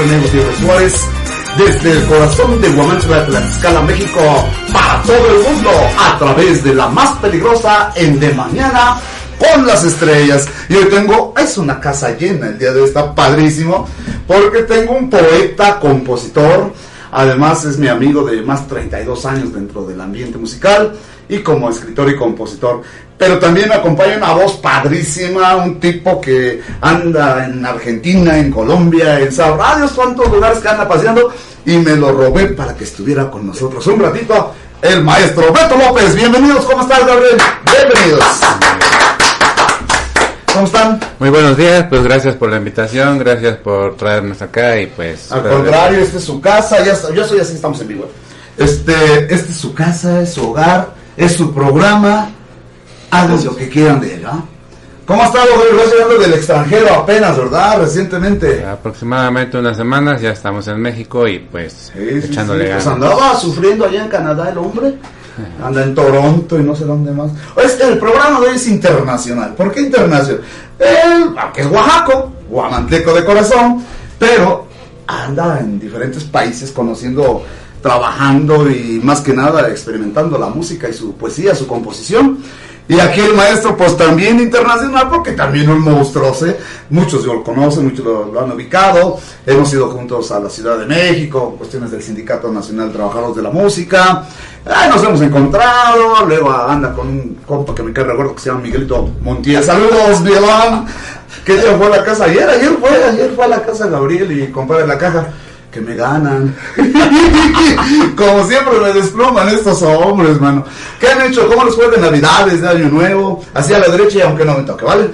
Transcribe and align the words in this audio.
René 0.00 0.18
Gutiérrez 0.18 0.56
Suárez. 0.56 1.06
Desde 1.58 1.92
el 1.92 2.06
corazón 2.06 2.60
de 2.60 2.70
Guamantla, 2.70 3.26
Tlaxcala, 3.26 3.82
México, 3.82 4.20
para 4.72 5.02
todo 5.02 5.26
el 5.26 5.42
mundo, 5.42 5.70
a 5.98 6.16
través 6.16 6.64
de 6.64 6.74
la 6.74 6.88
más 6.88 7.18
peligrosa 7.18 7.92
en 7.96 8.18
De 8.18 8.32
Mañana 8.32 8.98
con 9.38 9.66
las 9.66 9.84
estrellas. 9.84 10.48
Y 10.68 10.76
hoy 10.76 10.86
tengo, 10.86 11.34
es 11.36 11.58
una 11.58 11.78
casa 11.80 12.16
llena, 12.16 12.46
el 12.46 12.58
día 12.58 12.72
de 12.72 12.80
hoy 12.80 12.88
está 12.88 13.14
padrísimo, 13.14 13.86
porque 14.26 14.62
tengo 14.62 14.92
un 14.92 15.10
poeta, 15.10 15.78
compositor, 15.78 16.72
además 17.12 17.64
es 17.66 17.76
mi 17.76 17.88
amigo 17.88 18.22
de 18.22 18.40
más 18.40 18.66
32 18.68 19.26
años 19.26 19.52
dentro 19.52 19.84
del 19.84 20.00
ambiente 20.00 20.38
musical 20.38 20.94
y 21.28 21.40
como 21.40 21.68
escritor 21.68 22.08
y 22.08 22.16
compositor. 22.16 22.82
Pero 23.20 23.38
también 23.38 23.68
me 23.68 23.74
acompaña 23.74 24.16
una 24.16 24.32
voz 24.32 24.54
padrísima, 24.56 25.56
un 25.56 25.78
tipo 25.78 26.18
que 26.22 26.62
anda 26.80 27.44
en 27.44 27.66
Argentina, 27.66 28.38
en 28.38 28.50
Colombia, 28.50 29.20
en 29.20 29.30
sabrá 29.30 29.76
Dios 29.76 29.92
cuántos 29.92 30.26
lugares 30.32 30.58
que 30.60 30.68
anda 30.70 30.88
paseando 30.88 31.30
y 31.66 31.76
me 31.76 31.96
lo 31.96 32.12
robé 32.12 32.46
para 32.46 32.74
que 32.74 32.84
estuviera 32.84 33.30
con 33.30 33.46
nosotros 33.46 33.86
un 33.88 34.00
ratito. 34.00 34.54
El 34.80 35.04
maestro 35.04 35.52
Beto 35.52 35.76
López, 35.76 36.14
bienvenidos, 36.14 36.64
¿cómo 36.64 36.80
estás 36.80 37.00
Gabriel? 37.06 37.36
Bienvenidos. 37.70 38.24
¿Cómo 40.54 40.64
están? 40.64 40.98
Muy 41.18 41.28
buenos 41.28 41.58
días, 41.58 41.84
pues 41.90 42.02
gracias 42.02 42.36
por 42.36 42.48
la 42.48 42.56
invitación, 42.56 43.18
gracias 43.18 43.58
por 43.58 43.98
traernos 43.98 44.40
acá 44.40 44.80
y 44.80 44.86
pues... 44.86 45.30
Al 45.30 45.42
contrario, 45.42 45.98
esta 45.98 46.16
es 46.16 46.24
su 46.24 46.40
casa, 46.40 46.82
ya 46.82 46.92
está- 46.94 47.12
yo 47.12 47.22
soy 47.26 47.40
así, 47.40 47.52
estamos 47.54 47.78
en 47.82 47.88
vivo. 47.88 48.10
Este, 48.56 49.32
esta 49.32 49.52
es 49.52 49.58
su 49.58 49.74
casa, 49.74 50.22
es 50.22 50.32
su 50.32 50.50
hogar, 50.50 50.94
es 51.18 51.34
su 51.34 51.52
programa, 51.52 52.29
hagan 53.10 53.44
lo 53.44 53.56
que 53.56 53.68
quieran 53.68 54.00
de 54.00 54.14
él, 54.14 54.26
¿ah? 54.26 54.42
¿Cómo 55.06 55.22
ha 55.22 55.26
estado, 55.26 55.48
güey? 55.56 55.76
Vas 55.76 55.92
llegando 55.92 56.18
del 56.18 56.34
extranjero 56.34 56.94
apenas, 56.94 57.36
¿verdad? 57.36 57.80
Recientemente. 57.80 58.64
Aproximadamente 58.64 59.58
unas 59.58 59.76
semanas 59.76 60.20
ya 60.20 60.30
estamos 60.30 60.68
en 60.68 60.80
México 60.80 61.26
y 61.26 61.40
pues 61.40 61.90
Sí, 61.92 62.20
sí, 62.20 62.26
echándole 62.28 62.66
sí, 62.66 62.70
pues 62.72 62.84
ganas. 62.84 63.02
andaba 63.02 63.36
sufriendo 63.36 63.86
allá 63.86 64.04
en 64.04 64.08
Canadá 64.08 64.50
el 64.50 64.58
hombre. 64.58 64.94
Anda 65.64 65.82
en 65.82 65.94
Toronto 65.94 66.60
y 66.60 66.62
no 66.62 66.76
sé 66.76 66.84
dónde 66.84 67.10
más. 67.10 67.32
Es, 67.56 67.80
el 67.80 67.98
programa 67.98 68.38
de 68.40 68.48
hoy 68.50 68.56
es 68.56 68.68
internacional. 68.68 69.54
¿Por 69.54 69.72
qué 69.72 69.80
internacional? 69.80 70.42
Él, 70.78 71.34
aunque 71.36 71.62
es 71.62 71.66
oaxaco, 71.66 72.32
guamantleco 72.48 73.12
de 73.12 73.24
corazón, 73.24 73.84
pero 74.18 74.66
anda 75.06 75.58
en 75.58 75.80
diferentes 75.80 76.22
países 76.24 76.70
conociendo 76.70 77.42
trabajando 77.82 78.70
y 78.70 79.00
más 79.02 79.22
que 79.22 79.32
nada 79.32 79.68
experimentando 79.70 80.38
la 80.38 80.48
música 80.48 80.88
y 80.88 80.92
su 80.92 81.14
poesía, 81.14 81.54
su 81.54 81.66
composición. 81.66 82.38
Y 82.88 82.98
aquí 82.98 83.20
el 83.20 83.34
maestro, 83.34 83.76
pues 83.76 83.96
también 83.96 84.40
internacional, 84.40 85.08
porque 85.08 85.32
también 85.32 85.68
un 85.68 85.80
monstruo, 85.80 86.34
¿eh? 86.44 86.58
Muchos 86.90 87.24
lo 87.24 87.42
conocen, 87.44 87.84
muchos 87.84 88.04
lo, 88.04 88.40
han 88.40 88.50
ubicado. 88.50 89.18
Hemos 89.46 89.72
ido 89.72 89.90
juntos 89.90 90.32
a 90.32 90.40
la 90.40 90.50
Ciudad 90.50 90.76
de 90.76 90.86
México, 90.86 91.54
cuestiones 91.56 91.92
del 91.92 92.02
Sindicato 92.02 92.50
Nacional 92.50 92.88
de 92.88 92.94
Trabajadores 92.94 93.36
de 93.36 93.42
la 93.42 93.50
Música. 93.50 94.24
Ay, 94.66 94.88
nos 94.88 95.04
hemos 95.04 95.20
encontrado. 95.20 96.26
Luego 96.26 96.50
anda 96.50 96.92
con 96.92 97.08
un 97.08 97.38
compa 97.46 97.74
que 97.74 97.82
me 97.84 97.92
cae 97.92 98.04
recuerdo 98.04 98.34
que 98.34 98.40
se 98.40 98.50
llama 98.50 98.62
Miguelito 98.62 99.08
Montiel. 99.22 99.62
Saludos, 99.62 100.20
Miguelón. 100.22 100.86
Que 101.44 101.56
día 101.56 101.76
fue 101.76 101.86
a 101.86 101.90
la 101.90 102.04
casa 102.04 102.24
ayer, 102.24 102.48
ayer 102.48 102.76
fue, 102.78 103.04
ayer 103.04 103.32
fue 103.34 103.44
a 103.44 103.48
la 103.48 103.62
casa 103.62 103.86
Gabriel 103.86 104.30
y 104.32 104.50
compré 104.50 104.86
la 104.86 104.98
caja 104.98 105.28
que 105.70 105.80
me 105.80 105.94
ganan. 105.94 106.54
Como 108.16 108.46
siempre 108.46 108.78
me 108.80 108.92
desploman 108.92 109.48
estos 109.48 109.82
hombres, 109.82 110.40
mano. 110.40 110.64
¿Qué 110.98 111.08
han 111.08 111.22
hecho? 111.22 111.48
¿Cómo 111.48 111.64
les 111.64 111.74
fue 111.74 111.90
de 111.90 111.98
Navidades, 111.98 112.60
de 112.60 112.68
Año 112.68 112.88
Nuevo? 112.88 113.44
Así 113.54 113.72
a 113.72 113.78
la 113.78 113.88
derecha 113.88 114.18
y 114.18 114.22
aunque 114.22 114.44
no 114.44 114.58
me 114.58 114.64
toque, 114.64 114.84
¿vale? 114.84 115.10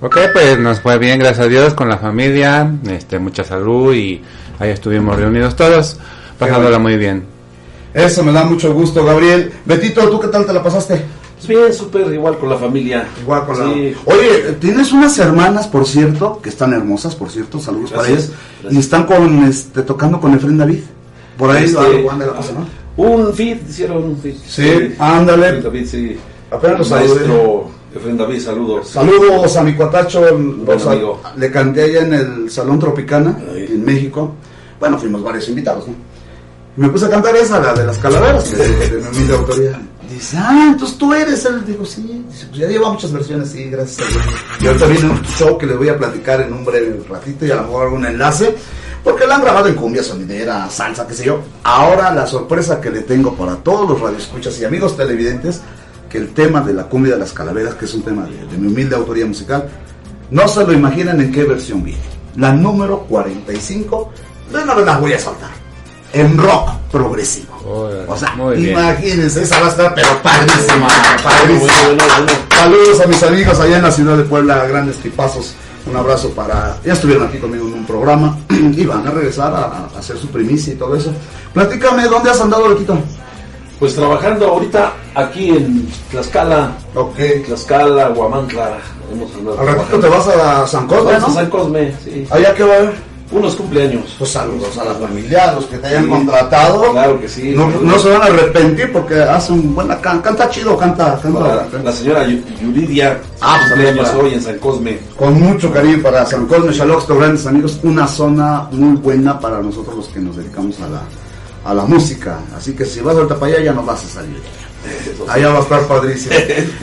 Ok, 0.00 0.18
pues 0.32 0.58
nos 0.58 0.80
fue 0.80 0.98
bien, 0.98 1.18
gracias 1.20 1.46
a 1.46 1.48
Dios, 1.48 1.74
con 1.74 1.88
la 1.88 1.96
familia, 1.96 2.68
este, 2.90 3.18
mucha 3.20 3.44
salud 3.44 3.94
y 3.94 4.20
ahí 4.58 4.70
estuvimos 4.70 5.16
reunidos 5.16 5.54
todos, 5.54 5.96
pasándola 6.38 6.78
muy 6.80 6.96
bien. 6.96 7.24
Eso 7.94 8.24
me 8.24 8.32
da 8.32 8.44
mucho 8.44 8.72
gusto, 8.72 9.04
Gabriel. 9.04 9.52
Betito, 9.64 10.08
¿tú 10.08 10.18
qué 10.18 10.28
tal 10.28 10.44
te 10.44 10.52
la 10.52 10.62
pasaste? 10.62 11.04
Bien, 11.48 11.72
súper 11.72 12.12
igual 12.12 12.38
con 12.38 12.48
la 12.50 12.56
familia. 12.56 13.06
Igual 13.20 13.46
con 13.46 13.56
Sí. 13.56 13.94
la... 14.06 14.14
Oye, 14.14 14.56
tienes 14.60 14.92
unas 14.92 15.18
hermanas, 15.18 15.66
por 15.66 15.86
cierto, 15.86 16.40
que 16.42 16.48
están 16.50 16.72
hermosas, 16.72 17.14
por 17.14 17.30
cierto, 17.30 17.58
saludos 17.60 17.90
para 17.90 18.02
Gracias, 18.04 18.24
ellas. 18.28 18.38
gracias. 18.62 18.72
Y 18.74 18.78
están 18.78 19.04
con, 19.06 19.44
este, 19.44 19.82
tocando 19.82 20.20
con 20.20 20.34
Efren 20.34 20.58
David. 20.58 20.80
Por 21.38 21.50
ahí 21.50 21.64
Este, 21.64 21.78
algo 21.78 22.10
anda 22.10 22.26
la 22.26 22.32
cosa, 22.32 22.52
¿no? 22.52 22.66
Un 23.04 23.32
feed, 23.32 23.56
hicieron 23.68 24.04
un 24.04 24.16
feed. 24.18 24.34
Sí, 24.46 24.94
ándale. 24.98 25.46
Efraín 25.46 25.62
David, 25.64 25.86
sí. 25.86 26.16
Apenas 26.50 26.78
los 26.80 26.90
Maestro 26.90 27.70
Efraín 27.94 28.16
David, 28.18 28.40
saludos. 28.40 28.88
Saludos 28.88 29.56
a 29.56 29.62
mi 29.62 29.74
cuatacho, 29.74 30.20
Buen 30.20 30.80
amigo. 30.80 31.20
le 31.36 31.50
canté 31.50 31.82
allá 31.84 32.02
en 32.02 32.12
el 32.14 32.50
Salón 32.50 32.78
Tropicana, 32.78 33.38
en 33.54 33.84
México. 33.84 34.32
Bueno, 34.78 34.98
fuimos 34.98 35.22
varios 35.22 35.48
invitados, 35.48 35.88
¿no? 35.88 35.94
Me 36.76 36.88
puse 36.88 37.04
a 37.06 37.10
cantar 37.10 37.36
esa, 37.36 37.60
la 37.60 37.74
de 37.74 37.84
las 37.86 37.98
calaveras, 37.98 38.50
es 38.52 38.58
de, 38.58 39.00
de 39.00 39.10
mi 39.10 39.32
autoría. 39.32 39.80
Dice, 40.12 40.36
ah, 40.38 40.68
entonces 40.72 40.98
tú 40.98 41.12
eres 41.14 41.44
él. 41.44 41.64
Digo, 41.64 41.84
sí. 41.84 42.24
Pues 42.28 42.60
ya 42.60 42.66
lleva 42.68 42.92
muchas 42.92 43.12
versiones, 43.12 43.50
sí, 43.50 43.64
gracias 43.64 44.06
a 44.06 44.10
Dios. 44.10 44.24
Y 44.60 44.66
ahorita 44.66 44.86
viene 44.86 45.10
un 45.10 45.22
show 45.22 45.58
que 45.58 45.66
les 45.66 45.76
voy 45.76 45.88
a 45.88 45.98
platicar 45.98 46.40
en 46.40 46.52
un 46.52 46.64
breve 46.64 47.02
ratito 47.08 47.46
y 47.46 47.50
a 47.50 47.56
lo 47.56 47.62
mejor 47.62 47.84
algún 47.84 48.06
enlace. 48.06 48.54
Porque 49.02 49.26
la 49.26 49.36
han 49.36 49.42
grabado 49.42 49.68
en 49.68 49.74
cumbia 49.74 50.02
sonidera, 50.02 50.70
salsa, 50.70 51.06
qué 51.06 51.14
sé 51.14 51.24
yo. 51.24 51.40
Ahora 51.64 52.12
la 52.14 52.26
sorpresa 52.26 52.80
que 52.80 52.90
le 52.90 53.00
tengo 53.00 53.34
para 53.34 53.56
todos 53.56 53.88
los 53.88 54.00
radioescuchas 54.00 54.58
y 54.60 54.64
amigos 54.64 54.96
televidentes, 54.96 55.60
que 56.08 56.18
el 56.18 56.32
tema 56.32 56.60
de 56.60 56.72
la 56.74 56.84
cumbia 56.84 57.14
de 57.14 57.18
las 57.18 57.32
calaveras, 57.32 57.74
que 57.74 57.86
es 57.86 57.94
un 57.94 58.02
tema 58.02 58.26
de, 58.26 58.46
de 58.46 58.58
mi 58.58 58.68
humilde 58.68 58.94
autoría 58.94 59.26
musical, 59.26 59.68
no 60.30 60.46
se 60.46 60.64
lo 60.64 60.72
imaginan 60.72 61.20
en 61.20 61.32
qué 61.32 61.44
versión 61.44 61.82
viene. 61.82 62.02
La 62.36 62.52
número 62.52 63.00
45, 63.00 64.12
de 64.52 64.62
una 64.62 64.74
vez 64.74 64.86
las 64.86 65.00
voy 65.00 65.12
a 65.12 65.18
saltar. 65.18 65.50
En 66.12 66.38
rock 66.38 66.70
progresivo. 66.90 67.51
O 67.66 68.16
sea, 68.16 68.34
muy 68.36 68.56
bien. 68.56 68.78
imagínense, 68.78 69.42
esa 69.42 69.60
va 69.60 69.66
a 69.66 69.70
estar 69.70 69.94
pero 69.94 70.08
padrísima, 70.22 70.88
padrísima. 71.22 71.72
Bueno, 71.72 71.96
bueno, 71.96 72.14
bueno. 72.26 72.32
Saludos 72.56 73.00
a 73.00 73.06
mis 73.06 73.22
amigos 73.22 73.60
allá 73.60 73.76
en 73.76 73.82
la 73.82 73.90
ciudad 73.90 74.16
de 74.16 74.24
Puebla, 74.24 74.66
grandes 74.66 74.96
tipazos. 74.98 75.54
Un 75.86 75.96
abrazo 75.96 76.30
para. 76.30 76.76
Ya 76.84 76.92
estuvieron 76.92 77.26
aquí 77.26 77.38
conmigo 77.38 77.66
en 77.66 77.74
un 77.74 77.86
programa 77.86 78.38
y 78.50 78.84
van 78.84 79.06
a 79.06 79.10
regresar 79.10 79.52
a, 79.52 79.88
a 79.94 79.98
hacer 79.98 80.16
su 80.16 80.28
primicia 80.28 80.72
y 80.72 80.76
todo 80.76 80.94
eso. 80.96 81.12
Platícame, 81.52 82.04
¿dónde 82.08 82.30
has 82.30 82.40
andado, 82.40 82.68
Loquito? 82.68 82.98
Pues 83.80 83.96
trabajando 83.96 84.46
ahorita 84.46 84.92
aquí 85.16 85.48
en 85.50 85.88
Tlaxcala, 86.12 86.70
Ok. 86.94 87.16
Tlaxcala, 87.46 88.10
Huamantla. 88.10 88.78
Hemos 89.12 89.34
andado 89.34 89.58
Al 89.58 89.66
ratito 89.66 89.98
te 89.98 90.08
vas 90.08 90.28
a 90.28 90.66
San 90.68 90.86
Cosme, 90.86 91.12
Vamos 91.14 91.24
a 91.24 91.28
¿no? 91.28 91.34
San 91.34 91.50
Cosme, 91.50 91.92
sí. 92.04 92.26
Allá 92.30 92.54
que 92.54 92.62
va 92.62 92.74
a 92.74 92.76
haber. 92.78 93.11
Unos 93.32 93.56
cumpleaños. 93.56 94.14
Pues 94.18 94.30
saludos 94.30 94.76
a 94.76 94.84
la 94.84 94.94
familia, 94.94 95.50
a 95.50 95.54
los 95.54 95.64
que 95.64 95.78
te 95.78 95.86
hayan 95.86 96.04
Sí. 96.04 96.10
contratado. 96.10 96.92
Claro 96.92 97.18
que 97.20 97.28
sí. 97.28 97.54
No, 97.56 97.66
no 97.68 97.98
se 97.98 98.10
van 98.10 98.22
a 98.22 98.26
arrepentir 98.26 98.92
porque 98.92 99.14
hacen 99.22 99.74
buena 99.74 99.98
can- 100.00 100.20
canta 100.20 100.50
chido, 100.50 100.76
canta, 100.76 101.18
canta. 101.22 101.66
La 101.82 101.92
señora 101.92 102.26
Yu- 102.26 102.42
Yuridia, 102.60 103.18
Ah, 103.40 103.56
pues, 103.58 103.70
cumpleaños 103.72 104.08
para- 104.10 104.22
hoy 104.22 104.34
en 104.34 104.42
San 104.42 104.58
Cosme. 104.58 104.98
Con 105.16 105.40
mucho 105.40 105.72
cariño 105.72 106.02
para 106.02 106.26
San 106.26 106.46
Cosme, 106.46 106.72
Xaloxto, 106.74 107.16
grandes 107.16 107.46
amigos, 107.46 107.78
una 107.82 108.06
zona 108.06 108.68
muy 108.70 108.96
buena 108.98 109.40
para 109.40 109.60
nosotros 109.62 109.96
los 109.96 110.08
que 110.08 110.20
nos 110.20 110.36
dedicamos 110.36 110.76
a 110.80 110.88
la, 110.90 111.02
a 111.70 111.74
la 111.74 111.84
música. 111.86 112.38
Así 112.56 112.74
que 112.74 112.84
si 112.84 113.00
vas 113.00 113.16
ahorita 113.16 113.36
para 113.36 113.54
allá 113.54 113.64
ya 113.64 113.72
no 113.72 113.82
vas 113.82 114.04
a 114.04 114.08
salir. 114.08 114.42
Allá 115.28 115.48
va 115.50 115.58
a 115.58 115.62
estar 115.62 115.80
padrísimo. 115.86 116.34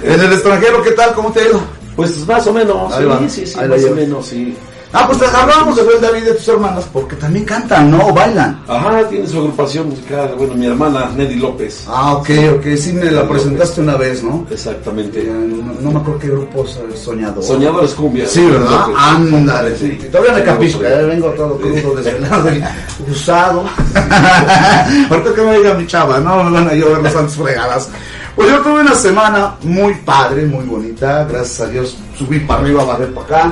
en 0.04 0.20
el 0.20 0.34
extranjero, 0.34 0.82
¿qué 0.82 0.92
tal? 0.92 1.14
¿Cómo 1.14 1.32
te 1.32 1.42
ha 1.42 1.48
ido? 1.50 1.62
Pues 1.96 2.26
más 2.26 2.48
o 2.48 2.54
menos, 2.54 2.94
Ahí 2.94 3.04
va, 3.06 3.20
sí, 3.20 3.30
sí, 3.30 3.46
sí, 3.46 3.60
ahí 3.60 3.68
la 3.68 3.76
más 3.76 3.86
o 3.86 3.92
menos, 3.94 4.26
sí. 4.26 4.56
Ah, 4.92 5.04
pues 5.06 5.20
te 5.20 5.26
hablábamos 5.28 5.76
de 5.76 5.84
Bel 5.84 6.02
David 6.02 6.24
de 6.24 6.34
tus 6.34 6.48
hermanas 6.48 6.86
porque 6.92 7.16
también 7.16 7.46
cantan, 7.46 7.92
¿no? 7.92 8.08
O 8.08 8.12
bailan. 8.14 8.60
Ajá, 8.68 9.08
tiene 9.08 9.28
su 9.28 9.38
agrupación 9.38 9.90
musical, 9.90 10.34
bueno, 10.36 10.56
mi 10.56 10.66
hermana 10.66 11.12
Neddy 11.16 11.36
López. 11.36 11.84
Ah, 11.88 12.14
ok, 12.14 12.30
ok, 12.58 12.66
sí 12.76 12.94
me 12.94 13.12
la 13.12 13.28
presentaste 13.28 13.82
una 13.82 13.98
vez, 13.98 14.24
¿no? 14.24 14.48
Exactamente. 14.50 15.22
Eh, 15.22 15.26
No, 15.32 15.74
no 15.80 15.92
me 15.92 16.00
acuerdo 16.00 16.20
qué 16.20 16.28
grupo 16.30 16.66
es 16.66 17.00
Soñador. 17.00 17.44
Soñadores 17.44 17.94
Cumbia. 17.94 18.28
Sí, 18.28 18.44
¿verdad? 18.50 18.86
Ándale, 18.98 19.78
sí. 19.78 19.96
Sí. 20.02 20.08
Todavía 20.08 20.34
me 20.34 20.44
capisco, 20.44 20.84
eh, 20.84 21.06
vengo 21.06 21.28
todo 21.32 21.56
crudo, 21.58 21.96
desvelado 21.96 22.50
y 22.50 22.64
usado. 23.12 23.64
Ahorita 25.10 25.34
que 25.36 25.42
me 25.42 25.58
diga 25.58 25.74
mi 25.76 25.86
chava, 25.86 26.20
no 26.20 26.44
me 26.46 26.52
van 26.52 26.68
a 26.68 26.74
llover 26.74 27.04
las 27.04 27.14
santas 27.14 27.36
fregadas. 27.36 27.90
Pues 28.36 28.50
yo 28.50 28.60
tuve 28.62 28.82
una 28.82 28.96
semana 28.96 29.56
muy 29.64 29.94
padre, 30.06 30.46
muy 30.46 30.66
bonita, 30.66 31.26
gracias 31.26 31.60
a 31.62 31.68
Dios. 31.72 31.98
Subí 32.18 32.40
para 32.40 32.62
arriba, 32.62 32.84
bajé 32.86 33.06
para 33.08 33.26
acá. 33.26 33.52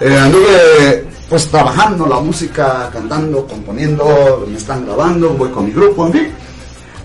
Eh, 0.00 0.16
anduve 0.16 1.06
pues 1.28 1.46
trabajando 1.46 2.06
la 2.06 2.20
música, 2.20 2.90
cantando, 2.92 3.46
componiendo, 3.46 4.46
me 4.50 4.58
están 4.58 4.84
grabando, 4.84 5.30
voy 5.30 5.50
con 5.50 5.64
mi 5.64 5.72
grupo, 5.72 6.06
en 6.06 6.12
fin. 6.12 6.28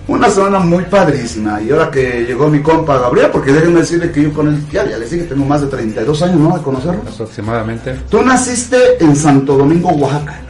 Una 0.08 0.30
semana 0.30 0.60
muy 0.60 0.84
padrísima. 0.86 1.62
Y 1.62 1.72
ahora 1.72 1.92
que 1.92 2.26
llegó 2.26 2.50
mi 2.50 2.62
compa 2.62 2.98
Gabriel, 2.98 3.30
porque 3.32 3.52
déjenme 3.52 3.82
decirle 3.82 4.12
que 4.12 4.24
yo 4.24 4.34
con 4.34 4.48
él, 4.48 4.66
ya, 4.72 4.86
ya 4.86 4.98
les 4.98 5.12
dije, 5.12 5.26
tengo 5.26 5.46
más 5.46 5.62
de 5.62 5.68
32 5.68 6.22
años, 6.22 6.40
¿no? 6.40 6.58
De 6.58 6.64
conocerlo. 6.64 7.02
Aproximadamente. 7.08 7.96
Tú 8.10 8.22
naciste 8.22 9.02
en 9.02 9.16
Santo 9.16 9.58
Domingo, 9.58 9.90
Oaxaca. 9.90 10.42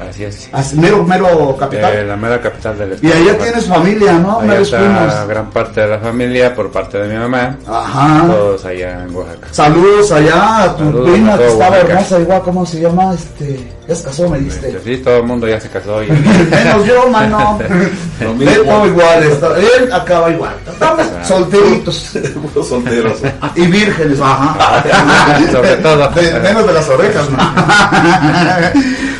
Así 0.00 0.24
es. 0.24 0.48
Así, 0.52 0.76
mero, 0.76 1.02
mero 1.04 1.56
capital. 1.58 1.94
Eh, 1.94 2.04
la 2.04 2.16
mera 2.16 2.40
capital 2.40 2.78
del 2.78 2.90
y 2.90 2.94
estado. 3.06 3.14
allá 3.14 3.38
tienes 3.38 3.64
familia, 3.66 4.12
¿no? 4.18 4.40
Allá 4.40 4.60
está 4.60 4.78
primos. 4.78 5.28
gran 5.28 5.50
parte 5.50 5.80
de 5.80 5.86
la 5.88 5.98
familia 5.98 6.54
por 6.54 6.70
parte 6.70 6.98
de 6.98 7.08
mi 7.08 7.18
mamá. 7.18 7.56
Ajá. 7.66 8.26
Todos 8.26 8.64
allá 8.64 9.02
en 9.04 9.14
Oaxaca. 9.14 9.48
Saludos 9.50 10.12
allá 10.12 10.62
a 10.64 10.76
tu 10.76 10.84
Saludos 10.84 11.10
prima 11.10 11.34
a 11.34 11.38
que 11.38 11.46
estaba 11.46 11.70
Oaxaca. 11.70 11.92
hermosa, 11.92 12.20
igual, 12.20 12.42
¿cómo 12.42 12.66
se 12.66 12.80
llama? 12.80 13.14
Este, 13.14 13.72
ya 13.88 13.94
se 13.94 14.02
casó, 14.04 14.28
me 14.28 14.38
diste. 14.40 14.76
sí, 14.84 14.96
todo 14.98 15.16
el 15.18 15.22
mundo 15.24 15.46
ya 15.48 15.60
se 15.60 15.68
casó. 15.68 16.02
Y, 16.02 16.08
Menos 16.50 16.86
yo, 16.86 17.08
mano. 17.08 17.58
Lo 18.20 18.34
mismo. 18.34 18.50
Neto 18.50 18.86
igual, 18.86 19.22
está- 19.24 19.58
él 19.58 19.92
acaba 19.92 20.30
igual. 20.30 20.54
Estamos 20.66 21.00
Exacto. 21.06 21.28
solteritos. 21.28 22.12
Solteros. 22.68 23.18
Y 23.54 23.66
vírgenes, 23.66 24.18
ajá. 24.20 24.82
Sobre 25.52 25.76
todo. 25.76 26.08
De- 26.10 26.40
menos 26.40 26.66
de 26.66 26.72
las 26.72 26.88
orejas, 26.88 27.30
¿no? 27.30 27.38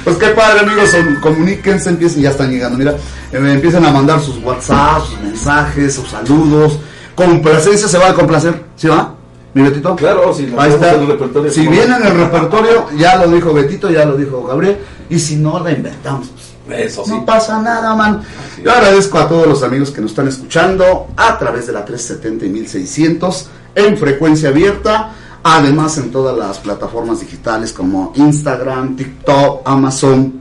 pues 0.05 0.17
qué 0.17 0.27
padre, 0.29 0.61
amigos. 0.61 0.91
son- 0.91 1.17
comuníquense, 1.21 1.91
empiecen, 1.91 2.23
ya 2.23 2.31
están 2.31 2.51
llegando. 2.51 2.79
Mira, 2.79 2.93
eh, 3.33 3.37
empiezan 3.39 3.85
a 3.85 3.91
mandar 3.91 4.21
sus 4.21 4.39
WhatsApp, 4.43 5.03
sus 5.07 5.21
mensajes, 5.21 5.95
sus 5.95 6.09
saludos. 6.09 6.79
Complacencia, 7.15 7.89
¿se 7.89 7.99
va 7.99 8.11
a 8.11 8.15
complacer? 8.15 8.63
¿Sí 8.77 8.89
va? 8.89 9.15
¿Mi 9.57 9.63
Betito? 9.63 9.97
Claro, 9.97 10.33
si 10.35 10.53
Ahí 10.59 10.71
está. 10.71 10.93
en 10.93 11.01
el 11.01 11.07
repertorio, 11.07 11.51
si 11.51 11.65
¿cómo 11.65 11.71
viene 11.71 11.97
en 11.97 12.05
el 12.05 12.15
repertorio, 12.15 12.89
ya 12.99 13.17
lo 13.17 13.33
dijo 13.33 13.55
Betito, 13.55 13.89
ya 13.89 14.05
lo 14.05 14.15
dijo 14.15 14.47
Gabriel. 14.47 14.77
Y 15.09 15.19
si 15.19 15.37
no, 15.37 15.59
la 15.61 15.73
inventamos. 15.73 16.29
Eso 16.69 17.07
sí. 17.07 17.11
No 17.11 17.25
pasa 17.25 17.59
nada, 17.63 17.95
man. 17.95 18.21
Yo 18.63 18.71
agradezco 18.71 19.19
a 19.19 19.27
todos 19.27 19.47
los 19.47 19.63
amigos 19.63 19.93
que 19.93 20.03
nos 20.03 20.11
están 20.11 20.29
escuchando 20.29 21.07
a 21.17 21.39
través 21.39 21.67
de 21.69 21.73
la 21.73 21.87
370 21.87 22.45
y 22.45 22.51
1600 22.51 23.49
en 23.77 23.97
frecuencia 23.97 24.51
abierta. 24.51 25.15
Además, 25.43 25.97
en 25.97 26.11
todas 26.11 26.37
las 26.37 26.59
plataformas 26.59 27.21
digitales 27.21 27.73
como 27.73 28.13
Instagram, 28.15 28.95
TikTok, 28.95 29.63
Amazon, 29.65 30.35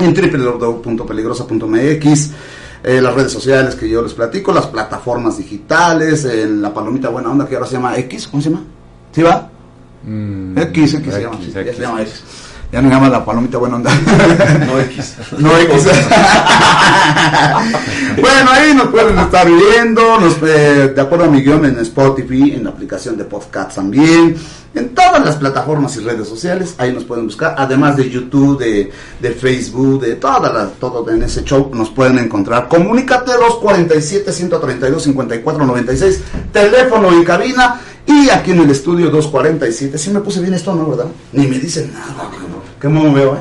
en 0.00 0.12
www.peligrosa.mx, 0.12 2.30
eh, 2.82 3.00
las 3.00 3.14
redes 3.14 3.32
sociales 3.32 3.74
que 3.74 3.88
yo 3.88 4.02
les 4.02 4.14
platico, 4.14 4.52
las 4.52 4.66
plataformas 4.66 5.38
digitales, 5.38 6.24
en 6.24 6.62
la 6.62 6.72
palomita 6.72 7.08
buena 7.08 7.30
onda 7.30 7.46
que 7.46 7.54
ahora 7.54 7.66
se 7.66 7.74
llama 7.74 7.96
X, 7.98 8.28
¿cómo 8.28 8.42
se 8.42 8.50
llama? 8.50 8.64
¿Sí 9.12 9.22
va? 9.22 9.50
Mm, 10.04 10.58
X, 10.58 10.94
X, 10.94 11.14
se 11.14 11.22
llama, 11.22 11.36
X, 11.36 11.54
ya 11.54 11.64
se 11.64 11.80
llama 11.80 12.02
X. 12.02 12.22
Ya 12.72 12.82
no 12.82 12.90
llama 12.90 13.08
la 13.08 13.24
palomita 13.24 13.58
buena 13.58 13.76
onda. 13.76 13.90
No 14.66 14.80
X. 14.80 15.14
No 15.38 15.56
X. 15.56 15.84
bueno, 18.20 18.50
ahí 18.50 18.74
nos 18.74 18.88
pueden 18.88 19.16
estar 19.18 19.46
viendo, 19.46 20.20
nos, 20.20 20.36
eh, 20.42 20.92
de 20.94 21.00
acuerdo 21.00 21.26
a 21.26 21.28
mi 21.28 21.42
guion 21.42 21.64
en 21.64 21.78
Spotify, 21.78 22.54
en 22.54 22.64
la 22.64 22.70
aplicación 22.70 23.16
de 23.16 23.24
podcast 23.24 23.76
también, 23.76 24.36
en 24.74 24.94
todas 24.94 25.24
las 25.24 25.36
plataformas 25.36 25.96
y 25.96 26.00
redes 26.00 26.28
sociales, 26.28 26.74
ahí 26.78 26.92
nos 26.92 27.04
pueden 27.04 27.26
buscar, 27.26 27.54
además 27.56 27.96
de 27.96 28.10
YouTube, 28.10 28.58
de, 28.58 28.90
de 29.20 29.30
Facebook, 29.30 30.00
de 30.00 30.16
todas 30.16 30.52
las, 30.52 30.72
todo 30.74 31.08
en 31.10 31.22
ese 31.22 31.44
show 31.44 31.70
nos 31.72 31.90
pueden 31.90 32.18
encontrar. 32.18 32.68
Comunícate 32.68 33.32
247 33.32 34.32
132 34.32 35.02
54 35.02 35.64
96, 35.64 36.20
teléfono 36.52 37.08
en 37.10 37.24
cabina 37.24 37.80
y 38.06 38.28
aquí 38.28 38.52
en 38.52 38.60
el 38.60 38.70
estudio 38.70 39.10
247. 39.10 39.98
Si 39.98 40.10
me 40.10 40.20
puse 40.20 40.40
bien 40.40 40.54
esto, 40.54 40.74
¿no, 40.74 40.88
verdad? 40.88 41.06
Ni 41.32 41.46
me 41.46 41.58
dicen 41.58 41.92
nada. 41.92 42.30
¿Qué 42.80 42.88
me 42.88 43.12
veo, 43.12 43.36
eh? 43.36 43.40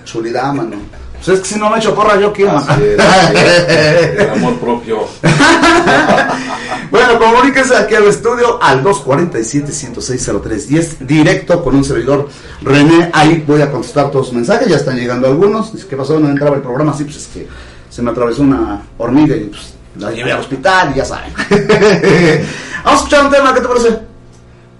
Chulidad, 0.04 0.52
mano. 0.52 0.76
Pues 1.24 1.28
es 1.28 1.40
que 1.40 1.48
si 1.48 1.58
no 1.58 1.70
me 1.70 1.78
echo 1.78 1.94
porra, 1.94 2.18
yo 2.18 2.32
quiero. 2.32 2.56
Así 2.56 2.82
es, 2.82 2.98
así 2.98 3.36
es. 3.36 3.68
El 4.18 4.30
amor 4.30 4.58
propio. 4.58 5.00
Bueno, 6.90 7.18
comuníquese 7.20 7.76
aquí 7.76 7.94
al 7.94 8.08
estudio 8.08 8.60
al 8.60 8.82
247-106-0310, 8.82 10.98
directo 10.98 11.62
con 11.62 11.76
un 11.76 11.84
servidor 11.84 12.28
René. 12.62 13.10
Ahí 13.12 13.44
voy 13.46 13.62
a 13.62 13.70
contestar 13.70 14.10
todos 14.10 14.26
sus 14.26 14.34
mensajes, 14.34 14.66
ya 14.66 14.74
están 14.74 14.96
llegando 14.96 15.28
algunos. 15.28 15.72
Dice, 15.72 15.86
¿qué 15.86 15.96
pasó? 15.96 16.18
No 16.18 16.28
entraba 16.28 16.56
el 16.56 16.62
programa, 16.62 16.92
sí, 16.92 17.04
pues 17.04 17.18
es 17.18 17.28
que 17.28 17.46
se 17.88 18.02
me 18.02 18.10
atravesó 18.10 18.42
una 18.42 18.82
hormiga 18.98 19.36
y 19.36 19.44
pues 19.44 19.74
la 19.98 20.10
llevé 20.10 20.32
al 20.32 20.40
hospital 20.40 20.90
y 20.92 20.96
ya 20.96 21.04
saben. 21.04 21.32
Vamos 21.38 21.54
a 22.84 22.94
escuchar 22.96 23.26
un 23.26 23.30
tema, 23.30 23.54
¿qué 23.54 23.60
te 23.60 23.68
parece? 23.68 23.98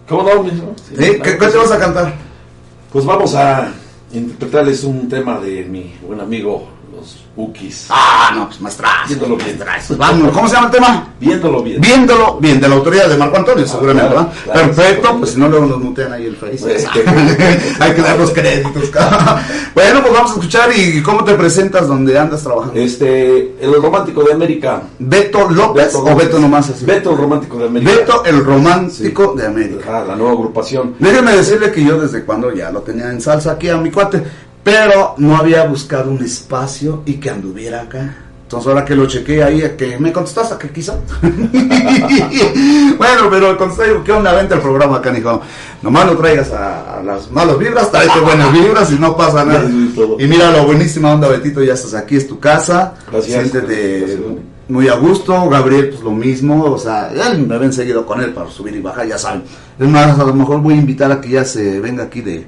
¿Cómo 0.08 0.22
no? 0.24 0.42
Sí, 0.88 0.96
¿Sí? 0.98 1.20
¿Qué, 1.22 1.38
qué 1.38 1.46
te 1.46 1.56
vas 1.56 1.70
a 1.70 1.78
cantar? 1.78 2.12
Pues 2.92 3.04
vamos 3.04 3.36
a 3.36 3.72
interpretarles 4.12 4.82
un 4.82 5.08
tema 5.08 5.38
de 5.38 5.62
mi 5.62 5.94
buen 6.04 6.20
amigo, 6.20 6.66
Bookies. 7.36 7.86
Ah, 7.90 8.32
no, 8.34 8.46
pues 8.46 8.60
maestrazo. 8.60 9.08
Viéndolo 9.08 9.36
bien. 9.36 9.48
maestrazo. 9.58 9.96
Vamos, 9.96 10.32
¿cómo 10.32 10.48
se 10.48 10.54
llama 10.54 10.66
el 10.66 10.72
tema? 10.72 11.08
Viéndolo 11.20 11.62
bien. 11.62 11.80
Viéndolo 11.80 12.38
bien, 12.40 12.60
de 12.60 12.68
la 12.68 12.74
autoría 12.74 13.08
de 13.08 13.16
Marco 13.16 13.36
Antonio, 13.36 13.66
seguramente, 13.66 14.10
claro, 14.10 14.26
¿verdad? 14.28 14.42
claro, 14.44 14.66
Perfecto, 14.74 15.18
pues 15.18 15.30
si 15.30 15.38
no 15.38 15.48
luego 15.48 15.66
nos 15.66 15.78
mutean 15.80 16.12
ahí 16.12 16.26
el 16.26 16.36
Face. 16.36 16.58
Pues, 16.60 16.86
Hay 17.80 17.94
que 17.94 18.02
dar 18.02 18.18
los 18.18 18.30
créditos. 18.32 18.90
bueno, 19.74 20.00
pues 20.02 20.12
vamos 20.12 20.30
a 20.30 20.34
escuchar 20.34 20.70
y 20.76 21.02
cómo 21.02 21.24
te 21.24 21.34
presentas 21.34 21.86
donde 21.88 22.18
andas 22.18 22.42
trabajando. 22.42 22.78
Este, 22.80 23.54
el 23.60 23.80
romántico 23.80 24.22
de 24.24 24.32
América. 24.32 24.82
Beto 24.98 25.48
López 25.50 25.86
Beto 25.94 26.04
o. 26.04 26.16
Beto 26.16 26.38
nomás 26.38 26.68
así. 26.70 26.84
Beto, 26.84 27.12
el 27.12 27.16
romántico 27.18 27.58
de 27.58 27.66
América. 27.66 27.92
Beto 27.92 28.24
el 28.24 28.44
romántico 28.44 29.32
Sí. 29.34 29.40
de 29.40 29.46
América. 29.46 29.84
Ajá, 29.88 30.04
la 30.04 30.16
nueva 30.16 30.32
agrupación. 30.32 30.94
Déjeme 30.98 31.32
decirle 31.36 31.70
que 31.70 31.84
yo 31.84 31.98
desde 32.00 32.24
cuando 32.24 32.52
ya 32.54 32.70
lo 32.70 32.80
tenía 32.80 33.10
en 33.10 33.20
salsa 33.20 33.52
aquí 33.52 33.68
a 33.68 33.76
mi 33.76 33.90
cuate, 33.90 34.22
pero 34.62 35.14
no 35.18 35.36
había 35.36 35.64
buscado 35.64 36.10
un 36.10 36.22
espacio 36.22 37.02
y 37.06 37.14
que 37.14 37.30
anduviera 37.30 37.82
acá. 37.82 38.16
Entonces 38.50 38.66
ahora 38.66 38.84
que 38.84 38.96
lo 38.96 39.06
chequé 39.06 39.44
ahí, 39.44 39.62
que 39.78 39.96
me 40.00 40.12
contestaste 40.12 40.56
que 40.58 40.72
quiso. 40.72 40.98
bueno, 42.98 43.30
pero 43.30 43.56
contesté, 43.56 43.90
digo, 43.90 44.02
¿qué 44.02 44.10
onda? 44.10 44.32
Vente 44.32 44.54
al 44.54 44.60
programa 44.60 44.96
acá, 44.96 45.16
hijo. 45.16 45.40
Nomás 45.82 46.06
no 46.06 46.16
traigas 46.16 46.50
a, 46.50 46.98
a 46.98 47.02
las 47.04 47.30
malas 47.30 47.56
vibras, 47.60 47.92
tráete 47.92 48.18
buenas 48.18 48.52
vibras 48.52 48.90
y 48.90 48.96
no 48.96 49.16
pasa 49.16 49.44
nada. 49.44 49.70
Y 49.70 50.26
mira 50.26 50.50
lo 50.50 50.64
buenísima 50.64 51.12
onda, 51.14 51.28
Betito, 51.28 51.62
ya 51.62 51.74
estás 51.74 51.94
aquí, 51.94 52.16
es 52.16 52.26
tu 52.26 52.40
casa. 52.40 52.94
Gracias. 53.12 53.34
Siéntete 53.34 53.98
Gracias. 54.00 54.20
muy 54.68 54.88
a 54.88 54.94
gusto, 54.96 55.48
Gabriel 55.48 55.90
pues 55.90 56.02
lo 56.02 56.10
mismo, 56.10 56.64
o 56.64 56.76
sea, 56.78 57.08
él 57.12 57.46
me 57.46 57.56
ven 57.56 57.72
seguido 57.72 58.04
con 58.04 58.20
él 58.20 58.32
para 58.32 58.50
subir 58.50 58.74
y 58.74 58.80
bajar, 58.80 59.06
ya 59.06 59.16
saben. 59.16 59.44
Es 59.78 59.86
más, 59.86 60.18
a 60.18 60.24
lo 60.24 60.34
mejor 60.34 60.60
voy 60.60 60.74
a 60.74 60.78
invitar 60.78 61.12
a 61.12 61.20
que 61.20 61.28
ya 61.28 61.44
se 61.44 61.78
venga 61.78 62.02
aquí 62.02 62.20
de, 62.20 62.44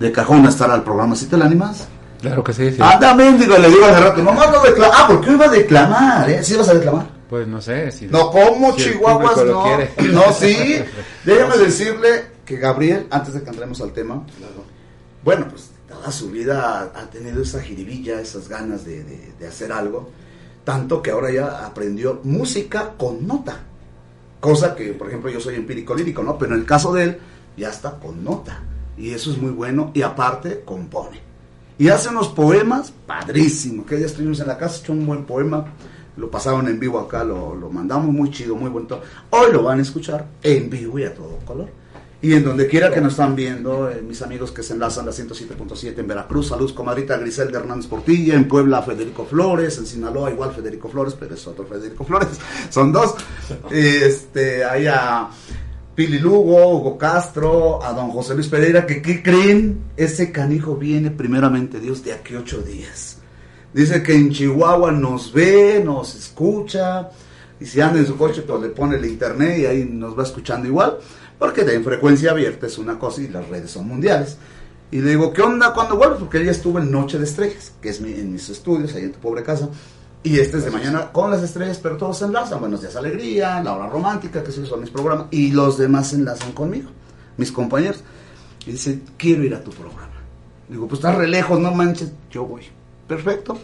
de 0.00 0.12
cajón 0.12 0.44
a 0.46 0.48
estar 0.48 0.70
al 0.70 0.82
programa, 0.84 1.16
¿sí 1.16 1.26
te 1.26 1.36
la 1.36 1.46
animas? 1.46 1.88
Claro 2.20 2.42
que 2.42 2.52
sí, 2.52 2.70
sí. 2.70 2.78
Ah, 2.80 2.98
también 2.98 3.38
digo, 3.38 3.56
le 3.58 3.68
digo 3.68 3.84
hace 3.84 4.00
rato, 4.00 4.22
mamá 4.22 4.46
no 4.46 4.62
declama, 4.62 4.94
ah, 4.96 5.04
porque 5.08 5.30
iba 5.32 5.44
a 5.46 5.50
declamar, 5.50 6.30
¿eh? 6.30 6.42
¿Sí 6.42 6.54
vas 6.56 6.68
a 6.68 6.74
declamar? 6.74 7.06
Pues 7.28 7.46
no 7.46 7.60
sé. 7.60 7.90
Si, 7.92 8.06
No, 8.06 8.30
¿cómo 8.30 8.72
si 8.74 8.82
el 8.84 8.92
Chihuahuas 8.94 9.36
no? 9.44 9.64
No, 10.12 10.32
sí. 10.38 10.56
Déjame 11.24 11.56
decirle 11.58 12.24
que 12.44 12.56
Gabriel, 12.56 13.06
antes 13.10 13.34
de 13.34 13.42
que 13.42 13.50
entremos 13.50 13.80
al 13.80 13.92
tema, 13.92 14.22
bueno, 15.24 15.46
pues 15.48 15.70
toda 15.88 16.10
su 16.12 16.30
vida 16.30 16.90
ha, 16.94 17.00
ha 17.00 17.10
tenido 17.10 17.42
esa 17.42 17.60
jiribilla, 17.60 18.20
esas 18.20 18.48
ganas 18.48 18.84
de, 18.84 19.02
de- 19.04 19.32
de 19.38 19.46
hacer 19.46 19.72
algo, 19.72 20.10
tanto 20.64 21.02
que 21.02 21.10
ahora 21.10 21.30
ya 21.30 21.66
aprendió 21.66 22.20
música 22.24 22.92
con 22.96 23.26
nota. 23.26 23.58
Cosa 24.40 24.74
que, 24.74 24.92
por 24.92 25.08
ejemplo, 25.08 25.30
yo 25.30 25.40
soy 25.40 25.56
empírico 25.56 25.94
lírico, 25.94 26.22
¿no? 26.22 26.38
Pero 26.38 26.54
en 26.54 26.60
el 26.60 26.66
caso 26.66 26.92
de 26.92 27.02
él, 27.04 27.18
ya 27.56 27.70
está 27.70 27.92
con 27.98 28.22
nota. 28.22 28.60
Y 28.96 29.10
eso 29.10 29.30
es 29.30 29.38
muy 29.38 29.50
bueno. 29.50 29.90
Y 29.94 30.02
aparte, 30.02 30.62
compone. 30.64 31.20
Y 31.78 31.88
hace 31.88 32.08
unos 32.08 32.28
poemas 32.28 32.92
padrísimos. 33.06 33.86
Que 33.86 34.00
ya 34.00 34.06
estuvimos 34.06 34.40
en 34.40 34.48
la 34.48 34.58
casa, 34.58 34.80
hecho 34.80 34.92
un 34.92 35.06
buen 35.06 35.24
poema. 35.24 35.64
Lo 36.16 36.30
pasaron 36.30 36.66
en 36.68 36.80
vivo 36.80 36.98
acá, 36.98 37.22
lo, 37.24 37.54
lo 37.54 37.68
mandamos 37.68 38.06
muy 38.06 38.30
chido, 38.30 38.56
muy 38.56 38.70
bonito. 38.70 39.02
Hoy 39.30 39.52
lo 39.52 39.62
van 39.62 39.80
a 39.80 39.82
escuchar 39.82 40.26
en 40.42 40.70
vivo 40.70 40.98
y 40.98 41.04
a 41.04 41.14
todo 41.14 41.38
color. 41.44 41.68
Y 42.22 42.32
en 42.32 42.44
donde 42.44 42.66
quiera 42.66 42.90
que 42.90 43.00
nos 43.00 43.12
están 43.12 43.36
viendo, 43.36 43.90
eh, 43.90 44.00
mis 44.02 44.22
amigos 44.22 44.50
que 44.50 44.62
se 44.62 44.72
enlazan 44.72 45.04
la 45.04 45.12
107.7 45.12 45.98
en 45.98 46.08
Veracruz, 46.08 46.48
saludos 46.48 46.72
comadrita 46.72 47.18
Griselda 47.18 47.58
Hernández 47.60 47.86
Portilla, 47.86 48.34
en 48.34 48.48
Puebla 48.48 48.82
Federico 48.82 49.26
Flores, 49.26 49.76
en 49.76 49.86
Sinaloa 49.86 50.30
igual 50.30 50.52
Federico 50.52 50.88
Flores, 50.88 51.14
pero 51.18 51.34
es 51.34 51.46
otro 51.46 51.66
Federico 51.66 52.04
Flores, 52.04 52.28
son 52.70 52.90
dos. 52.90 53.14
Este, 53.70 54.64
ahí 54.64 54.86
a 54.86 55.28
Pili 55.96 56.18
Lugo, 56.18 56.76
Hugo 56.76 56.98
Castro, 56.98 57.82
a 57.82 57.92
don 57.94 58.10
José 58.10 58.34
Luis 58.34 58.48
Pereira, 58.48 58.84
que 58.86 59.00
¿qué 59.00 59.22
creen? 59.22 59.80
Ese 59.96 60.30
canijo 60.30 60.76
viene 60.76 61.10
primeramente 61.10 61.80
Dios 61.80 62.04
de 62.04 62.12
aquí 62.12 62.34
ocho 62.34 62.60
días. 62.60 63.16
Dice 63.72 64.02
que 64.02 64.14
en 64.14 64.30
Chihuahua 64.30 64.92
nos 64.92 65.32
ve, 65.32 65.80
nos 65.82 66.14
escucha, 66.14 67.08
y 67.58 67.64
si 67.64 67.80
anda 67.80 67.98
en 67.98 68.06
su 68.06 68.16
coche, 68.18 68.42
pues 68.42 68.60
le 68.60 68.68
pone 68.68 68.96
el 68.96 69.06
internet 69.06 69.58
y 69.58 69.64
ahí 69.66 69.88
nos 69.90 70.18
va 70.18 70.24
escuchando 70.24 70.68
igual, 70.68 70.98
porque 71.38 71.62
en 71.62 71.82
frecuencia 71.82 72.30
abierta 72.32 72.66
es 72.66 72.76
una 72.76 72.98
cosa 72.98 73.22
y 73.22 73.28
las 73.28 73.48
redes 73.48 73.70
son 73.70 73.88
mundiales. 73.88 74.36
Y 74.90 75.00
le 75.00 75.10
digo, 75.10 75.32
¿qué 75.32 75.40
onda 75.42 75.72
cuando 75.72 75.96
vuelves? 75.96 76.18
Porque 76.20 76.42
ella 76.42 76.50
estuvo 76.52 76.78
en 76.78 76.90
Noche 76.90 77.18
de 77.18 77.24
Estrellas, 77.24 77.72
que 77.80 77.88
es 77.88 78.00
mi- 78.02 78.12
en 78.12 78.32
mis 78.34 78.48
estudios, 78.50 78.94
ahí 78.94 79.04
en 79.04 79.12
tu 79.12 79.18
pobre 79.18 79.42
casa. 79.42 79.68
Y 80.22 80.40
este 80.40 80.58
es 80.58 80.64
de 80.64 80.70
mañana 80.70 81.12
con 81.12 81.30
las 81.30 81.42
estrellas, 81.42 81.78
pero 81.82 81.96
todos 81.96 82.18
se 82.18 82.24
enlazan. 82.24 82.58
Buenos 82.58 82.80
días, 82.80 82.96
alegría, 82.96 83.62
la 83.62 83.76
hora 83.76 83.88
romántica, 83.88 84.42
que 84.42 84.50
son 84.50 84.80
mis 84.80 84.90
programas. 84.90 85.26
Y 85.30 85.52
los 85.52 85.78
demás 85.78 86.08
se 86.08 86.16
enlazan 86.16 86.52
conmigo, 86.52 86.90
mis 87.36 87.52
compañeros. 87.52 88.02
Y 88.66 88.72
dice, 88.72 89.00
quiero 89.16 89.44
ir 89.44 89.54
a 89.54 89.62
tu 89.62 89.70
programa. 89.70 90.16
Digo, 90.68 90.88
pues 90.88 90.98
estás 90.98 91.14
re 91.14 91.28
lejos, 91.28 91.60
no 91.60 91.72
manches, 91.72 92.12
yo 92.30 92.44
voy. 92.44 92.62
Perfecto. 93.06 93.56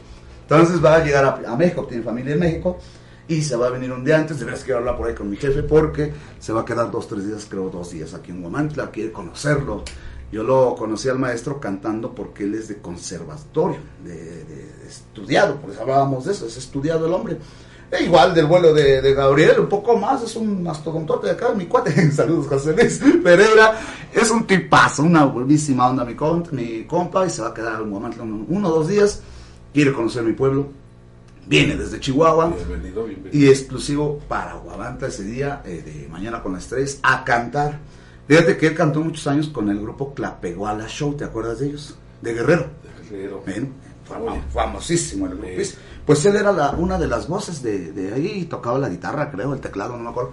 Entonces 0.43 0.85
va 0.85 0.97
a 0.97 1.05
llegar 1.05 1.25
a, 1.25 1.53
a 1.53 1.57
México, 1.57 1.85
tiene 1.87 2.05
familia 2.05 2.35
en 2.35 2.41
México. 2.41 2.79
Y 3.27 3.43
se 3.43 3.57
va 3.57 3.69
a 3.69 3.71
venir 3.71 3.91
un 3.93 4.05
día 4.05 4.19
antes, 4.19 4.39
de 4.39 4.45
veras 4.45 4.63
quiero 4.63 4.81
hablar 4.81 4.97
por 4.97 5.09
ahí 5.09 5.15
con 5.15 5.31
mi 5.31 5.37
jefe 5.37 5.63
porque 5.63 6.13
se 6.39 6.53
va 6.53 6.63
a 6.63 6.65
quedar 6.65 6.91
dos, 6.91 7.09
tres 7.09 7.27
días, 7.27 7.47
creo 7.49 7.71
dos 7.71 7.91
días 7.91 8.15
aquí 8.15 8.31
en 8.31 8.43
Guamantla, 8.43 8.91
quiere 8.91 9.11
conocerlo. 9.11 9.85
Yo 10.33 10.43
lo 10.43 10.75
conocí 10.75 11.09
al 11.09 11.19
maestro 11.19 11.61
cantando 11.61 12.15
porque 12.15 12.45
él 12.45 12.55
es 12.55 12.67
de 12.69 12.79
conservatorio, 12.79 13.79
de, 14.05 14.15
de- 14.45 14.73
estudiado, 14.89 15.57
por 15.57 15.71
eso 15.71 15.83
hablábamos 15.83 16.25
de 16.25 16.33
eso, 16.33 16.47
es 16.47 16.57
estudiado 16.57 17.07
el 17.07 17.13
hombre. 17.13 17.37
E 17.91 18.05
igual 18.05 18.35
del 18.35 18.47
vuelo 18.47 18.73
de, 18.73 19.03
de 19.03 19.15
Gabriel, 19.15 19.61
un 19.61 19.69
poco 19.69 19.97
más, 19.99 20.23
es 20.23 20.35
un 20.37 20.63
mastodontote 20.63 21.27
de 21.27 21.33
acá, 21.35 21.53
mi 21.55 21.67
cuate. 21.67 22.11
Saludos, 22.13 22.47
José 22.49 22.73
Luis 22.75 22.99
Pereira. 23.23 23.79
Es 24.13 24.31
un 24.31 24.47
tipazo, 24.47 25.03
una 25.03 25.27
buenísima 25.27 25.89
onda 25.91 26.03
mi, 26.05 26.15
con- 26.15 26.47
mi 26.53 26.85
compa 26.85 27.27
y 27.27 27.31
se 27.31 27.43
va 27.43 27.49
a 27.49 27.55
quedar 27.55 27.83
en 27.83 27.91
Guamantla 27.91 28.23
uno, 28.23 28.69
o 28.69 28.73
dos 28.73 28.89
días. 28.89 29.21
Quiere 29.75 29.93
conocer 29.93 30.23
mi 30.23 30.33
pueblo. 30.33 30.69
Viene 31.47 31.77
desde 31.77 31.99
Chihuahua 32.01 32.47
Bienvenido, 32.57 33.05
bienvenido. 33.05 33.37
y 33.39 33.49
exclusivo 33.51 34.21
para 34.29 34.55
Guavanta 34.55 35.09
ese 35.09 35.25
día 35.25 35.61
eh, 35.67 35.83
de 35.85 36.09
Mañana 36.09 36.43
con 36.43 36.53
las 36.55 36.63
Estrellas 36.65 36.99
a 37.03 37.25
cantar. 37.25 37.79
Fíjate 38.33 38.57
que 38.57 38.67
él 38.69 38.75
cantó 38.75 39.01
muchos 39.01 39.27
años 39.27 39.49
con 39.49 39.69
el 39.69 39.79
grupo 39.79 40.15
Clapeguala 40.15 40.87
Show, 40.89 41.15
¿te 41.17 41.25
acuerdas 41.25 41.59
de 41.61 41.67
ellos? 41.69 41.97
De 42.23 42.33
Guerrero. 42.33 42.67
Guerrero. 43.11 43.43
Famo- 44.09 44.21
Muy 44.21 44.33
bien. 44.33 44.45
famosísimo 44.51 45.27
el 45.27 45.33
grupo. 45.37 45.49
Sí. 45.63 45.75
Pues 46.07 46.25
él 46.25 46.37
era 46.37 46.51
la- 46.51 46.71
una 46.71 46.99
de 46.99 47.07
las 47.09 47.29
voces 47.29 47.63
de, 47.63 47.93
de 47.93 48.15
ahí 48.15 48.33
y 48.41 48.45
tocaba 48.47 48.79
la 48.79 48.89
guitarra, 48.89 49.31
creo, 49.31 49.53
el 49.53 49.61
teclado, 49.61 49.97
no 49.99 50.05
me 50.05 50.11
acuerdo. 50.11 50.33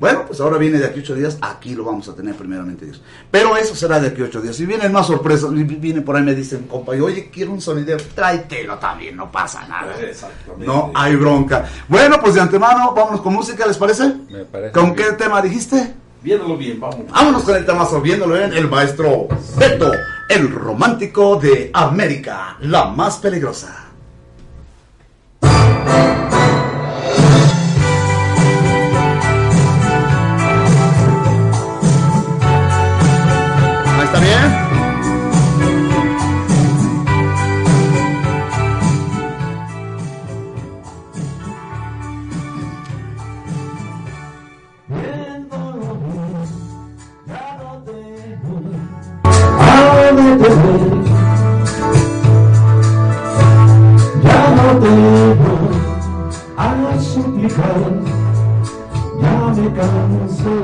Bueno, 0.00 0.24
pues 0.26 0.40
ahora 0.40 0.56
viene 0.58 0.78
de 0.78 0.86
aquí 0.86 1.00
ocho 1.00 1.14
días, 1.14 1.36
aquí 1.42 1.74
lo 1.74 1.84
vamos 1.84 2.08
a 2.08 2.14
tener 2.14 2.34
primeramente 2.34 2.84
Dios. 2.86 3.02
Pero 3.30 3.54
eso 3.56 3.74
será 3.74 4.00
de 4.00 4.08
aquí 4.08 4.22
ocho 4.22 4.40
días. 4.40 4.56
Si 4.56 4.64
vienen 4.64 4.90
más 4.92 5.06
sorpresas, 5.06 5.52
vi- 5.52 5.64
viene 5.64 6.00
por 6.02 6.16
ahí 6.16 6.22
me 6.22 6.34
dicen, 6.34 6.62
compa, 6.66 6.96
y, 6.96 7.00
oye, 7.00 7.30
quiero 7.30 7.52
un 7.52 7.60
sonidero, 7.60 8.02
tráetelo 8.14 8.78
también, 8.78 9.14
no 9.16 9.30
pasa 9.30 9.66
nada. 9.68 9.94
Exactamente. 10.00 10.66
No 10.66 10.90
hay 10.94 11.16
bronca. 11.16 11.66
Bueno, 11.88 12.18
pues 12.20 12.34
de 12.34 12.40
antemano, 12.40 12.94
vámonos 12.94 13.20
con 13.20 13.34
música, 13.34 13.66
¿les 13.66 13.76
parece? 13.76 14.14
Me 14.30 14.44
parece 14.46 14.72
¿Con 14.72 14.94
qué 14.94 15.12
tema 15.12 15.40
dijiste? 15.42 15.94
Viéndolo 16.26 16.56
bien, 16.56 16.80
vamos. 16.80 17.06
Vámonos 17.08 17.44
con 17.44 17.54
el 17.54 17.64
temazo, 17.64 18.00
viéndolo 18.00 18.34
bien, 18.34 18.52
el 18.52 18.68
maestro 18.68 19.28
Beto, 19.56 19.92
el 20.28 20.50
romántico 20.50 21.36
de 21.36 21.70
América, 21.72 22.56
la 22.62 22.86
más 22.86 23.18
peligrosa. 23.18 23.85
dejar, 57.46 57.80
ya 59.20 59.36
me 59.56 59.66
cansé. 59.78 60.56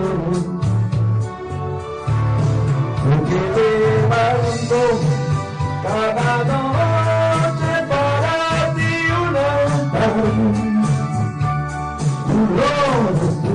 Porque 3.02 3.38
te 3.54 3.68
mando 4.10 4.82
cada 5.82 6.32
noche 6.50 7.72
para 7.90 8.74
ti 8.74 8.92
un 9.22 9.34
altar. 9.50 10.14
Tu 12.26 12.38
rostro 12.58 13.54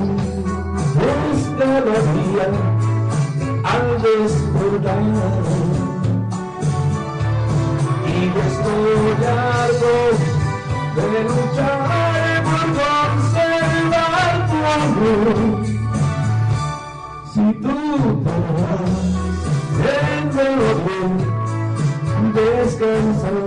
es 1.12 1.42
cada 1.60 1.98
día 2.14 2.48
al 3.72 3.88
despertar. 4.04 5.02
Y 8.08 8.20
yo 8.34 8.42
estoy 8.52 9.20
harto 9.28 9.94
de 10.96 11.24
luchar. 11.24 11.97
Si 17.32 17.54
tú 17.62 17.78
te 18.24 18.36
vas, 18.64 18.98
en 20.10 20.28
otro 20.28 20.98
descansar. 22.34 23.47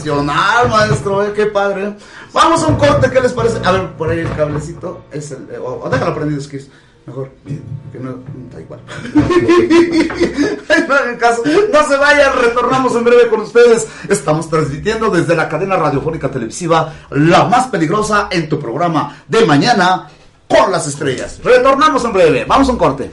profesional, 0.00 0.68
maestro, 0.68 1.24
¿eh? 1.24 1.32
qué 1.34 1.46
padre. 1.46 1.94
Vamos 2.32 2.62
a 2.62 2.68
un 2.68 2.76
corte, 2.76 3.10
¿qué 3.10 3.20
les 3.20 3.32
parece? 3.32 3.58
A 3.64 3.72
ver, 3.72 3.92
por 3.92 4.08
ahí 4.08 4.20
el 4.20 4.34
cablecito 4.34 5.02
es 5.12 5.30
el. 5.32 5.46
Oh, 5.62 5.88
déjalo 5.90 6.14
prendido, 6.14 6.40
Skis. 6.40 6.68
Mejor, 7.06 7.30
que 7.92 7.98
no, 7.98 8.18
da 8.52 8.60
igual. 8.60 8.80
no 11.72 11.88
se 11.88 11.96
vayan, 11.96 12.32
retornamos 12.40 12.94
en 12.94 13.04
breve 13.04 13.28
con 13.28 13.40
ustedes. 13.40 13.88
Estamos 14.08 14.48
transmitiendo 14.48 15.10
desde 15.10 15.34
la 15.34 15.48
cadena 15.48 15.76
radiofónica 15.76 16.30
televisiva 16.30 16.92
La 17.10 17.44
Más 17.44 17.66
Peligrosa 17.68 18.28
en 18.30 18.48
tu 18.48 18.60
programa 18.60 19.16
de 19.26 19.44
mañana 19.44 20.08
con 20.46 20.70
las 20.70 20.86
estrellas. 20.86 21.40
Retornamos 21.42 22.04
en 22.04 22.12
breve, 22.12 22.44
vamos 22.44 22.68
a 22.68 22.72
un 22.72 22.78
corte. 22.78 23.10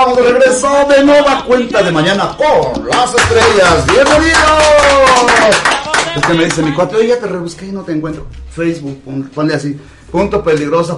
Estamos 0.00 0.16
de 0.16 0.32
regreso 0.32 0.68
de 0.88 1.04
nueva 1.04 1.44
cuenta 1.44 1.82
de 1.82 1.92
mañana 1.92 2.34
con 2.36 2.86
las 2.88 3.14
estrellas. 3.14 3.86
¡Bienvenidos! 3.86 4.40
Es 6.16 6.22
que 6.26 6.32
me 6.34 6.44
dice 6.46 6.62
mi 6.62 6.72
cuate, 6.72 7.06
ya 7.06 7.18
te 7.18 7.26
rebusqué 7.26 7.66
y 7.66 7.72
no 7.72 7.82
te 7.82 7.92
encuentro. 7.92 8.26
Facebook, 8.50 9.02
pon- 9.04 9.30
ponle 9.34 9.54
así, 9.54 9.78
punto 10.10 10.42
peligrosa. 10.42 10.96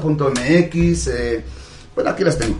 Eh, 1.08 1.44
bueno, 1.96 2.10
aquí 2.10 2.22
las 2.22 2.38
tengo. 2.38 2.56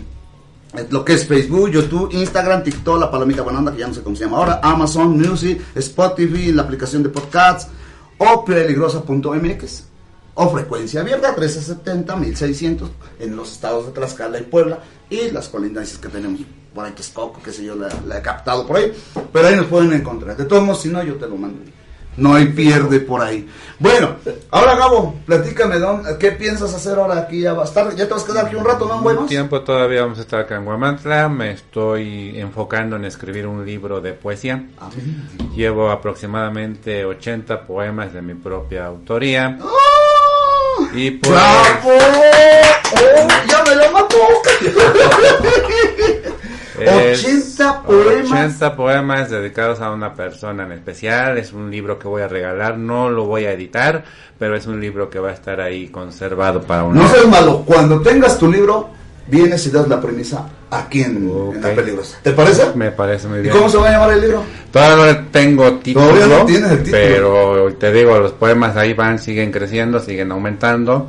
Eh, 0.75 0.85
Lo 0.89 1.05
que 1.05 1.13
es 1.13 1.25
Facebook, 1.25 1.69
YouTube, 1.71 2.09
Instagram, 2.11 2.61
TikTok, 2.63 2.99
la 2.99 3.09
palomita 3.09 3.41
buena 3.41 3.71
que 3.71 3.77
ya 3.79 3.87
no 3.87 3.93
sé 3.93 4.01
cómo 4.01 4.15
se 4.17 4.25
llama 4.25 4.37
ahora, 4.37 4.59
Amazon 4.61 5.17
Music, 5.17 5.61
Spotify, 5.75 6.51
la 6.51 6.63
aplicación 6.63 7.03
de 7.03 7.09
podcasts 7.09 7.67
o 8.17 8.43
peligrosa.mx 8.43 9.83
o 10.35 10.49
frecuencia 10.49 11.01
abierta 11.01 11.29
1370 11.29 12.15
1600 12.15 12.89
en 13.19 13.35
los 13.35 13.51
estados 13.51 13.85
de 13.85 13.91
Tlaxcala 13.91 14.39
y 14.39 14.43
Puebla 14.43 14.79
y 15.13 15.31
las 15.31 15.47
colindancias 15.49 15.97
que 15.99 16.09
tenemos 16.09 16.41
por 16.73 16.85
ahí 16.85 16.91
Texcoco, 16.93 17.39
qué 17.43 17.51
sé 17.51 17.63
yo, 17.63 17.75
la, 17.75 17.87
la 18.07 18.17
he 18.17 18.21
captado 18.21 18.65
por 18.65 18.77
ahí, 18.77 18.91
pero 19.31 19.47
ahí 19.47 19.55
nos 19.55 19.67
pueden 19.67 19.93
encontrar. 19.93 20.35
De 20.35 20.45
todos 20.45 20.63
modos, 20.63 20.81
si 20.81 20.89
no, 20.89 21.03
yo 21.03 21.15
te 21.15 21.27
lo 21.27 21.35
mando. 21.37 21.59
No 22.15 22.35
hay 22.35 22.45
pierde 22.47 22.99
por 22.99 23.21
ahí. 23.21 23.47
Bueno, 23.79 24.17
ahora 24.51 24.75
Gabo, 24.75 25.15
platícame, 25.25 25.77
¿dón- 25.79 26.03
¿qué 26.19 26.31
piensas 26.31 26.71
hacer 26.73 26.97
ahora 26.99 27.17
aquí? 27.17 27.41
¿Ya, 27.41 27.53
va 27.53 27.63
a 27.63 27.65
estar, 27.65 27.95
ya 27.95 28.07
te 28.07 28.13
vas 28.13 28.23
a 28.23 28.27
quedar 28.27 28.45
aquí 28.45 28.55
un 28.55 28.63
rato, 28.65 28.85
no, 28.87 28.97
Un 28.97 29.03
buenos? 29.03 29.25
tiempo 29.27 29.61
todavía 29.61 30.01
vamos 30.03 30.19
a 30.19 30.21
estar 30.21 30.41
acá 30.41 30.57
en 30.57 30.65
Guamantla. 30.65 31.27
Me 31.29 31.51
estoy 31.51 32.39
enfocando 32.39 32.95
en 32.97 33.05
escribir 33.05 33.47
un 33.47 33.65
libro 33.65 33.99
de 33.99 34.13
poesía. 34.13 34.63
Ah, 34.79 34.89
Llevo 35.55 35.89
aproximadamente 35.89 37.03
80 37.03 37.65
poemas 37.65 38.13
de 38.13 38.21
mi 38.21 38.35
propia 38.35 38.85
autoría. 38.85 39.57
Y 40.93 41.11
pues, 41.11 41.31
¡Bravo! 41.31 41.91
¡Oh, 42.91 43.27
ya 43.49 43.63
me 43.63 43.75
lo 43.75 43.91
mató! 43.91 44.17
es 46.79 47.23
80 47.23 47.83
poemas. 47.83 48.31
80 48.31 48.75
poemas 48.75 49.29
dedicados 49.29 49.79
a 49.81 49.91
una 49.91 50.13
persona 50.13 50.63
en 50.63 50.71
especial. 50.73 51.37
Es 51.37 51.53
un 51.53 51.71
libro 51.71 51.99
que 51.99 52.07
voy 52.07 52.21
a 52.21 52.27
regalar. 52.27 52.77
No 52.77 53.09
lo 53.09 53.25
voy 53.25 53.45
a 53.45 53.51
editar, 53.51 54.03
pero 54.39 54.55
es 54.55 54.65
un 54.65 54.79
libro 54.81 55.09
que 55.09 55.19
va 55.19 55.29
a 55.29 55.33
estar 55.33 55.61
ahí 55.61 55.87
conservado 55.87 56.61
para 56.63 56.83
un 56.83 56.95
No 56.95 57.07
seas 57.07 57.27
malo, 57.27 57.63
cuando 57.65 58.01
tengas 58.01 58.37
tu 58.37 58.51
libro, 58.51 58.89
vienes 59.27 59.65
y 59.67 59.71
das 59.71 59.87
la 59.87 60.01
premisa 60.01 60.45
aquí 60.69 61.01
en, 61.01 61.29
en 61.53 61.61
la 61.61 61.73
peligrosa. 61.73 62.17
¿Te 62.23 62.31
parece? 62.31 62.65
Me 62.75 62.91
parece 62.91 63.27
muy 63.27 63.39
¿Y 63.39 63.41
bien. 63.43 63.55
cómo 63.55 63.69
se 63.69 63.77
va 63.77 63.89
a 63.89 63.91
llamar 63.91 64.11
el 64.11 64.21
libro? 64.21 64.43
Todavía 64.71 65.13
no 65.13 65.27
tengo 65.31 65.73
título. 65.75 66.07
Todavía 66.07 66.37
no 66.37 66.45
tienes 66.45 66.71
el 66.71 66.83
título. 66.83 67.01
Pero 67.03 67.73
te 67.79 67.91
digo, 67.93 68.17
los 68.19 68.31
poemas 68.33 68.75
ahí 68.75 68.93
van, 68.93 69.19
siguen 69.19 69.51
creciendo, 69.51 69.99
siguen 69.99 70.31
aumentando. 70.31 71.07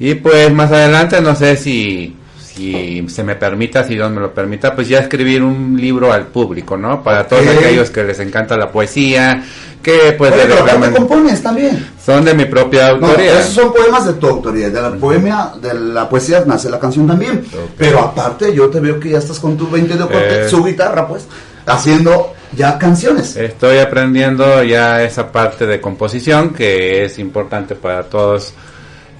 Y 0.00 0.14
pues 0.14 0.52
más 0.52 0.70
adelante, 0.70 1.20
no 1.20 1.34
sé 1.34 1.56
si, 1.56 2.16
si 2.40 3.04
se 3.08 3.24
me 3.24 3.34
permita, 3.34 3.84
si 3.84 3.94
Dios 3.94 4.10
me 4.10 4.20
lo 4.20 4.32
permita, 4.32 4.74
pues 4.74 4.88
ya 4.88 5.00
escribir 5.00 5.42
un 5.42 5.76
libro 5.80 6.12
al 6.12 6.26
público, 6.28 6.76
¿no? 6.76 7.02
Para 7.02 7.26
todos 7.26 7.46
aquellos 7.46 7.90
que 7.90 8.04
les 8.04 8.18
encanta 8.20 8.56
la 8.56 8.70
poesía, 8.70 9.42
que 9.82 10.14
pues 10.18 10.32
Oye, 10.32 10.46
de 10.46 10.54
pero 10.54 10.94
compones 10.94 11.42
también. 11.42 11.88
son 12.04 12.24
de 12.24 12.34
mi 12.34 12.44
propia 12.46 12.92
No, 12.94 13.06
autoría. 13.06 13.40
esos 13.40 13.54
son 13.54 13.72
poemas 13.72 14.06
de 14.06 14.12
tu 14.14 14.26
autoría. 14.28 14.70
De 14.70 14.80
la 14.82 14.90
poemia, 14.92 15.50
de 15.60 15.74
la 15.74 16.08
poesía 16.08 16.42
nace 16.46 16.68
la 16.70 16.78
canción 16.78 17.06
también. 17.06 17.44
Pero 17.76 18.00
aparte, 18.00 18.52
yo 18.54 18.68
te 18.68 18.80
veo 18.80 18.98
que 19.00 19.10
ya 19.10 19.18
estás 19.18 19.38
con 19.38 19.56
tu 19.56 19.68
20 19.70 19.94
de 19.94 20.00
corte, 20.00 20.44
Eh. 20.44 20.48
su 20.48 20.64
guitarra, 20.64 21.06
pues, 21.06 21.26
haciendo 21.66 22.34
ya 22.56 22.78
canciones. 22.78 23.36
Estoy 23.36 23.78
aprendiendo 23.78 24.62
ya 24.62 25.02
esa 25.02 25.30
parte 25.30 25.66
de 25.66 25.80
composición 25.80 26.50
que 26.54 27.04
es 27.04 27.18
importante 27.18 27.74
para 27.74 28.02
todos, 28.04 28.54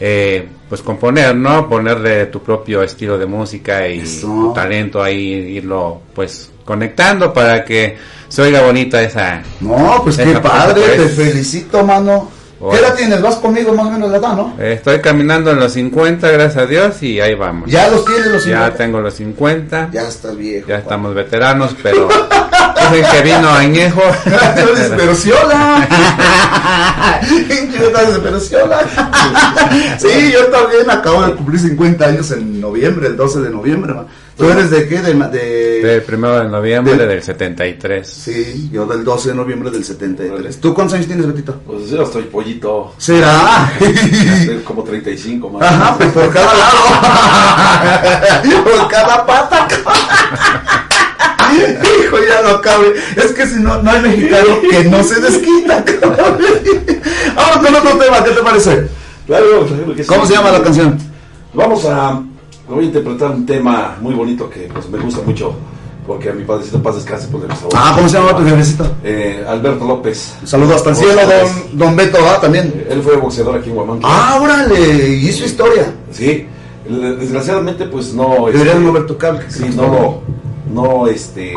eh, 0.00 0.48
pues 0.68 0.82
componer, 0.82 1.34
¿no? 1.34 1.68
Ponerle 1.68 2.26
tu 2.26 2.40
propio 2.42 2.82
estilo 2.82 3.18
de 3.18 3.26
música 3.26 3.88
y 3.88 4.00
Eso. 4.00 4.26
tu 4.26 4.52
talento 4.54 5.02
ahí, 5.02 5.32
irlo 5.56 6.02
pues 6.14 6.50
conectando 6.64 7.32
para 7.32 7.64
que 7.64 7.96
se 8.28 8.42
oiga 8.42 8.60
bonita 8.62 9.00
esa... 9.02 9.42
No, 9.60 10.00
pues 10.04 10.16
qué 10.16 10.30
esa 10.30 10.42
parte, 10.42 10.80
padre, 10.80 10.96
te 10.96 11.08
felicito, 11.08 11.84
mano. 11.84 12.37
¿Qué 12.58 12.64
Hola. 12.64 12.78
edad 12.78 12.94
tienes? 12.96 13.22
¿Vas 13.22 13.36
conmigo 13.36 13.72
más 13.72 13.86
o 13.86 13.90
menos 13.90 14.10
la 14.10 14.16
edad, 14.16 14.34
no? 14.34 14.54
Eh, 14.58 14.72
Estoy 14.72 15.00
caminando 15.00 15.52
en 15.52 15.60
los 15.60 15.72
50, 15.74 16.28
gracias 16.28 16.56
a 16.64 16.66
Dios, 16.66 17.00
y 17.04 17.20
ahí 17.20 17.34
vamos. 17.36 17.70
Ya 17.70 17.88
los 17.88 18.04
tienes 18.04 18.26
los 18.26 18.44
Ya 18.44 18.56
50. 18.66 18.76
tengo 18.76 19.00
los 19.00 19.14
50, 19.14 19.90
Ya 19.92 20.02
estás 20.02 20.36
viejo. 20.36 20.66
ya 20.66 20.74
papá. 20.74 20.82
estamos 20.82 21.14
veteranos, 21.14 21.76
pero 21.82 22.08
dicen 22.90 23.06
que 23.12 23.22
vino 23.22 23.48
añejo. 23.50 24.02
Estaba 24.26 24.72
desperosiola. 24.74 25.88
sí, 29.98 30.32
yo 30.32 30.46
también 30.46 30.90
acabo 30.90 31.22
de 31.26 31.34
cumplir 31.34 31.60
50 31.60 32.04
años 32.04 32.30
en 32.32 32.60
noviembre, 32.60 33.06
el 33.08 33.16
12 33.16 33.40
de 33.40 33.50
noviembre. 33.50 33.94
man. 33.94 34.06
¿Tú 34.38 34.48
eres 34.48 34.70
de 34.70 34.86
qué? 34.88 35.02
De, 35.02 35.14
de- 35.14 35.82
Del 35.82 36.02
primero 36.02 36.38
de 36.38 36.48
noviembre 36.48 36.96
Del- 36.96 37.08
del 37.08 37.22
73. 37.24 38.06
Sí, 38.08 38.70
yo 38.72 38.86
del 38.86 39.02
12 39.02 39.30
de 39.30 39.34
noviembre 39.34 39.68
del 39.70 39.82
73. 39.84 40.60
¿Tú 40.60 40.72
cuántos 40.72 40.94
años 40.94 41.08
tienes, 41.08 41.26
Betito? 41.26 41.60
Pues 41.66 41.90
yo 41.90 42.02
estoy 42.04 42.22
pollito. 42.22 42.94
¿Será? 42.98 43.72
Como 44.64 44.84
35 44.84 45.50
más. 45.50 45.62
Ajá, 45.62 45.96
pues 45.98 46.10
por 46.10 46.30
cada 46.32 46.54
lado. 46.54 46.78
por 48.64 48.88
cada 48.88 49.26
pata. 49.26 49.66
Hijo, 51.50 52.16
ya 52.18 52.42
no 52.48 52.60
cabe. 52.60 52.94
Es 53.16 53.32
que 53.32 53.46
si 53.46 53.56
no, 53.60 53.82
no 53.82 53.90
hay 53.90 54.02
mexicano 54.02 54.60
que 54.70 54.84
no 54.84 55.02
se 55.02 55.20
desquita. 55.20 55.82
cabrón. 55.84 56.38
Vamos 57.34 57.56
con 57.66 57.74
otro 57.74 57.98
tema, 57.98 58.22
¿qué 58.22 58.30
te 58.30 58.42
parece? 58.42 58.86
Claro, 59.26 59.66
claro 59.66 59.94
que 59.96 60.02
sí. 60.04 60.08
¿Cómo 60.08 60.26
se 60.26 60.34
llama 60.34 60.52
la 60.52 60.62
canción? 60.62 60.98
Vamos 61.54 61.84
a. 61.86 62.22
Voy 62.68 62.84
a 62.84 62.88
interpretar 62.88 63.30
un 63.30 63.46
tema 63.46 63.96
muy 64.00 64.14
bonito 64.14 64.48
que 64.50 64.68
pues, 64.72 64.88
me 64.90 64.98
gusta 64.98 65.22
mucho. 65.22 65.54
Porque 66.06 66.30
a 66.30 66.32
mi 66.32 66.44
padrecito 66.44 66.82
Paz 66.82 66.94
Descanse, 66.96 67.28
pues 67.28 67.42
le 67.42 67.48
gusta 67.50 67.68
Ah, 67.74 67.92
¿cómo 67.94 68.08
se 68.08 68.16
llama 68.16 68.34
tu 68.34 68.42
jefecito? 68.42 68.90
Eh, 69.04 69.44
Alberto 69.46 69.86
López. 69.86 70.34
Saludos 70.44 70.76
hasta 70.76 70.90
el 70.90 70.96
cielo, 70.96 71.20
don, 71.20 71.78
don 71.78 71.96
Beto, 71.96 72.18
¿ah? 72.26 72.40
También. 72.40 72.86
Él 72.88 73.02
fue 73.02 73.16
boxeador 73.16 73.58
aquí 73.58 73.68
en 73.68 73.76
Huamantla. 73.76 74.08
Ah, 74.10 74.40
órale, 74.40 75.08
hizo 75.08 75.44
historia. 75.44 75.92
Sí. 76.10 76.46
Desgraciadamente, 76.88 77.84
pues 77.84 78.14
no. 78.14 78.46
Deberías 78.46 78.76
este, 78.76 78.86
mover 78.86 79.06
tu 79.06 79.18
cable. 79.18 79.42
Sí, 79.48 79.68
no 79.76 79.82
lo. 79.82 80.22
No, 80.72 81.06
este. 81.06 81.52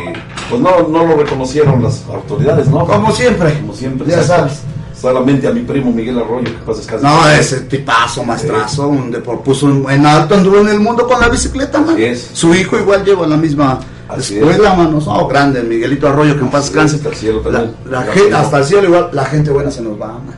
Pues 0.49 0.62
no, 0.62 0.88
no 0.88 1.05
lo 1.05 1.16
reconocieron 1.16 1.82
las 1.82 2.03
autoridades, 2.09 2.68
¿no? 2.68 2.86
Como 2.86 3.12
siempre. 3.14 3.57
Como 3.59 3.74
siempre. 3.74 4.07
Ya 4.07 4.22
sabes. 4.24 4.64
Solamente 5.02 5.47
a 5.47 5.52
mi 5.52 5.62
primo 5.62 5.91
Miguel 5.91 6.20
Arroyo, 6.20 6.43
que 6.45 6.52
paz 6.66 6.78
descanse. 6.78 7.06
No, 7.06 7.28
ese 7.30 7.62
tipazo, 7.62 8.24
maestrazo, 8.24 8.88
un 8.88 9.12
depor- 9.12 9.41
puso 9.41 9.68
en, 9.70 9.89
en 9.89 10.06
alto, 10.06 10.36
anduvo 10.36 10.60
en 10.60 10.68
el 10.70 10.80
mundo 10.80 11.08
con 11.08 11.20
la 11.20 11.28
bicicleta, 11.28 11.80
man. 11.80 11.95
Así 11.95 12.04
es. 12.06 12.30
Su 12.34 12.54
hijo 12.54 12.78
igual 12.78 13.04
lleva 13.04 13.26
la 13.26 13.36
misma 13.38 13.80
Así 14.08 14.38
escuela, 14.38 14.74
mano. 14.76 14.99
No, 15.04 15.28
grande, 15.28 15.64
Miguelito 15.64 16.08
Arroyo, 16.08 16.36
que 16.36 16.41
en 16.41 16.49
paz 16.52 16.66
descanse. 16.66 16.97
es, 16.97 17.02
hasta 17.02 17.10
el 17.10 17.16
cielo 17.16 17.39
también. 17.39 17.74
la 17.89 17.99
Hasta 18.02 18.14
el 18.20 18.34
hasta 18.36 18.58
el 18.60 18.66
cielo 18.66 18.84
igual, 18.89 19.10
la 19.12 19.26
gente 19.26 19.49
buena 19.52 19.72
se 19.72 19.82
nos 19.82 19.99
va, 19.99 20.08
man. 20.08 20.36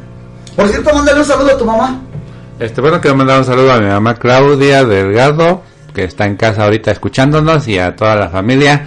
Por 0.55 0.67
cierto, 0.69 0.93
mándale 0.93 1.19
un 1.19 1.25
saludo 1.25 1.51
a 1.51 1.57
tu 1.57 1.65
mamá. 1.65 2.01
Este, 2.59 2.79
bueno, 2.79 3.01
quiero 3.01 3.17
mandar 3.17 3.39
un 3.39 3.45
saludo 3.45 3.73
a 3.73 3.79
mi 3.79 3.87
mamá 3.87 4.13
Claudia 4.15 4.85
Delgado, 4.85 5.61
que 5.93 6.03
está 6.05 6.25
en 6.25 6.37
casa 6.37 6.63
ahorita 6.63 6.91
escuchándonos, 6.91 7.67
y 7.67 7.79
a 7.79 7.95
toda 7.95 8.15
la 8.15 8.29
familia, 8.29 8.85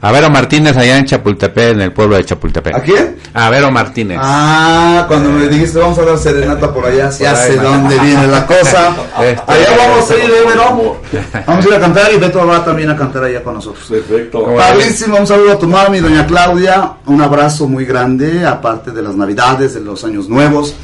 A 0.00 0.12
Vero 0.12 0.30
Martínez 0.30 0.76
allá 0.76 0.96
en 0.96 1.06
Chapultepec, 1.06 1.72
en 1.72 1.80
el 1.80 1.92
pueblo 1.92 2.16
de 2.16 2.24
Chapultepec. 2.24 2.74
¿A 2.74 2.82
quién? 2.82 3.16
A 3.34 3.50
Vero 3.50 3.70
Martínez. 3.72 4.18
Ah, 4.20 5.04
cuando 5.08 5.30
me 5.30 5.48
dijiste 5.48 5.78
vamos 5.78 5.98
a 5.98 6.04
dar 6.04 6.18
serenata 6.18 6.72
por 6.72 6.86
allá, 6.86 7.10
ya 7.10 7.34
sé 7.34 7.56
dónde 7.56 7.98
viene 7.98 8.26
la 8.26 8.46
cosa. 8.46 8.94
Este, 9.18 9.42
Allá 9.52 9.76
vamos 9.76 10.10
a 10.10 10.14
ir, 10.14 10.30
¿eh, 10.30 10.46
Vero? 10.46 11.00
Vamos 11.44 11.64
a 11.64 11.68
ir 11.68 11.74
a 11.74 11.80
cantar 11.80 12.12
y 12.14 12.18
Beto 12.18 12.46
va 12.46 12.64
también 12.64 12.88
a 12.90 12.96
cantar 12.96 13.24
allá 13.24 13.42
con 13.42 13.54
nosotros. 13.54 13.84
Perfecto. 13.88 14.54
Padrísimo, 14.54 15.16
un 15.18 15.26
saludo 15.26 15.52
a 15.52 15.58
tu 15.58 15.66
mami, 15.66 15.98
doña 15.98 16.24
Claudia, 16.24 16.92
un 17.06 17.20
abrazo 17.20 17.66
muy 17.66 17.84
grande, 17.84 18.46
aparte 18.46 18.92
de 18.92 19.02
las 19.02 19.16
navidades, 19.16 19.74
de 19.74 19.80
los 19.80 20.04
años 20.04 20.28
nuevos, 20.28 20.74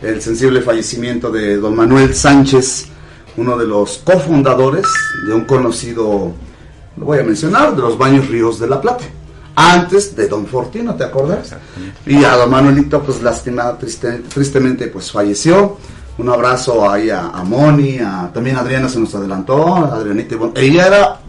el 0.00 0.22
sensible 0.22 0.60
fallecimiento 0.60 1.30
de 1.30 1.56
don 1.56 1.74
Manuel 1.74 2.14
Sánchez, 2.14 2.86
uno 3.36 3.56
de 3.56 3.66
los 3.66 3.98
cofundadores 3.98 4.86
de 5.26 5.34
un 5.34 5.44
conocido, 5.44 6.32
lo 6.96 7.06
voy 7.06 7.18
a 7.18 7.22
mencionar, 7.22 7.74
de 7.74 7.82
los 7.82 7.96
Baños 7.98 8.28
Ríos 8.28 8.58
de 8.58 8.66
la 8.68 8.80
Plata. 8.80 9.04
Antes 9.54 10.16
de 10.16 10.28
Don 10.28 10.46
Fortino, 10.46 10.94
¿te 10.94 11.04
acuerdas? 11.04 11.54
Y 12.06 12.24
a 12.24 12.36
don 12.36 12.50
Manuelito, 12.50 13.02
pues 13.02 13.20
lastimado, 13.22 13.76
triste- 13.78 14.22
tristemente, 14.32 14.86
pues 14.88 15.10
falleció. 15.12 15.76
Un 16.18 16.28
abrazo 16.30 16.90
ahí 16.90 17.10
a, 17.10 17.28
a 17.28 17.44
Moni, 17.44 17.98
a, 17.98 18.30
también 18.32 18.56
Adriana 18.56 18.88
se 18.88 18.98
nos 18.98 19.14
adelantó, 19.14 19.74
Adrianita 19.76 20.34
Ivonne. 20.34 20.52
Ella 20.56 20.86
era 20.86 21.20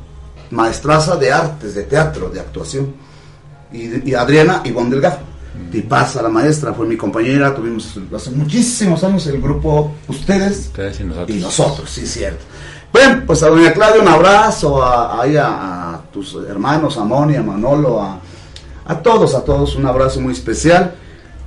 maestraza 0.52 1.16
de 1.18 1.32
artes, 1.32 1.76
de 1.76 1.84
teatro, 1.84 2.30
de 2.30 2.40
actuación. 2.40 2.94
Y, 3.72 4.10
y 4.10 4.14
Adriana 4.14 4.62
Ivonne 4.64 4.92
Delgado. 4.92 5.20
Y 5.72 5.82
pasa 5.82 6.22
la 6.22 6.30
maestra, 6.30 6.74
fue 6.74 6.88
mi 6.88 6.96
compañera, 6.98 7.54
tuvimos 7.54 7.94
hace 8.16 8.32
muchísimos 8.32 9.04
años 9.04 9.28
el 9.28 9.40
grupo 9.42 9.94
Ustedes 10.08 10.58
Ustedes 10.68 11.00
y 11.00 11.04
nosotros. 11.04 11.38
y 11.38 11.40
nosotros, 11.42 11.90
sí, 11.90 12.08
cierto. 12.08 12.44
Bueno, 12.94 13.24
pues 13.26 13.42
a 13.44 13.50
doña 13.50 13.74
Claudia 13.74 14.02
un 14.02 14.08
abrazo, 14.08 14.84
a, 14.84 15.20
a, 15.24 15.94
a 15.96 16.02
tus 16.14 16.36
hermanos, 16.48 16.96
a 16.98 17.04
Moni, 17.04 17.36
a 17.36 17.42
Manolo, 17.42 18.00
a, 18.02 18.20
a 18.86 18.96
todos, 19.00 19.34
a 19.34 19.44
todos 19.44 19.76
un 19.76 19.86
abrazo 19.88 20.22
muy 20.22 20.34
especial. 20.34 20.94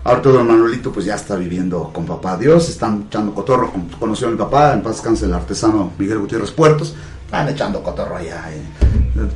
Ahorita 0.03 0.29
don 0.31 0.47
Manuelito 0.47 0.93
pues 0.93 1.07
ya 1.07 1.15
está 1.15 1.35
viviendo 1.37 1.91
con 1.93 2.05
papá 2.05 2.37
Dios, 2.37 2.69
están 2.69 3.05
echando 3.09 3.33
cotorro, 3.35 3.71
con- 3.73 3.89
conoció 3.99 4.29
a 4.29 4.31
mi 4.31 4.37
papá, 4.37 4.73
en 4.73 4.83
paz 4.83 4.95
descanse 4.95 5.25
el 5.27 5.35
artesano 5.35 5.93
Miguel 5.99 6.19
Gutiérrez 6.19 6.51
Puertos, 6.53 6.95
están 7.25 7.49
echando 7.49 7.83
cotorro 7.83 8.17
allá, 8.17 8.45
eh, 8.51 8.63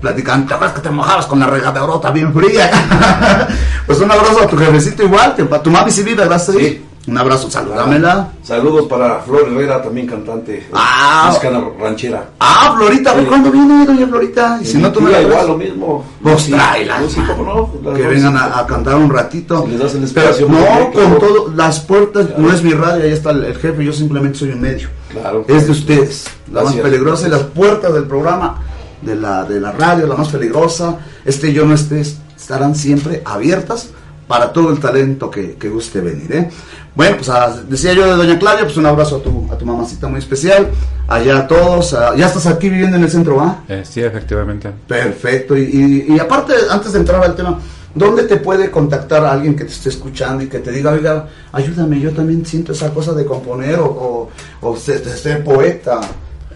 platicando, 0.01 0.47
¿te 0.49 0.55
acuerdas 0.55 0.77
que 0.77 0.83
te 0.83 0.91
mojabas 0.91 1.27
con 1.27 1.41
la 1.41 1.47
regadeorota 1.47 2.11
bien 2.13 2.33
fría? 2.33 2.71
pues 3.87 4.01
un 4.01 4.11
abrazo 4.13 4.43
a 4.43 4.47
tu 4.47 4.57
jefecito 4.57 5.03
igual, 5.05 5.35
que 5.35 5.45
pa- 5.45 5.61
tu 5.63 5.71
mami 5.71 5.91
sí 5.91 6.03
vive, 6.05 6.25
gracias 6.25 6.57
a. 6.57 6.61
Sí. 6.61 6.85
Un 7.11 7.19
abrazo, 7.19 7.51
saludámela. 7.51 8.29
Saludos 8.45 8.87
para 8.87 9.19
Flor 9.23 9.49
Herrera, 9.51 9.83
también 9.83 10.07
cantante. 10.07 10.69
Ah. 10.73 11.25
mexicana 11.29 11.61
ranchera. 11.81 12.31
Ah, 12.39 12.75
Florita, 12.79 13.15
Sí. 13.19 13.25
¿cuándo 13.27 13.51
viene 13.51 13.85
doña 13.85 14.07
Florita? 14.07 14.59
Y 14.63 14.65
si 14.65 14.79
no, 14.79 14.93
tú 14.93 15.01
me 15.01 15.21
igual 15.21 15.47
lo 15.49 15.57
mismo. 15.57 16.05
Pues 16.23 16.43
Sí, 16.43 16.53
tráela. 16.53 16.99
pues 17.01 17.13
sí, 17.13 17.21
no. 17.21 17.69
Las 17.83 17.97
que 17.99 18.07
vengan 18.07 18.37
a, 18.37 18.61
a 18.61 18.67
cantar 18.67 18.95
un 18.95 19.11
ratito. 19.11 19.63
Si 19.65 19.71
les 19.73 19.81
das 19.81 19.95
el 19.97 20.09
Pero 20.09 20.27
espacio, 20.31 20.49
no, 20.49 20.59
perfecto. 20.59 21.01
con 21.03 21.19
todo, 21.19 21.53
las 21.57 21.81
puertas, 21.81 22.27
no 22.39 22.53
es 22.53 22.63
mi 22.63 22.73
radio, 22.75 23.03
ahí 23.03 23.11
está 23.13 23.31
el, 23.33 23.43
el 23.45 23.57
jefe, 23.57 23.85
yo 23.85 23.93
simplemente 23.93 24.39
soy 24.39 24.51
un 24.51 24.61
medio. 24.61 24.89
Claro. 25.11 25.45
Es 25.49 25.67
de 25.67 25.73
ustedes, 25.73 26.27
la 26.53 26.63
más 26.63 26.75
peligrosa 26.75 27.27
y 27.27 27.31
las 27.31 27.43
puertas 27.43 27.93
del 27.93 28.05
programa, 28.05 28.63
de 29.03 29.17
la, 29.17 29.43
de 29.45 29.59
la 29.61 29.73
radio, 29.73 30.07
la 30.07 30.15
más 30.15 30.29
peligrosa, 30.29 30.99
este 31.25 31.53
yo 31.53 31.65
no 31.67 31.75
estés, 31.75 32.19
estarán 32.37 32.77
siempre 32.77 33.21
abiertas 33.25 33.89
para 34.31 34.53
todo 34.53 34.71
el 34.71 34.79
talento 34.79 35.29
que, 35.29 35.57
que 35.57 35.69
guste 35.69 36.01
venir. 36.01 36.31
¿eh? 36.33 36.49
Bueno, 36.95 37.17
pues 37.17 37.29
ah, 37.31 37.53
decía 37.69 37.93
yo 37.95 38.05
de 38.07 38.13
Doña 38.15 38.39
Claudia, 38.39 38.63
pues 38.63 38.77
un 38.77 38.87
abrazo 38.87 39.17
a 39.17 39.23
tu, 39.25 39.49
a 39.53 39.59
tu 39.59 39.67
mamacita 39.67 40.07
muy 40.07 40.21
especial, 40.21 40.69
allá 41.09 41.39
a 41.39 41.49
todos, 41.49 41.95
ah, 41.95 42.15
ya 42.17 42.27
estás 42.29 42.47
aquí 42.47 42.69
viviendo 42.69 42.97
en 42.97 43.03
el 43.03 43.11
centro, 43.11 43.35
¿va? 43.39 43.65
Eh, 43.69 43.83
sí, 43.85 44.01
efectivamente. 44.01 44.71
Perfecto. 44.87 45.57
Y, 45.57 45.63
y- 46.09 46.15
y 46.15 46.21
aparte, 46.21 46.53
antes 46.71 46.93
de 46.93 47.01
entrar 47.01 47.21
al 47.25 47.35
tema, 47.35 47.59
¿dónde 47.93 48.23
te 48.23 48.37
puede 48.37 48.71
contactar 48.71 49.25
alguien 49.25 49.57
que 49.57 49.65
te 49.65 49.73
esté 49.73 49.89
escuchando 49.89 50.45
y 50.45 50.47
que 50.47 50.61
te 50.61 50.71
diga, 50.71 50.93
oiga, 50.93 51.27
ayúdame, 51.51 51.99
yo 51.99 52.13
también 52.13 52.47
siento 52.47 52.71
esa 52.71 52.91
cosa 52.95 53.13
de 53.15 53.25
componer 53.25 53.81
o, 53.81 53.87
o, 53.87 54.31
o 54.69 54.77
ser 54.77 55.43
poeta? 55.43 56.01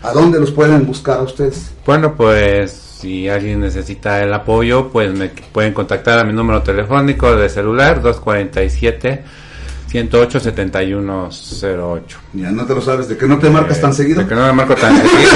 ¿A 0.05 0.13
dónde 0.13 0.39
los 0.39 0.51
pueden 0.51 0.87
buscar 0.87 1.19
a 1.19 1.23
ustedes? 1.23 1.71
Bueno, 1.87 2.15
pues 2.15 2.71
si 2.71 3.27
alguien 3.27 3.61
necesita 3.61 4.23
el 4.23 4.35
apoyo, 4.35 4.91
pues 4.91 5.17
me 5.17 5.29
pueden 5.29 5.73
contactar 5.73 6.19
a 6.19 6.25
mi 6.25 6.35
número 6.35 6.63
telefónico 6.63 7.35
de 7.35 7.49
celular 7.49 8.03
247 8.03 9.25
108 9.89 10.41
7108. 10.41 12.19
Ya 12.35 12.51
no 12.51 12.67
te 12.67 12.75
lo 12.75 12.83
sabes, 12.83 13.09
de 13.09 13.17
que 13.17 13.27
no 13.27 13.39
te 13.39 13.49
marcas 13.49 13.81
tan 13.81 13.95
seguido. 13.95 14.21
De 14.21 14.27
que 14.27 14.35
no 14.35 14.43
me 14.47 14.53
marco 14.53 14.75
tan 14.75 14.95
seguido. 14.95 15.31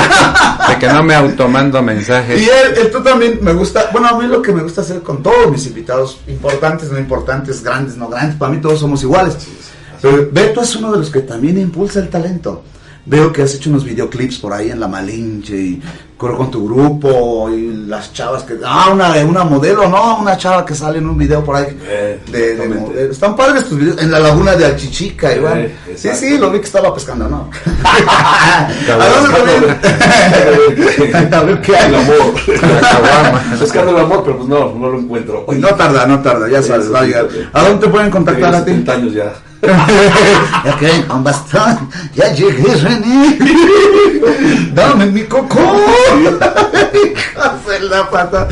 de 0.69 0.79
que 0.79 0.89
no 0.89 1.03
me 1.03 1.15
automando 1.15 1.83
mensajes. 1.83 2.39
Y 2.39 2.45
él, 2.45 2.75
él, 2.77 2.91
tú 2.91 3.03
también 3.03 3.39
me 3.41 3.55
gusta, 3.55 3.89
bueno, 3.91 4.09
a 4.09 4.19
mí 4.19 4.27
lo 4.27 4.43
que 4.43 4.53
me 4.53 4.63
gusta 4.63 4.83
hacer 4.83 5.01
con 5.01 5.23
todos 5.23 5.51
mis 5.51 5.67
invitados, 5.67 6.21
importantes, 6.29 6.93
no 6.93 6.99
importantes, 6.99 7.63
grandes, 7.63 7.97
no 7.97 8.09
grandes, 8.09 8.37
para 8.37 8.53
mí 8.53 8.61
todos 8.61 8.81
somos 8.81 9.03
iguales. 9.03 9.35
Pero 10.03 10.29
Beto 10.31 10.61
es 10.61 10.77
uno 10.77 10.93
de 10.93 10.99
los 10.99 11.11
que 11.11 11.21
también 11.21 11.59
impulsa 11.59 12.01
el 12.01 12.11
talento. 12.11 12.65
Veo 13.09 13.33
que 13.33 13.41
has 13.43 13.55
hecho 13.55 13.71
unos 13.71 13.85
videoclips 13.85 14.37
por 14.39 14.53
ahí 14.53 14.71
en 14.71 14.79
La 14.81 14.87
Malinche 14.87 15.57
y 15.57 15.83
corro 16.19 16.37
con 16.37 16.51
tu 16.51 16.67
grupo 16.69 17.49
y 17.49 17.73
las 17.87 18.13
chavas 18.13 18.43
que... 18.43 18.55
Ah, 18.63 18.91
una, 18.93 19.13
una 19.25 19.45
modelo, 19.45 19.89
¿no? 19.89 20.19
Una 20.19 20.37
chava 20.37 20.67
que 20.67 20.75
sale 20.75 20.99
en 20.99 21.07
un 21.09 21.17
video 21.17 21.43
por 21.43 21.57
ahí 21.57 21.67
Eh, 21.87 22.21
de, 22.31 22.39
de 22.39 22.53
exactamente. 22.53 22.87
modelo. 22.91 23.11
Están 23.13 23.35
padres 23.37 23.65
tus 23.67 23.79
videos 23.79 24.03
en 24.03 24.11
la 24.11 24.19
laguna 24.19 24.57
de 24.57 24.67
Alchichica, 24.67 25.35
igual. 25.35 25.59
Eh, 25.59 25.75
sí, 25.97 26.11
sí, 26.15 26.37
lo 26.37 26.51
vi 26.51 26.59
que 26.59 26.67
estaba 26.67 26.93
pescando, 26.93 27.29
¿no? 27.31 27.49
¿A 27.85 28.69
dónde 29.09 29.37
también? 29.39 31.35
A 31.35 31.41
ver 31.45 31.61
qué 31.63 31.77
hay. 31.77 31.89
El 31.89 31.95
amor. 31.95 32.35
Buscando 33.59 33.91
el 33.93 33.99
amor, 34.05 34.23
pero 34.25 34.37
pues 34.37 34.49
no, 34.51 34.75
no 34.75 34.91
lo 34.91 34.99
encuentro. 34.99 35.47
No 35.57 35.69
tarda, 35.69 36.07
no 36.07 36.21
tarda, 36.21 36.47
ya 36.51 36.63
sabes, 36.63 36.93
va 36.93 36.99
a 37.01 37.03
sí, 37.03 37.09
llegar. 37.09 37.29
sí. 37.31 37.39
¿A 37.55 37.63
dónde 37.69 37.87
te 37.87 37.91
pueden 37.93 38.11
contactar 38.11 38.55
a 38.55 38.65
ti? 38.65 38.73
70 38.73 38.93
años 38.93 39.15
ya. 39.15 39.33
Que 40.79 41.05
con 41.07 41.25
bastón, 41.25 41.89
ya 42.15 42.33
llegué, 42.33 42.75
René. 42.77 43.39
Dame 44.73 45.07
mi 45.07 45.23
coco. 45.25 45.59
Hacer 47.37 47.83
la 47.85 48.09
pata. 48.09 48.47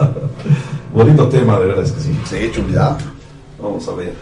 Bonito 0.93 1.29
tema, 1.29 1.59
de 1.59 1.67
verdad 1.67 1.85
es 1.85 1.93
que 1.93 2.01
sí. 2.01 2.21
Sí, 2.25 2.51
chulidad. 2.53 2.99
Vamos 3.61 3.89
a 3.89 3.93
ver. 3.93 4.15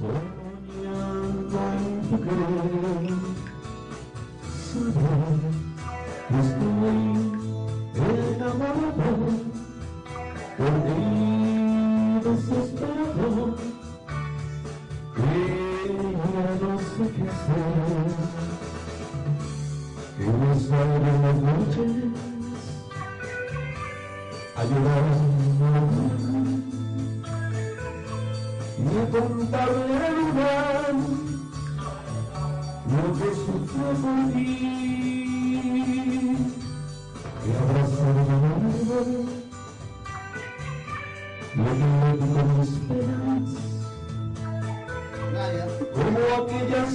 Soñando 0.00 1.58
en 1.78 2.00
tu 2.08 2.16
querer. 2.20 3.08
Saber 4.70 5.42
estoy 6.40 7.00
enamorado, 8.34 9.28
perdido, 10.56 12.18
desesperado, 12.24 13.44
que 15.16 15.40
ya 16.32 16.48
no 16.60 16.72
sé 16.78 17.04
qué 17.14 17.22
hacer. 17.30 18.08
Que 20.16 20.26
no 20.26 20.50
salgo 20.60 21.06
en 21.06 21.16
las 21.22 21.38
noches 21.40 21.92
a 24.56 24.58
llorar 24.64 26.29
a 28.90 29.08
contarle 29.10 29.96
a 29.96 30.10
lugar 30.10 30.94
lo 32.90 33.04
que 33.18 33.28
sufrió 33.34 33.88
por 34.02 34.32
ti. 34.32 34.46
Y 37.42 37.50
abrazarme 37.52 38.20
a 38.20 38.34
árbol 38.34 39.40
leyendo 41.56 42.24
con 42.34 42.60
esperanza. 42.60 43.60
Como 45.94 46.20
aquellas 46.42 46.90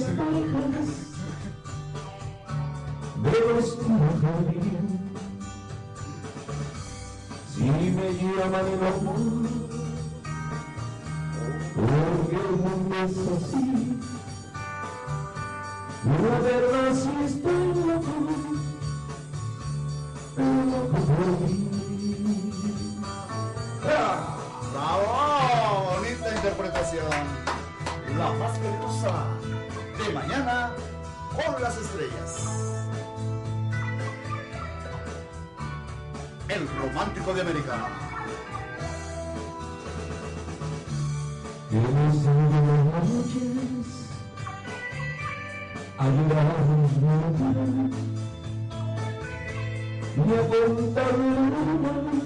así. 13.34 13.98
La 16.04 16.38
verdad 16.38 16.94
sí 16.94 17.10
estoy 17.24 17.66
loco, 17.74 18.14
loco 20.36 20.98
por 21.06 21.28
ti. 21.46 21.56
¡Bravo! 24.72 25.08
Bonita 25.96 26.28
interpretación. 26.34 27.24
La 28.16 28.28
más 28.34 28.58
peligrosa 28.58 29.14
de 29.98 30.12
mañana 30.12 30.70
con 31.34 31.62
las 31.62 31.76
estrellas. 31.76 32.30
El 36.48 36.68
romántico 36.78 37.34
de 37.34 37.40
América. 37.40 37.88
Hemos 43.06 43.36
ido 43.36 43.54
las 43.54 43.70
noches 43.70 44.06
a 45.96 46.08
llorarnos 46.08 46.90
y 50.16 50.34
a 50.34 50.74
contar 50.74 51.12
lo 51.16 52.25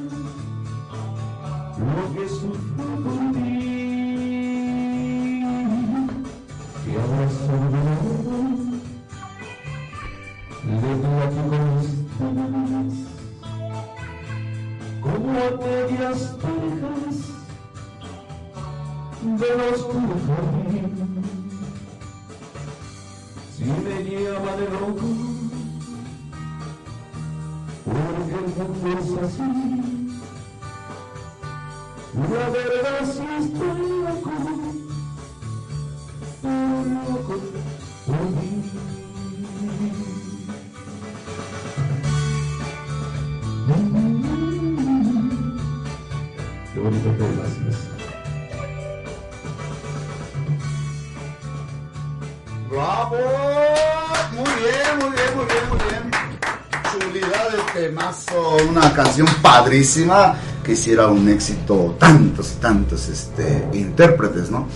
padrísima 59.62 60.34
que 60.64 60.72
hiciera 60.72 61.08
un 61.08 61.28
éxito 61.28 61.96
tantos 61.98 62.52
y 62.56 62.60
tantos 62.60 63.08
este, 63.08 63.68
intérpretes, 63.72 64.50
¿no? 64.50 64.66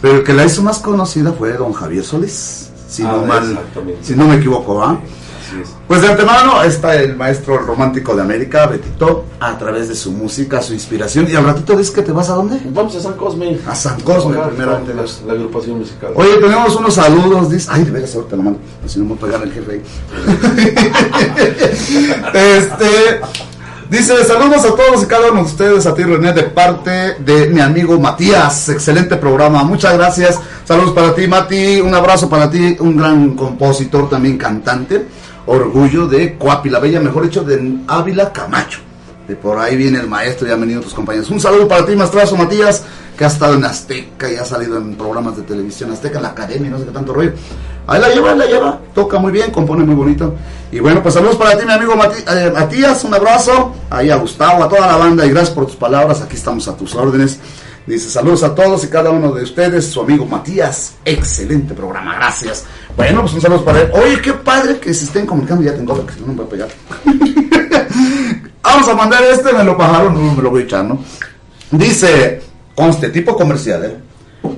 Pero 0.00 0.16
el 0.18 0.24
que 0.24 0.32
la 0.32 0.44
hizo 0.44 0.62
más 0.62 0.78
conocida 0.78 1.32
fue 1.32 1.52
don 1.54 1.72
Javier 1.72 2.04
Solís, 2.04 2.70
si, 2.88 3.02
Ah, 3.02 3.16
no, 3.16 3.26
mal, 3.26 3.58
si 4.02 4.14
no 4.14 4.26
me 4.26 4.36
equivoco, 4.36 4.82
¿ah? 4.82 5.00
Pues 5.86 6.02
de 6.02 6.08
antemano 6.08 6.62
está 6.62 6.96
el 6.96 7.16
maestro 7.16 7.58
romántico 7.58 8.16
de 8.16 8.22
América, 8.22 8.66
Betito, 8.66 9.26
a 9.38 9.56
través 9.56 9.88
de 9.88 9.94
su 9.94 10.10
música, 10.10 10.60
su 10.60 10.72
inspiración. 10.72 11.28
Y 11.30 11.36
al 11.36 11.44
ratito 11.44 11.76
dices 11.76 11.94
que 11.94 12.02
te 12.02 12.12
vas 12.12 12.28
a 12.30 12.34
dónde? 12.34 12.60
Vamos 12.70 12.96
a 12.96 13.00
San 13.00 13.12
Cosme. 13.12 13.58
A 13.66 13.74
San 13.74 14.00
Cosme, 14.00 14.36
primeramente 14.36 14.94
la, 14.94 15.04
la 15.26 15.32
agrupación 15.34 15.78
musical. 15.78 16.12
Oye, 16.16 16.36
tenemos 16.40 16.74
unos 16.74 16.94
saludos, 16.94 17.50
dice. 17.50 17.68
Ay, 17.70 17.84
de 17.84 17.90
veras, 17.90 18.14
ahorita 18.14 18.36
lo 18.36 18.42
mando. 18.42 18.58
Si 18.86 18.98
no 18.98 19.04
me 19.04 19.14
voy 19.14 19.18
a 19.18 19.20
pegar 19.20 19.42
el 19.42 19.52
jefe 19.52 19.72
ahí. 19.72 19.82
este. 22.34 23.20
Dice, 23.90 24.24
saludos 24.24 24.64
a 24.64 24.74
todos 24.74 25.02
y 25.02 25.06
cada 25.06 25.30
uno 25.30 25.40
de 25.40 25.46
ustedes, 25.46 25.86
a 25.86 25.94
ti 25.94 26.04
René, 26.04 26.32
de 26.32 26.44
parte 26.44 27.16
de 27.18 27.48
mi 27.48 27.60
amigo 27.60 28.00
Matías. 28.00 28.70
Excelente 28.70 29.16
programa, 29.16 29.62
muchas 29.62 29.92
gracias. 29.94 30.40
Saludos 30.64 30.92
para 30.92 31.14
ti, 31.14 31.26
Mati. 31.26 31.82
Un 31.82 31.94
abrazo 31.94 32.28
para 32.30 32.50
ti, 32.50 32.76
un 32.80 32.96
gran 32.96 33.36
compositor, 33.36 34.08
también 34.08 34.38
cantante. 34.38 35.06
Orgullo 35.46 36.06
de 36.06 36.38
Coapi, 36.38 36.70
la 36.70 36.78
Bella, 36.78 36.98
mejor 36.98 37.24
dicho, 37.24 37.44
de 37.44 37.80
Ávila 37.86 38.32
Camacho. 38.32 38.80
De 39.28 39.36
por 39.36 39.58
ahí 39.58 39.76
viene 39.76 39.98
el 40.00 40.08
maestro 40.08 40.48
y 40.48 40.50
han 40.50 40.60
venido 40.60 40.80
tus 40.80 40.94
compañeros. 40.94 41.30
Un 41.30 41.40
saludo 41.40 41.68
para 41.68 41.84
ti, 41.84 41.94
maestrazo 41.94 42.36
Matías, 42.36 42.84
que 43.18 43.24
ha 43.24 43.28
estado 43.28 43.54
en 43.54 43.64
Azteca 43.64 44.32
y 44.32 44.36
ha 44.36 44.46
salido 44.46 44.78
en 44.78 44.94
programas 44.96 45.36
de 45.36 45.42
televisión 45.42 45.92
Azteca, 45.92 46.16
en 46.16 46.22
la 46.22 46.30
academia, 46.30 46.70
no 46.70 46.78
sé 46.78 46.86
qué 46.86 46.90
tanto 46.90 47.12
rollo. 47.12 47.32
Ahí 47.86 48.00
la 48.00 48.08
lleva, 48.08 48.32
ahí 48.32 48.38
la 48.38 48.46
lleva, 48.46 48.80
toca 48.94 49.18
muy 49.18 49.32
bien, 49.32 49.50
compone 49.50 49.84
muy 49.84 49.94
bonito. 49.94 50.34
Y 50.72 50.80
bueno, 50.80 51.02
pues 51.02 51.14
saludos 51.14 51.36
para 51.36 51.56
ti, 51.58 51.66
mi 51.66 51.72
amigo 51.72 51.94
eh, 51.94 52.50
Matías, 52.52 53.04
un 53.04 53.14
abrazo. 53.14 53.74
Ahí 53.90 54.10
a 54.10 54.16
Gustavo, 54.16 54.64
a 54.64 54.68
toda 54.68 54.86
la 54.86 54.96
banda 54.96 55.24
y 55.24 55.30
gracias 55.30 55.54
por 55.54 55.66
tus 55.66 55.76
palabras. 55.76 56.20
Aquí 56.22 56.36
estamos 56.36 56.66
a 56.68 56.76
tus 56.76 56.94
órdenes. 56.94 57.38
Dice 57.86 58.08
saludos 58.08 58.42
a 58.42 58.54
todos 58.54 58.82
y 58.84 58.88
cada 58.88 59.10
uno 59.10 59.30
de 59.32 59.42
ustedes, 59.42 59.86
su 59.86 60.00
amigo 60.00 60.24
Matías. 60.24 60.94
Excelente 61.04 61.74
programa, 61.74 62.14
gracias. 62.14 62.64
Bueno, 62.96 63.20
pues 63.20 63.34
un 63.34 63.40
saludo 63.42 63.64
para 63.64 63.82
él. 63.82 63.90
Oye, 63.92 64.20
qué 64.22 64.32
padre 64.32 64.78
que 64.78 64.94
se 64.94 65.04
estén 65.04 65.26
comunicando. 65.26 65.62
Ya 65.62 65.74
tengo 65.74 66.06
que 66.06 66.14
si 66.14 66.20
no 66.20 66.28
me 66.28 66.34
voy 66.34 66.46
a 66.46 66.48
pegar. 66.48 66.68
Vamos 68.62 68.88
a 68.88 68.94
mandar 68.94 69.22
este, 69.22 69.52
me 69.52 69.62
lo 69.62 69.76
bajaron, 69.76 70.14
no 70.14 70.34
me 70.34 70.42
lo 70.42 70.50
voy 70.50 70.62
a 70.62 70.64
echar, 70.64 70.84
¿no? 70.84 70.98
Dice, 71.70 72.42
conste, 72.74 73.10
tipo 73.10 73.36
comercial, 73.36 73.84
¿eh? 73.84 73.96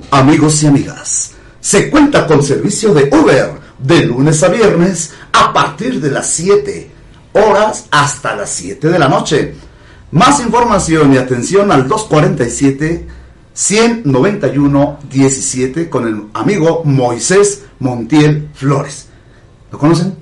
Amigos 0.09 0.63
y 0.63 0.67
amigas, 0.67 1.33
se 1.67 1.89
cuenta 1.89 2.25
con 2.25 2.41
servicio 2.41 2.93
de 2.93 3.09
Uber 3.11 3.49
de 3.77 4.05
lunes 4.05 4.41
a 4.41 4.47
viernes 4.47 5.11
a 5.33 5.51
partir 5.51 5.99
de 5.99 6.09
las 6.11 6.27
7 6.27 6.89
horas 7.33 7.87
hasta 7.91 8.37
las 8.37 8.51
7 8.51 8.87
de 8.87 8.97
la 8.97 9.09
noche. 9.09 9.53
Más 10.11 10.39
información 10.39 11.13
y 11.13 11.17
atención 11.17 11.69
al 11.73 11.89
247 11.89 13.05
191 13.53 14.99
17 15.11 15.89
con 15.89 16.07
el 16.07 16.23
amigo 16.35 16.83
Moisés 16.85 17.65
Montiel 17.79 18.47
Flores. 18.53 19.09
¿Lo 19.69 19.77
conocen? 19.77 20.15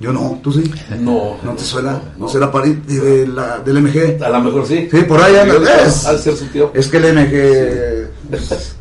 Yo 0.00 0.12
no, 0.12 0.40
tú 0.42 0.52
sí. 0.52 0.68
No. 0.98 1.36
¿No 1.44 1.52
te 1.52 1.62
suena? 1.62 2.02
¿No 2.18 2.28
será 2.28 2.50
pariente 2.50 2.94
de 2.94 3.28
la, 3.28 3.60
del 3.60 3.80
MG? 3.80 4.20
A 4.20 4.30
lo 4.30 4.40
mejor 4.40 4.66
sí. 4.66 4.88
Sí, 4.90 5.02
por 5.02 5.22
ahí 5.22 5.36
anda. 5.36 5.84
Es, 5.86 6.06
Al 6.06 6.18
ser 6.18 6.36
su 6.36 6.46
tío. 6.46 6.72
es 6.74 6.88
que 6.88 6.96
el 6.96 7.14
MG... 7.14 8.70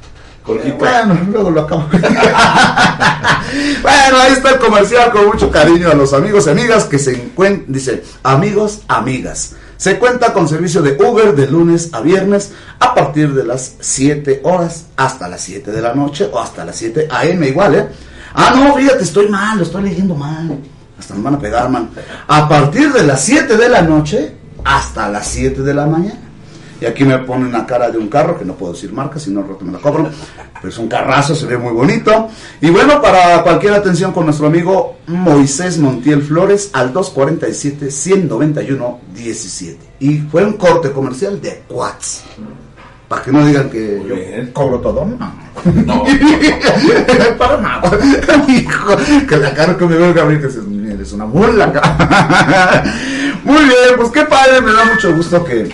Bueno, 0.77 1.17
luego 1.31 1.51
lo 1.51 1.61
acabo. 1.61 1.87
bueno, 1.91 2.07
ahí 4.19 4.33
está 4.33 4.51
el 4.51 4.59
comercial 4.59 5.11
con 5.11 5.27
mucho 5.27 5.51
cariño 5.51 5.89
a 5.89 5.93
los 5.93 6.13
amigos 6.13 6.47
y 6.47 6.49
amigas 6.49 6.85
que 6.85 6.99
se 6.99 7.13
encuentran, 7.13 7.71
dice, 7.71 8.03
amigos, 8.23 8.81
amigas. 8.87 9.55
Se 9.77 9.97
cuenta 9.97 10.33
con 10.33 10.49
servicio 10.49 10.81
de 10.81 10.97
Uber 11.01 11.35
de 11.35 11.47
lunes 11.47 11.89
a 11.93 12.01
viernes 12.01 12.51
a 12.79 12.93
partir 12.93 13.33
de 13.33 13.45
las 13.45 13.75
7 13.79 14.41
horas 14.43 14.87
hasta 14.97 15.29
las 15.29 15.41
7 15.41 15.71
de 15.71 15.81
la 15.81 15.93
noche 15.93 16.29
o 16.31 16.39
hasta 16.39 16.65
las 16.65 16.75
7 16.75 17.07
AM 17.09 17.43
igual, 17.43 17.75
¿eh? 17.75 17.87
Ah, 18.33 18.53
no, 18.55 18.75
fíjate, 18.75 19.03
estoy 19.03 19.29
mal, 19.29 19.57
lo 19.57 19.63
estoy 19.63 19.83
leyendo 19.83 20.15
mal. 20.15 20.59
Hasta 20.97 21.13
me 21.13 21.21
van 21.21 21.35
a 21.35 21.39
pegar, 21.39 21.69
man. 21.69 21.89
A 22.27 22.49
partir 22.49 22.91
de 22.91 23.03
las 23.03 23.21
7 23.21 23.55
de 23.55 23.69
la 23.69 23.81
noche 23.81 24.35
hasta 24.65 25.09
las 25.09 25.27
7 25.27 25.61
de 25.61 25.73
la 25.73 25.85
mañana. 25.85 26.28
Y 26.81 26.85
aquí 26.85 27.03
me 27.03 27.17
ponen 27.19 27.47
una 27.47 27.65
cara 27.65 27.91
de 27.91 27.97
un 27.97 28.07
carro, 28.07 28.37
que 28.39 28.45
no 28.45 28.53
puedo 28.53 28.71
decir 28.73 28.93
marca, 28.93 29.19
si 29.19 29.31
no 29.31 29.41
rato 29.43 29.65
me 29.65 29.71
la 29.73 29.79
cobran. 29.79 30.09
Pero 30.55 30.69
es 30.69 30.77
un 30.77 30.87
carrazo, 30.87 31.35
se 31.35 31.45
ve 31.45 31.57
muy 31.57 31.73
bonito. 31.73 32.29
Y 32.61 32.69
bueno, 32.69 33.01
para 33.01 33.43
cualquier 33.43 33.73
atención 33.73 34.13
con 34.13 34.23
nuestro 34.25 34.47
amigo 34.47 34.95
Moisés 35.07 35.77
Montiel 35.77 36.21
Flores 36.21 36.69
al 36.73 36.93
247-191-17. 36.93 39.77
Y 39.99 40.19
fue 40.19 40.45
un 40.45 40.53
corte 40.53 40.91
comercial 40.91 41.41
de 41.41 41.63
Quats. 41.67 42.23
Para 43.07 43.23
que 43.23 43.31
no 43.31 43.43
digan 43.45 43.69
que 43.71 44.01
yo 44.07 44.15
bien. 44.15 44.51
cobro 44.53 44.79
todo, 44.79 45.03
no. 45.03 45.17
No. 45.85 46.03
Para 47.39 47.57
nada. 47.59 47.91
Hijo, 48.47 48.95
que 49.27 49.35
la 49.37 49.51
cara 49.53 49.75
que 49.75 49.85
me 49.85 49.97
veo 49.97 50.13
Gabriel, 50.13 50.39
que 50.41 50.47
es, 50.47 50.57
una 51.13 51.25
ca- 51.73 52.83
Muy 53.43 53.63
bien, 53.63 53.95
pues 53.97 54.11
qué 54.11 54.21
padre, 54.25 54.61
me 54.61 54.71
da 54.71 54.85
mucho 54.85 55.11
gusto 55.15 55.43
que 55.43 55.67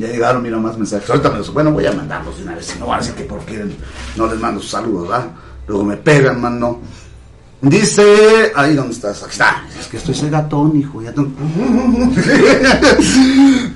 ya 0.00 0.08
llegaron, 0.08 0.42
mira 0.42 0.56
más 0.56 0.76
mensajes. 0.78 1.08
Ahorita 1.08 1.30
me 1.30 1.38
los, 1.38 1.52
bueno, 1.52 1.72
voy 1.72 1.86
a 1.86 1.92
mandarlos 1.92 2.36
de 2.38 2.44
una 2.44 2.54
vez, 2.54 2.74
no 2.78 2.86
van 2.86 2.98
a 2.98 3.02
decir 3.02 3.14
que 3.14 3.24
por 3.24 3.40
qué 3.40 3.64
no 4.16 4.26
les 4.26 4.40
mando 4.40 4.60
sus 4.60 4.70
saludos, 4.70 5.08
¿verdad? 5.08 5.26
Luego 5.68 5.84
me 5.84 5.96
pegan, 5.96 6.40
mano. 6.40 6.80
Dice, 7.62 8.52
ahí 8.56 8.74
dónde 8.74 8.94
estás, 8.94 9.22
aquí 9.22 9.32
está. 9.32 9.66
Es 9.78 9.86
que 9.86 9.98
estoy 9.98 10.14
ese 10.14 10.30
gatón, 10.30 10.74
hijo, 10.78 11.02
ya 11.02 11.12
tengo... 11.12 11.28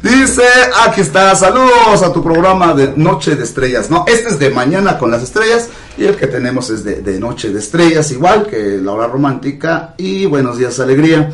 Dice, 0.03 0.43
aquí 0.87 1.03
está, 1.03 1.37
saludos 1.37 2.03
a 2.03 2.11
tu 2.11 2.23
programa 2.23 2.73
de 2.73 2.95
Noche 2.97 3.37
de 3.37 3.45
Estrellas. 3.45 3.91
No, 3.91 4.07
este 4.09 4.31
es 4.31 4.39
de 4.39 4.49
mañana 4.49 4.97
con 4.99 5.11
las 5.11 5.23
estrellas 5.23 5.69
y 5.99 6.05
el 6.05 6.17
que 6.17 6.27
tenemos 6.27 6.71
es 6.71 6.83
de 6.83 7.21
Noche 7.21 7.51
de 7.51 7.59
Estrellas, 7.59 8.11
igual 8.11 8.47
que 8.47 8.79
la 8.83 8.93
hora 8.93 9.07
romántica 9.07 9.95
y 9.99 10.25
Buenos 10.25 10.57
días, 10.57 10.81
alegría. 10.81 11.31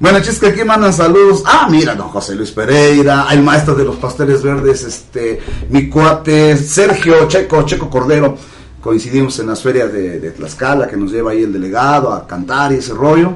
Bueno, 0.00 0.18
chis 0.22 0.38
que 0.38 0.46
aquí 0.46 0.64
mandan 0.64 0.94
saludos. 0.94 1.42
Ah, 1.44 1.68
mira, 1.70 1.94
don 1.94 2.08
José 2.08 2.34
Luis 2.34 2.50
Pereira, 2.52 3.26
el 3.32 3.42
maestro 3.42 3.74
de 3.74 3.84
los 3.84 3.96
pasteles 3.96 4.42
verdes, 4.42 4.82
este, 4.82 5.38
mi 5.68 5.90
cuate, 5.90 6.56
Sergio 6.56 7.28
Checo, 7.28 7.64
Checo 7.66 7.90
Cordero. 7.90 8.34
Coincidimos 8.80 9.38
en 9.40 9.48
las 9.48 9.60
ferias 9.62 9.92
de, 9.92 10.18
de 10.18 10.30
Tlaxcala, 10.30 10.88
que 10.88 10.96
nos 10.96 11.12
lleva 11.12 11.32
ahí 11.32 11.42
el 11.42 11.52
delegado 11.52 12.14
a 12.14 12.26
cantar 12.26 12.72
y 12.72 12.76
ese 12.76 12.94
rollo. 12.94 13.34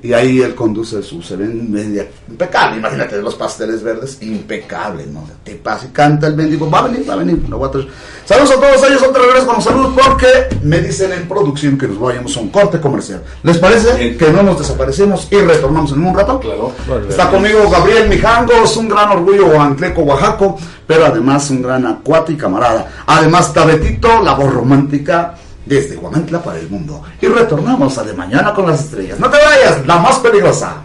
Y 0.00 0.12
ahí 0.12 0.40
él 0.40 0.54
conduce 0.54 1.02
su 1.02 1.20
se 1.22 1.34
ven 1.34 1.72
media 1.72 2.06
impecable, 2.28 2.76
imagínate 2.76 3.20
los 3.20 3.34
pasteles 3.34 3.82
verdes, 3.82 4.18
impecable, 4.22 5.06
¿no? 5.06 5.28
Te 5.42 5.56
pasa 5.56 5.86
y 5.86 5.88
canta 5.88 6.28
el 6.28 6.36
mendigo, 6.36 6.70
va 6.70 6.80
a 6.80 6.82
venir, 6.82 7.08
va 7.08 7.14
a 7.14 7.16
venir, 7.16 7.44
lo 7.48 7.58
voy 7.58 7.68
a 7.68 7.72
traer. 7.72 7.88
Saludos 8.24 8.52
a 8.52 8.60
todos 8.60 8.88
ellos, 8.88 9.02
otra 9.02 9.22
vez 9.26 9.42
con 9.42 9.56
los 9.56 9.64
saludos, 9.64 9.94
porque 9.96 10.56
me 10.62 10.80
dicen 10.80 11.12
en 11.12 11.26
producción 11.26 11.76
que 11.76 11.88
nos 11.88 11.98
vayamos 11.98 12.36
a 12.36 12.40
un 12.40 12.50
corte 12.50 12.80
comercial. 12.80 13.24
¿Les 13.42 13.58
parece 13.58 14.16
que 14.16 14.30
no 14.30 14.44
nos 14.44 14.60
desaparecemos 14.60 15.26
y 15.32 15.36
retornamos 15.38 15.90
en 15.90 16.06
un 16.06 16.14
rato? 16.14 16.38
Claro. 16.38 16.72
Está 17.08 17.28
conmigo 17.28 17.68
Gabriel 17.68 18.08
Mijangos, 18.08 18.76
un 18.76 18.88
gran 18.88 19.10
orgullo 19.10 19.50
guantleco, 19.50 20.02
Oaxaco, 20.02 20.58
pero 20.86 21.06
además 21.06 21.50
un 21.50 21.62
gran 21.62 21.84
acuate 21.86 22.34
y 22.34 22.36
camarada. 22.36 22.88
Además, 23.06 23.52
Tabetito, 23.52 24.22
la 24.22 24.34
voz 24.34 24.52
romántica 24.52 25.34
desde 25.68 25.96
Guamantla 25.96 26.42
para 26.42 26.58
el 26.58 26.68
mundo. 26.68 27.02
Y 27.20 27.26
retornamos 27.26 27.96
a 27.98 28.04
De 28.04 28.14
Mañana 28.14 28.54
con 28.54 28.66
las 28.66 28.80
Estrellas. 28.80 29.20
No 29.20 29.30
te 29.30 29.36
vayas, 29.36 29.86
la 29.86 29.98
más 29.98 30.18
peligrosa. 30.18 30.82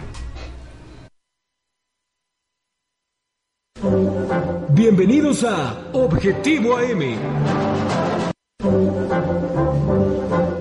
Bienvenidos 4.70 5.44
a 5.44 5.74
Objetivo 5.92 6.76
AM. 6.76 7.16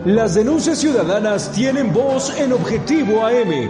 Las 0.06 0.36
denuncias 0.36 0.78
ciudadanas 0.80 1.52
tienen 1.52 1.94
voz 1.94 2.38
en 2.38 2.54
Objetivo 2.54 3.26
AM. 3.26 3.70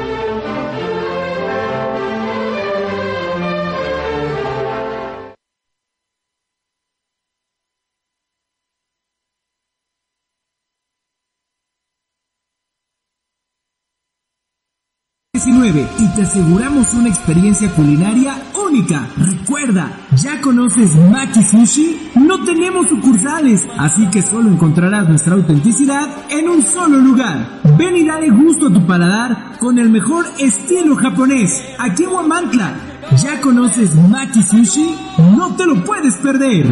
y 15.43 16.07
te 16.15 16.21
aseguramos 16.21 16.93
una 16.93 17.09
experiencia 17.09 17.67
culinaria 17.71 18.35
única. 18.63 19.07
Recuerda, 19.17 19.91
¿ya 20.15 20.39
conoces 20.39 20.95
Maki 20.95 21.41
Sushi? 21.43 22.11
No 22.15 22.43
tenemos 22.43 22.87
sucursales, 22.87 23.67
así 23.79 24.07
que 24.11 24.21
solo 24.21 24.51
encontrarás 24.51 25.09
nuestra 25.09 25.33
autenticidad 25.33 26.07
en 26.29 26.47
un 26.47 26.61
solo 26.61 26.99
lugar. 26.99 27.59
Ven 27.75 27.97
y 27.97 28.05
dale 28.05 28.29
gusto 28.29 28.67
a 28.67 28.73
tu 28.73 28.85
paladar 28.85 29.57
con 29.57 29.79
el 29.79 29.89
mejor 29.89 30.27
estilo 30.37 30.95
japonés, 30.95 31.59
aquí 31.79 32.03
en 32.03 32.11
Huamantla. 32.11 32.75
¿Ya 33.23 33.41
conoces 33.41 33.95
Maki 33.95 34.43
Sushi? 34.43 34.95
No 35.35 35.55
te 35.55 35.65
lo 35.65 35.83
puedes 35.83 36.17
perder. 36.17 36.67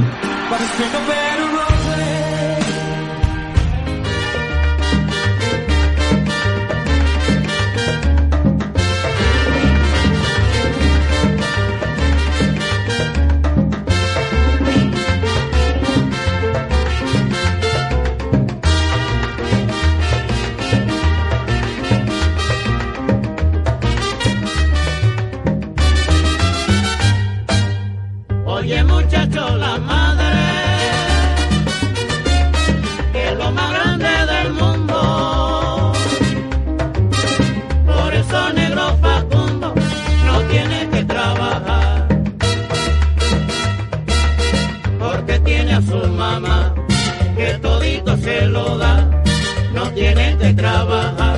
Tiene 50.88 51.29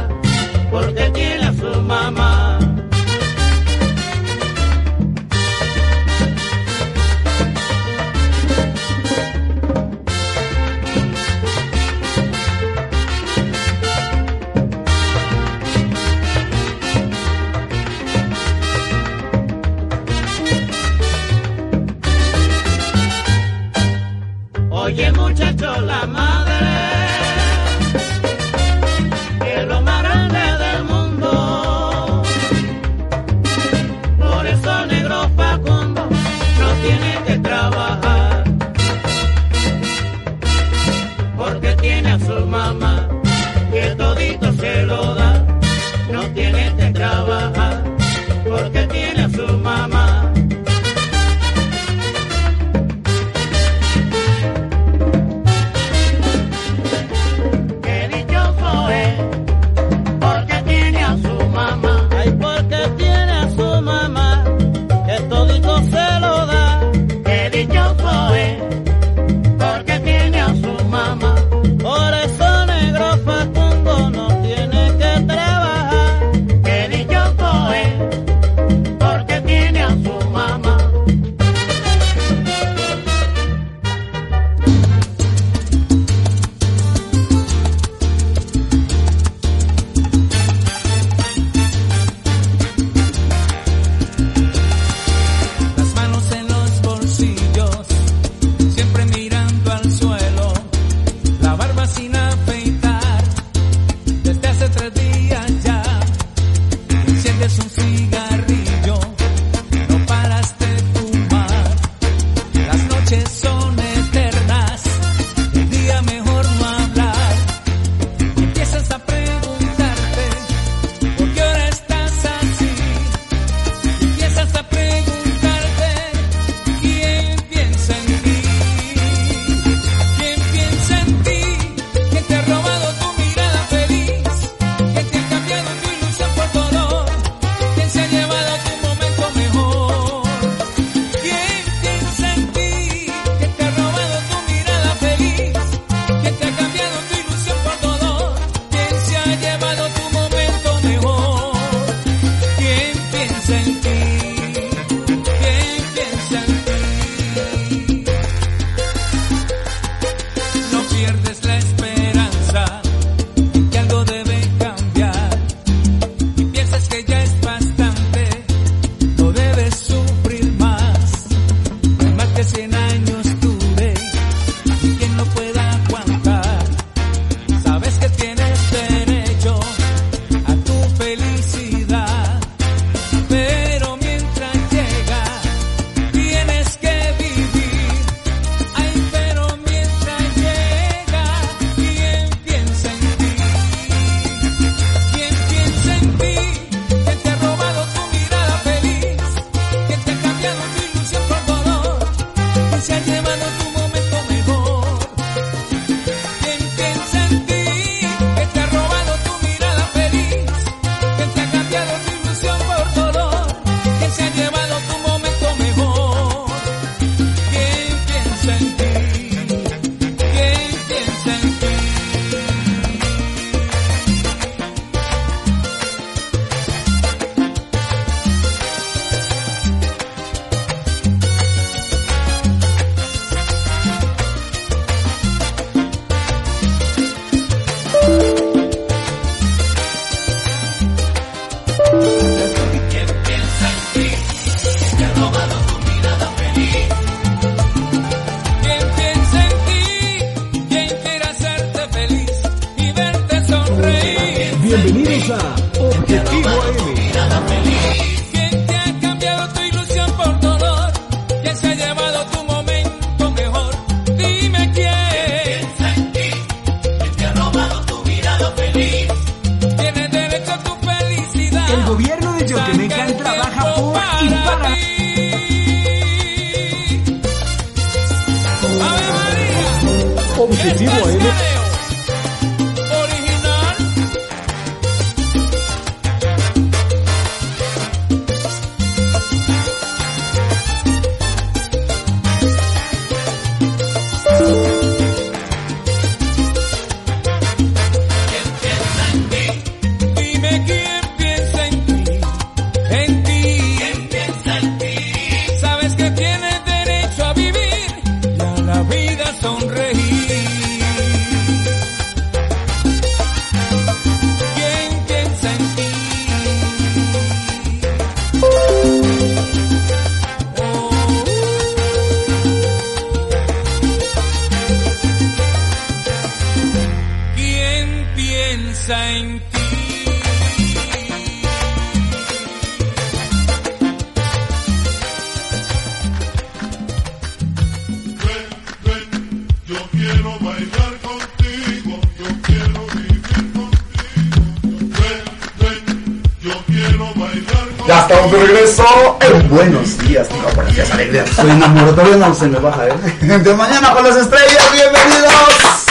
todavía 351.95 352.17
no 352.17 352.33
se 352.33 352.47
me 352.47 352.59
baja, 352.59 352.87
¿eh? 352.87 352.93
De 353.21 353.53
mañana 353.53 353.93
con 353.93 354.03
las 354.03 354.17
estrellas, 354.17 354.71
bienvenidos. 354.71 355.85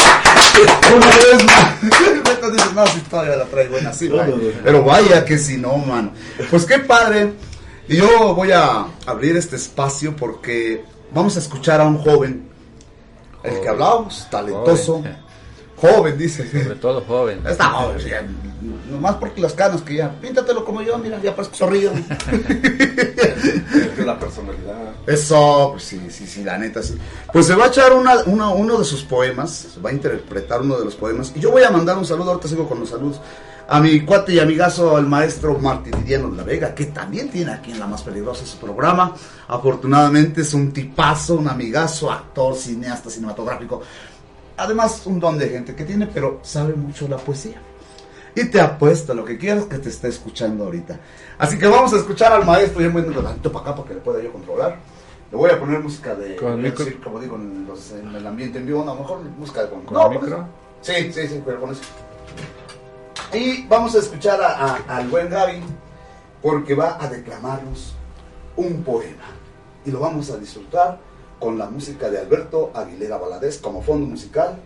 Una 0.94 1.06
vez 1.06 1.44
más. 1.44 1.80
Dice, 2.52 2.74
no, 2.74 2.86
si 2.86 3.00
todavía 3.00 3.36
la 3.36 3.44
trae 3.44 3.68
buena, 3.68 3.92
sí, 3.92 4.08
vaya. 4.08 4.34
Pero 4.64 4.82
vaya 4.82 5.24
que 5.24 5.38
si 5.38 5.56
no, 5.56 5.76
mano. 5.76 6.12
Pues 6.50 6.64
qué 6.64 6.78
padre. 6.78 7.34
Y 7.86 7.96
yo 7.96 8.34
voy 8.34 8.50
a 8.50 8.86
abrir 9.06 9.36
este 9.36 9.56
espacio 9.56 10.16
porque 10.16 10.84
vamos 11.12 11.36
a 11.36 11.40
escuchar 11.40 11.80
a 11.80 11.84
un 11.84 11.98
joven, 11.98 12.48
el 13.44 13.60
que 13.60 13.68
hablábamos, 13.68 14.26
talentoso. 14.30 15.02
Joven, 15.76 16.18
dice. 16.18 16.50
Sobre 16.50 16.76
todo 16.76 17.02
joven. 17.02 17.42
Está 17.46 17.66
joven, 17.66 18.00
sí, 18.00 18.08
ya, 18.08 18.22
nomás 18.90 19.16
porque 19.16 19.40
las 19.40 19.52
canas 19.52 19.82
que 19.82 19.96
ya, 19.96 20.10
píntatelo 20.20 20.64
como 20.64 20.82
yo, 20.82 20.98
mira, 20.98 21.20
ya 21.22 21.34
parezco 21.34 21.56
zorrillo. 21.56 21.92
Eso, 25.06 25.70
pues 25.72 25.84
sí, 25.84 26.00
sí, 26.10 26.26
sí, 26.26 26.44
la 26.44 26.58
neta, 26.58 26.82
sí. 26.82 26.96
Pues 27.32 27.46
se 27.46 27.54
va 27.54 27.64
a 27.64 27.68
echar 27.68 27.92
uno 27.92 28.78
de 28.78 28.84
sus 28.84 29.02
poemas, 29.02 29.50
se 29.50 29.80
va 29.80 29.90
a 29.90 29.92
interpretar 29.92 30.60
uno 30.62 30.78
de 30.78 30.84
los 30.84 30.94
poemas, 30.94 31.32
y 31.34 31.40
yo 31.40 31.50
voy 31.50 31.62
a 31.62 31.70
mandar 31.70 31.96
un 31.98 32.04
saludo, 32.04 32.30
ahorita 32.30 32.48
sigo 32.48 32.68
con 32.68 32.80
los 32.80 32.90
saludos, 32.90 33.20
a 33.68 33.78
mi 33.80 34.04
cuate 34.04 34.32
y 34.32 34.40
amigazo, 34.40 34.98
el 34.98 35.06
maestro 35.06 35.56
Martiniano 35.56 36.28
de 36.30 36.36
la 36.36 36.42
Vega, 36.42 36.74
que 36.74 36.86
también 36.86 37.30
tiene 37.30 37.52
aquí 37.52 37.70
en 37.70 37.78
La 37.78 37.86
Más 37.86 38.02
Peligrosa 38.02 38.44
su 38.44 38.58
programa. 38.58 39.14
Afortunadamente 39.46 40.40
es 40.40 40.52
un 40.54 40.72
tipazo, 40.72 41.36
un 41.36 41.46
amigazo, 41.46 42.10
actor, 42.10 42.56
cineasta, 42.56 43.10
cinematográfico. 43.10 43.80
Además, 44.56 45.02
un 45.06 45.20
don 45.20 45.38
de 45.38 45.50
gente 45.50 45.76
que 45.76 45.84
tiene, 45.84 46.08
pero 46.08 46.40
sabe 46.42 46.74
mucho 46.74 47.06
la 47.06 47.16
poesía. 47.16 47.62
Y 48.34 48.44
te 48.46 48.60
apuesto 48.60 49.12
lo 49.14 49.24
que 49.24 49.36
quieras 49.38 49.64
que 49.64 49.78
te 49.78 49.88
esté 49.88 50.08
escuchando 50.08 50.64
ahorita. 50.64 51.00
Así 51.38 51.58
que 51.58 51.66
vamos 51.66 51.92
a 51.92 51.96
escuchar 51.96 52.32
al 52.32 52.44
maestro. 52.46 52.80
Ya 52.80 52.88
me 52.90 53.00
voy 53.02 53.12
para 53.12 53.30
acá 53.30 53.74
para 53.74 53.88
que 53.88 53.94
le 53.94 54.00
pueda 54.00 54.22
yo 54.22 54.32
controlar. 54.32 54.78
Le 55.30 55.36
voy 55.36 55.50
a 55.50 55.58
poner 55.58 55.80
música 55.80 56.14
de. 56.14 56.36
¿Con 56.36 56.60
micro? 56.62 56.84
decir, 56.84 57.00
como 57.00 57.18
digo, 57.20 57.36
en, 57.36 57.66
los- 57.66 57.92
en 57.92 58.14
el 58.14 58.26
ambiente 58.26 58.58
en 58.58 58.66
vivo. 58.66 58.84
No, 58.84 58.94
mejor 58.94 59.20
música 59.38 59.62
de 59.64 59.70
con, 59.70 59.82
¿Con 59.82 59.94
no, 59.96 60.10
micro? 60.10 60.26
eso. 60.26 60.44
Sí, 60.82 61.12
sí, 61.12 61.28
sí, 61.28 61.42
pero 61.44 61.60
con 61.60 61.70
eso. 61.70 61.82
Y 63.32 63.66
vamos 63.66 63.94
a 63.94 63.98
escuchar 63.98 64.40
a- 64.42 64.74
a- 64.74 64.96
al 64.96 65.08
buen 65.08 65.28
Gaby 65.30 65.60
porque 66.42 66.74
va 66.74 66.98
a 67.02 67.08
declamarnos 67.08 67.94
un 68.56 68.82
poema. 68.82 69.24
Y 69.84 69.90
lo 69.90 70.00
vamos 70.00 70.30
a 70.30 70.36
disfrutar 70.36 70.98
con 71.38 71.56
la 71.58 71.70
música 71.70 72.10
de 72.10 72.18
Alberto 72.18 72.70
Aguilera 72.74 73.16
Valadez 73.18 73.58
como 73.58 73.82
fondo 73.82 74.06
musical, 74.06 74.58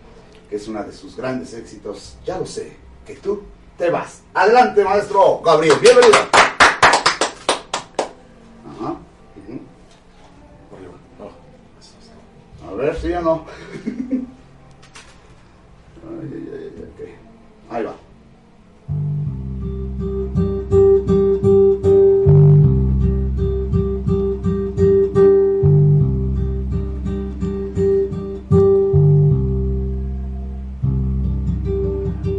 que 0.49 0.55
es 0.57 0.67
uno 0.67 0.83
de 0.83 0.91
sus 0.93 1.15
grandes 1.15 1.53
éxitos. 1.53 2.17
Ya 2.25 2.37
lo 2.37 2.45
sé, 2.45 2.75
que 3.05 3.15
tú 3.15 3.43
te 3.77 3.89
vas. 3.89 4.23
Adelante, 4.33 4.83
maestro 4.83 5.41
Gabriel, 5.43 5.77
bienvenido. 5.81 6.17
Ujú. 8.79 8.97
A 12.67 12.73
ver, 12.75 12.95
sí 12.95 13.11
o 13.13 13.21
no. 13.21 13.45
Ahí 17.69 17.83
va. 17.83 17.95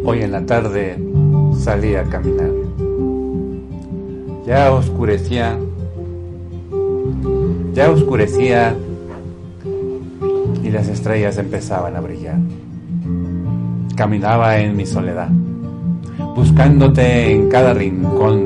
Hoy 0.05 0.23
en 0.23 0.31
la 0.33 0.47
tarde 0.47 1.16
salí 1.67 1.97
a 1.97 2.05
caminar. 2.05 2.53
Ya 4.47 4.73
oscurecía. 4.73 5.59
Ya 7.75 7.91
oscurecía 7.91 8.77
y 10.63 10.71
las 10.71 10.87
estrellas 10.87 11.39
empezaban 11.39 11.97
a 11.97 12.01
brillar. 12.01 12.39
Caminaba 13.97 14.61
en 14.61 14.77
mi 14.77 14.87
soledad, 14.87 15.29
buscándote 16.37 17.33
en 17.33 17.49
cada 17.49 17.75
rincón. 17.75 18.43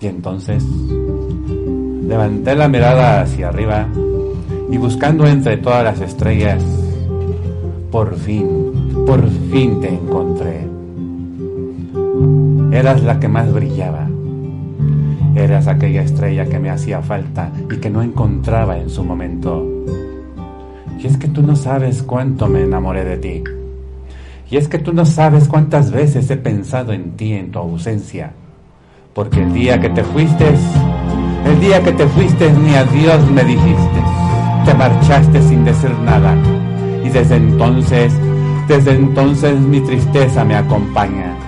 Y 0.00 0.06
entonces 0.08 0.64
levanté 2.02 2.56
la 2.56 2.66
mirada 2.66 3.20
hacia 3.20 3.50
arriba 3.50 3.86
y 4.68 4.76
buscando 4.76 5.24
entre 5.24 5.56
todas 5.58 5.84
las 5.84 6.00
estrellas, 6.00 6.60
por 7.92 8.16
fin, 8.16 9.04
por 9.06 9.24
fin 9.52 9.80
te 9.80 9.88
encontré. 9.88 10.79
Eras 12.72 13.02
la 13.02 13.18
que 13.18 13.26
más 13.26 13.52
brillaba. 13.52 14.08
Eras 15.34 15.66
aquella 15.66 16.02
estrella 16.02 16.46
que 16.46 16.60
me 16.60 16.70
hacía 16.70 17.02
falta 17.02 17.50
y 17.68 17.76
que 17.78 17.90
no 17.90 18.00
encontraba 18.00 18.78
en 18.78 18.88
su 18.90 19.02
momento. 19.02 19.66
Y 20.98 21.06
es 21.06 21.16
que 21.16 21.28
tú 21.28 21.42
no 21.42 21.56
sabes 21.56 22.02
cuánto 22.02 22.46
me 22.46 22.62
enamoré 22.62 23.04
de 23.04 23.16
ti. 23.16 23.44
Y 24.50 24.56
es 24.56 24.68
que 24.68 24.78
tú 24.78 24.92
no 24.92 25.04
sabes 25.04 25.48
cuántas 25.48 25.90
veces 25.90 26.30
he 26.30 26.36
pensado 26.36 26.92
en 26.92 27.16
ti 27.16 27.32
en 27.32 27.50
tu 27.50 27.58
ausencia. 27.58 28.32
Porque 29.14 29.42
el 29.42 29.52
día 29.52 29.80
que 29.80 29.90
te 29.90 30.04
fuiste, 30.04 30.46
el 31.46 31.60
día 31.60 31.82
que 31.82 31.92
te 31.92 32.06
fuiste 32.06 32.52
ni 32.52 32.74
adiós 32.74 33.30
me 33.30 33.42
dijiste. 33.42 34.00
Te 34.64 34.74
marchaste 34.74 35.42
sin 35.42 35.64
decir 35.64 35.90
nada. 36.04 36.36
Y 37.04 37.08
desde 37.08 37.36
entonces, 37.36 38.12
desde 38.68 38.92
entonces 38.92 39.58
mi 39.58 39.80
tristeza 39.80 40.44
me 40.44 40.54
acompaña. 40.54 41.39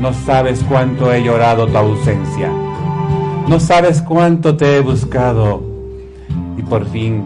No 0.00 0.12
sabes 0.12 0.64
cuánto 0.68 1.12
he 1.12 1.24
llorado 1.24 1.66
tu 1.66 1.76
ausencia. 1.76 2.48
No 3.48 3.58
sabes 3.58 4.00
cuánto 4.00 4.56
te 4.56 4.76
he 4.76 4.80
buscado. 4.80 5.60
Y 6.56 6.62
por 6.62 6.86
fin, 6.86 7.24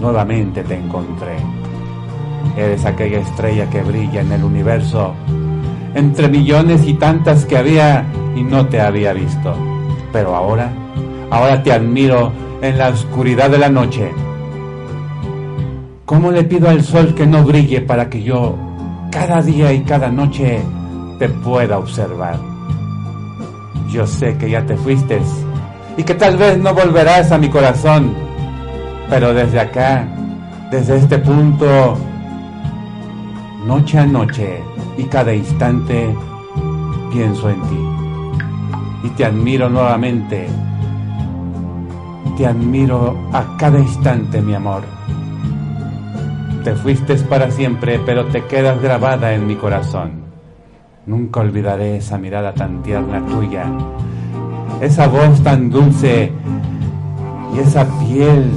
nuevamente 0.00 0.62
te 0.62 0.76
encontré. 0.76 1.36
Eres 2.58 2.84
aquella 2.84 3.20
estrella 3.20 3.70
que 3.70 3.82
brilla 3.82 4.20
en 4.20 4.32
el 4.32 4.44
universo, 4.44 5.14
entre 5.94 6.28
millones 6.28 6.86
y 6.86 6.94
tantas 6.94 7.46
que 7.46 7.56
había 7.56 8.04
y 8.36 8.42
no 8.42 8.66
te 8.66 8.82
había 8.82 9.14
visto. 9.14 9.54
Pero 10.12 10.34
ahora, 10.34 10.70
ahora 11.30 11.62
te 11.62 11.72
admiro 11.72 12.32
en 12.60 12.76
la 12.76 12.88
oscuridad 12.88 13.48
de 13.48 13.58
la 13.58 13.70
noche. 13.70 14.10
¿Cómo 16.04 16.30
le 16.32 16.44
pido 16.44 16.68
al 16.68 16.82
sol 16.82 17.14
que 17.14 17.26
no 17.26 17.44
brille 17.44 17.80
para 17.80 18.10
que 18.10 18.22
yo, 18.22 18.56
cada 19.10 19.40
día 19.40 19.72
y 19.72 19.80
cada 19.84 20.10
noche, 20.10 20.60
te 21.20 21.28
pueda 21.28 21.78
observar? 21.78 22.36
Yo 23.90 24.06
sé 24.06 24.38
que 24.38 24.48
ya 24.48 24.64
te 24.64 24.74
fuiste 24.74 25.20
y 25.98 26.02
que 26.02 26.14
tal 26.14 26.38
vez 26.38 26.56
no 26.56 26.72
volverás 26.72 27.30
a 27.30 27.36
mi 27.36 27.50
corazón, 27.50 28.14
pero 29.10 29.34
desde 29.34 29.60
acá, 29.60 30.08
desde 30.70 30.96
este 30.96 31.18
punto, 31.18 31.98
noche 33.66 33.98
a 33.98 34.06
noche 34.06 34.62
y 34.96 35.04
cada 35.04 35.34
instante, 35.34 36.16
pienso 37.12 37.50
en 37.50 37.60
ti. 37.62 39.06
Y 39.06 39.10
te 39.10 39.26
admiro 39.26 39.68
nuevamente. 39.68 40.48
Te 42.38 42.46
admiro 42.46 43.28
a 43.34 43.58
cada 43.58 43.78
instante, 43.78 44.40
mi 44.40 44.54
amor. 44.54 44.84
Te 46.64 46.74
fuiste 46.76 47.16
para 47.16 47.50
siempre, 47.50 48.00
pero 48.06 48.24
te 48.28 48.46
quedas 48.46 48.80
grabada 48.80 49.34
en 49.34 49.46
mi 49.46 49.56
corazón. 49.56 50.29
Nunca 51.10 51.40
olvidaré 51.40 51.96
esa 51.96 52.18
mirada 52.18 52.54
tan 52.54 52.84
tierna 52.84 53.20
tuya, 53.26 53.64
esa 54.80 55.08
voz 55.08 55.42
tan 55.42 55.68
dulce 55.68 56.30
y 57.52 57.58
esa 57.58 57.84
piel, 57.98 58.48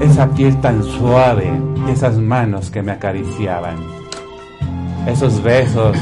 esa 0.00 0.26
piel 0.30 0.56
tan 0.56 0.82
suave 0.82 1.48
y 1.86 1.90
esas 1.92 2.18
manos 2.18 2.72
que 2.72 2.82
me 2.82 2.90
acariciaban. 2.90 3.76
Esos 5.06 5.40
besos, 5.40 5.96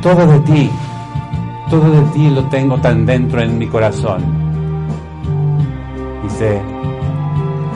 todo 0.00 0.26
de 0.26 0.40
ti, 0.40 0.70
todo 1.68 1.90
de 1.90 2.02
ti 2.14 2.30
lo 2.30 2.44
tengo 2.44 2.78
tan 2.78 3.04
dentro 3.04 3.42
en 3.42 3.58
mi 3.58 3.66
corazón. 3.66 4.22
Y 6.26 6.30
sé, 6.30 6.62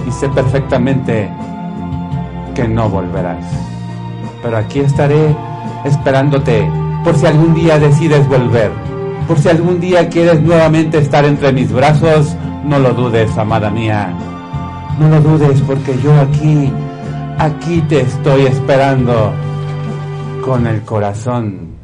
y 0.07 0.11
sé 0.13 0.31
perfectamente 0.31 1.29
que 2.55 2.67
no 2.67 2.89
volverás. 2.89 3.45
Pero 4.43 4.57
aquí 4.57 4.81
estaré 4.81 5.37
esperándote 5.85 6.69
por 7.05 7.17
si 7.17 7.27
algún 7.27 7.55
día 7.55 7.79
decides 7.79 8.27
volver. 8.29 8.71
Por 9.27 9.39
si 9.39 9.49
algún 9.49 9.81
día 9.81 10.09
quieres 10.09 10.41
nuevamente 10.41 10.99
estar 10.99 11.25
entre 11.25 11.53
mis 11.53 11.73
brazos, 11.73 12.37
no 12.65 12.79
lo 12.79 12.93
dudes, 12.93 13.37
amada 13.37 13.71
mía. 13.71 14.13
No 14.99 15.09
lo 15.09 15.21
dudes 15.21 15.61
porque 15.67 15.99
yo 16.03 16.13
aquí, 16.21 16.73
aquí 17.39 17.83
te 17.83 18.01
estoy 18.01 18.47
esperando 18.47 19.33
con 20.45 20.67
el 20.67 20.83
corazón, 20.83 21.75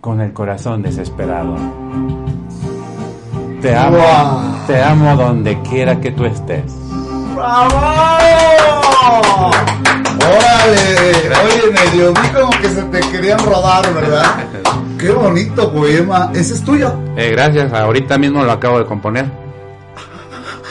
con 0.00 0.20
el 0.20 0.32
corazón 0.32 0.82
desesperado. 0.82 1.56
Te 3.60 3.76
amo, 3.76 3.98
te 4.66 4.82
amo 4.82 5.16
donde 5.16 5.60
quiera 5.60 6.00
que 6.00 6.12
tú 6.12 6.24
estés. 6.24 6.79
¡Bravo! 7.40 7.70
Órale, 10.18 11.30
oye, 11.44 11.72
medio 11.72 12.12
vi 12.12 12.28
como 12.28 12.50
que 12.60 12.68
se 12.68 12.82
te 12.82 13.00
querían 13.10 13.38
rodar, 13.38 13.94
¿verdad? 13.94 14.24
Qué 14.98 15.10
bonito 15.10 15.72
poema. 15.72 16.30
¿Ese 16.34 16.52
es 16.54 16.62
tuyo? 16.62 16.92
Eh, 17.16 17.30
gracias, 17.30 17.72
ahorita 17.72 18.18
mismo 18.18 18.44
lo 18.44 18.52
acabo 18.52 18.78
de 18.78 18.84
componer. 18.84 19.24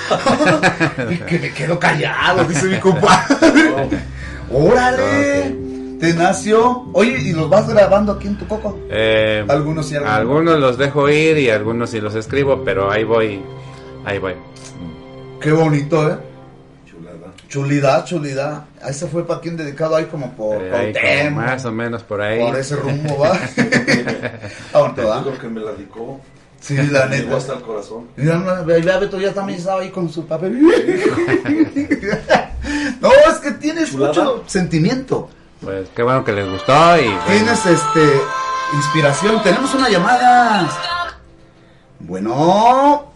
Y 1.09 1.17
que 1.17 1.39
me 1.39 1.53
quedo 1.53 1.79
callado, 1.79 2.43
dice 2.45 2.65
mi 2.67 2.77
compadre. 2.79 3.89
Órale, 4.51 5.55
te 5.99 6.13
nació. 6.13 6.85
Oye, 6.93 7.17
¿y 7.19 7.33
los 7.33 7.49
vas 7.49 7.67
grabando 7.67 8.13
aquí 8.13 8.27
en 8.27 8.37
tu 8.37 8.47
coco? 8.47 8.77
Eh, 8.91 9.43
Algunos 9.47 9.87
sí, 9.87 9.95
algunos 9.95 10.11
no. 10.13 10.19
algunos 10.19 10.59
los 10.59 10.77
dejo 10.77 11.09
ir 11.09 11.37
y 11.39 11.49
algunos 11.49 11.89
sí 11.91 11.99
los 11.99 12.13
escribo, 12.15 12.63
pero 12.63 12.91
ahí 12.91 13.03
voy, 13.03 13.41
ahí 14.05 14.19
voy. 14.19 14.33
Qué 15.41 15.51
bonito, 15.51 16.09
¿eh? 16.11 16.17
Chulidad, 17.49 18.05
chulidad. 18.05 18.65
A 18.81 18.89
ese 18.89 19.07
fue 19.07 19.25
para 19.25 19.41
quien 19.41 19.57
dedicado 19.57 19.95
ahí 19.95 20.05
como 20.05 20.31
por 20.33 20.61
Eh, 20.61 20.93
ahí 20.95 21.25
como 21.27 21.41
más 21.41 21.65
o 21.65 21.71
menos 21.71 22.03
por 22.03 22.21
ahí. 22.21 22.39
Por 22.39 22.55
ese 22.57 22.75
rumbo, 22.75 23.17
va. 23.17 23.31
¿A 24.73 24.79
dónde 24.79 25.03
va? 25.03 25.17
Digo 25.19 25.37
que 25.37 25.47
me 25.47 25.59
la 25.59 25.71
dedicó. 25.71 26.19
Sí, 26.61 26.75
la 26.75 27.05
Me 27.05 27.11
neta. 27.11 27.23
llegó 27.23 27.37
hasta 27.37 27.53
el 27.53 27.61
corazón. 27.61 28.07
Mira, 28.17 28.35
no, 28.37 28.65
Beto 28.65 29.19
ya 29.19 29.33
también 29.33 29.59
estaba 29.59 29.81
ahí 29.81 29.89
con 29.89 30.09
su 30.09 30.25
papel. 30.27 30.59
no, 33.01 33.09
es 33.11 33.37
que 33.41 33.51
tienes 33.51 33.91
Chulada. 33.91 34.13
mucho 34.13 34.43
sentimiento. 34.45 35.29
Pues 35.61 35.89
qué 35.95 36.03
bueno 36.03 36.23
que 36.23 36.31
les 36.33 36.47
gustó 36.49 36.97
y 36.97 37.05
bueno, 37.05 37.21
Tienes 37.27 37.65
este 37.65 38.21
inspiración. 38.73 39.41
Tenemos 39.41 39.73
una 39.73 39.89
llamada. 39.89 40.69
Bueno. 41.99 43.08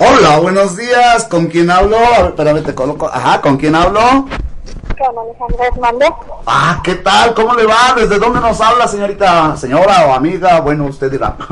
Hola, 0.00 0.38
buenos 0.38 0.76
días. 0.76 1.24
¿Con 1.24 1.48
quién 1.48 1.68
hablo? 1.70 1.96
A 1.96 2.22
ver, 2.22 2.26
espérame, 2.26 2.62
te 2.62 2.72
coloco. 2.72 3.08
Ajá, 3.08 3.40
¿con 3.40 3.56
quién 3.56 3.74
hablo? 3.74 4.00
Con 4.00 5.18
Alejandra 5.18 5.66
Hernández. 5.66 6.10
Ah, 6.46 6.80
¿qué 6.84 6.94
tal? 6.94 7.34
¿Cómo 7.34 7.54
le 7.54 7.66
va? 7.66 7.94
¿Desde 7.96 8.16
dónde 8.16 8.38
nos 8.40 8.60
habla, 8.60 8.86
señorita? 8.86 9.56
Señora 9.56 10.06
o 10.06 10.12
amiga, 10.12 10.60
bueno, 10.60 10.84
usted 10.84 11.10
dirá. 11.10 11.36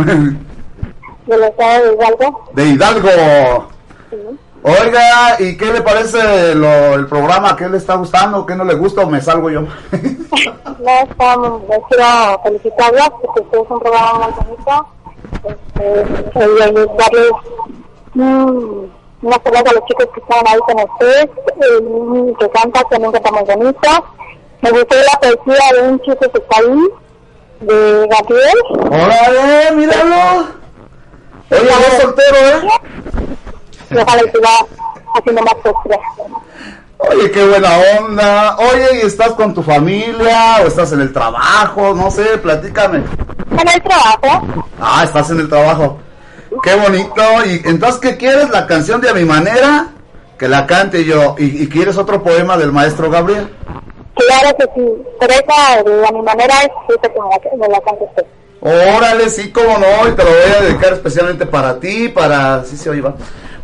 del 1.27 1.43
estado 1.43 1.87
de 1.87 1.95
Hidalgo. 1.95 2.45
De 2.53 2.65
Hidalgo. 2.67 3.69
Oiga, 4.63 5.41
¿y 5.41 5.57
qué 5.57 5.73
le 5.73 5.83
parece 5.83 6.55
lo, 6.55 6.95
el 6.95 7.09
programa? 7.09 7.57
¿Qué 7.57 7.69
le 7.69 7.79
está 7.79 7.97
gustando? 7.97 8.47
¿Qué 8.47 8.55
no 8.55 8.65
le 8.65 8.75
gusta 8.75 9.01
o 9.01 9.11
me 9.11 9.21
salgo 9.21 9.51
yo? 9.51 9.63
No, 10.79 10.93
estamos, 10.93 11.63
les 11.69 11.79
quiero 11.89 12.41
felicitarlas 12.45 13.11
porque 13.23 13.41
este 13.41 13.57
es 13.57 13.71
un 13.71 13.81
programa 13.81 14.29
muy 14.29 14.47
bonito. 14.47 14.87
Este, 15.49 16.39
darles 16.97 17.33
mm, 18.17 18.87
unas 19.23 19.39
palabras 19.41 19.73
a 19.73 19.75
los 19.75 19.85
chicos 19.87 20.07
que 20.15 20.21
están 20.21 20.47
ahí 20.47 20.59
con 20.61 20.77
ustedes, 20.91 21.25
eh, 21.25 22.35
que 22.39 22.51
cantan, 22.51 22.83
que 22.91 22.99
nunca 22.99 23.19
está 23.19 23.31
muy 23.33 23.43
bonito. 23.45 23.89
Me 24.63 24.71
gustó 24.71 24.97
la 24.97 25.21
poesía 25.21 25.73
de 25.83 25.89
un 25.89 26.01
chico 26.01 26.19
que 26.19 26.39
está 26.39 26.57
ahí, 26.59 26.89
de 27.61 28.09
Gabriel. 28.11 28.59
¡Órale, 28.91 29.73
míralo! 29.77 30.47
Oye, 31.51 31.69
es 31.89 32.03
soltero, 32.03 32.37
¿eh? 32.37 32.69
Y 33.91 33.97
ojalá 33.99 34.23
y 34.23 34.31
siga 34.31 34.49
haciendo 35.15 35.43
más 35.43 35.55
poesía. 35.55 36.01
Oye, 36.99 37.31
qué 37.31 37.47
buena 37.47 37.69
onda. 38.01 38.57
Oye, 38.59 39.01
¿y 39.03 39.07
estás 39.07 39.33
con 39.33 39.55
tu 39.55 39.63
familia 39.63 40.57
o 40.63 40.67
estás 40.67 40.93
en 40.93 41.03
el 41.03 41.13
trabajo? 41.13 41.95
No 41.95 42.11
sé, 42.11 42.39
platícame. 42.39 43.03
En 43.51 43.69
el 43.69 43.83
trabajo, 43.83 44.47
Ah, 44.81 45.03
estás 45.05 45.31
en 45.31 45.41
el 45.41 45.49
trabajo. 45.49 45.99
Qué 46.63 46.75
bonito. 46.75 47.23
¿Y 47.47 47.63
entonces 47.69 48.01
qué 48.01 48.17
quieres? 48.17 48.51
¿La 48.51 48.67
canción 48.67 49.01
de 49.01 49.11
A 49.11 49.15
Mi 49.15 49.25
Manera? 49.25 49.89
Que 50.39 50.49
la 50.49 50.67
cante 50.67 51.05
yo. 51.05 51.35
¿Y, 51.39 51.63
y 51.63 51.69
quieres 51.69 51.97
otro 51.97 52.23
poema 52.23 52.57
del 52.57 52.73
maestro 52.73 53.11
Gabriel? 53.11 53.49
Claro 54.17 54.57
que 54.57 54.65
sí, 54.75 54.93
pero 55.21 55.33
esa 55.35 55.83
de 55.83 56.07
a 56.07 56.11
mi 56.11 56.23
manera 56.23 56.55
es 56.63 56.71
esa 56.89 57.13
que 57.13 57.57
me 57.57 57.69
la, 57.69 57.81
canta 57.81 58.05
usted. 58.05 58.25
Órale, 58.63 59.29
sí, 59.29 59.53
cómo 59.53 59.77
no, 59.79 60.09
y 60.09 60.13
te 60.13 60.25
lo 60.25 60.31
voy 60.31 60.53
a 60.59 60.63
dedicar 60.63 60.95
especialmente 60.95 61.45
para 61.45 61.79
ti, 61.79 62.09
para, 62.09 62.65
sí 62.65 62.79
se 62.79 62.99
va, 63.01 63.15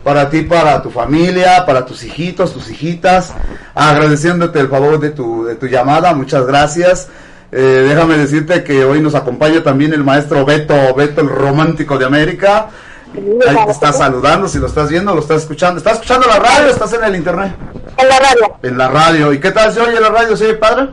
para 0.05 0.29
ti, 0.29 0.43
para 0.43 0.83
tu 0.83 0.91
familia, 0.91 1.65
para 1.65 1.87
tus 1.87 2.05
hijitos, 2.05 2.53
tus 2.53 2.71
hijitas, 2.71 3.33
agradeciéndote 3.75 4.61
el 4.61 4.69
favor 4.69 5.01
de 5.01 5.11
tu, 5.11 5.45
de 5.45 5.55
tu 5.55 5.67
llamada, 5.67 6.13
muchas 6.13 6.47
gracias. 6.47 7.09
Eh, 7.55 7.85
déjame 7.87 8.17
decirte 8.17 8.65
que 8.65 8.83
hoy 8.83 9.03
nos 9.03 9.15
acompaña 9.15 9.63
también 9.63 9.93
el 9.93 10.03
maestro 10.03 10.47
Beto, 10.47 10.95
Beto 10.95 11.21
el 11.21 11.29
romántico 11.29 11.99
de 11.99 12.07
América. 12.07 12.69
Ahí 13.15 13.57
te 13.67 13.71
está 13.71 13.93
saludando, 13.93 14.49
si 14.49 14.59
lo 14.59 14.69
estás 14.69 14.89
viendo, 14.89 15.15
lo 15.15 15.21
estás 15.21 15.43
escuchando. 15.43 15.77
¿Estás 15.77 15.95
escuchando 15.95 16.27
la 16.27 16.39
radio 16.39 16.69
o 16.69 16.71
estás 16.71 16.95
en 16.95 17.05
el 17.05 17.17
internet? 17.17 17.55
En 17.99 18.09
la 18.09 18.19
radio. 18.19 18.57
En 18.63 18.79
la 18.79 18.89
radio. 18.89 19.33
¿Y 19.35 19.39
qué 19.39 19.51
tal 19.51 19.71
se 19.71 19.83
oye 19.83 20.01
la 20.01 20.09
radio? 20.09 20.35
¿Se 20.35 20.47
oye 20.47 20.55
padre? 20.55 20.89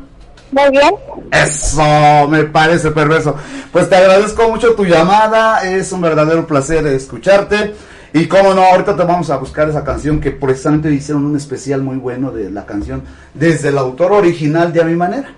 Muy 0.51 0.69
bien. 0.69 0.95
Eso, 1.31 2.27
me 2.27 2.43
parece 2.43 2.91
perverso. 2.91 3.35
Pues 3.71 3.89
te 3.89 3.95
agradezco 3.95 4.49
mucho 4.49 4.73
tu 4.73 4.83
llamada, 4.83 5.63
es 5.63 5.91
un 5.93 6.01
verdadero 6.01 6.45
placer 6.45 6.85
escucharte. 6.87 7.73
Y 8.11 8.25
cómo 8.25 8.53
no, 8.53 8.63
ahorita 8.63 8.97
te 8.97 9.03
vamos 9.03 9.29
a 9.29 9.37
buscar 9.37 9.69
esa 9.69 9.83
canción 9.85 10.19
que 10.19 10.31
precisamente 10.31 10.91
hicieron 10.91 11.25
un 11.25 11.37
especial 11.37 11.83
muy 11.83 11.97
bueno 11.97 12.31
de 12.31 12.49
la 12.49 12.65
canción 12.65 13.03
desde 13.33 13.69
el 13.69 13.77
autor 13.77 14.11
original 14.11 14.73
de 14.73 14.81
A 14.81 14.83
Mi 14.83 14.95
Manera. 14.95 15.35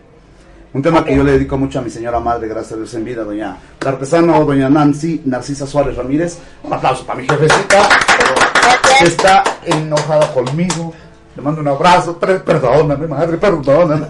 Un 0.74 0.82
tema 0.82 1.04
que 1.04 1.16
yo 1.16 1.24
le 1.24 1.34
dedico 1.34 1.58
mucho 1.58 1.80
a 1.80 1.82
mi 1.82 1.90
señora 1.90 2.20
madre, 2.22 2.48
gracias 2.48 2.74
a 2.74 2.76
Dios 2.78 2.94
en 2.94 3.04
vida, 3.04 3.24
doña 3.24 3.58
la 3.82 3.90
artesana 3.90 4.40
doña 4.40 4.70
Nancy 4.70 5.22
Narcisa 5.26 5.68
Suárez 5.68 5.98
Ramírez. 5.98 6.38
Un 6.64 6.72
aplauso 6.74 7.06
para 7.06 7.20
mi 7.20 7.28
jefecita, 7.28 7.90
que 9.00 9.06
está 9.06 9.44
enojada 9.66 10.32
conmigo. 10.34 10.94
Le 11.36 11.42
mando 11.42 11.60
un 11.62 11.68
abrazo, 11.68 12.18
per- 12.18 12.44
perdóname, 12.44 13.08
madre, 13.08 13.38
perdóname. 13.38 14.06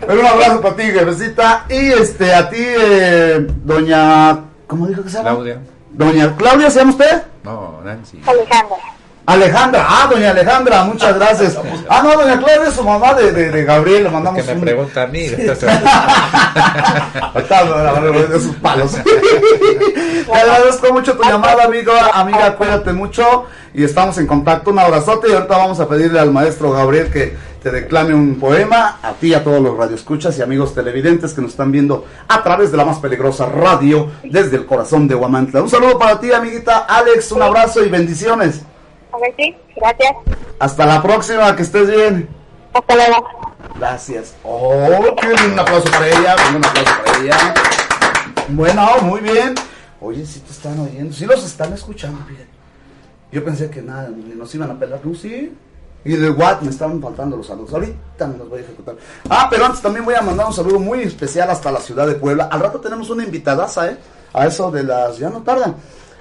Pero 0.00 0.20
un 0.20 0.26
abrazo 0.26 0.60
para 0.60 0.76
ti, 0.76 0.82
jefecita. 0.82 1.64
Y 1.68 1.90
este, 1.92 2.34
a 2.34 2.48
ti, 2.50 2.56
eh, 2.60 3.46
doña. 3.64 4.40
¿Cómo 4.68 4.86
dijo 4.86 5.02
que 5.02 5.08
se 5.10 5.18
llama? 5.18 5.30
Claudia. 5.30 5.60
Doña 5.92 6.36
Claudia, 6.36 6.70
¿se 6.70 6.78
llama 6.80 6.90
usted? 6.92 7.22
No, 7.44 7.80
Nancy. 7.84 8.20
Alejandra. 8.26 8.76
Alejandra, 9.26 9.86
ah, 9.88 10.08
doña 10.10 10.30
Alejandra, 10.30 10.84
muchas 10.84 11.14
gracias. 11.14 11.56
Ah, 11.88 12.00
no, 12.02 12.10
doña 12.16 12.38
Claudia 12.38 12.68
es 12.68 12.74
su 12.74 12.82
mamá 12.82 13.14
de, 13.14 13.30
de, 13.32 13.50
de 13.50 13.64
Gabriel, 13.64 14.04
le 14.04 14.10
mandamos 14.10 14.40
Que 14.42 14.46
me 14.48 14.54
un... 14.58 14.60
pregunta 14.60 15.02
a 15.02 15.06
mí. 15.06 15.26
Ahorita 17.34 17.64
me 17.64 17.70
la 17.70 17.92
van 17.92 17.96
a 17.96 18.00
volver 18.00 18.28
de 18.28 18.40
sus 18.40 18.56
palos. 18.56 18.92
Te 20.26 20.32
agradezco 20.32 20.92
mucho 20.92 21.16
tu 21.16 21.22
llamada, 21.22 21.64
amigo, 21.64 21.92
amiga, 22.12 22.56
cuídate 22.56 22.92
mucho 22.92 23.44
y 23.72 23.84
estamos 23.84 24.18
en 24.18 24.26
contacto. 24.26 24.70
Un 24.70 24.78
abrazote 24.80 25.28
y 25.30 25.32
ahorita 25.32 25.56
vamos 25.56 25.78
a 25.80 25.88
pedirle 25.88 26.18
al 26.18 26.32
maestro 26.32 26.72
Gabriel 26.72 27.10
que 27.10 27.36
te 27.62 27.70
declame 27.70 28.14
un 28.14 28.40
poema 28.40 28.98
a 29.02 29.12
ti, 29.12 29.34
a 29.34 29.44
todos 29.44 29.60
los 29.60 29.76
radioescuchas 29.76 30.38
y 30.38 30.42
amigos 30.42 30.74
televidentes 30.74 31.34
que 31.34 31.42
nos 31.42 31.50
están 31.50 31.70
viendo 31.70 32.06
a 32.26 32.42
través 32.42 32.70
de 32.70 32.78
la 32.78 32.84
más 32.86 32.98
peligrosa 32.98 33.46
radio 33.46 34.08
desde 34.24 34.56
el 34.56 34.66
corazón 34.66 35.06
de 35.06 35.14
Huamantla. 35.14 35.62
Un 35.62 35.68
saludo 35.68 35.98
para 35.98 36.18
ti, 36.18 36.32
amiguita 36.32 36.78
Alex, 36.78 37.30
un 37.32 37.42
abrazo 37.42 37.84
y 37.84 37.90
bendiciones. 37.90 38.62
A 39.12 39.18
ver, 39.18 39.34
sí, 39.36 39.54
gracias. 39.76 40.12
Hasta 40.58 40.86
la 40.86 41.02
próxima, 41.02 41.54
que 41.56 41.62
estés 41.62 41.88
bien. 41.90 42.28
Hasta 42.74 42.94
luego. 42.94 43.26
Gracias. 43.78 44.34
Oh, 44.44 44.70
un 45.52 45.58
aplauso 45.58 45.90
para 45.90 46.08
ella. 46.08 46.36
Un 46.54 46.64
aplauso 46.64 46.92
para 47.04 47.18
ella. 47.18 47.54
Bueno, 48.48 48.88
muy 49.02 49.20
bien. 49.20 49.54
Oye, 50.00 50.24
si 50.26 50.40
te 50.40 50.52
están 50.52 50.78
oyendo, 50.80 51.12
si 51.12 51.26
los 51.26 51.44
están 51.44 51.72
escuchando, 51.72 52.24
bien. 52.26 52.48
Yo 53.32 53.44
pensé 53.44 53.70
que 53.70 53.82
nada, 53.82 54.08
nos 54.10 54.54
iban 54.54 54.70
a 54.70 54.78
pelar, 54.78 55.00
¿no? 55.04 55.14
Sí. 55.14 55.52
Y 56.04 56.16
de 56.16 56.30
what 56.30 56.60
me 56.62 56.70
estaban 56.70 57.00
faltando 57.02 57.36
los 57.36 57.46
saludos. 57.46 57.72
Ahorita 57.74 58.26
me 58.26 58.38
los 58.38 58.48
voy 58.48 58.60
a 58.60 58.62
ejecutar. 58.62 58.96
Ah, 59.28 59.48
pero 59.50 59.66
antes 59.66 59.82
también 59.82 60.04
voy 60.04 60.14
a 60.14 60.22
mandar 60.22 60.46
un 60.46 60.52
saludo 60.52 60.78
muy 60.78 61.02
especial 61.02 61.50
hasta 61.50 61.70
la 61.70 61.80
ciudad 61.80 62.06
de 62.06 62.14
Puebla. 62.14 62.48
Al 62.50 62.60
rato 62.60 62.80
tenemos 62.80 63.10
una 63.10 63.22
invitadaza, 63.24 63.88
¿eh? 63.90 63.98
A 64.32 64.46
eso 64.46 64.70
de 64.70 64.82
las, 64.82 65.18
ya 65.18 65.28
no 65.28 65.42
tardan, 65.42 65.76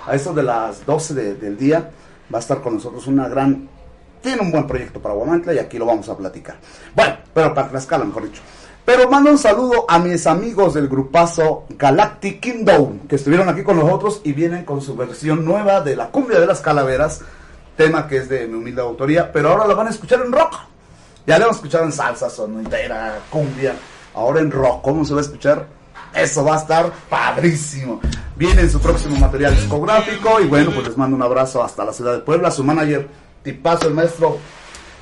a 0.06 0.16
eso 0.16 0.34
de 0.34 0.44
las 0.44 0.86
12 0.86 1.14
de- 1.14 1.36
del 1.36 1.58
día 1.58 1.92
va 2.34 2.38
a 2.38 2.42
estar 2.42 2.62
con 2.62 2.76
nosotros 2.76 3.08
una 3.08 3.28
gran 3.28 3.68
tiene 4.22 4.42
un 4.42 4.52
buen 4.52 4.68
proyecto 4.68 5.00
para 5.00 5.16
Guamantla 5.16 5.54
y 5.54 5.60
aquí 5.60 5.78
lo 5.78 5.86
vamos 5.86 6.10
a 6.10 6.18
platicar. 6.18 6.58
Bueno, 6.94 7.18
pero 7.34 7.54
para 7.54 7.70
Tlaxcala, 7.70 8.06
mejor 8.06 8.24
dicho. 8.24 8.42
Pero 8.86 9.10
mando 9.10 9.30
un 9.30 9.38
saludo 9.38 9.86
a 9.88 10.00
mis 10.00 10.26
amigos 10.26 10.74
del 10.74 10.88
grupazo 10.88 11.66
Galactic 11.70 12.40
Kingdom, 12.40 13.08
que 13.08 13.16
estuvieron 13.16 13.48
aquí 13.48 13.64
con 13.64 13.78
nosotros 13.78 14.22
y 14.24 14.34
vienen 14.34 14.66
con 14.66 14.82
su 14.82 14.96
versión 14.96 15.46
nueva 15.46 15.82
de 15.82 15.96
la 15.96 16.08
cumbia 16.08 16.40
de 16.40 16.48
las 16.48 16.60
calaveras, 16.62 17.22
tema 17.78 18.08
que 18.08 18.18
es 18.18 18.30
de 18.30 18.48
mi 18.48 18.56
humilde 18.56 18.82
autoría, 18.82 19.32
pero 19.32 19.50
ahora 19.50 19.68
la 19.68 19.76
van 19.76 19.88
a 19.88 19.92
escuchar 19.92 20.22
en 20.26 20.32
rock. 20.32 20.56
Ya 21.28 21.38
la 21.38 21.46
hemos 21.46 21.58
escuchado 21.58 21.86
en 21.86 21.92
salsa, 21.92 22.30
sonidera, 22.30 23.20
cumbia, 23.30 23.76
ahora 24.16 24.40
en 24.40 24.50
rock. 24.50 24.82
¿Cómo 24.82 25.06
se 25.06 25.14
va 25.14 25.20
a 25.20 25.24
escuchar? 25.24 25.68
Eso 26.14 26.44
va 26.44 26.56
a 26.56 26.58
estar 26.58 26.92
padrísimo. 27.10 28.00
Viene 28.36 28.62
en 28.62 28.70
su 28.70 28.80
próximo 28.80 29.18
material 29.18 29.56
discográfico 29.56 30.40
y 30.40 30.48
bueno, 30.48 30.72
pues 30.72 30.88
les 30.88 30.98
mando 30.98 31.16
un 31.16 31.22
abrazo 31.22 31.64
hasta 31.64 31.86
la 31.86 31.94
ciudad 31.94 32.14
de 32.14 32.20
Puebla. 32.20 32.52
Su 32.52 32.64
manager, 32.64 33.08
tipazo, 33.44 33.88
el 33.88 33.94
maestro, 33.94 34.38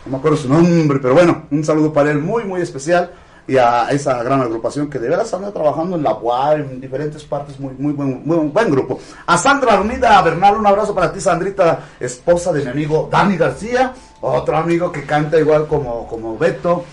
no 0.06 0.12
me 0.12 0.18
acuerdo 0.18 0.38
su 0.38 0.50
nombre, 0.50 1.00
pero 1.00 1.14
bueno, 1.14 1.44
un 1.52 1.64
saludo 1.64 1.94
para 1.94 2.12
él 2.12 2.20
muy, 2.20 2.44
muy 2.44 2.62
especial 2.62 3.12
y 3.48 3.58
a 3.58 3.90
esa 3.92 4.22
gran 4.24 4.42
agrupación 4.42 4.90
que 4.90 5.00
de 5.00 5.08
veras 5.08 5.34
anda 5.34 5.54
trabajando 5.54 5.96
en 5.96 6.04
la 6.04 6.14
UAR, 6.14 6.60
en 6.60 6.82
diferentes 6.82 7.24
partes, 7.24 7.60
muy, 7.60 7.74
muy 7.78 7.94
buen, 7.94 8.22
muy 8.26 8.38
buen 8.38 8.70
grupo. 8.70 9.00
A 9.26 9.38
Sandra 9.38 9.74
Armida 9.74 10.22
Bernal, 10.22 10.58
un 10.58 10.68
abrazo 10.68 10.94
para 10.94 11.14
ti, 11.14 11.22
Sandrita, 11.22 11.80
esposa 12.00 12.52
de 12.52 12.64
mi 12.64 12.70
amigo 12.70 13.08
Dani 13.10 13.38
García, 13.38 13.94
otro 14.20 14.58
amigo 14.58 14.92
que 14.92 15.04
canta 15.04 15.40
igual 15.40 15.68
como, 15.68 16.06
como 16.08 16.38
Beto. 16.38 16.84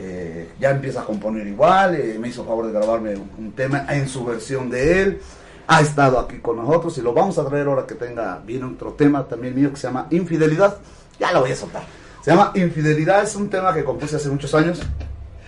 Eh, 0.00 0.52
ya 0.60 0.70
empieza 0.70 1.00
a 1.00 1.04
componer 1.04 1.44
igual, 1.44 1.96
eh, 1.96 2.16
me 2.20 2.28
hizo 2.28 2.44
favor 2.44 2.66
de 2.66 2.72
grabarme 2.72 3.16
un, 3.16 3.50
tema 3.50 3.84
en 3.88 4.08
su 4.08 4.24
versión 4.24 4.70
de 4.70 5.02
él. 5.02 5.20
Ha 5.66 5.80
estado 5.80 6.20
aquí 6.20 6.38
con 6.38 6.56
nosotros 6.56 6.96
y 6.98 7.02
lo 7.02 7.12
vamos 7.12 7.36
a 7.36 7.44
traer 7.44 7.66
ahora 7.66 7.84
que 7.84 7.96
tenga, 7.96 8.40
viene 8.46 8.64
otro 8.64 8.92
tema 8.92 9.26
también 9.26 9.56
mío 9.56 9.70
que 9.70 9.76
se 9.76 9.88
llama 9.88 10.06
Infidelidad. 10.10 10.76
Ya 11.18 11.32
lo 11.32 11.40
voy 11.40 11.50
a 11.50 11.56
soltar. 11.56 11.82
Se 12.22 12.30
llama 12.30 12.52
Infidelidad, 12.54 13.24
es 13.24 13.34
un 13.34 13.50
tema 13.50 13.74
que 13.74 13.82
compuse 13.82 14.16
hace 14.16 14.28
muchos 14.28 14.54
años 14.54 14.80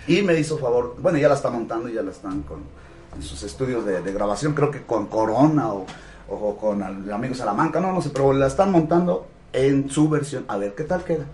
y 0.09 0.21
me 0.23 0.37
hizo 0.37 0.59
favor, 0.59 0.97
bueno, 1.01 1.19
ya 1.19 1.29
la 1.29 1.37
está 1.37 1.49
montando, 1.49 1.89
ya 1.89 2.03
la 2.03 2.11
están 2.11 2.43
con 2.43 2.59
en 3.15 3.23
sus 3.23 3.43
estudios 3.45 3.85
de, 3.85 4.01
grabación, 4.13 4.55
creo 4.55 4.71
que 4.71 4.83
con 4.83 5.07
Corona 5.07 5.73
o, 5.73 5.87
o 6.29 6.57
con 6.57 6.83
el 6.83 7.13
amigo 7.13 7.35
Salamanca, 7.35 7.81
no, 7.81 7.93
no 7.93 8.03
sé, 8.03 8.11
pero 8.11 8.33
la 8.33 8.47
están 8.47 8.73
montando 8.73 9.27
en 9.53 9.91
su 9.91 10.09
versión, 10.09 10.45
a 10.49 10.57
ver 10.57 10.75
qué 10.75 10.85
tal 10.85 11.05
queda. 11.05 11.25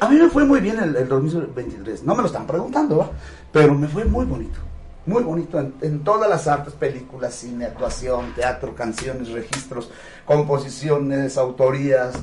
A 0.00 0.08
mí 0.08 0.16
me 0.16 0.28
fue 0.28 0.44
muy 0.44 0.60
bien 0.60 0.78
el, 0.80 0.96
el 0.96 1.08
2023, 1.08 2.02
no 2.02 2.14
me 2.14 2.22
lo 2.22 2.26
están 2.26 2.46
preguntando, 2.46 2.98
¿va? 2.98 3.10
pero 3.52 3.74
me 3.74 3.86
fue 3.86 4.04
muy 4.04 4.24
bonito, 4.24 4.58
muy 5.06 5.22
bonito 5.22 5.60
en, 5.60 5.74
en 5.80 6.02
todas 6.02 6.28
las 6.28 6.48
artes, 6.48 6.74
películas, 6.74 7.34
cine, 7.34 7.66
actuación, 7.66 8.32
teatro, 8.34 8.74
canciones, 8.74 9.28
registros, 9.28 9.90
composiciones, 10.24 11.36
autorías. 11.36 12.14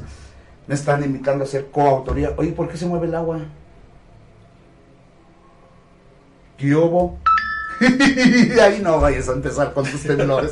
Me 0.67 0.75
están 0.75 1.03
invitando 1.03 1.45
a 1.45 1.47
hacer 1.47 1.67
coautoría. 1.67 2.33
Oye, 2.35 2.51
¿por 2.51 2.67
qué 2.67 2.75
se 2.75 2.85
mueve 2.85 3.07
el 3.07 3.15
agua? 3.15 3.39
¿Qué 6.57 6.75
hubo? 6.75 7.19
Ahí 8.61 8.79
no 8.81 8.99
vayas 8.99 9.29
a 9.29 9.33
empezar 9.33 9.73
con 9.73 9.85
tus 9.85 10.01
temblores, 10.03 10.51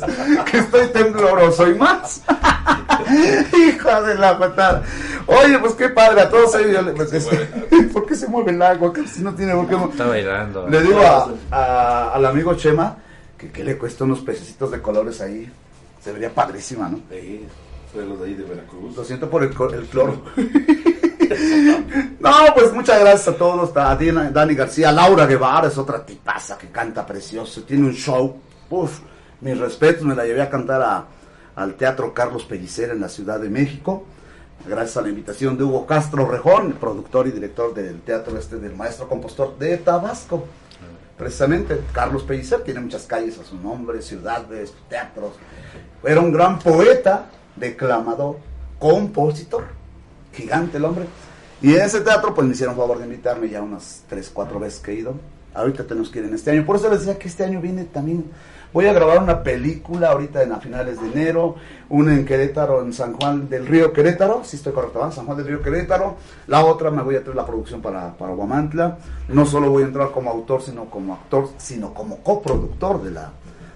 que 0.50 0.58
estoy 0.58 0.86
tembloroso 0.88 1.68
y 1.68 1.74
más. 1.74 2.22
Hijo 3.52 4.02
de 4.02 4.14
la 4.16 4.38
patada. 4.38 4.82
Oye, 5.26 5.58
pues 5.58 5.74
qué 5.74 5.88
padre, 5.88 6.22
a 6.22 6.28
todos 6.30 6.54
ellos. 6.56 6.72
yo 6.72 6.82
le- 6.82 6.92
pues, 6.92 7.12
este, 7.12 7.36
¿Por 7.92 8.06
qué 8.06 8.14
se 8.14 8.26
mueve 8.28 8.52
el 8.52 8.62
agua? 8.62 8.92
Que 8.92 9.06
si 9.06 9.22
no 9.22 9.34
tiene 9.34 9.54
por 9.54 9.68
qué. 9.68 9.74
Está 9.90 10.06
bailando. 10.06 10.68
Le 10.68 10.82
digo 10.82 11.00
a- 11.00 11.30
a- 11.50 12.12
al 12.14 12.24
amigo 12.26 12.54
Chema 12.54 12.96
que, 13.38 13.50
que 13.50 13.62
le 13.64 13.76
cuesta 13.76 14.04
unos 14.04 14.20
pececitos 14.20 14.70
de 14.70 14.80
colores 14.80 15.20
ahí. 15.20 15.50
Se 16.02 16.12
vería 16.12 16.30
padrísima, 16.30 16.88
¿no? 16.88 17.00
Sí, 17.10 17.44
soy 17.92 18.06
los 18.08 18.20
de 18.20 18.26
ahí 18.26 18.34
de 18.34 18.44
Veracruz. 18.44 18.96
Lo 18.96 19.04
siento 19.04 19.28
por 19.28 19.42
el, 19.42 19.50
el 19.50 19.86
cloro. 19.86 20.22
No, 22.20 22.32
pues 22.54 22.72
muchas 22.72 23.00
gracias 23.00 23.28
a 23.28 23.36
todos, 23.36 23.76
a 23.76 23.96
Dani 23.96 24.54
García, 24.54 24.92
Laura 24.92 25.26
Guevara 25.26 25.68
es 25.68 25.78
otra 25.78 26.04
tipaza 26.04 26.58
que 26.58 26.68
canta 26.68 27.06
precioso, 27.06 27.62
tiene 27.62 27.86
un 27.86 27.94
show, 27.94 28.36
uf, 28.70 29.00
mis 29.40 29.58
respetos, 29.58 30.02
me 30.02 30.14
la 30.14 30.24
llevé 30.24 30.42
a 30.42 30.50
cantar 30.50 31.06
al 31.54 31.74
Teatro 31.74 32.12
Carlos 32.12 32.44
Pellicer 32.44 32.90
en 32.90 33.00
la 33.00 33.08
Ciudad 33.08 33.38
de 33.38 33.48
México, 33.48 34.04
gracias 34.66 34.96
a 34.96 35.02
la 35.02 35.08
invitación 35.08 35.56
de 35.56 35.64
Hugo 35.64 35.86
Castro 35.86 36.26
Rejón, 36.26 36.72
productor 36.72 37.28
y 37.28 37.30
director 37.30 37.74
del 37.74 38.00
teatro 38.00 38.38
este 38.38 38.56
del 38.56 38.74
maestro 38.74 39.08
compositor 39.08 39.58
de 39.58 39.76
Tabasco. 39.78 40.44
Precisamente, 41.16 41.80
Carlos 41.92 42.24
Pellicer 42.24 42.60
tiene 42.60 42.80
muchas 42.80 43.04
calles 43.04 43.38
a 43.38 43.44
su 43.44 43.56
nombre, 43.56 44.02
ciudades, 44.02 44.74
teatros. 44.90 45.32
Era 46.04 46.20
un 46.20 46.30
gran 46.30 46.58
poeta, 46.58 47.30
declamador, 47.56 48.36
compositor 48.78 49.75
gigante 50.36 50.76
el 50.76 50.84
hombre. 50.84 51.06
Y 51.62 51.74
en 51.74 51.82
ese 51.82 52.00
teatro 52.00 52.34
pues 52.34 52.46
me 52.46 52.54
hicieron 52.54 52.76
favor 52.76 52.98
de 52.98 53.04
invitarme 53.04 53.48
ya 53.48 53.62
unas 53.62 54.02
3, 54.08 54.30
4 54.32 54.60
veces 54.60 54.80
que 54.80 54.92
he 54.92 54.94
ido. 54.96 55.14
Ahorita 55.54 55.84
tenemos 55.84 56.10
que 56.10 56.18
ir 56.18 56.26
en 56.26 56.34
este 56.34 56.50
año. 56.50 56.66
Por 56.66 56.76
eso 56.76 56.90
les 56.90 57.00
decía 57.00 57.18
que 57.18 57.28
este 57.28 57.44
año 57.44 57.60
viene 57.60 57.84
también, 57.84 58.24
Voy 58.76 58.84
a 58.84 58.92
grabar 58.92 59.22
una 59.22 59.42
película 59.42 60.10
ahorita 60.10 60.42
en 60.42 60.52
a 60.52 60.60
finales 60.60 61.00
de 61.00 61.06
enero, 61.06 61.54
una 61.88 62.14
en 62.14 62.26
Querétaro, 62.26 62.82
en 62.82 62.92
San 62.92 63.14
Juan 63.14 63.48
del 63.48 63.66
Río 63.66 63.90
Querétaro, 63.90 64.42
si 64.44 64.56
estoy 64.56 64.74
correcto, 64.74 64.98
¿verdad? 64.98 65.14
San 65.14 65.24
Juan 65.24 65.38
del 65.38 65.46
Río 65.46 65.62
Querétaro. 65.62 66.16
La 66.46 66.62
otra 66.62 66.90
me 66.90 67.02
voy 67.02 67.16
a 67.16 67.22
traer 67.22 67.36
la 67.36 67.46
producción 67.46 67.80
para, 67.80 68.14
para 68.18 68.34
Guamantla. 68.34 68.98
No 69.28 69.46
solo 69.46 69.70
voy 69.70 69.84
a 69.84 69.86
entrar 69.86 70.10
como 70.10 70.30
autor, 70.30 70.60
sino 70.60 70.90
como 70.90 71.14
actor, 71.14 71.48
sino 71.56 71.94
como 71.94 72.18
coproductor 72.18 73.02
de 73.02 73.12
la, 73.12 73.32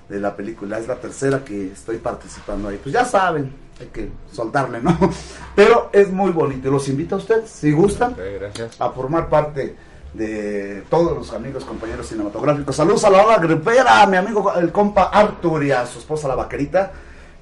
de 0.09 0.21
la 0.21 0.37
película. 0.37 0.79
Es 0.79 0.87
la 0.87 0.97
tercera 0.97 1.43
que 1.45 1.73
estoy 1.73 1.97
participando 1.97 2.69
ahí. 2.69 2.79
Pues 2.83 2.93
ya 2.93 3.07
saben, 3.07 3.55
hay 3.81 3.87
que 3.89 4.11
soltarle, 4.33 4.81
¿no? 4.81 4.97
Pero 5.57 5.91
es 5.93 6.13
muy 6.13 6.31
bonito. 6.31 6.71
Los 6.71 6.89
invito 6.89 7.17
a 7.17 7.19
ustedes, 7.19 7.51
si 7.51 7.73
gustan, 7.73 8.15
gracias. 8.15 8.81
a 8.81 8.91
formar 8.91 9.29
parte 9.29 9.75
de 10.15 10.83
todos 10.91 11.17
los 11.17 11.33
amigos, 11.33 11.65
compañeros 11.65 12.09
cinematográficos. 12.09 12.77
Saludos 12.77 13.05
a 13.05 13.11
la 13.11 13.25
hora 13.25 13.39
gripera, 13.39 14.03
a 14.03 14.07
mi 14.07 14.17
amigo 14.17 14.53
el 14.55 14.73
compa 14.73 15.05
Artur 15.05 15.65
y 15.65 15.71
a 15.71 15.87
su 15.87 16.01
esposa 16.01 16.29
la 16.29 16.35
vaquerita, 16.35 16.93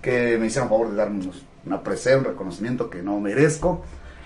que 0.01 0.37
me 0.39 0.47
hicieron 0.47 0.69
favor 0.69 0.91
de 0.91 0.97
darme 0.97 1.31
una 1.67 1.83
presea, 1.83 2.19
un 2.19 2.25
reconocimiento 2.25 2.89
que 2.89 3.03
no 3.03 3.19
merezco. 3.21 3.83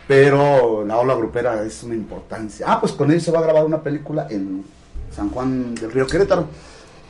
Pero 0.09 0.84
la 0.84 0.98
ola 0.98 1.14
grupera 1.14 1.62
es 1.62 1.82
una 1.84 1.94
importancia. 1.94 2.66
Ah, 2.68 2.80
pues 2.80 2.93
con 2.93 3.10
ellos 3.10 3.22
se 3.22 3.30
va 3.30 3.39
a 3.39 3.43
grabar 3.43 3.64
una 3.64 3.80
película 3.80 4.26
en 4.28 4.64
San 5.14 5.30
Juan 5.30 5.74
del 5.76 5.93
Río 5.93 6.06
Querétaro. 6.06 6.47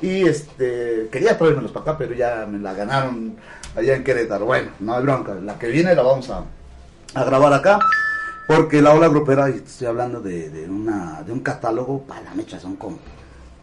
Y 0.03 0.27
este, 0.27 1.09
quería 1.13 1.39
traérmelos 1.39 1.71
para 1.71 1.83
acá, 1.83 1.99
pero 1.99 2.15
ya 2.15 2.45
me 2.51 2.59
la 2.59 2.75
ganaron 2.75 3.37
allá 3.77 3.95
en 3.95 4.05
Querétaro. 4.05 4.45
Bueno, 4.45 4.73
no 4.81 4.97
hay 4.97 5.03
bronca. 5.03 5.35
La 5.35 5.59
que 5.59 5.69
viene 5.69 5.95
la 5.95 6.03
vamos 6.03 6.29
a, 6.29 6.45
a 7.15 7.25
grabar 7.25 7.53
acá. 7.53 7.79
Porque 8.49 8.83
la 8.83 8.93
ola 8.93 9.09
grupera, 9.09 9.49
estoy 9.49 9.87
hablando 9.87 10.21
de, 10.21 10.51
de 10.51 10.69
una, 10.69 11.23
de 11.23 11.33
un 11.33 11.41
catálogo, 11.41 12.03
para 12.03 12.23
la 12.23 12.35
mecha, 12.35 12.59
son 12.59 12.75
como, 12.75 12.99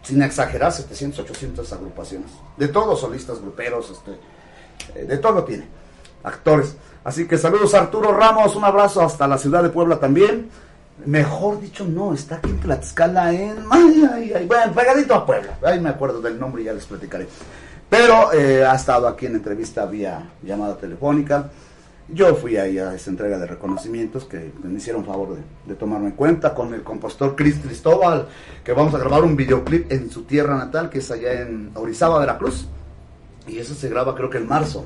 sin 0.02 0.22
exagerar, 0.22 0.72
700, 0.72 1.20
800 1.20 1.74
agrupaciones. 1.74 2.32
De 2.56 2.70
todos, 2.70 3.02
solistas, 3.02 3.42
gruperos, 3.42 3.92
este, 3.92 4.12
eh, 4.96 5.06
de 5.06 5.18
todo 5.18 5.44
tiene. 5.44 5.68
Actores. 6.24 6.76
Así 7.04 7.28
que 7.28 7.38
saludos 7.38 7.74
a 7.74 7.80
Arturo 7.80 8.14
Ramos, 8.14 8.56
un 8.56 8.64
abrazo 8.64 9.02
hasta 9.02 9.28
la 9.28 9.38
ciudad 9.38 9.62
de 9.62 9.70
Puebla 9.70 10.00
también. 10.00 10.50
Mejor 11.06 11.62
dicho, 11.62 11.86
no, 11.86 12.14
está 12.14 12.36
aquí 12.36 12.50
en 12.50 12.60
Tlaxcala, 12.60 13.34
en. 13.34 13.58
Ay, 13.70 14.10
ay, 14.14 14.34
ay, 14.36 14.48
bueno, 14.48 14.74
pegadito 14.74 15.16
a 15.16 15.26
Puebla. 15.26 15.58
Ahí 15.64 15.80
me 15.80 15.90
acuerdo 15.90 16.22
del 16.22 16.40
nombre 16.40 16.62
y 16.62 16.66
ya 16.66 16.74
les 16.74 16.86
platicaré. 16.86 17.28
Pero 17.90 18.34
eh, 18.34 18.66
ha 18.66 18.76
estado 18.76 19.08
aquí 19.08 19.26
en 19.26 19.36
entrevista 19.36 19.86
vía 19.86 20.30
llamada 20.44 20.78
telefónica. 20.78 21.50
Yo 22.12 22.36
fui 22.36 22.58
ahí 22.58 22.80
a 22.80 22.94
esa 22.96 23.12
entrega 23.12 23.38
de 23.38 23.46
reconocimientos 23.46 24.26
que 24.26 24.52
me 24.64 24.78
hicieron 24.78 25.06
favor 25.06 25.38
de, 25.66 25.76
tomarme 25.76 26.08
en 26.08 26.14
cuenta 26.14 26.56
con 26.56 26.74
el 26.74 26.82
compositor 26.82 27.36
Chris 27.36 27.60
Cristóbal, 27.60 28.28
que 28.64 28.74
vamos 28.74 28.96
a 28.96 28.98
grabar 28.98 29.24
un 29.24 29.36
videoclip 29.36 29.92
en 29.92 30.10
su 30.10 30.24
tierra 30.24 30.58
natal, 30.58 30.90
que 30.90 31.00
es 31.00 31.12
allá 31.12 31.42
en 31.42 31.72
Orizaba, 31.76 32.20
Veracruz. 32.20 32.68
Y 33.48 33.60
eso 33.60 33.76
se 33.76 33.90
graba 33.90 34.16
creo 34.16 34.30
que 34.30 34.38
en 34.38 34.48
marzo. 34.48 34.86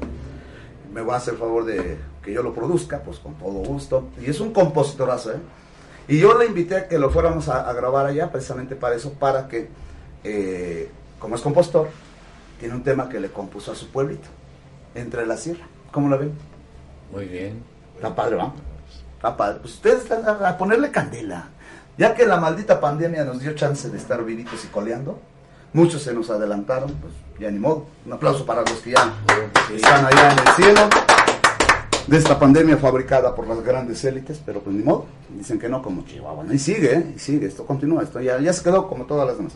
Me 0.94 1.02
va 1.02 1.16
a 1.16 1.18
hacer 1.18 1.36
favor 1.36 1.66
de 1.66 1.98
que 2.22 2.34
yo 2.34 2.44
lo 2.44 2.54
produzca, 2.54 3.02
pues 3.02 3.20
con 3.20 3.36
todo 3.36 3.64
gusto. 3.64 4.10
Y 4.22 4.30
es 4.30 4.40
un 4.40 4.54
compositorazo, 4.54 5.32
¿eh? 5.32 5.40
Y 6.08 6.20
yo 6.20 6.38
le 6.38 6.46
invité 6.46 6.76
a 6.76 6.88
que 6.88 6.98
lo 6.98 7.10
fuéramos 7.10 7.48
a, 7.48 7.70
a 7.70 7.74
grabar 7.74 8.06
allá 8.06 8.32
precisamente 8.32 8.76
para 8.76 8.96
eso, 8.96 9.14
para 9.14 9.48
que, 9.48 9.70
eh, 10.24 10.92
como 11.20 11.36
es 11.36 11.42
compositor, 11.42 11.90
tiene 12.60 12.76
un 12.76 12.84
tema 12.84 13.10
que 13.10 13.20
le 13.20 13.30
compuso 13.30 13.72
a 13.72 13.76
su 13.76 13.90
pueblito, 13.90 14.28
entre 14.96 15.26
la 15.26 15.38
sierra. 15.38 15.66
¿Cómo 15.92 16.10
la 16.10 16.18
ven? 16.18 16.34
Muy 17.12 17.26
bien. 17.26 17.64
Está 17.96 18.14
padre, 18.16 18.36
¿va? 18.36 18.54
Está 19.16 19.38
padre. 19.38 19.60
Pues 19.62 19.76
ustedes 19.76 20.04
están 20.04 20.28
a, 20.28 20.50
a 20.50 20.58
ponerle 20.58 20.92
candela. 20.92 21.50
Ya 21.98 22.16
que 22.16 22.26
la 22.26 22.38
maldita 22.38 22.82
pandemia 22.82 23.24
nos 23.24 23.40
dio 23.40 23.54
chance 23.54 23.90
de 23.90 23.98
estar 23.98 24.24
vivitos 24.26 24.66
y 24.66 24.68
coleando, 24.68 25.20
muchos 25.74 26.02
se 26.02 26.14
nos 26.14 26.30
adelantaron, 26.30 26.92
pues 26.96 27.14
ya 27.40 27.50
ni 27.52 27.60
modo. 27.60 27.86
Un 28.06 28.14
aplauso 28.14 28.46
para 28.46 28.62
los 28.62 28.74
que 28.82 28.92
ya 28.92 29.14
están 29.74 30.06
allá 30.06 30.32
en 30.32 30.40
el 30.40 30.48
cielo 30.56 30.90
de 32.08 32.18
esta 32.18 32.38
pandemia 32.38 32.78
fabricada 32.78 33.34
por 33.34 33.48
las 33.48 33.64
grandes 33.64 34.04
élites, 34.04 34.42
pero 34.46 34.62
pues 34.62 34.76
ni 34.76 34.84
modo. 34.84 35.06
Dicen 35.30 35.60
que 35.60 35.70
no, 35.70 35.82
como 35.82 36.04
Chihuahua. 36.06 36.44
¿no? 36.44 36.54
Y 36.54 36.60
sigue, 36.60 36.96
¿eh? 36.96 37.14
Y 37.16 37.20
sigue, 37.20 37.48
esto 37.48 37.66
continúa, 37.66 38.04
esto 38.04 38.20
ya, 38.20 38.40
ya 38.40 38.54
se 38.54 38.64
quedó 38.64 38.88
como 38.88 39.06
todas 39.06 39.28
las 39.28 39.38
demás. 39.38 39.54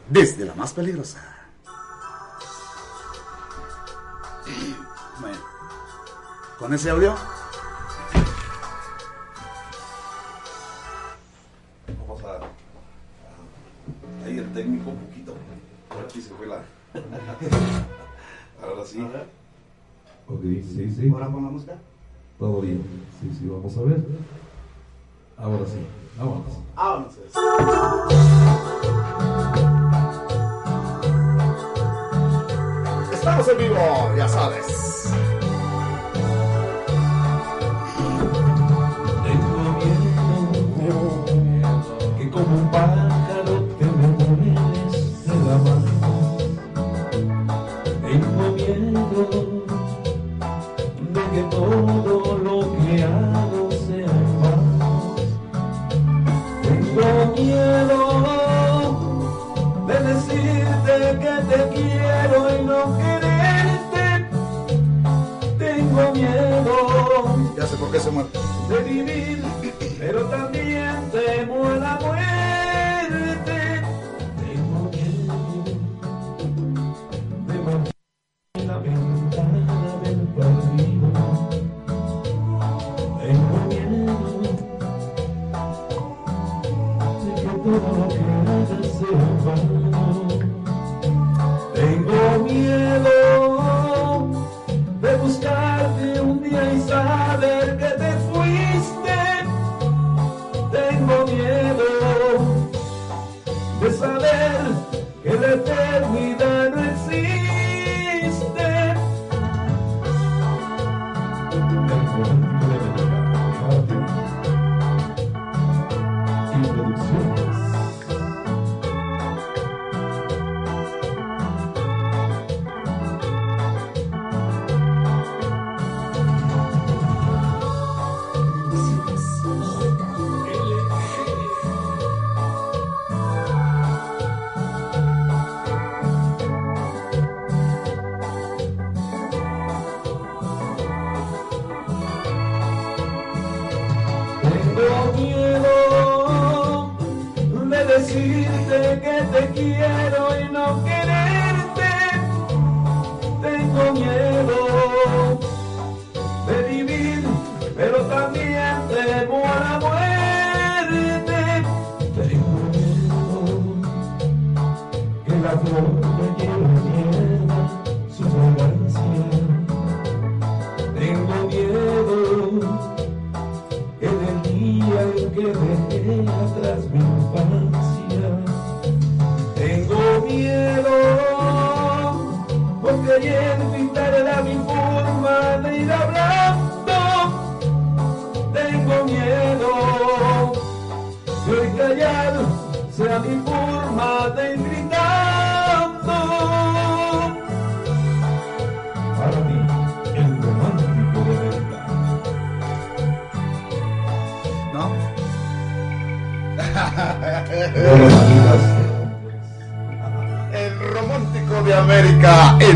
Desde 0.10 0.44
la 0.44 0.54
más 0.54 0.74
peligrosa. 0.74 1.24
Bueno, 5.22 5.38
con 6.60 6.74
ese 6.74 6.90
audio. 6.90 7.16
Vamos 12.00 12.24
a, 12.26 12.28
a- 12.28 14.26
ahí 14.26 14.38
el 14.38 14.52
técnico 14.52 14.90
un 14.90 14.98
poquito. 14.98 15.34
Aquí 16.06 16.22
se 16.22 16.32
fue 16.32 16.48
la. 16.48 16.62
Ahora 18.62 18.86
sí. 18.86 19.00
Ok, 20.28 20.42
sí, 20.44 20.94
sí. 20.94 21.10
Ahora 21.10 21.28
con 21.28 21.46
la 21.46 21.52
música. 21.52 21.76
Todo 22.44 22.60
bien. 22.60 22.84
Sí, 23.22 23.32
sí, 23.40 23.48
vamos 23.48 23.78
a 23.78 23.82
ver. 23.84 24.04
Ahora 25.38 25.66
sí. 25.66 25.80
Vámonos. 26.18 26.44
Vámonos. 26.76 27.14
Estamos 33.14 33.48
en 33.48 33.58
vivo, 33.58 34.14
ya 34.18 34.28
sabes. 34.28 35.14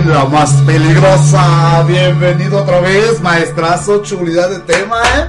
La 0.07 0.25
más 0.25 0.53
peligrosa. 0.63 1.83
Bienvenido 1.87 2.61
otra 2.61 2.79
vez, 2.81 3.19
maestrazo, 3.21 4.01
chulidad 4.03 4.49
de 4.49 4.59
tema, 4.59 5.01
¿eh? 5.17 5.25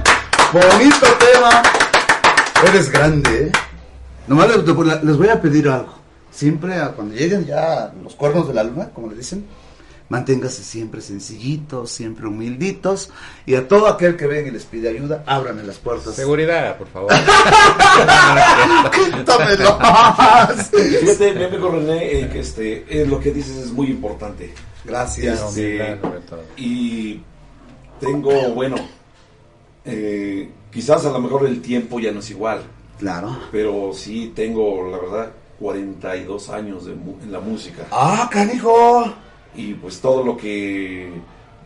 Bonito 0.53 1.05
tema. 1.33 1.61
Eres 2.67 2.89
grande, 2.91 3.43
¿eh? 3.47 3.51
Nomás 4.27 4.47
les, 4.49 5.03
les 5.03 5.17
voy 5.17 5.29
a 5.29 5.41
pedir 5.41 5.67
algo. 5.69 5.93
Siempre 6.31 6.75
a- 6.75 6.89
cuando 6.89 7.15
lleguen 7.15 7.45
ya 7.45 7.91
los 8.03 8.15
cuernos 8.15 8.47
de 8.47 8.53
la 8.53 8.63
luna, 8.63 8.89
como 8.93 9.09
le 9.09 9.15
dicen, 9.15 9.45
manténgase 10.09 10.63
siempre 10.63 11.01
sencillitos, 11.01 11.91
siempre 11.91 12.27
humilditos. 12.27 13.09
Y 13.45 13.55
a 13.55 13.67
todo 13.67 13.87
aquel 13.87 14.15
que 14.15 14.27
venga 14.27 14.47
y 14.49 14.51
les 14.51 14.65
pide 14.65 14.89
ayuda, 14.89 15.23
ábranle 15.25 15.63
las 15.63 15.77
puertas. 15.77 16.15
Seguridad, 16.15 16.77
por 16.77 16.87
favor. 16.87 17.11
Quítamelo. 18.91 19.77
Fíjate, 20.99 21.33
mi 21.33 21.43
amigo 21.45 21.69
René, 21.71 22.19
eh, 22.21 22.29
que 22.31 22.39
este, 22.39 22.85
eh, 23.01 23.05
lo 23.05 23.19
que 23.19 23.31
dices 23.31 23.57
es 23.57 23.71
muy 23.71 23.87
importante. 23.87 24.53
Gracias. 24.85 25.39
Este, 25.57 25.97
y 26.57 27.21
tengo, 27.99 28.31
bueno, 28.53 28.75
eh, 29.85 30.49
quizás 30.71 31.05
a 31.05 31.11
lo 31.11 31.19
mejor 31.19 31.45
el 31.45 31.61
tiempo 31.61 31.99
ya 31.99 32.11
no 32.11 32.19
es 32.19 32.29
igual. 32.29 32.61
Claro. 32.99 33.37
Pero 33.51 33.91
sí 33.93 34.31
tengo, 34.35 34.89
la 34.89 34.97
verdad, 34.97 35.31
42 35.59 36.49
años 36.49 36.85
de 36.85 36.95
mu- 36.95 37.17
en 37.21 37.31
la 37.31 37.39
música. 37.39 37.87
¡Ah, 37.91 38.29
canijo! 38.31 39.13
Y 39.55 39.73
pues 39.75 39.99
todo 39.99 40.23
lo 40.23 40.37
que 40.37 41.09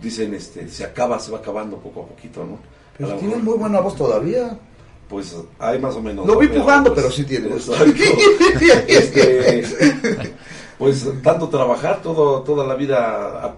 dicen, 0.02 0.34
este, 0.34 0.68
se 0.69 0.84
acaba, 0.84 1.19
se 1.19 1.31
va 1.31 1.40
acabando 1.40 1.77
poco 1.77 2.02
a 2.03 2.06
poquito, 2.07 2.45
¿no? 2.45 2.60
Pero 2.98 3.15
tienes 3.15 3.41
muy 3.44 3.57
buena 3.57 3.80
voz 3.80 3.95
todavía. 3.95 4.57
Pues 5.10 5.35
hay 5.60 5.80
más 5.80 5.95
o 5.95 6.02
menos. 6.02 6.26
Lo 6.26 6.38
vi 6.40 6.48
pujando, 6.48 6.91
pues, 6.94 7.03
pero 7.03 7.14
sí 7.14 7.23
tiene 7.23 7.48
voz. 7.49 7.68
Exacto. 7.69 7.94
Este, 8.88 10.34
pues 10.84 11.06
tanto 11.22 11.48
trabajar 11.50 12.02
todo, 12.02 12.42
toda 12.42 12.66
la 12.66 12.76
vida 12.76 13.56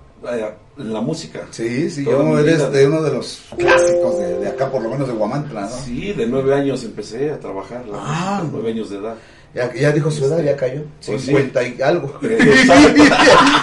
en 0.77 0.93
la 0.93 1.01
música. 1.01 1.41
Sí, 1.51 1.89
sí, 1.89 2.03
yo 2.05 2.37
eres 2.39 2.71
de 2.71 2.87
uno 2.87 3.01
de 3.01 3.11
los 3.13 3.41
clásicos 3.57 4.19
de, 4.19 4.39
de 4.39 4.47
acá, 4.49 4.71
por 4.71 4.81
lo 4.81 4.89
menos 4.89 5.07
de 5.07 5.13
Guamantla, 5.13 5.61
¿no? 5.61 5.69
Sí, 5.69 6.13
de 6.13 6.25
nueve 6.27 6.53
años 6.53 6.83
empecé 6.83 7.31
a 7.31 7.39
trabajar, 7.39 7.85
la 7.87 7.97
Ah. 7.99 8.37
música, 8.39 8.49
nueve 8.53 8.69
años 8.71 8.89
de 8.89 8.97
edad. 8.97 9.15
Ya, 9.53 9.73
ya 9.73 9.91
dijo 9.93 10.11
su 10.11 10.25
edad, 10.25 10.43
ya 10.43 10.55
cayó. 10.57 10.81
Pues 11.05 11.21
sí. 11.21 11.27
50 11.27 11.63
y 11.63 11.81
algo. 11.81 12.19
Exacto. 12.21 13.03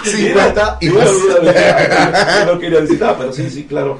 50 0.05 0.77
y 0.81 0.89
Mira, 0.89 1.05
más. 1.05 1.13
mira, 1.41 1.53
mira, 1.53 2.45
No 2.47 2.59
quería 2.59 2.81
decir 2.81 2.99
nada, 2.99 3.17
pero 3.17 3.31
sí, 3.33 3.49
sí, 3.49 3.63
claro. 3.65 3.99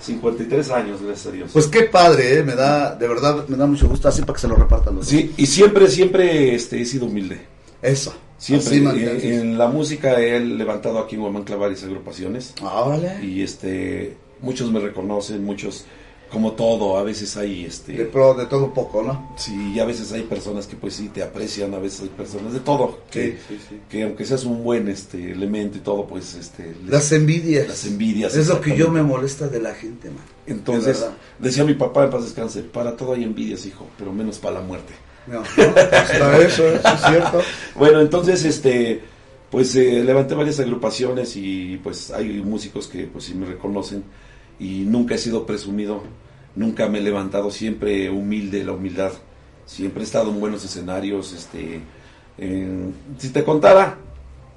53 0.00 0.70
años, 0.70 1.00
gracias 1.02 1.26
a 1.26 1.30
Dios. 1.30 1.50
Pues 1.52 1.66
qué 1.66 1.82
padre, 1.84 2.38
¿eh? 2.38 2.42
me 2.42 2.54
da, 2.54 2.94
de 2.94 3.08
verdad, 3.08 3.46
me 3.48 3.56
da 3.56 3.66
mucho 3.66 3.88
gusto 3.88 4.08
así 4.08 4.20
para 4.22 4.34
que 4.34 4.40
se 4.40 4.48
lo 4.48 4.54
repartan 4.56 4.96
los 4.96 5.06
Sí, 5.06 5.32
y 5.36 5.46
siempre, 5.46 5.88
siempre 5.88 6.54
este, 6.54 6.80
he 6.80 6.84
sido 6.84 7.06
humilde. 7.06 7.40
Eso. 7.80 8.14
Siempre. 8.44 9.36
En, 9.36 9.56
la 9.56 9.68
música 9.68 10.20
he 10.20 10.38
levantado 10.38 10.98
aquí 10.98 11.14
en 11.14 11.22
Huamancla 11.22 11.56
varias 11.56 11.82
agrupaciones. 11.84 12.52
Órale. 12.62 13.24
Y 13.24 13.42
este, 13.42 14.16
muchos 14.42 14.70
me 14.70 14.80
reconocen, 14.80 15.42
muchos, 15.42 15.86
como 16.30 16.52
todo, 16.52 16.98
a 16.98 17.02
veces 17.02 17.38
hay 17.38 17.64
este. 17.64 17.92
De, 17.94 18.04
pro, 18.04 18.34
de 18.34 18.44
todo 18.44 18.66
un 18.66 18.74
poco, 18.74 19.02
¿no? 19.02 19.34
Sí, 19.38 19.72
y 19.74 19.80
a 19.80 19.86
veces 19.86 20.12
hay 20.12 20.22
personas 20.24 20.66
que 20.66 20.76
pues 20.76 20.92
sí 20.94 21.08
te 21.08 21.22
aprecian, 21.22 21.72
a 21.72 21.78
veces 21.78 22.02
hay 22.02 22.08
personas 22.10 22.52
de 22.52 22.60
todo, 22.60 22.98
que, 23.10 23.32
Sí, 23.32 23.36
sí, 23.48 23.58
sí. 23.70 23.80
que 23.88 24.02
aunque 24.02 24.26
seas 24.26 24.44
un 24.44 24.62
buen 24.62 24.88
este 24.88 25.32
elemento 25.32 25.78
y 25.78 25.80
todo, 25.80 26.06
pues 26.06 26.34
este 26.34 26.74
les- 26.82 26.90
Las 26.90 27.12
envidias. 27.12 27.66
las 27.66 27.86
envidias. 27.86 28.34
Es 28.36 28.48
lo 28.48 28.60
que 28.60 28.76
yo 28.76 28.90
me 28.90 29.02
molesta 29.02 29.48
de 29.48 29.60
la 29.62 29.74
gente, 29.74 30.10
man. 30.10 30.18
Entonces, 30.46 31.00
De 31.00 31.48
decía 31.48 31.64
mi 31.64 31.72
papá 31.74 32.04
en 32.04 32.10
paz 32.10 32.24
descanse, 32.24 32.60
para 32.62 32.94
todo 32.94 33.14
hay 33.14 33.24
envidias, 33.24 33.64
hijo, 33.64 33.86
pero 33.96 34.12
menos 34.12 34.38
para 34.38 34.56
la 34.56 34.60
muerte. 34.60 34.92
No, 35.26 35.40
no, 35.40 35.42
hasta 35.42 36.38
eso, 36.38 36.66
eso 36.68 36.88
es 36.88 37.00
cierto. 37.00 37.40
Bueno, 37.74 38.00
entonces, 38.00 38.44
este, 38.44 39.00
pues 39.50 39.74
eh, 39.76 40.02
levanté 40.04 40.34
varias 40.34 40.60
agrupaciones 40.60 41.34
y 41.36 41.80
pues 41.82 42.10
hay 42.10 42.42
músicos 42.42 42.88
que 42.88 43.04
pues 43.06 43.24
sí 43.24 43.34
me 43.34 43.46
reconocen 43.46 44.04
y 44.58 44.80
nunca 44.86 45.14
he 45.14 45.18
sido 45.18 45.46
presumido, 45.46 46.02
nunca 46.54 46.88
me 46.88 46.98
he 46.98 47.02
levantado, 47.02 47.50
siempre 47.50 48.10
humilde, 48.10 48.64
la 48.64 48.72
humildad, 48.72 49.12
siempre 49.66 50.02
he 50.02 50.04
estado 50.04 50.30
en 50.30 50.40
buenos 50.40 50.64
escenarios, 50.64 51.32
este, 51.32 51.80
en- 52.38 52.94
si 53.18 53.30
te 53.30 53.42
contara, 53.44 53.96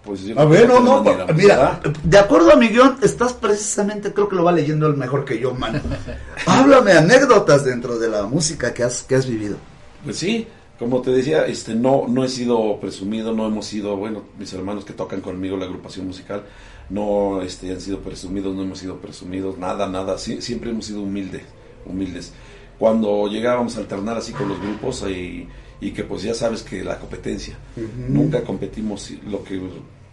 pues 0.04 0.22
yo 0.24 0.40
A 0.40 0.46
ver, 0.46 0.68
no, 0.68 0.80
no, 0.80 1.04
manera, 1.04 1.28
mira, 1.34 1.80
¿verdad? 1.84 1.94
de 2.04 2.18
acuerdo 2.18 2.52
a 2.52 2.56
mi 2.56 2.68
guion, 2.70 2.98
estás 3.02 3.34
precisamente, 3.34 4.14
creo 4.14 4.28
que 4.30 4.36
lo 4.36 4.44
va 4.44 4.52
leyendo 4.52 4.88
el 4.88 4.96
mejor 4.98 5.26
que 5.26 5.40
yo, 5.40 5.54
man. 5.54 5.82
Háblame 6.46 6.92
anécdotas 6.94 7.64
dentro 7.66 7.98
de 8.00 8.10
la 8.10 8.24
música 8.24 8.74
que 8.74 8.84
has, 8.84 9.04
que 9.04 9.16
has 9.16 9.28
vivido. 9.28 9.58
Pues 10.04 10.18
sí, 10.18 10.48
Como 10.80 11.02
te 11.02 11.12
decía, 11.12 11.46
este 11.48 11.74
no 11.74 12.06
no 12.08 12.24
he 12.24 12.30
sido 12.30 12.80
presumido, 12.80 13.34
no 13.34 13.48
hemos 13.48 13.66
sido, 13.66 13.96
bueno, 13.98 14.24
mis 14.38 14.54
hermanos 14.54 14.86
que 14.86 14.94
tocan 14.94 15.22
conmigo 15.22 15.58
la 15.58 15.66
agrupación 15.66 16.06
musical, 16.08 16.44
no 16.90 17.42
este, 17.42 17.72
han 17.72 17.82
sido 17.82 18.00
presumidos, 18.00 18.56
no 18.56 18.62
hemos 18.62 18.80
sido 18.80 18.98
presumidos, 18.98 19.58
nada, 19.58 19.88
nada, 19.88 20.18
siempre 20.18 20.70
hemos 20.70 20.86
sido 20.86 21.02
humildes, 21.02 21.42
humildes. 21.86 22.32
Cuando 22.78 23.28
llegábamos 23.28 23.76
a 23.76 23.80
alternar 23.80 24.18
así 24.18 24.34
con 24.34 24.50
los 24.50 24.62
grupos 24.62 25.04
y, 25.10 25.48
y 25.82 25.92
que 25.92 26.04
pues 26.04 26.22
ya 26.22 26.36
sabes 26.36 26.62
que 26.62 26.84
la 26.84 27.00
competencia, 27.00 27.58
nunca 28.08 28.44
competimos 28.44 29.10
lo 29.28 29.44
que 29.44 29.60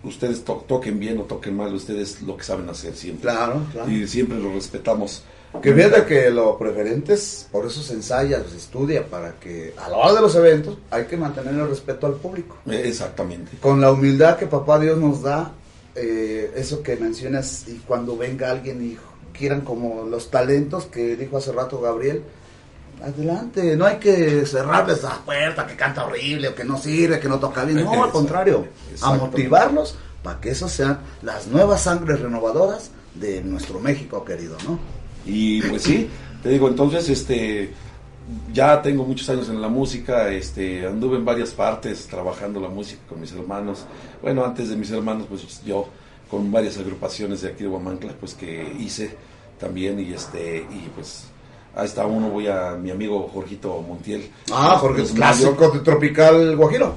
ustedes 0.02 0.44
to- 0.44 0.64
toquen 0.66 0.98
bien 0.98 1.18
o 1.18 1.22
toquen 1.24 1.56
mal, 1.56 1.74
ustedes 1.74 2.22
lo 2.22 2.38
que 2.38 2.44
saben 2.44 2.68
hacer 2.70 2.94
siempre. 2.94 3.30
Claro, 3.30 3.60
claro. 3.70 3.90
Y 3.90 4.08
siempre 4.08 4.38
lo 4.38 4.50
respetamos. 4.52 5.24
Que 5.62 5.72
fíjate 5.72 6.04
que 6.04 6.30
lo 6.30 6.58
preferente 6.58 7.14
es, 7.14 7.48
por 7.50 7.66
eso 7.66 7.82
se 7.82 7.94
ensaya, 7.94 8.42
se 8.48 8.56
estudia, 8.56 9.06
para 9.06 9.38
que 9.38 9.74
a 9.78 9.88
la 9.88 9.96
hora 9.96 10.14
de 10.14 10.20
los 10.20 10.34
eventos 10.34 10.78
hay 10.90 11.04
que 11.04 11.16
mantener 11.16 11.54
el 11.54 11.68
respeto 11.68 12.06
al 12.06 12.14
público. 12.14 12.56
Eh, 12.66 12.82
Exactamente. 12.86 13.56
Con 13.60 13.80
la 13.80 13.90
humildad 13.92 14.36
que 14.36 14.46
papá 14.46 14.78
Dios 14.78 14.98
nos 14.98 15.22
da, 15.22 15.52
eh, 15.94 16.52
eso 16.56 16.82
que 16.82 16.96
mencionas, 16.96 17.64
y 17.68 17.78
cuando 17.78 18.16
venga 18.16 18.50
alguien 18.50 18.84
y 18.84 18.98
quieran 19.36 19.62
como 19.62 20.04
los 20.04 20.30
talentos 20.30 20.86
que 20.86 21.16
dijo 21.16 21.36
hace 21.36 21.52
rato 21.52 21.80
Gabriel, 21.80 22.22
adelante, 23.02 23.76
no 23.76 23.86
hay 23.86 23.96
que 23.96 24.46
cerrarles 24.46 25.02
la 25.02 25.18
puerta, 25.24 25.66
que 25.66 25.76
canta 25.76 26.04
horrible, 26.04 26.48
o 26.48 26.54
que 26.54 26.64
no 26.64 26.78
sirve, 26.78 27.20
que 27.20 27.28
no 27.28 27.38
toca 27.38 27.64
bien, 27.64 27.84
no, 27.84 28.04
al 28.04 28.10
contrario, 28.10 28.66
a 29.02 29.14
motivarlos 29.14 29.96
para 30.22 30.40
que 30.40 30.50
esos 30.50 30.72
sean 30.72 31.00
las 31.22 31.46
nuevas 31.46 31.82
sangres 31.82 32.20
renovadoras 32.20 32.90
de 33.14 33.42
nuestro 33.42 33.78
México 33.78 34.24
querido, 34.24 34.56
¿no? 34.66 34.78
Y 35.26 35.62
pues 35.62 35.82
sí, 35.82 36.08
te 36.42 36.50
digo, 36.50 36.68
entonces 36.68 37.08
este 37.08 37.70
ya 38.52 38.80
tengo 38.80 39.04
muchos 39.04 39.28
años 39.28 39.48
en 39.48 39.60
la 39.60 39.68
música, 39.68 40.30
este 40.30 40.86
anduve 40.86 41.16
en 41.16 41.24
varias 41.24 41.50
partes 41.50 42.06
trabajando 42.06 42.60
la 42.60 42.68
música 42.68 43.02
con 43.08 43.20
mis 43.20 43.32
hermanos. 43.32 43.84
Bueno, 44.22 44.44
antes 44.44 44.68
de 44.70 44.76
mis 44.76 44.90
hermanos 44.90 45.26
pues 45.28 45.62
yo 45.64 45.88
con 46.30 46.50
varias 46.50 46.78
agrupaciones 46.78 47.42
de 47.42 47.48
aquí 47.48 47.64
de 47.64 47.68
Huamancla 47.68 48.12
pues 48.18 48.34
que 48.34 48.74
hice 48.78 49.14
también 49.58 50.00
y 50.00 50.12
este 50.12 50.66
y 50.70 50.88
pues 50.94 51.26
ahí 51.76 51.86
está 51.86 52.06
uno 52.06 52.28
voy 52.28 52.46
a 52.48 52.72
mi 52.72 52.90
amigo 52.90 53.28
Jorgito 53.32 53.80
Montiel. 53.86 54.30
Ah, 54.52 54.76
Jorge, 54.80 55.00
Los 55.02 55.12
clásico 55.12 55.68
de 55.70 55.80
Tropical 55.80 56.56
Guajiro. 56.56 56.94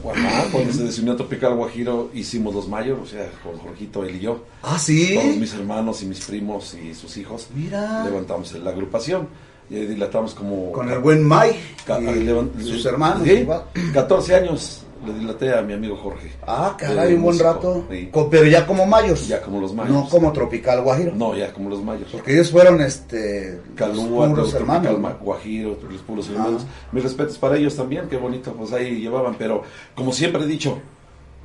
Cuando 0.51 0.73
se 0.73 0.83
desunió 0.83 1.15
Tropical 1.15 1.55
Guajiro 1.55 2.09
hicimos 2.13 2.53
los 2.53 2.67
mayos, 2.67 2.99
o 3.01 3.05
sea, 3.05 3.29
con 3.43 3.57
Jorgito, 3.57 4.03
él 4.03 4.15
y 4.15 4.19
yo. 4.19 4.43
Ah, 4.63 4.77
¿sí? 4.79 5.15
Todos 5.15 5.35
mis 5.37 5.53
hermanos 5.53 6.01
y 6.03 6.05
mis 6.05 6.19
primos 6.25 6.73
y 6.75 6.93
sus 6.93 7.15
hijos. 7.17 7.47
Mira. 7.53 8.03
Levantamos 8.05 8.51
la 8.53 8.69
agrupación. 8.71 9.27
Y 9.69 9.75
dilatamos 9.79 10.33
como... 10.33 10.71
Con 10.71 10.89
el 10.89 10.99
buen 10.99 11.21
Mai 11.27 11.53
Ca- 11.85 11.99
y 11.99 12.63
sus 12.63 12.85
hermanos, 12.85 13.23
sí, 13.25 13.31
igual. 13.33 13.63
14 13.93 14.35
años 14.35 14.83
le 15.05 15.13
dilaté 15.13 15.53
a 15.53 15.61
mi 15.61 15.73
amigo 15.73 15.95
Jorge. 15.97 16.31
Ah, 16.45 16.75
caray, 16.77 17.13
un 17.13 17.21
buen 17.23 17.37
rato. 17.39 17.85
sí. 17.89 18.09
Pero 18.31 18.45
ya 18.45 18.65
como 18.65 18.85
mayos. 18.85 19.27
Ya 19.27 19.41
como 19.41 19.59
los 19.61 19.73
mayos. 19.73 19.93
No 19.93 20.09
como 20.09 20.31
Tropical 20.33 20.81
Guajiro. 20.81 21.13
No, 21.15 21.35
ya 21.35 21.51
como 21.53 21.69
los 21.69 21.81
mayos. 21.83 22.09
Porque 22.11 22.33
ellos 22.33 22.51
fueron 22.51 22.81
este 22.81 23.59
Calúa, 23.75 24.27
los 24.27 24.35
puros 24.35 24.53
hermanos. 24.53 24.99
Ma- 24.99 25.17
Guajiro, 25.21 25.77
los 25.89 26.01
puros 26.01 26.29
hermanos. 26.29 26.65
Mis 26.91 27.03
respetos 27.03 27.37
para 27.37 27.57
ellos 27.57 27.75
también, 27.75 28.07
qué 28.09 28.17
bonito, 28.17 28.53
pues 28.53 28.73
ahí 28.73 28.99
llevaban. 29.01 29.35
Pero 29.37 29.63
como 29.95 30.11
siempre 30.13 30.43
he 30.43 30.47
dicho, 30.47 30.79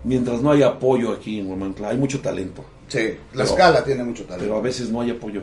mientras 0.04 0.40
no 0.42 0.50
hay 0.50 0.62
apoyo 0.62 1.12
aquí 1.12 1.38
en 1.40 1.48
Huamancla, 1.50 1.90
hay 1.90 1.96
mucho 1.96 2.20
talento. 2.20 2.64
Sí, 2.88 2.98
la 2.98 3.14
Pero- 3.32 3.44
escala 3.44 3.84
tiene 3.84 4.04
mucho 4.04 4.24
talento. 4.24 4.44
Pero 4.44 4.58
a 4.58 4.60
veces 4.60 4.90
no 4.90 5.00
hay 5.00 5.10
apoyo. 5.10 5.42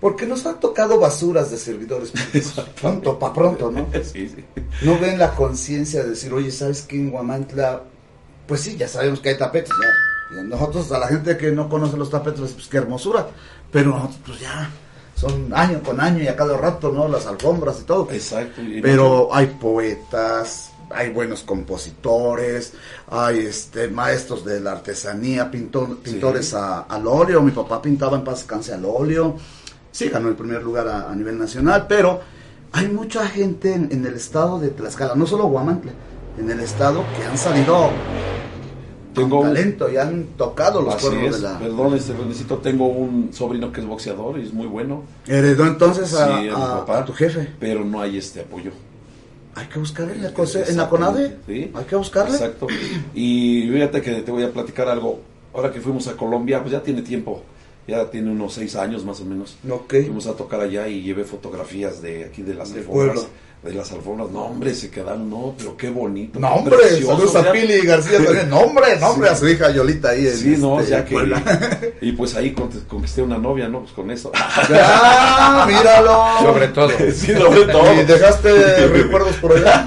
Porque 0.00 0.26
nos 0.26 0.46
han 0.46 0.60
tocado 0.60 0.98
basuras 1.00 1.50
de 1.50 1.56
servidores 1.56 2.10
públicos. 2.12 2.54
pronto, 2.80 3.18
para 3.18 3.32
pronto, 3.34 3.70
¿no? 3.70 3.86
Sí, 4.04 4.28
sí. 4.28 4.44
No 4.82 4.98
ven 4.98 5.18
la 5.18 5.34
conciencia 5.34 6.02
de 6.04 6.10
decir, 6.10 6.32
oye, 6.32 6.50
¿sabes 6.52 6.82
qué? 6.82 6.96
En 6.96 7.10
Guamantla, 7.10 7.82
pues 8.46 8.60
sí, 8.60 8.76
ya 8.76 8.86
sabemos 8.86 9.18
que 9.20 9.30
hay 9.30 9.38
tapetes, 9.38 9.70
ya. 9.70 10.40
Y 10.40 10.46
nosotros, 10.46 10.92
a 10.92 10.98
la 10.98 11.08
gente 11.08 11.36
que 11.36 11.50
no 11.50 11.68
conoce 11.68 11.96
los 11.96 12.10
tapetes, 12.10 12.52
pues 12.52 12.68
qué 12.68 12.76
hermosura. 12.76 13.28
Pero 13.72 13.90
nosotros, 13.90 14.18
pues 14.24 14.40
ya, 14.40 14.70
son 15.16 15.52
año 15.54 15.82
con 15.82 15.98
año 16.00 16.22
y 16.22 16.28
a 16.28 16.36
cada 16.36 16.56
rato, 16.56 16.92
¿no? 16.92 17.08
Las 17.08 17.26
alfombras 17.26 17.80
y 17.80 17.84
todo. 17.84 18.08
Exacto. 18.12 18.62
y- 18.62 18.80
Pero 18.80 19.34
hay 19.34 19.46
poetas, 19.46 20.70
hay 20.90 21.10
buenos 21.10 21.42
compositores, 21.42 22.72
hay 23.10 23.38
este 23.40 23.88
maestros 23.88 24.44
de 24.44 24.60
la 24.60 24.72
artesanía, 24.72 25.50
pintor- 25.50 25.98
pintores 25.98 26.54
a- 26.54 26.82
al 26.82 27.06
óleo. 27.06 27.42
Mi 27.42 27.50
papá 27.50 27.82
pintaba 27.82 28.16
en 28.16 28.24
paz 28.24 28.38
descanse 28.40 28.72
al 28.74 28.84
óleo. 28.84 29.36
Sí, 29.98 30.08
ganó 30.08 30.28
el 30.28 30.36
primer 30.36 30.62
lugar 30.62 30.86
a, 30.86 31.10
a 31.10 31.14
nivel 31.16 31.36
nacional, 31.38 31.86
pero 31.88 32.20
hay 32.70 32.86
mucha 32.86 33.26
gente 33.26 33.74
en, 33.74 33.88
en 33.90 34.06
el 34.06 34.14
estado 34.14 34.60
de 34.60 34.68
Tlaxcala, 34.68 35.16
no 35.16 35.26
solo 35.26 35.46
Guamantla, 35.48 35.90
en 36.38 36.48
el 36.48 36.60
estado 36.60 37.02
que 37.16 37.24
han 37.26 37.36
salido 37.36 37.90
Tengo 39.12 39.40
con 39.40 39.48
talento 39.48 39.90
y 39.90 39.96
han 39.96 40.24
tocado 40.36 40.82
los 40.82 40.94
cuernos 40.96 41.36
de 41.36 41.48
la... 41.48 41.58
perdón, 41.58 41.94
este 41.94 42.12
Renecito, 42.12 42.58
tengo 42.58 42.86
un 42.86 43.30
sobrino 43.32 43.72
que 43.72 43.80
es 43.80 43.86
boxeador 43.88 44.38
y 44.38 44.44
es 44.44 44.52
muy 44.52 44.68
bueno. 44.68 45.02
Heredó 45.26 45.66
entonces 45.66 46.14
a, 46.14 46.26
Sí, 46.26 46.32
a 46.32 46.40
mi 46.42 46.48
a- 46.50 46.54
papá. 46.54 46.98
a 47.00 47.04
tu 47.04 47.12
jefe. 47.12 47.48
Pero 47.58 47.84
no 47.84 48.00
hay 48.00 48.18
este 48.18 48.42
apoyo. 48.42 48.70
Hay 49.56 49.66
que 49.66 49.80
buscarle 49.80 50.14
en 50.14 50.22
la, 50.22 50.28
en 50.68 50.76
la 50.76 50.88
CONADE. 50.88 51.36
Sí, 51.48 51.72
Hay 51.74 51.84
que 51.86 51.96
buscarle. 51.96 52.34
Exacto. 52.36 52.68
Y 53.14 53.68
fíjate 53.72 54.00
que 54.00 54.12
te 54.22 54.30
voy 54.30 54.44
a 54.44 54.52
platicar 54.52 54.88
algo. 54.88 55.18
Ahora 55.52 55.72
que 55.72 55.80
fuimos 55.80 56.06
a 56.06 56.12
Colombia, 56.16 56.60
pues 56.60 56.70
ya 56.70 56.80
tiene 56.84 57.02
tiempo. 57.02 57.42
Ya 57.88 58.10
tiene 58.10 58.30
unos 58.30 58.52
seis 58.54 58.76
años 58.76 59.04
más 59.04 59.20
o 59.20 59.24
menos. 59.24 59.56
Ok. 59.68 59.94
Fuimos 60.04 60.26
a 60.26 60.36
tocar 60.36 60.60
allá 60.60 60.86
y 60.88 61.02
llevé 61.02 61.24
fotografías 61.24 62.00
de 62.02 62.24
aquí 62.26 62.42
de 62.42 62.54
las 62.54 62.68
Del 62.74 62.80
alfombras. 62.82 63.14
pueblo. 63.14 63.30
De 63.62 63.72
las 63.74 63.90
alfombras. 63.90 64.30
No, 64.30 64.42
hombre, 64.44 64.72
se 64.72 64.88
quedaron, 64.88 65.28
no, 65.28 65.52
pero 65.58 65.76
qué 65.76 65.90
bonito. 65.90 66.38
No, 66.38 66.48
hombre, 66.54 66.76
saludos 67.04 67.34
a. 67.34 67.50
Pili 67.50 67.80
García 67.80 68.18
también. 68.24 68.48
No, 68.48 68.60
hombre, 68.60 68.96
no, 69.00 69.08
hombre, 69.10 69.28
Sí. 69.30 69.34
a 69.34 69.36
su 69.36 69.48
hija 69.48 69.70
Yolita 69.72 70.10
ahí 70.10 70.28
en 70.28 70.36
Sí, 70.36 70.54
no, 70.58 70.78
este, 70.78 70.92
ya 70.92 71.04
que. 71.04 71.12
Puebla. 71.14 71.42
Y 72.00 72.12
pues 72.12 72.36
ahí 72.36 72.52
con- 72.52 72.70
conquisté 72.86 73.22
una 73.22 73.36
novia, 73.38 73.68
¿no? 73.68 73.80
Pues 73.80 73.92
con 73.92 74.08
eso. 74.12 74.30
¡Ya! 74.70 75.64
¡Míralo! 75.66 76.22
Sobre 76.40 76.68
todo. 76.68 76.88
Sí, 77.12 77.34
sobre 77.34 77.64
todo. 77.72 77.92
Y 78.00 78.04
dejaste 78.04 78.86
recuerdos 78.86 79.34
por 79.36 79.52
allá. 79.56 79.84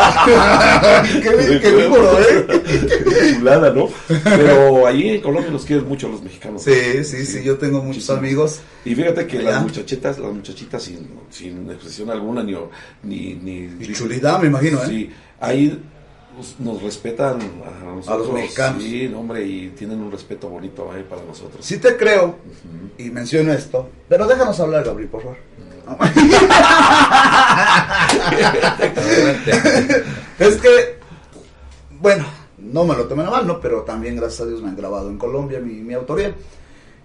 ¡Qué, 1.22 1.60
qué 1.62 1.72
víboro, 1.72 2.20
eh! 2.20 3.34
Chulada, 3.36 3.70
¿no? 3.72 3.88
Pero 4.24 4.86
ahí 4.88 5.10
en 5.10 5.22
Colombia 5.22 5.52
los 5.52 5.66
quieren 5.66 5.88
mucho 5.88 6.10
los 6.10 6.22
mexicanos. 6.22 6.64
Sí, 6.64 7.04
sí, 7.06 7.26
sí, 7.26 7.44
yo 7.44 7.58
tengo 7.58 7.82
muchos 7.82 8.10
amigos. 8.10 8.60
Y 8.84 8.96
fíjate 8.96 9.28
que 9.28 9.38
Allá. 9.40 9.52
las 9.52 9.64
muchachitas, 9.64 10.18
las 10.20 10.34
muchachitas 10.34 10.84
sin, 10.84 11.08
sin 11.30 11.70
expresión 11.72 12.10
alguna, 12.10 12.44
ni, 12.44 12.56
ni, 13.04 13.36
ni 13.36 13.61
Y 13.80 13.94
chulidad, 13.94 14.40
me 14.40 14.48
imagino, 14.48 14.82
¿eh? 14.84 14.88
Sí, 14.88 15.10
ahí 15.40 15.82
nos 16.60 16.82
respetan 16.82 17.40
a 17.42 17.86
nosotros. 17.86 18.34
mexicanos. 18.34 18.84
Sí, 18.84 19.10
no, 19.10 19.20
hombre, 19.20 19.46
y 19.46 19.70
tienen 19.70 20.02
un 20.02 20.12
respeto 20.12 20.50
bonito 20.50 20.92
ahí 20.92 21.04
para 21.04 21.24
nosotros. 21.24 21.66
Sí 21.66 21.78
te 21.78 21.98
creo, 21.98 22.36
y 22.98 23.10
menciono 23.10 23.54
esto, 23.54 23.90
pero 24.08 24.28
déjanos 24.28 24.60
hablar, 24.60 24.84
Gabriel, 24.84 25.10
por 25.10 25.22
favor. 25.22 25.38
es 30.40 30.56
que, 30.58 31.00
bueno, 32.00 32.26
no 32.58 32.86
me 32.86 32.96
lo 32.96 33.08
tomen 33.08 33.28
a 33.28 33.32
mal, 33.32 33.48
¿no? 33.48 33.60
Pero 33.60 33.82
también, 33.82 34.16
gracias 34.16 34.42
a 34.42 34.46
Dios, 34.46 34.62
me 34.62 34.70
han 34.70 34.78
grabado 34.78 35.10
en 35.10 35.18
Colombia 35.18 35.60
mi, 35.60 35.74
mi 35.74 35.94
autoría. 35.94 36.34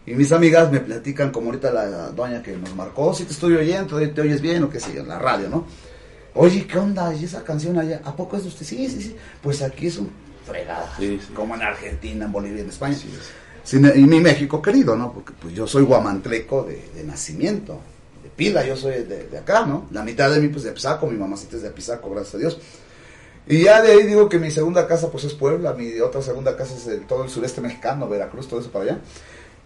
Y 0.07 0.15
mis 0.15 0.31
amigas 0.31 0.71
me 0.71 0.79
platican, 0.79 1.33
como 1.33 1.47
ahorita 1.47 1.73
la 1.73 2.13
doña 2.13 2.41
que 2.41 2.57
nos 2.57 2.73
marcó, 2.77 3.13
si 3.13 3.25
te 3.25 3.33
estoy 3.33 3.57
oyendo, 3.57 3.99
te 3.99 4.21
oyes 4.21 4.41
bien 4.41 4.63
o 4.63 4.71
qué 4.71 4.79
sé 4.79 4.95
yo, 4.95 5.01
en 5.01 5.09
la 5.09 5.19
radio, 5.19 5.49
¿no? 5.49 5.65
Oye, 6.37 6.67
¿qué 6.67 6.79
onda? 6.79 7.15
¿Y 7.15 7.25
esa 7.25 7.43
canción 7.43 7.79
allá? 7.79 8.01
¿A 8.05 8.15
poco 8.15 8.37
es 8.37 8.43
de 8.43 8.49
usted? 8.49 8.67
Sí, 8.67 8.89
sí, 8.89 9.01
sí. 9.01 9.17
Pues 9.43 9.63
aquí 9.63 9.87
es 9.87 9.99
un 9.99 10.11
fregada. 10.47 10.93
Sí, 10.99 11.19
sí. 11.21 11.33
Como 11.35 11.55
en 11.55 11.63
Argentina, 11.63 12.27
en 12.27 12.33
Bolivia, 12.33 12.63
en 12.63 12.69
España. 12.69 12.97
Sí, 13.65 13.77
y 13.79 14.01
mi 14.03 14.21
México 14.21 14.61
querido, 14.63 14.95
¿no? 14.97 15.13
Porque 15.13 15.33
pues 15.41 15.55
yo 15.55 15.67
soy 15.67 15.83
guamantleco 15.83 16.63
de, 16.63 16.89
de 16.95 17.03
nacimiento, 17.05 17.81
de 18.23 18.29
pila, 18.31 18.65
yo 18.65 18.77
soy 18.77 19.03
de, 19.05 19.27
de 19.29 19.39
acá, 19.39 19.67
¿no? 19.67 19.87
La 19.91 20.03
mitad 20.05 20.31
de 20.31 20.41
mí 20.41 20.49
pues 20.49 20.63
de 20.65 20.71
Apizaco, 20.71 21.07
mi 21.09 21.17
mamacita 21.17 21.57
es 21.57 21.63
de 21.63 21.69
Apizaco, 21.69 22.11
gracias 22.11 22.35
a 22.37 22.39
Dios. 22.39 22.59
Y 23.49 23.63
ya 23.65 23.81
de 23.83 23.93
ahí 23.93 24.03
digo 24.05 24.29
que 24.29 24.39
mi 24.39 24.51
segunda 24.51 24.87
casa 24.87 25.11
pues 25.11 25.25
es 25.25 25.33
Puebla, 25.35 25.73
mi 25.73 25.99
otra 26.01 26.21
segunda 26.23 26.57
casa 26.57 26.77
es 26.77 26.87
el- 26.87 27.07
todo 27.07 27.25
el 27.25 27.31
sureste 27.31 27.61
mexicano, 27.61 28.09
Veracruz, 28.09 28.47
todo 28.49 28.61
eso 28.61 28.71
para 28.71 28.85
allá. 28.85 28.99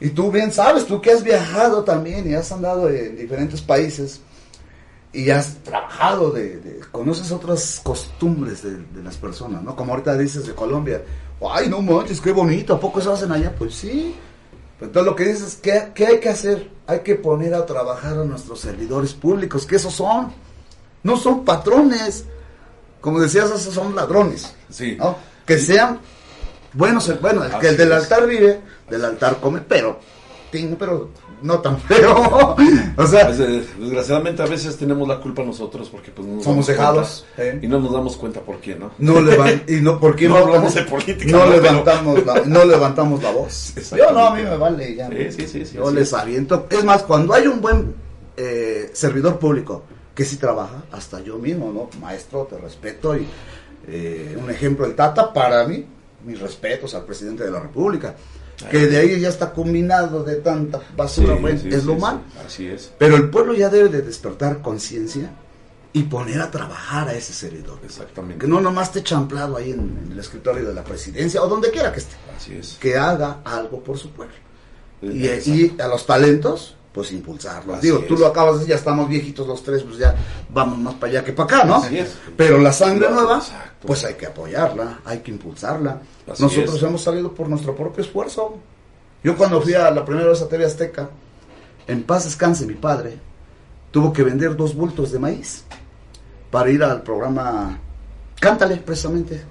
Y 0.01 0.11
tú 0.11 0.31
bien 0.31 0.51
sabes, 0.53 0.87
tú 0.87 1.01
que 1.03 1.11
has 1.13 1.23
viajado 1.23 1.85
también 1.85 2.31
y 2.31 2.35
has 2.35 2.51
andado 2.53 2.89
en 2.89 3.17
diferentes 3.17 3.61
países 3.61 4.21
y 5.13 5.31
has 5.31 5.57
trabajado, 5.65 6.31
de, 6.31 6.59
de- 6.59 6.81
conoces 6.93 7.33
otras 7.33 7.81
costumbres 7.83 8.63
de, 8.63 8.77
de 8.77 9.03
las 9.03 9.17
personas, 9.17 9.63
¿no? 9.63 9.75
Como 9.77 9.93
ahorita 9.93 10.17
dices 10.17 10.47
de 10.47 10.55
Colombia, 10.55 11.03
ay, 11.51 11.69
no 11.69 11.83
manches, 11.83 12.21
qué 12.21 12.33
bonito, 12.33 12.75
¿a 12.75 12.81
poco 12.81 13.01
eso 13.01 13.13
hacen 13.13 13.33
allá? 13.33 13.55
Pues 13.57 13.75
sí. 13.75 14.15
Pero 14.79 14.89
entonces 14.89 15.11
lo 15.11 15.17
que 15.17 15.25
dices 15.25 15.43
es, 15.43 15.57
¿qué, 15.57 15.91
¿qué 15.95 16.07
hay 16.07 16.21
que 16.21 16.29
hacer? 16.29 16.71
Hay 16.87 17.01
que 17.01 17.15
poner 17.17 17.55
a 17.55 17.67
trabajar 17.67 18.19
a 18.19 18.25
nuestros 18.25 18.61
servidores 18.61 19.13
públicos, 19.15 19.67
que 19.67 19.77
esos 19.77 19.93
son, 19.95 20.33
no 21.03 21.17
son 21.17 21.45
patrones, 21.45 22.25
como 23.01 23.21
decías, 23.21 23.51
esos 23.51 23.75
son 23.75 23.95
ladrones, 23.95 24.55
Sí. 24.71 24.97
¿no? 24.99 25.17
Que 25.45 25.59
sean 25.59 25.99
buenos, 26.73 27.21
bueno, 27.21 27.43
el, 27.45 27.53
que 27.59 27.69
el 27.71 27.77
del 27.77 27.93
altar 27.93 28.27
vive, 28.27 28.61
del 28.89 29.05
altar 29.05 29.39
come, 29.41 29.61
pero 29.61 29.99
pero 30.79 31.11
no 31.43 31.61
tan 31.61 31.79
feo. 31.81 32.57
o 32.97 33.07
sea, 33.07 33.27
Pues, 33.27 33.41
eh, 33.41 33.65
desgraciadamente 33.79 34.43
a 34.43 34.47
veces 34.47 34.77
tenemos 34.77 35.07
la 35.09 35.21
culpa 35.21 35.43
nosotros 35.43 35.89
porque 35.89 36.11
pues 36.11 36.27
no 36.27 36.43
Somos 36.43 36.67
cuenta 36.67 37.05
¿eh? 37.39 37.59
y 37.63 37.67
no 37.69 37.79
nos 37.81 37.93
damos 37.93 38.17
cuenta 38.17 38.41
por 38.41 38.59
qué, 38.61 38.75
¿no? 38.77 38.91
no 38.99 39.21
levan- 39.21 39.63
y 39.69 39.81
no 39.81 39.99
porque 40.01 40.29
No 40.29 40.37
hablamos 40.37 40.75
de 40.75 40.83
política, 40.83 41.31
no 41.33 41.39
¿no? 41.39 41.51
Pero- 41.51 41.63
levantamos 41.63 42.27
la, 42.27 42.43
no 42.45 42.65
levantamos 42.65 43.23
la 43.23 43.31
voz. 43.31 43.75
Yo 43.97 44.11
no, 44.13 44.19
a 44.27 44.35
mí 44.35 44.43
me 44.43 44.57
vale 44.57 44.95
ya. 44.97 45.09
Sí, 45.09 45.33
sí, 45.33 45.47
sí, 45.49 45.67
sí, 45.67 45.77
Yo 45.77 45.91
les 45.91 46.09
es. 46.09 46.15
aviento. 46.15 46.67
Es 46.71 46.85
más, 46.85 47.03
cuando 47.05 47.33
hay 47.35 47.47
un 47.47 47.61
buen 47.61 47.95
eh, 48.37 48.91
servidor 48.93 49.39
público 49.39 49.85
que 50.15 50.25
sí 50.25 50.37
trabaja, 50.37 50.83
hasta 50.93 51.21
yo 51.21 51.39
mismo, 51.39 51.73
¿no? 51.73 51.89
Maestro, 52.01 52.47
te 52.51 52.59
respeto 52.59 53.17
y 53.17 53.27
eh, 53.89 54.37
un 54.43 54.51
ejemplo 54.51 54.85
el 54.85 54.95
Tata 54.95 55.33
para 55.33 55.67
mí, 55.67 55.87
mis 56.27 56.39
respetos 56.39 56.95
al 56.95 57.05
presidente 57.05 57.45
de 57.45 57.51
la 57.51 57.61
República. 57.61 58.15
Que 58.69 58.87
de 58.87 58.99
ahí 58.99 59.21
ya 59.21 59.29
está 59.29 59.53
combinado 59.53 60.23
de 60.23 60.37
tanta 60.37 60.81
basura, 60.97 61.35
Sí, 61.37 61.41
bueno, 61.41 61.59
sí, 61.61 61.69
es 61.69 61.81
sí, 61.81 61.87
lo 61.87 61.95
malo. 61.97 62.21
Así 62.45 62.67
es. 62.67 62.93
Pero 62.99 63.17
el 63.17 63.31
pueblo 63.31 63.55
ya 63.55 63.69
debe 63.69 63.89
de 63.89 64.03
despertar 64.03 64.61
conciencia 64.61 65.31
y 65.93 66.05
poner 66.05 66.41
a 66.41 66.51
trabajar 66.51 67.09
a 67.09 67.15
ese 67.15 67.33
servidor. 67.33 67.79
Exactamente. 67.85 68.39
Que 68.45 68.47
no 68.47 68.61
nomás 68.61 68.89
esté 68.89 69.03
champlado 69.03 69.57
ahí 69.57 69.73
en, 69.73 69.99
en 70.05 70.13
el 70.13 70.19
escritorio 70.19 70.65
de 70.69 70.75
la 70.75 70.85
presidencia 70.85 71.43
o 71.43 71.49
donde 71.49 71.71
quiera 71.71 71.93
que 71.93 72.01
esté. 72.01 72.15
Así 72.37 72.55
es. 72.55 72.77
Que 72.81 72.97
haga 72.97 73.41
algo 73.45 73.83
por 73.83 73.99
su 73.99 74.11
pueblo. 74.11 74.35
Y, 75.03 75.27
Exacto. 75.27 75.51
y 75.51 75.81
a 75.81 75.89
los 75.89 76.07
talentos, 76.07 76.77
pues 76.93 77.13
impulsarlos. 77.13 77.79
Así 77.79 77.87
Digo, 77.87 78.01
tú 78.01 78.15
es. 78.15 78.21
lo 78.21 78.27
acabas 78.27 78.55
de 78.55 78.59
decir, 78.61 78.71
ya 78.71 78.77
estamos 78.79 79.09
viejitos 79.09 79.47
los 79.47 79.63
tres, 79.63 79.83
pues 79.83 79.99
ya 79.99 80.15
vamos 80.53 80.79
más 80.79 80.95
para 80.95 81.13
allá 81.13 81.25
que 81.25 81.33
para 81.33 81.57
acá, 81.59 81.65
¿no? 81.65 81.77
Así 81.77 81.99
es. 81.99 82.17
Pero 82.37 82.59
la 82.59 82.73
sangre 82.73 83.11
nueva, 83.11 83.39
exacto. 83.39 83.87
pues 83.87 84.05
hay 84.05 84.15
que 84.15 84.27
apoyarla, 84.27 85.01
hay 85.05 85.19
que 85.19 85.31
impulsarla. 85.31 86.01
Así 86.31 86.43
Nosotros 86.43 86.77
es. 86.77 86.83
hemos 86.83 87.03
salido 87.03 87.33
por 87.33 87.49
nuestro 87.49 87.75
propio 87.75 88.03
esfuerzo. 88.03 88.57
Yo 89.23 89.37
cuando 89.37 89.61
fui 89.61 89.75
a 89.75 89.91
la 89.91 90.05
primera 90.05 90.29
vez 90.29 90.43
a 90.43 90.49
TV 90.49 90.65
Azteca, 90.65 91.11
en 91.87 92.03
paz 92.03 92.25
descanse 92.25 92.67
mi 92.67 92.75
padre, 92.75 93.19
tuvo 93.91 94.13
que 94.13 94.23
vender 94.23 94.57
dos 94.57 94.75
bultos 94.75 95.13
de 95.13 95.19
maíz 95.19 95.65
para 96.51 96.71
ir 96.71 96.83
al 96.83 97.03
programa 97.03 97.79
Cántale, 98.41 98.77
precisamente. 98.79 99.43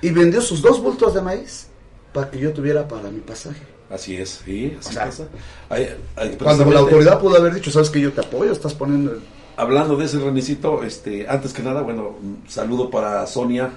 Y 0.00 0.10
vendió 0.10 0.40
sus 0.40 0.62
dos 0.62 0.82
bultos 0.82 1.14
de 1.14 1.20
maíz 1.20 1.68
para 2.12 2.30
que 2.30 2.38
yo 2.38 2.52
tuviera 2.52 2.88
para 2.88 3.10
mi 3.10 3.20
pasaje. 3.20 3.60
Así 3.92 4.16
es, 4.16 4.40
sí, 4.44 4.74
así 4.80 4.88
O 4.88 4.92
sea, 4.92 5.04
pasa. 5.06 5.24
Hay- 5.68 5.88
hay- 6.16 6.36
Cuando 6.42 6.64
la 6.70 6.80
autoridad 6.80 7.20
pudo 7.20 7.36
haber 7.36 7.54
dicho, 7.54 7.70
sabes 7.70 7.90
que 7.90 8.00
yo 8.00 8.12
te 8.12 8.20
apoyo, 8.22 8.50
estás 8.52 8.74
poniendo... 8.74 9.12
el-". 9.12 9.20
Hablando 9.56 9.96
de 9.96 10.06
ese 10.06 10.18
Renicito, 10.18 10.82
este, 10.82 11.28
antes 11.28 11.52
que 11.52 11.62
nada, 11.62 11.82
bueno, 11.82 12.16
un 12.20 12.42
saludo 12.48 12.88
para 12.90 13.26
Sonia, 13.26 13.70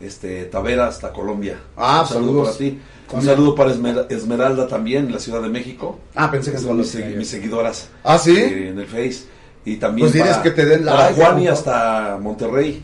este, 0.00 0.44
Tavera 0.44 0.86
hasta 0.86 1.12
Colombia. 1.12 1.58
Ah, 1.76 2.00
un 2.02 2.08
saludo 2.08 2.26
saludos. 2.28 2.48
para 2.48 2.58
ti. 2.58 2.78
Un 3.12 3.22
saludo 3.22 3.54
para 3.54 3.74
Esmer- 3.74 4.06
Esmeralda 4.08 4.66
también, 4.66 5.06
en 5.06 5.12
la 5.12 5.18
Ciudad 5.18 5.42
de 5.42 5.48
México. 5.50 5.98
Ah, 6.14 6.30
pensé 6.30 6.52
que 6.52 6.58
Son 6.58 6.76
mis, 6.78 6.94
segui- 6.94 7.16
mis 7.16 7.28
seguidoras. 7.28 7.88
Ah, 8.04 8.16
¿sí? 8.18 8.34
eh, 8.36 8.68
en 8.70 8.78
el 8.78 8.86
Face. 8.86 9.24
Y 9.66 9.76
también 9.76 10.10
Pues 10.10 10.22
para, 10.22 10.42
que 10.42 10.52
te 10.52 10.64
den 10.64 10.84
para 10.86 11.10
like, 11.10 11.20
Juani 11.20 11.48
hasta 11.48 12.18
Monterrey. 12.18 12.82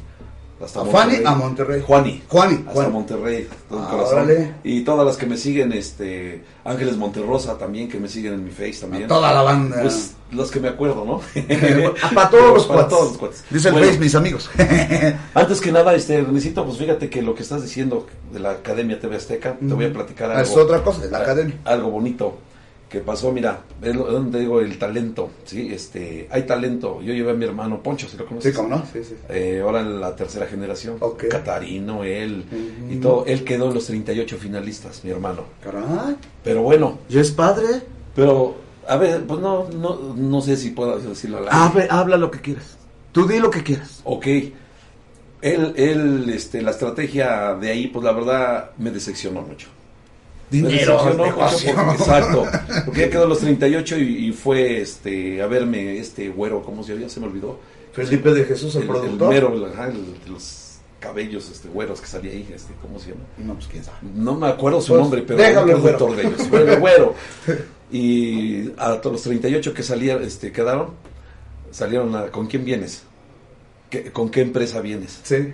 Hasta 0.62 0.80
A 0.80 0.84
Juani 0.84 1.16
a 1.24 1.34
Monterrey. 1.34 1.82
Juani. 1.86 2.22
Juani, 2.28 2.64
Hasta. 2.66 2.88
Monterrey. 2.88 3.46
todo 3.68 3.78
Ah, 3.82 3.88
corazón. 3.90 4.14
órale. 4.20 4.54
Y 4.64 4.80
todas 4.84 5.04
las 5.06 5.16
que 5.18 5.26
me 5.26 5.36
siguen, 5.36 5.72
este, 5.72 6.42
Ángeles 6.64 6.96
Monterrosa 6.96 7.58
también, 7.58 7.88
que 7.90 7.98
me 8.00 8.08
siguen 8.08 8.32
en 8.34 8.44
mi 8.44 8.50
Face 8.50 8.78
también. 8.80 9.04
A 9.04 9.08
toda 9.08 9.34
la 9.34 9.42
banda. 9.42 9.82
Pues 9.82 10.14
los 10.32 10.50
que 10.50 10.58
me 10.60 10.68
acuerdo, 10.68 11.04
¿no? 11.04 11.20
Para 12.14 12.30
todos 12.30 12.54
los 12.54 12.64
Para 12.66 12.80
cuates. 12.80 12.88
todos 12.96 13.08
los 13.10 13.18
cuates. 13.18 13.44
Dice 13.50 13.68
el 13.68 13.74
Bueno, 13.74 13.88
Face, 13.88 13.98
mis 14.00 14.14
amigos. 14.14 14.50
Antes 15.34 15.60
que 15.60 15.72
nada, 15.72 15.94
este, 15.94 16.22
Renicito, 16.22 16.64
pues 16.64 16.78
fíjate 16.78 17.10
que 17.10 17.20
lo 17.22 17.34
que 17.34 17.42
estás 17.42 17.62
diciendo 17.62 18.06
de 18.32 18.40
la 18.40 18.52
Academia 18.52 18.98
TV 18.98 19.16
Azteca, 19.16 19.56
te 19.58 19.74
voy 19.74 19.84
a 19.84 19.92
platicar 19.92 20.30
algo. 20.30 20.42
Es 20.42 20.56
otra 20.56 20.82
cosa, 20.82 21.04
es 21.04 21.10
la 21.10 21.18
academia. 21.18 21.58
Algo 21.64 21.90
bonito 21.90 22.38
que 22.88 23.00
pasó, 23.00 23.32
mira, 23.32 23.62
es 23.82 23.94
donde 23.94 24.40
digo 24.40 24.60
el 24.60 24.78
talento, 24.78 25.30
¿sí? 25.44 25.70
Este, 25.72 26.28
hay 26.30 26.44
talento. 26.44 27.02
Yo 27.02 27.12
llevé 27.12 27.32
a 27.32 27.34
mi 27.34 27.44
hermano 27.44 27.82
Poncho, 27.82 28.08
si 28.08 28.16
lo 28.16 28.26
conoces. 28.26 28.52
Sí, 28.52 28.56
cómo 28.56 28.68
no. 28.68 28.84
Sí, 28.92 29.02
sí. 29.02 29.16
Eh, 29.28 29.60
ahora 29.62 29.80
en 29.80 30.00
la 30.00 30.14
tercera 30.14 30.46
generación. 30.46 30.98
Catarino, 31.28 32.04
él 32.04 32.44
y 32.88 32.96
todo. 32.96 33.24
Él 33.26 33.42
quedó 33.42 33.68
en 33.68 33.74
los 33.74 33.86
38 33.86 34.36
finalistas, 34.38 35.04
mi 35.04 35.10
hermano. 35.10 35.42
Caray. 35.62 36.16
Pero 36.44 36.62
bueno, 36.62 36.98
¿Ya 37.08 37.20
es 37.20 37.32
padre? 37.32 37.82
pero, 38.14 38.54
a 38.86 38.96
ver, 38.96 39.24
pues 39.26 39.40
no, 39.40 39.68
no, 39.68 40.14
no 40.14 40.40
sé 40.40 40.56
si 40.56 40.70
puedo 40.70 40.96
decirlo 40.98 41.38
aire. 41.38 41.50
Hable, 41.50 41.88
habla 41.90 42.16
lo 42.16 42.30
que 42.30 42.40
quieras. 42.40 42.78
Tú 43.10 43.26
di 43.26 43.40
lo 43.40 43.50
que 43.50 43.62
quieras. 43.64 44.00
Ok. 44.04 44.26
Él, 45.42 45.74
él, 45.76 46.30
este, 46.32 46.62
la 46.62 46.70
estrategia 46.70 47.54
de 47.54 47.70
ahí, 47.70 47.88
pues 47.88 48.04
la 48.04 48.12
verdad 48.12 48.70
me 48.78 48.90
decepcionó 48.90 49.42
mucho. 49.42 49.68
Dinero, 50.50 51.00
exacto. 51.92 52.44
Porque 52.84 53.00
ya 53.00 53.10
quedó 53.10 53.24
a 53.24 53.28
los 53.28 53.38
38 53.40 53.98
y, 53.98 54.28
y 54.28 54.32
fue 54.32 54.80
este, 54.80 55.42
a 55.42 55.46
verme 55.46 55.98
este 55.98 56.28
güero, 56.28 56.62
¿cómo 56.62 56.82
se 56.84 56.94
llama? 56.94 57.08
Se 57.08 57.20
me 57.20 57.26
olvidó. 57.26 57.58
Felipe 57.92 58.32
de 58.32 58.44
Jesús, 58.44 58.74
el, 58.76 58.82
El, 58.82 58.88
productor. 58.88 59.28
mero, 59.28 59.54
el- 59.54 59.64
ajá, 59.72 59.88
el 59.88 59.94
de 60.24 60.30
los 60.30 60.62
cabellos 61.00 61.50
este, 61.50 61.68
güeros 61.68 62.00
que 62.00 62.06
salía 62.06 62.30
ahí, 62.32 62.48
este, 62.54 62.72
¿cómo 62.82 62.98
se 62.98 63.10
llama? 63.10 63.22
No, 63.38 63.54
pues 63.54 63.66
quién 63.66 63.82
sabe. 63.84 63.96
No 64.14 64.34
me 64.34 64.46
acuerdo 64.48 64.80
su 64.80 64.88
Pues, 64.92 65.00
nombre, 65.00 65.22
pero 65.22 65.38
déjalo, 65.38 65.66
el 65.76 65.82
productor 65.82 66.14
güero. 66.14 66.28
de 66.30 66.34
ellos. 66.36 66.50
Bueno, 66.50 66.72
el 66.72 66.80
güero. 66.80 67.14
Y 67.90 68.72
a 68.78 68.98
los 69.02 69.22
38 69.22 69.72
que 69.72 69.82
salían, 69.84 70.20
este, 70.24 70.50
quedaron, 70.50 70.88
salieron 71.70 72.16
a, 72.16 72.26
¿con 72.32 72.48
quién 72.48 72.64
vienes? 72.64 73.04
¿Qué- 73.88 74.10
¿Con 74.10 74.28
qué 74.28 74.40
empresa 74.40 74.80
vienes? 74.80 75.20
Sí. 75.22 75.52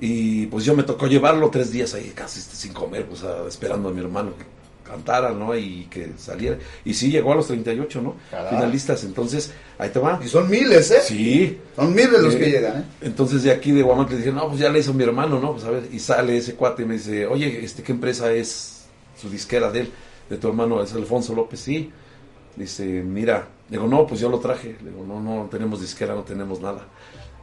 Y 0.00 0.46
pues 0.46 0.64
yo 0.64 0.74
me 0.74 0.82
tocó 0.82 1.06
llevarlo 1.06 1.50
tres 1.50 1.70
días 1.70 1.94
ahí, 1.94 2.12
casi 2.14 2.40
sin 2.40 2.72
comer, 2.72 3.06
pues 3.06 3.22
a- 3.22 3.46
esperando 3.46 3.88
a 3.88 3.92
mi 3.92 4.00
hermano 4.00 4.32
que 4.36 4.44
cantara, 4.88 5.30
¿no? 5.32 5.56
Y 5.56 5.86
que 5.90 6.12
saliera. 6.18 6.58
Y 6.84 6.92
sí 6.94 7.10
llegó 7.10 7.32
a 7.32 7.36
los 7.36 7.46
38, 7.46 8.02
¿no? 8.02 8.16
Caray. 8.30 8.50
Finalistas, 8.54 9.02
entonces, 9.04 9.52
ahí 9.78 9.88
te 9.90 9.98
va. 9.98 10.20
Y 10.22 10.28
son 10.28 10.50
miles, 10.50 10.90
¿eh? 10.90 11.00
Sí. 11.02 11.58
Son 11.76 11.94
miles 11.94 12.20
los 12.20 12.34
Eh, 12.34 12.38
que 12.38 12.50
llegan, 12.50 12.80
¿eh? 12.80 12.84
Entonces 13.02 13.42
de 13.44 13.50
aquí 13.52 13.70
de 13.72 13.82
Guamán 13.82 14.08
le 14.10 14.18
dije, 14.18 14.30
no, 14.32 14.48
pues 14.48 14.60
ya 14.60 14.68
le 14.68 14.80
hizo 14.80 14.92
mi 14.92 15.04
hermano, 15.04 15.40
¿no? 15.40 15.52
Pues 15.52 15.64
a 15.64 15.70
ver, 15.70 15.88
y 15.90 15.98
sale 16.00 16.36
ese 16.36 16.54
cuate 16.54 16.82
y 16.82 16.86
me 16.86 16.94
dice, 16.94 17.26
oye, 17.26 17.64
este, 17.64 17.82
¿qué 17.82 17.92
empresa 17.92 18.30
es 18.32 18.84
su 19.20 19.30
disquera 19.30 19.70
de 19.70 19.80
él? 19.80 19.90
De 20.28 20.36
tu 20.36 20.48
hermano, 20.48 20.82
es 20.82 20.92
Alfonso 20.92 21.34
López, 21.34 21.60
sí. 21.60 21.90
Dice, 22.56 22.84
mira, 22.84 23.48
le 23.70 23.78
digo, 23.78 23.88
no, 23.88 24.06
pues 24.06 24.20
yo 24.20 24.28
lo 24.28 24.38
traje. 24.38 24.76
Le 24.82 24.90
digo, 24.90 25.04
no, 25.06 25.18
no 25.20 25.48
tenemos 25.50 25.80
disquera, 25.80 26.14
no 26.14 26.22
tenemos 26.24 26.60
nada. 26.60 26.86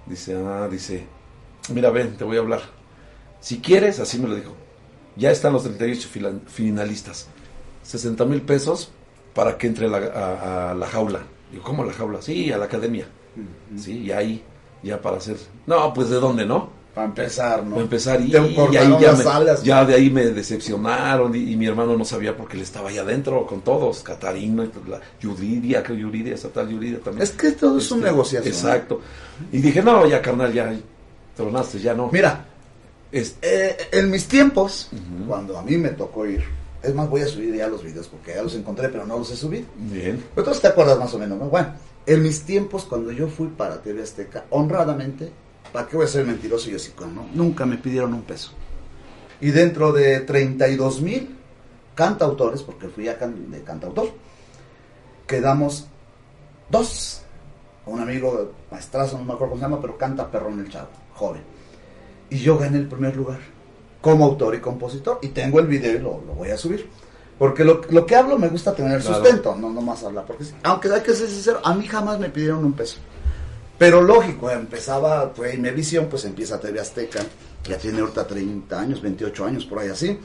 Dice, 0.06 0.36
ah, 0.36 0.68
dice, 0.72 1.06
mira, 1.74 1.90
ven, 1.90 2.16
te 2.18 2.24
voy 2.24 2.38
a 2.38 2.40
hablar. 2.42 2.62
Si 3.40 3.60
quieres, 3.60 4.00
así 4.00 4.20
me 4.20 4.28
lo 4.28 4.36
dijo, 4.36 4.54
ya 5.16 5.32
están 5.32 5.54
los 5.54 5.64
38 5.64 6.08
fila- 6.10 6.34
finalistas. 6.48 7.28
60 7.84 8.26
mil 8.26 8.42
pesos 8.42 8.92
para 9.34 9.58
que 9.58 9.68
entre 9.68 9.88
a 9.88 9.90
la, 9.90 9.98
a- 9.98 10.72
a 10.72 10.74
la 10.76 10.88
jaula. 10.88 11.22
Digo, 11.52 11.64
¿cómo 11.64 11.84
a 11.84 11.86
la 11.88 11.94
jaula? 11.94 12.22
Sí, 12.22 12.52
a 12.52 12.58
la 12.58 12.66
academia. 12.66 13.06
Sí, 13.78 14.00
y 14.04 14.12
ahí, 14.12 14.44
ya 14.84 15.02
para 15.02 15.18
hacer. 15.18 15.38
No, 15.66 15.94
pues 15.94 16.10
de 16.10 16.18
dónde, 16.18 16.46
¿no? 16.46 16.70
Para 16.94 17.08
empezar, 17.08 17.64
¿no? 17.64 17.72
Para 17.72 17.82
empezar, 17.84 18.20
y, 18.22 18.36
ahí 18.36 18.54
ya, 18.72 18.84
las 18.84 19.24
me- 19.26 19.32
alas. 19.32 19.64
ya 19.64 19.86
de 19.86 19.94
ahí 19.96 20.10
me 20.10 20.26
decepcionaron. 20.26 21.34
Y, 21.34 21.54
y 21.54 21.56
mi 21.56 21.66
hermano 21.66 21.96
no 21.98 22.04
sabía 22.04 22.36
porque 22.36 22.58
él 22.58 22.64
estaba 22.64 22.90
allá 22.90 23.02
adentro 23.02 23.46
con 23.48 23.62
todos. 23.62 24.04
Catarino, 24.04 24.64
y 24.64 24.68
pues, 24.68 24.88
la 24.90 25.00
Yuridia, 25.22 25.82
que 25.82 25.96
Yuridia, 25.98 26.36
esa 26.36 26.50
tal 26.50 26.70
Yuridia 26.70 27.00
también. 27.00 27.24
Es 27.24 27.32
que 27.32 27.52
todo 27.52 27.78
es 27.78 27.90
una 27.92 28.02
Este, 28.02 28.12
negociación. 28.12 28.54
Exacto. 28.54 29.00
Y 29.54 29.60
dije, 29.62 29.82
no, 29.82 30.06
ya 30.06 30.22
carnal, 30.22 30.52
ya 30.54 30.74
tronaste, 31.36 31.80
ya 31.80 31.94
no. 31.94 32.10
Mira, 32.12 32.46
Es- 33.12 33.36
eh, 33.42 33.76
en 33.92 34.10
mis 34.10 34.26
tiempos, 34.26 34.90
cuando 35.28 35.58
a 35.58 35.64
mí 35.64 35.76
me 35.78 35.90
tocó 35.90 36.26
ir, 36.26 36.42
es 36.82 36.96
más, 36.96 37.10
voy 37.10 37.20
a 37.20 37.28
subir 37.28 37.54
ya 37.54 37.68
los 37.68 37.84
videos 37.84 38.08
porque 38.08 38.34
ya 38.34 38.42
los 38.42 38.56
encontré, 38.56 38.88
pero 38.88 39.06
no 39.06 39.18
los 39.18 39.30
he 39.32 39.36
subido. 39.36 39.66
Bien. 39.76 40.24
Pero 40.34 40.50
tú 40.50 40.58
te 40.58 40.68
acuerdas 40.68 40.98
más 40.98 41.14
o 41.14 41.20
menos, 41.20 41.38
¿no? 41.38 41.50
Bueno, 41.50 41.74
en 42.06 42.24
mis 42.24 42.44
tiempos, 42.44 42.86
cuando 42.86 43.12
yo 43.12 43.28
fui 43.28 43.48
para 43.50 43.82
TV 43.82 44.02
Azteca, 44.02 44.46
honradamente, 44.52 45.30
¿para 45.74 45.88
qué 45.90 45.98
voy 45.98 46.06
a 46.06 46.08
ser 46.08 46.26
mentiroso 46.26 46.70
y 46.72 46.76
así? 46.76 46.94
No, 47.14 47.28
nunca 47.34 47.66
me 47.66 47.76
pidieron 47.78 48.14
un 48.14 48.22
peso. 48.22 48.52
Y 49.42 49.52
dentro 49.52 49.92
de 49.92 50.22
32 50.22 51.02
mil 51.02 51.36
cantautores, 51.96 52.62
porque 52.64 52.88
fui 52.88 53.10
a 53.10 53.18
can- 53.18 53.52
de 53.52 53.62
cantautor, 53.62 54.10
quedamos 55.28 55.88
dos. 56.70 57.24
Un 57.86 58.00
amigo 58.00 58.52
maestrazo, 58.72 59.18
no 59.18 59.26
me 59.26 59.34
acuerdo 59.34 59.52
cómo 59.56 59.60
se 59.62 59.66
llama, 59.70 59.82
pero 59.82 59.98
canta 59.98 60.30
perrón 60.30 60.60
el 60.60 60.70
chavo, 60.70 60.88
joven. 61.22 61.42
Y 62.30 62.38
yo 62.40 62.58
gané 62.58 62.78
el 62.80 62.88
primer 62.88 63.16
lugar, 63.16 63.40
como 64.02 64.26
autor 64.26 64.56
y 64.56 64.60
compositor. 64.60 65.20
Y 65.22 65.30
tengo 65.30 65.60
el 65.60 65.68
video 65.68 65.94
y 65.96 66.00
lo, 66.00 66.22
lo 66.26 66.34
voy 66.34 66.50
a 66.50 66.58
subir. 66.58 66.88
Porque 67.38 67.64
lo, 67.64 67.82
lo 67.90 68.06
que 68.06 68.16
hablo 68.16 68.38
me 68.38 68.48
gusta 68.50 68.74
tener 68.74 69.02
Claro. 69.02 69.16
sustento, 69.24 69.56
no 69.56 69.70
nomás 69.72 70.04
hablar. 70.04 70.26
Porque, 70.26 70.44
sí, 70.46 70.54
aunque 70.64 70.90
hay 70.92 71.02
que 71.02 71.14
ser 71.14 71.28
sincero, 71.28 71.60
a 71.64 71.74
mí 71.74 71.88
jamás 71.88 72.20
me 72.20 72.30
pidieron 72.30 72.64
un 72.66 72.74
peso. 72.74 72.98
Pero 73.78 74.02
lógico, 74.02 74.50
empezaba, 74.52 75.32
fue 75.36 75.56
Imevisión, 75.56 76.06
pues 76.10 76.24
empieza 76.26 76.60
TV 76.60 76.80
Azteca, 76.80 77.20
ya 77.68 77.78
tiene 77.78 78.00
ahorita 78.02 78.28
30 78.28 78.80
años, 78.80 79.02
28 79.02 79.46
años, 79.46 79.66
por 79.66 79.80
ahí 79.80 79.90
así. 79.90 80.20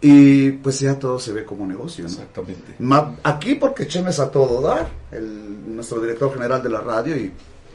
Y 0.00 0.50
pues 0.50 0.80
ya 0.80 0.98
todo 0.98 1.18
se 1.20 1.32
ve 1.32 1.44
como 1.44 1.64
negocio, 1.64 2.02
¿no? 2.04 2.10
Exactamente. 2.10 2.74
Ma- 2.80 3.16
aquí 3.22 3.54
porque 3.54 3.86
Chemes 3.86 4.18
a 4.18 4.30
todo 4.32 4.60
dar, 4.60 4.88
el, 5.12 5.76
nuestro 5.76 6.00
director 6.00 6.32
general 6.32 6.60
de 6.60 6.68
la 6.70 6.80
radio 6.80 7.16
y 7.16 7.32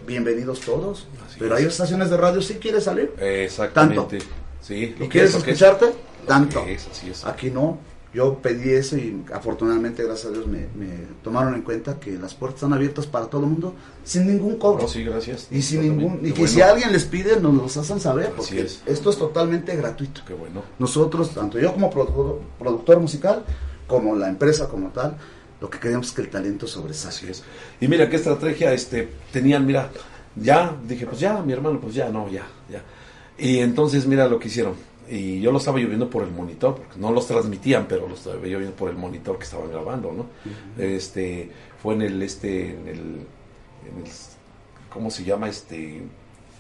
bienvenidos 0.08 0.62
todos. 0.62 1.08
Así 1.28 1.36
Pero 1.38 1.54
es. 1.56 1.62
hay 1.62 1.68
estaciones 1.68 2.10
de 2.10 2.18
radio, 2.18 2.42
si 2.42 2.56
quieres 2.56 2.86
salir. 2.86 3.14
Exactamente. 3.20 4.18
Sí, 4.62 4.96
lo 4.98 5.06
¿Y 5.06 5.10
quieres 5.10 5.32
es, 5.32 5.36
es. 5.38 5.44
escucharte? 5.48 5.86
Tanto. 6.26 6.66
es, 6.66 6.88
así. 6.92 7.12
Aquí 7.26 7.52
no. 7.52 7.78
Yo 8.14 8.36
pedí 8.40 8.72
eso 8.72 8.98
y 8.98 9.22
afortunadamente, 9.34 10.02
gracias 10.04 10.28
a 10.32 10.34
Dios, 10.34 10.48
me, 10.48 10.60
me 10.76 10.88
tomaron 11.24 11.54
en 11.54 11.62
cuenta 11.62 12.00
que 12.00 12.14
las 12.18 12.34
puertas 12.34 12.56
están 12.64 12.74
abiertas 12.74 13.06
para 13.06 13.28
todo 13.28 13.42
el 13.42 13.48
mundo 13.48 13.76
sin 14.04 14.26
ningún 14.26 14.56
cobro. 14.58 14.84
No, 14.84 14.88
sí, 14.88 15.04
gracias. 15.04 15.48
Y 15.52 15.62
sin 15.62 15.82
ningún 15.82 16.20
y 16.24 16.32
que 16.32 16.40
bueno. 16.40 16.48
si 16.48 16.62
alguien 16.62 16.92
les 16.94 17.04
pide 17.06 17.40
nos 17.40 17.54
los 17.54 17.78
hacen 17.78 18.00
saber 18.00 18.32
porque 18.36 18.62
es. 18.62 18.82
esto 18.88 19.10
es 19.12 19.18
totalmente 19.18 19.76
gratuito. 19.76 20.22
Qué 20.26 20.34
bueno. 20.34 20.64
Nosotros, 20.80 21.32
tanto 21.36 21.60
yo 21.60 21.74
como 21.74 21.92
produ- 21.92 22.40
productor 22.58 23.00
musical, 23.00 23.44
como 23.88 24.16
la 24.16 24.30
empresa 24.30 24.68
como 24.68 24.88
tal, 24.90 25.18
lo 25.60 25.70
que 25.70 25.80
queremos 25.80 26.08
es 26.08 26.14
que 26.14 26.22
el 26.22 26.30
talento 26.30 26.68
sobresalga. 26.68 27.34
Y 27.82 27.88
mira 27.88 28.10
qué 28.10 28.18
estrategia 28.18 28.74
este 28.74 29.10
tenían, 29.32 29.66
mira, 29.66 29.90
ya 30.36 30.76
dije, 30.88 31.06
pues 31.06 31.20
ya, 31.20 31.42
mi 31.42 31.54
hermano, 31.54 31.80
pues 31.80 31.96
ya, 31.96 32.10
no, 32.10 32.30
ya, 32.30 32.48
ya. 32.70 32.84
Y 33.38 33.60
entonces 33.60 34.06
mira 34.06 34.28
lo 34.28 34.40
que 34.40 34.48
hicieron. 34.48 34.76
Y 35.10 35.40
yo 35.40 35.52
lo 35.52 35.60
estaba 35.60 35.80
yo 35.80 35.88
viendo 35.88 36.10
por 36.10 36.24
el 36.24 36.32
monitor, 36.32 36.76
porque 36.76 37.00
no 37.00 37.12
los 37.12 37.28
transmitían, 37.28 37.88
pero 37.88 38.08
los 38.08 38.20
estaba 38.20 38.36
yo 38.46 38.60
viendo 38.60 38.76
por 38.76 38.90
el 38.90 38.98
monitor 38.98 39.38
que 39.38 39.46
estaban 39.46 39.72
grabando, 39.72 40.12
¿no? 40.12 40.26
Este, 40.84 41.50
fue 41.82 41.94
en 41.94 42.02
el, 42.02 42.22
este, 42.22 42.72
en 42.72 42.88
el, 42.88 43.00
en 43.00 44.06
el, 44.06 44.12
¿cómo 44.90 45.10
se 45.10 45.24
llama? 45.24 45.48
Este, 45.48 46.02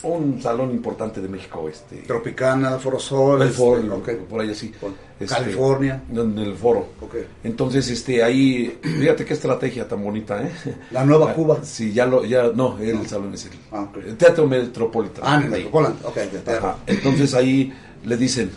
un 0.03 0.39
salón 0.41 0.71
importante 0.71 1.21
de 1.21 1.27
México, 1.27 1.67
este. 1.67 1.97
Tropicana, 2.03 2.77
Foro 2.77 2.99
Sol, 2.99 3.41
El 3.41 3.49
foro, 3.49 3.81
este, 3.97 4.13
ok. 4.13 4.19
por 4.29 4.41
ahí 4.41 4.51
así. 4.51 4.71
Este, 5.19 5.33
California. 5.35 6.03
En 6.13 6.37
el 6.37 6.53
foro. 6.55 6.89
Ok. 7.01 7.15
Entonces, 7.43 7.89
este, 7.89 8.23
ahí, 8.23 8.77
fíjate 8.81 9.25
qué 9.25 9.33
estrategia 9.33 9.87
tan 9.87 10.03
bonita, 10.03 10.41
¿eh? 10.43 10.51
La 10.91 11.03
Nueva 11.03 11.31
Ah, 11.31 11.33
Cuba. 11.33 11.59
Sí, 11.63 11.91
ya 11.93 12.05
lo, 12.05 12.23
ya, 12.25 12.51
no, 12.53 12.77
el 12.79 13.07
salón 13.07 13.33
es 13.33 13.45
el, 13.45 13.51
Ah, 13.71 13.87
el 14.05 14.15
Teatro 14.17 14.45
Metropolitano. 14.47 15.25
Ah, 15.27 15.37
en 15.37 15.43
el 15.47 15.53
Ahí. 15.53 15.63
Metropolitan, 15.63 15.95
ok, 16.05 16.15
de 16.15 16.27
teatro. 16.39 16.67
Ajá. 16.69 16.77
Entonces 16.85 17.33
ahí 17.33 17.73
le 18.05 18.17
dicen, 18.17 18.51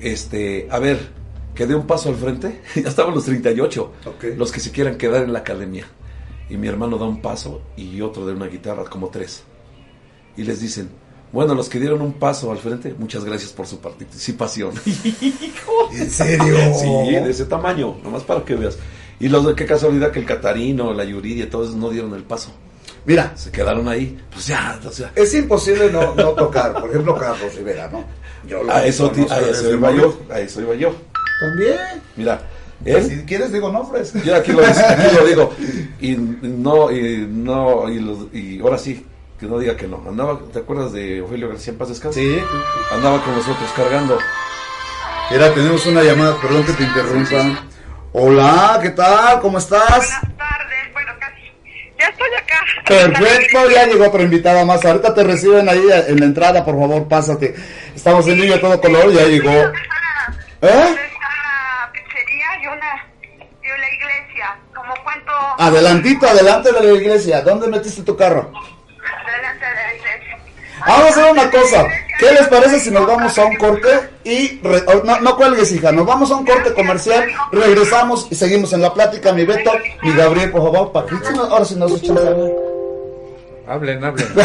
este, 0.00 0.68
a 0.70 0.78
ver, 0.78 0.98
que 1.54 1.66
dé 1.66 1.74
un 1.74 1.86
paso 1.86 2.08
al 2.08 2.14
frente. 2.16 2.60
ya 2.76 2.88
estaban 2.88 3.14
los 3.14 3.24
38, 3.24 3.92
Ok. 4.06 4.24
los 4.36 4.52
que 4.52 4.60
se 4.60 4.70
quieran 4.70 4.96
quedar 4.96 5.22
en 5.24 5.32
la 5.32 5.40
academia. 5.40 5.86
Y 6.48 6.56
mi 6.56 6.68
hermano 6.68 6.98
da 6.98 7.06
un 7.06 7.20
paso 7.22 7.62
y 7.76 8.00
otro 8.02 8.26
de 8.26 8.34
una 8.34 8.46
guitarra, 8.46 8.84
como 8.84 9.08
tres. 9.08 9.44
Y 10.36 10.44
les 10.44 10.60
dicen, 10.60 10.88
bueno, 11.32 11.54
los 11.54 11.68
que 11.68 11.78
dieron 11.80 12.00
un 12.02 12.14
paso 12.14 12.50
al 12.52 12.58
frente, 12.58 12.94
muchas 12.98 13.24
gracias 13.24 13.52
por 13.52 13.66
su 13.66 13.80
participación. 13.80 14.72
¿En 15.92 16.10
serio? 16.10 16.56
Sí, 16.74 16.86
de 17.12 17.30
ese 17.30 17.44
tamaño, 17.46 17.96
nomás 18.02 18.22
para 18.22 18.44
que 18.44 18.54
veas. 18.54 18.78
Y 19.20 19.28
los 19.28 19.46
de 19.46 19.54
qué 19.54 19.66
casualidad 19.66 20.10
que 20.10 20.18
el 20.18 20.26
Catarino, 20.26 20.92
la 20.92 21.04
Yuridia, 21.04 21.48
todos 21.48 21.74
no 21.74 21.90
dieron 21.90 22.14
el 22.14 22.22
paso. 22.24 22.50
Mira, 23.04 23.32
Se 23.36 23.50
quedaron 23.50 23.88
ahí. 23.88 24.18
Pues 24.32 24.46
ya, 24.46 24.78
o 24.86 24.90
sea. 24.92 25.12
es 25.14 25.34
imposible 25.34 25.90
no, 25.90 26.14
no 26.14 26.30
tocar, 26.30 26.72
por 26.80 26.88
ejemplo, 26.90 27.16
Carlos 27.16 27.54
Rivera, 27.56 27.88
¿no? 27.90 28.04
Yo 28.48 28.62
lo 28.62 28.72
A 28.72 28.84
eso, 28.84 29.10
conozco 29.10 29.32
a 29.34 29.38
eso 29.40 29.72
iba 29.72 29.92
yo, 29.92 30.18
a 30.30 30.40
eso 30.40 30.60
iba 30.62 30.74
yo. 30.74 30.94
También. 31.40 31.76
Mira, 32.16 32.42
él, 32.84 33.04
Si 33.04 33.16
quieres, 33.24 33.52
digo 33.52 33.70
nombres. 33.72 34.12
yo 34.24 34.34
aquí 34.36 34.52
lo, 34.52 34.64
aquí 34.64 35.16
lo 35.16 35.26
digo, 35.26 35.52
y 36.00 36.12
no, 36.16 36.90
y 36.90 37.26
no, 37.28 37.88
y, 37.88 37.98
los- 38.00 38.32
y 38.34 38.60
ahora 38.60 38.78
sí, 38.78 39.04
que 39.42 39.48
no 39.48 39.58
diga 39.58 39.76
que 39.76 39.88
no. 39.88 40.00
Andaba, 40.08 40.38
¿te 40.52 40.60
acuerdas 40.60 40.92
de 40.92 41.20
Ofelio 41.20 41.48
García 41.48 41.72
en 41.72 41.78
paz 41.78 41.88
descanse? 41.88 42.20
Sí. 42.20 42.44
Andaba 42.92 43.20
con 43.24 43.34
nosotros 43.34 43.68
cargando. 43.74 44.16
Mira, 45.32 45.52
tenemos 45.52 45.84
una 45.86 46.00
llamada, 46.00 46.36
perdón 46.40 46.64
que 46.64 46.72
te 46.74 46.84
interrumpa. 46.84 47.64
Hola, 48.12 48.78
¿qué 48.80 48.90
tal? 48.90 49.40
¿Cómo 49.40 49.58
estás? 49.58 50.10
tardes, 50.38 50.92
bueno, 50.92 51.10
casi. 51.18 51.42
Ya 51.98 52.06
estoy 52.06 52.28
acá. 52.38 52.64
Perfecto, 52.86 53.70
ya 53.70 53.86
llegó 53.86 54.06
otra 54.06 54.22
invitada 54.22 54.64
más. 54.64 54.84
Ahorita 54.84 55.12
te 55.12 55.24
reciben 55.24 55.68
ahí 55.68 55.88
en 56.06 56.20
la 56.20 56.26
entrada, 56.26 56.64
por 56.64 56.78
favor, 56.78 57.08
pásate. 57.08 57.56
Estamos 57.96 58.24
en 58.28 58.40
línea 58.40 58.58
a 58.58 58.60
todo 58.60 58.80
color, 58.80 59.12
ya 59.12 59.24
llegó. 59.24 59.50
¿Eh? 59.50 59.72
Una 60.62 61.90
pizzería 61.92 62.62
y 62.62 62.66
una, 62.68 63.08
y 63.60 63.70
una 63.70 63.88
iglesia. 63.92 64.56
¿Cómo 64.72 64.94
cuánto? 65.02 65.32
Adelantito, 65.58 66.28
adelante 66.28 66.70
de 66.70 66.80
la 66.80 66.92
iglesia. 66.92 67.40
¿Dónde 67.40 67.66
metiste 67.66 68.02
tu 68.02 68.16
carro? 68.16 68.52
Adelante 69.26 69.64
de 69.64 69.74
la 69.74 69.94
iglesia. 69.94 70.38
Vamos 70.86 71.04
a 71.06 71.08
hacer 71.10 71.32
una 71.32 71.50
cosa. 71.50 71.84
¿Qué 72.18 72.30
les 72.32 72.46
parece 72.48 72.78
si 72.80 72.90
nos 72.90 73.06
vamos 73.06 73.36
a 73.38 73.44
un 73.44 73.56
corte 73.56 73.88
y 74.24 74.60
re- 74.62 74.84
oh, 74.86 75.02
no, 75.04 75.18
no 75.20 75.36
cuelgues, 75.36 75.72
hija? 75.72 75.90
Nos 75.92 76.06
vamos 76.06 76.30
a 76.30 76.36
un 76.36 76.46
corte 76.46 76.72
comercial, 76.74 77.24
regresamos 77.50 78.26
y 78.30 78.34
seguimos 78.34 78.72
en 78.72 78.82
la 78.82 78.92
plática. 78.94 79.32
Mi 79.32 79.44
Beto, 79.44 79.72
mi 80.02 80.12
Gabriel, 80.12 80.50
por 80.52 80.62
favor, 80.72 80.92
para 80.92 81.06
ahora 81.50 81.64
sí 81.64 81.74
nos 81.76 81.92
echamos. 81.92 82.22
Hablen, 83.66 84.04
hablen. 84.04 84.26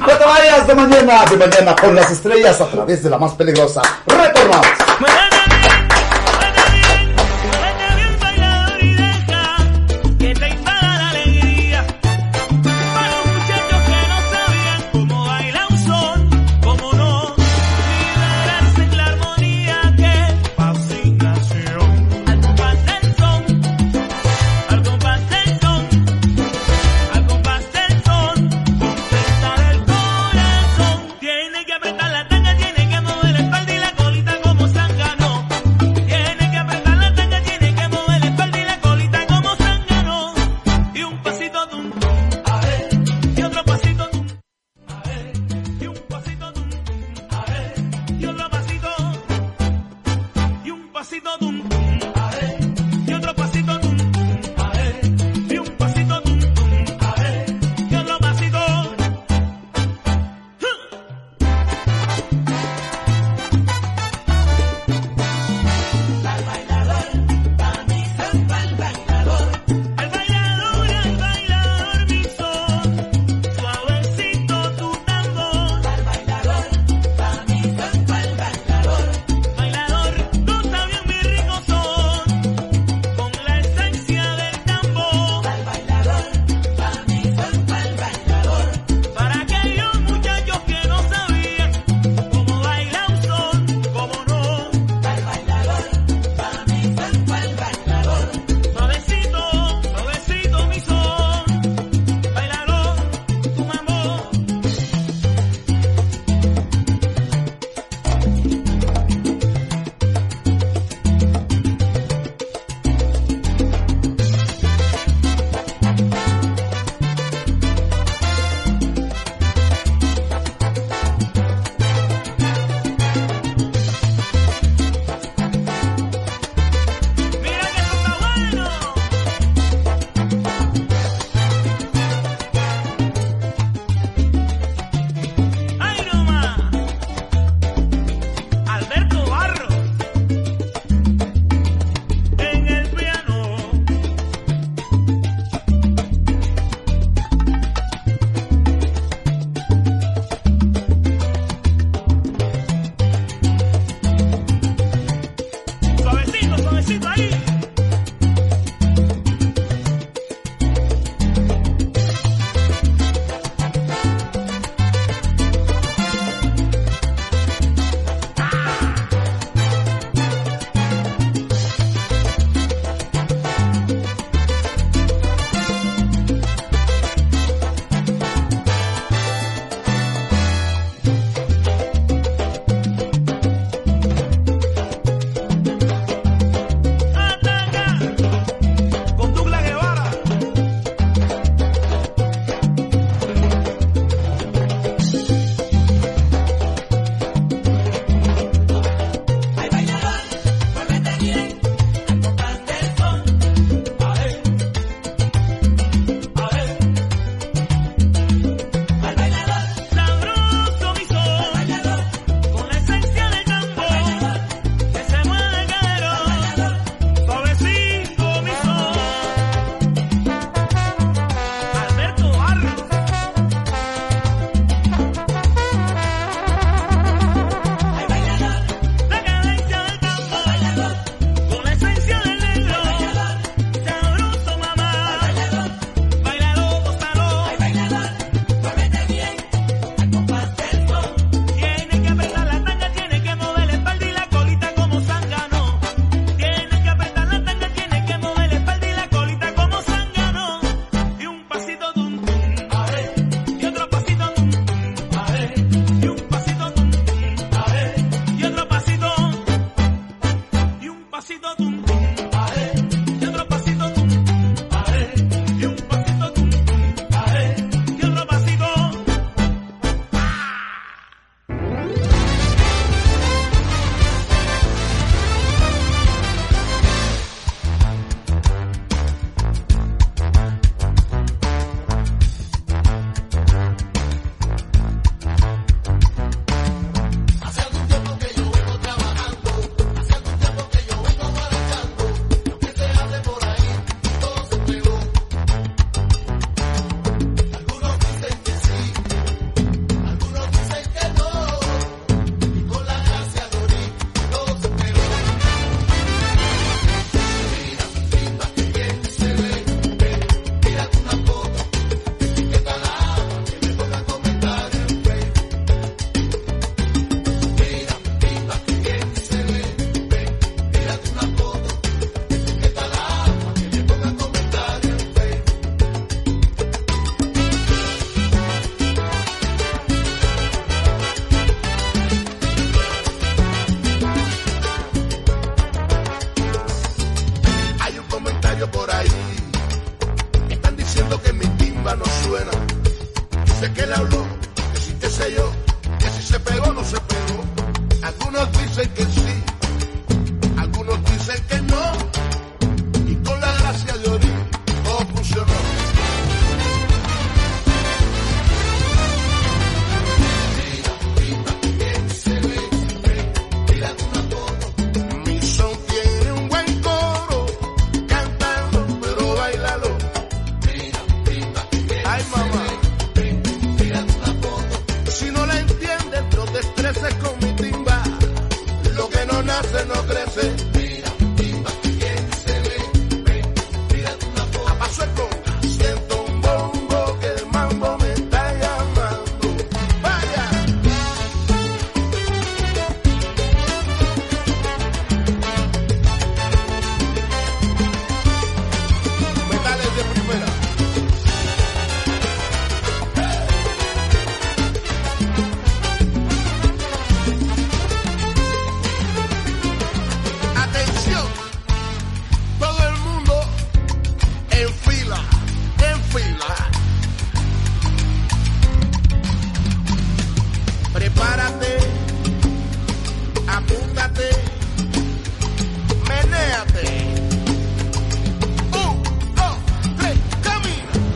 No 0.00 0.06
te 0.18 0.24
vayas 0.24 0.66
de 0.66 0.74
mañana, 0.74 1.24
de 1.24 1.36
mañana 1.36 1.74
con 1.76 1.94
las 1.94 2.10
estrellas 2.10 2.60
a 2.60 2.66
través 2.66 3.02
de 3.02 3.10
la 3.10 3.18
más 3.18 3.32
peligrosa. 3.32 3.82
Retornamos. 4.06 4.66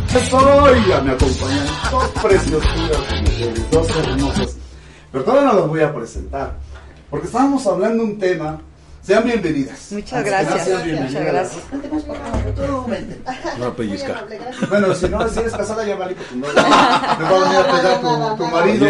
Camina. 0.09 0.27
Eso, 0.27 0.89
ya 0.89 1.01
me 1.01 1.13
acompañan 1.13 1.67
dos 1.91 2.09
preciosuras 2.23 3.23
mujeres, 3.23 3.71
dos 3.71 3.97
hermosas. 3.97 4.57
Pero 5.13 5.25
todavía 5.25 5.53
no 5.53 5.59
las 5.61 5.69
voy 5.69 5.81
a 5.81 5.95
presentar. 5.95 6.55
Porque 7.11 7.27
estábamos 7.27 7.67
hablando 7.67 8.05
de 8.05 8.11
un 8.11 8.19
tema 8.19 8.61
Sean 9.09 9.25
bienvenidas. 9.25 9.91
Muchas 9.93 10.23
gracias. 10.23 10.65
sean 10.67 10.81
Muchas 10.81 10.85
bienvenidas. 10.85 11.25
gracias. 11.25 11.65
Tú, 12.57 12.85
vente. 12.87 13.19
No 13.59 13.67
a 13.67 13.75
pellizcar. 13.75 14.27
Bueno, 14.69 14.95
si 14.95 15.09
no, 15.09 15.27
si 15.31 15.41
eres 15.41 15.53
casada, 15.55 15.87
ya 15.87 15.97
vale, 15.97 16.15
pues 16.15 16.33
no. 16.33 16.47
Me 16.49 16.53
va 16.55 17.31
a 17.31 17.45
venir 17.45 17.57
a 17.57 17.73
pegar 17.73 18.01
tu, 18.03 18.37
tu 18.37 18.47
marido. 18.51 18.87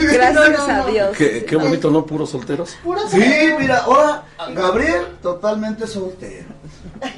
Gracias 0.00 0.68
a 0.68 0.86
Dios. 0.86 1.16
Qué, 1.16 1.44
qué 1.44 1.56
bonito, 1.56 1.90
¿no? 1.90 2.06
Puros 2.06 2.30
solteros. 2.30 2.76
Sí, 3.10 3.54
mira, 3.58 3.78
ahora 3.78 4.22
Gabriel 4.54 5.02
totalmente 5.20 5.84
soltero. 5.88 6.46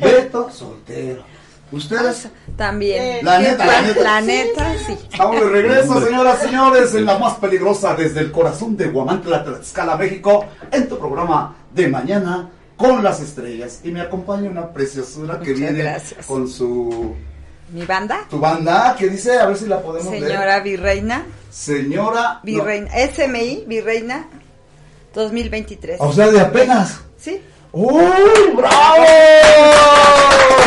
Beto 0.01 0.51
soltero. 0.51 1.23
Ustedes 1.71 2.29
También. 2.57 3.25
La 3.25 3.39
neta, 3.39 3.67
la 3.67 3.83
neta. 3.83 4.03
La 4.03 4.21
neta, 4.21 4.75
sí. 4.87 4.97
Estamos 5.13 5.41
de 5.41 5.49
regreso, 5.51 6.01
señoras 6.05 6.39
y 6.43 6.47
señores, 6.47 6.95
en 6.95 7.05
la 7.05 7.19
más 7.19 7.35
peligrosa 7.35 7.95
desde 7.95 8.21
el 8.21 8.33
corazón 8.33 8.77
de 8.77 8.89
Guamantla, 8.89 9.45
Tlaxcala, 9.45 9.97
México, 9.97 10.47
en 10.73 10.89
tu 10.89 10.99
programa 10.99 11.57
de 11.75 11.89
mañana 11.89 12.51
con 12.77 13.03
las 13.05 13.21
estrellas. 13.21 13.81
Y 13.85 13.91
me 13.91 14.01
acompaña 14.01 14.49
una 14.51 14.73
preciosura 14.73 15.35
que 15.41 15.51
Muchas 15.51 15.59
viene 15.59 15.79
gracias. 15.79 16.25
con 16.27 16.49
su 16.49 17.15
Mi 17.73 17.85
banda, 17.85 18.25
tu 18.31 18.39
banda, 18.39 18.97
que 18.99 19.09
dice, 19.11 19.39
a 19.39 19.47
ver 19.47 19.57
si 19.57 19.67
la 19.67 19.83
podemos 19.83 20.11
ver. 20.11 20.23
señora 20.23 20.61
Virreina, 20.61 21.27
Señora. 21.51 22.41
Virreina, 22.45 22.89
SMI, 23.15 23.65
Virreina 23.67 24.27
2023. 25.15 25.97
O 26.01 26.13
sea, 26.13 26.29
de 26.29 26.41
apenas. 26.41 27.01
Sí. 27.19 27.41
¡Uy, 27.81 28.51
bravo! 28.57 29.05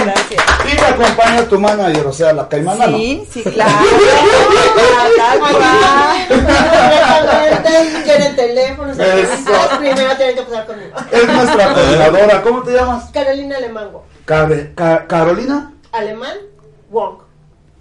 Gracias. 0.05 0.43
Y 0.63 0.79
me 0.79 0.87
acompaña 0.87 1.43
tu 1.43 1.59
manager, 1.59 2.07
o 2.07 2.13
sea, 2.13 2.31
la 2.31 2.47
caimana. 2.47 2.85
Sí, 2.85 3.27
sí, 3.29 3.43
claro. 3.43 3.69
Teléfonos, 8.35 8.97
Eso. 8.97 9.03
entrevistas, 9.03 9.77
primero 9.77 10.15
tienen 10.15 10.35
que 10.35 10.41
pasar 10.43 10.65
conmigo. 10.65 10.91
Es 11.11 11.27
nuestra 11.27 11.73
coordinadora. 11.73 12.41
¿Cómo 12.43 12.63
te 12.63 12.71
llamas? 12.71 13.09
Carolina 13.11 13.57
Alemango. 13.57 14.05
Carolina. 14.25 15.73
Alemán, 15.91 16.37
Wong. 16.89 17.17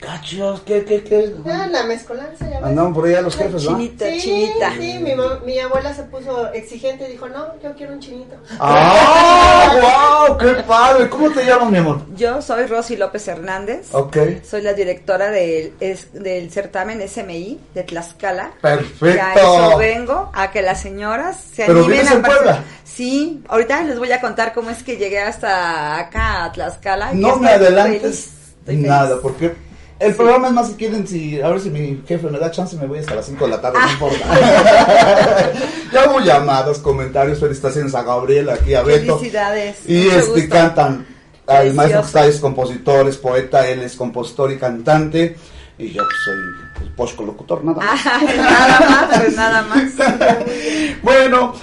Cachos, 0.00 0.62
¿qué, 0.62 0.82
qué, 0.84 1.02
qué? 1.04 1.34
Ah, 1.46 1.66
la 1.70 1.82
mezcolanza, 1.82 2.48
ya 2.48 2.56
ves. 2.58 2.64
Andaban 2.68 2.94
por 2.94 3.04
allá 3.06 3.20
los 3.20 3.36
jefes, 3.36 3.64
¿no? 3.64 3.72
Chinita, 3.76 4.06
Sí, 4.06 4.18
chinita. 4.20 4.72
sí, 4.72 4.98
mi, 4.98 5.10
mam- 5.10 5.42
mi 5.44 5.58
abuela 5.58 5.92
se 5.94 6.04
puso 6.04 6.50
exigente 6.54 7.06
y 7.06 7.12
dijo, 7.12 7.28
no, 7.28 7.60
yo 7.62 7.74
quiero 7.76 7.92
un 7.92 8.00
chinito. 8.00 8.34
¡Ah, 8.58 10.26
wow! 10.28 10.38
¡Qué 10.38 10.54
padre! 10.66 11.08
¿Cómo 11.10 11.30
te 11.30 11.44
llamas, 11.44 11.70
mi 11.70 11.78
amor? 11.78 12.00
Yo 12.16 12.40
soy 12.40 12.64
Rosy 12.66 12.96
López 12.96 13.28
Hernández. 13.28 13.88
Ok. 13.94 14.16
Soy 14.48 14.62
la 14.62 14.72
directora 14.72 15.30
del, 15.30 15.74
es- 15.80 16.12
del 16.14 16.50
certamen 16.50 17.06
SMI 17.06 17.60
de 17.74 17.82
Tlaxcala. 17.82 18.52
Perfecto. 18.62 19.06
Y 19.06 19.18
a 19.18 19.34
eso 19.34 19.76
vengo, 19.76 20.30
a 20.32 20.50
que 20.50 20.62
las 20.62 20.80
señoras 20.80 21.36
se 21.54 21.66
¿Pero 21.66 21.80
animen 21.84 22.08
a 22.08 22.12
en 22.12 22.22
participar. 22.22 22.36
Puebla? 22.36 22.64
Sí, 22.84 23.44
ahorita 23.48 23.82
les 23.82 23.98
voy 23.98 24.10
a 24.12 24.20
contar 24.20 24.54
cómo 24.54 24.70
es 24.70 24.82
que 24.82 24.96
llegué 24.96 25.20
hasta 25.20 25.98
acá 25.98 26.44
a 26.44 26.52
Tlaxcala. 26.52 27.12
No 27.12 27.36
me 27.36 27.50
adelantes 27.50 28.30
feliz. 28.64 28.86
nada, 28.86 29.18
porque 29.20 29.54
el 30.00 30.14
programa 30.14 30.48
es 30.48 30.54
más 30.54 30.68
si 30.68 30.74
quieren, 30.74 31.06
si, 31.06 31.40
a 31.42 31.48
ver 31.48 31.60
si 31.60 31.68
mi 31.68 32.02
jefe 32.08 32.28
me 32.28 32.38
da 32.38 32.50
chance, 32.50 32.74
me 32.76 32.86
voy 32.86 33.00
hasta 33.00 33.14
las 33.14 33.26
5 33.26 33.44
de 33.44 33.50
la 33.50 33.60
tarde, 33.60 33.78
no 33.78 33.92
importa. 33.92 34.26
ya 35.92 36.10
hubo 36.10 36.20
llamadas, 36.20 36.78
comentarios, 36.78 37.38
felicitaciones 37.38 37.94
a 37.94 38.02
Gabriel, 38.02 38.48
aquí 38.48 38.74
a 38.74 38.82
Beto. 38.82 39.18
Felicidades. 39.18 39.78
Y 39.86 40.04
mucho 40.04 40.18
este 40.18 40.40
gusto. 40.40 40.48
cantan. 40.48 41.06
El 41.46 41.74
maestro 41.74 42.20
ahí 42.20 42.30
es 42.30 42.40
compositor, 42.40 43.08
es 43.08 43.18
poeta, 43.18 43.68
él 43.68 43.82
es 43.82 43.94
compositor 43.94 44.50
y 44.52 44.56
cantante. 44.56 45.36
Y 45.76 45.92
yo 45.92 46.02
pues, 46.04 46.16
soy 46.24 46.36
pues, 46.78 46.90
posco 46.96 47.24
locutor, 47.24 47.62
nada 47.62 47.78
más. 47.82 48.00
Ay, 48.06 48.26
nada 48.36 48.80
más, 48.88 49.18
pues 49.18 49.36
nada 49.36 49.62
más. 49.62 49.92
Bueno, 51.02 51.54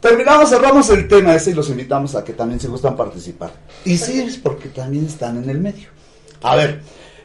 terminamos, 0.00 0.48
cerramos 0.48 0.90
el 0.90 1.06
tema 1.06 1.34
ese 1.34 1.50
y 1.50 1.54
los 1.54 1.68
invitamos 1.68 2.16
a 2.16 2.24
que 2.24 2.32
también 2.32 2.58
se 2.58 2.66
gustan 2.66 2.96
participar. 2.96 3.52
Y 3.84 3.98
sí, 3.98 4.20
es 4.20 4.36
porque 4.36 4.68
también 4.68 5.06
están 5.06 5.40
en 5.42 5.50
el 5.50 5.60
medio. 5.60 5.88
A 6.42 6.56
ver, 6.56 6.80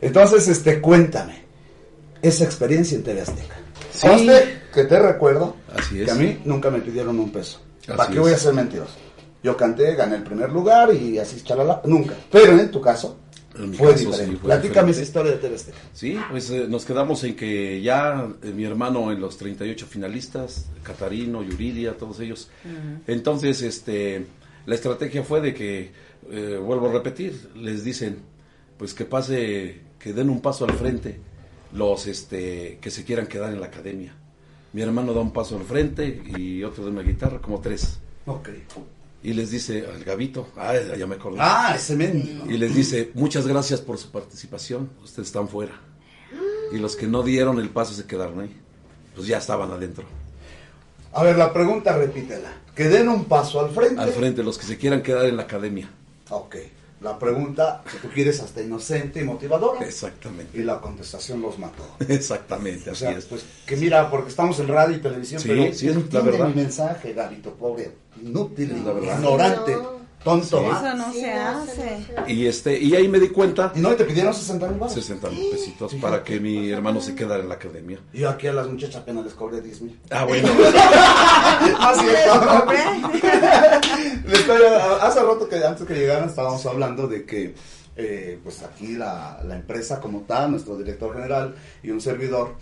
entonces, 0.06 0.48
este, 0.48 0.80
cuéntame, 0.82 1.44
esa 2.22 2.44
experiencia 2.46 2.98
en 2.98 3.04
TV 3.04 3.22
Azteca. 3.22 3.56
Sí. 3.92 4.08
Conste 4.08 4.62
que 4.74 4.84
te 4.86 5.00
recuerdo 5.00 5.56
Así 5.76 6.00
es. 6.02 6.06
que 6.06 6.12
a 6.12 6.16
mí 6.16 6.40
nunca 6.46 6.70
me 6.70 6.80
pidieron 6.80 7.20
un 7.20 7.32
peso. 7.32 7.60
¿Para 7.88 8.08
qué 8.08 8.16
es. 8.16 8.20
voy 8.20 8.32
a 8.34 8.38
ser 8.38 8.54
mentiroso? 8.54 8.94
Yo 9.44 9.58
canté, 9.58 9.94
gané 9.96 10.16
el 10.16 10.24
primer 10.24 10.52
lugar 10.52 10.94
y 10.94 11.20
así 11.20 11.42
chalala, 11.44 11.82
nunca. 11.86 12.14
Pero 12.32 12.58
en 12.58 12.72
tu 12.72 12.80
caso, 12.80 13.20
En 13.60 13.74
fue 13.74 13.92
caso, 13.92 14.00
diferente. 14.06 14.26
sí, 14.34 14.38
fue 14.40 14.48
Platícame 14.50 14.68
diferente. 14.70 14.92
esa 14.92 15.02
historia 15.02 15.32
de 15.34 15.38
TV 15.38 15.56
Azteca. 15.56 15.78
Sí, 15.94 16.18
pues 16.32 16.50
eh, 16.50 16.66
nos 16.70 16.86
quedamos 16.86 17.24
en 17.26 17.36
que 17.36 17.82
ya 17.82 18.26
eh, 18.42 18.52
mi 18.56 18.64
hermano 18.64 19.12
en 19.12 19.20
los 19.20 19.38
38 19.38 19.86
finalistas, 19.88 20.66
Catarino, 20.82 21.44
Yuridia, 21.44 21.98
todos 21.98 22.20
ellos. 22.22 22.50
Entonces, 23.06 23.62
este, 23.62 24.26
la 24.66 24.76
estrategia 24.76 25.24
fue 25.24 25.42
de 25.42 25.54
que, 25.54 25.92
eh, 26.32 26.58
vuelvo 26.64 26.90
a 26.90 26.94
repetir, 26.94 27.50
les 27.56 27.84
dicen, 27.84 28.20
pues 28.78 28.94
que 28.94 29.04
pase, 29.06 29.82
que 30.04 30.12
den 30.12 30.30
un 30.30 30.42
paso 30.42 30.66
al 30.66 30.74
frente 30.74 31.18
los 31.72 32.08
este, 32.08 32.78
que 32.82 32.92
se 32.92 33.06
quieran 33.06 33.26
quedar 33.26 33.54
en 33.54 33.62
la 33.62 33.68
academia. 33.68 34.14
Mi 34.74 34.82
hermano 34.82 35.14
da 35.14 35.22
un 35.22 35.32
paso 35.32 35.56
al 35.56 35.64
frente 35.64 36.22
y 36.36 36.62
otro 36.64 36.84
de 36.84 36.92
una 36.92 37.04
guitarra, 37.04 37.40
como 37.40 37.62
tres. 37.62 38.00
Ok. 38.26 38.50
Y 39.24 39.32
les 39.32 39.50
dice 39.50 39.86
al 39.88 40.04
Gavito, 40.04 40.50
ah, 40.58 40.74
ya 40.98 41.08
me 41.08 41.16
acordé. 41.16 41.38
Ah, 41.40 41.74
ese 41.78 41.96
mendigo. 41.96 42.46
Y 42.52 42.58
les 42.58 42.76
dice, 42.76 43.12
muchas 43.14 43.48
gracias 43.48 43.80
por 43.80 43.98
su 43.98 44.12
participación, 44.12 44.90
ustedes 45.02 45.30
están 45.30 45.48
fuera. 45.48 45.80
Y 46.74 46.80
los 46.80 46.98
que 46.98 47.08
no 47.08 47.24
dieron 47.24 47.60
el 47.60 47.70
paso 47.70 47.94
se 47.94 48.06
quedaron 48.06 48.42
ahí. 48.42 48.54
Pues 49.16 49.28
ya 49.28 49.38
estaban 49.38 49.72
adentro. 49.72 50.04
A 51.14 51.24
ver, 51.24 51.38
la 51.38 51.54
pregunta 51.54 51.96
repítela. 51.96 52.52
Que 52.76 52.90
den 52.90 53.08
un 53.08 53.24
paso 53.24 53.62
al 53.62 53.70
frente. 53.70 54.02
Al 54.02 54.10
frente, 54.10 54.44
los 54.44 54.58
que 54.58 54.66
se 54.66 54.78
quieran 54.78 55.02
quedar 55.02 55.28
en 55.28 55.38
la 55.38 55.44
academia. 55.44 55.90
Ok. 56.30 56.58
La 57.04 57.20
pregunta 57.20 57.84
que 57.92 57.98
tú 57.98 58.08
quieres 58.14 58.40
hasta 58.40 58.62
inocente 58.62 59.20
y 59.22 59.24
motivadora. 59.26 59.86
Exactamente. 59.86 60.58
Y 60.58 60.64
la 60.64 60.80
contestación 60.80 61.42
los 61.42 61.60
mató. 61.60 61.84
Exactamente, 62.08 62.90
O 62.90 62.94
así 62.94 63.02
sea, 63.02 63.12
es. 63.12 63.26
pues 63.26 63.44
que 63.66 63.76
mira, 63.76 64.10
porque 64.10 64.30
estamos 64.30 64.58
en 64.60 64.70
radio 64.70 64.96
y 64.96 65.02
televisión, 65.02 65.42
Sí, 65.42 65.50
pero 65.50 65.64
sí, 65.74 65.88
es 65.90 65.96
la 65.96 66.02
entiende 66.02 66.32
verdad. 66.32 66.48
mi 66.48 66.54
mensaje, 66.56 67.14
Gabito, 67.14 67.54
pobre, 67.56 67.92
inútil, 68.22 68.72
Es 68.72 68.84
la 68.84 68.94
verdad. 68.94 69.18
ignorante, 69.18 69.78
tonto. 70.24 70.60
Sí. 70.60 70.66
¿ah? 70.72 70.82
Eso 70.88 70.98
no 70.98 71.14
se 71.14 71.32
hace. 71.32 72.06
Y 72.28 72.46
este, 72.48 72.80
y 72.80 72.96
ahí 72.96 73.08
me 73.08 73.20
di 73.20 73.30
cuenta. 73.30 73.72
Y 73.76 73.80
no, 73.80 73.92
y 73.94 73.96
te 73.96 74.06
pidieron 74.06 74.34
60 74.34 74.68
mil 74.68 74.80
baros. 74.80 74.94
60 74.96 75.30
mil 75.30 75.50
pesitos 75.52 75.94
para 75.96 76.24
que 76.24 76.40
mi 76.40 76.70
hermano 76.72 77.02
se 77.02 77.14
quedara 77.16 77.42
en 77.44 77.50
la 77.50 77.56
academia. 77.56 78.00
Y 78.14 78.20
yo 78.20 78.30
aquí 78.30 78.48
a 78.48 78.54
las 78.54 78.68
muchachas 78.68 78.98
apenas 79.02 79.26
les 79.26 79.34
cobré 79.34 79.62
10 79.62 79.82
mil. 79.82 80.00
Ah, 80.10 80.26
bueno. 80.26 80.48
Así 81.80 82.06
es. 82.08 82.26
Estoy- 84.34 84.62
hace 85.02 85.20
rato 85.22 85.48
que 85.50 85.56
antes 85.64 85.86
que 85.88 85.94
llegaran 85.96 86.30
estábamos 86.30 86.66
hablando 86.66 87.08
de 87.08 87.26
que 87.26 87.56
eh, 87.96 88.40
pues 88.44 88.64
aquí 88.64 88.94
la, 88.96 89.42
la 89.46 89.56
empresa 89.56 90.00
como 90.00 90.22
tal, 90.22 90.52
nuestro 90.52 90.78
director 90.78 91.14
general 91.14 91.56
y 91.84 91.92
un 91.92 92.02
servidor, 92.02 92.56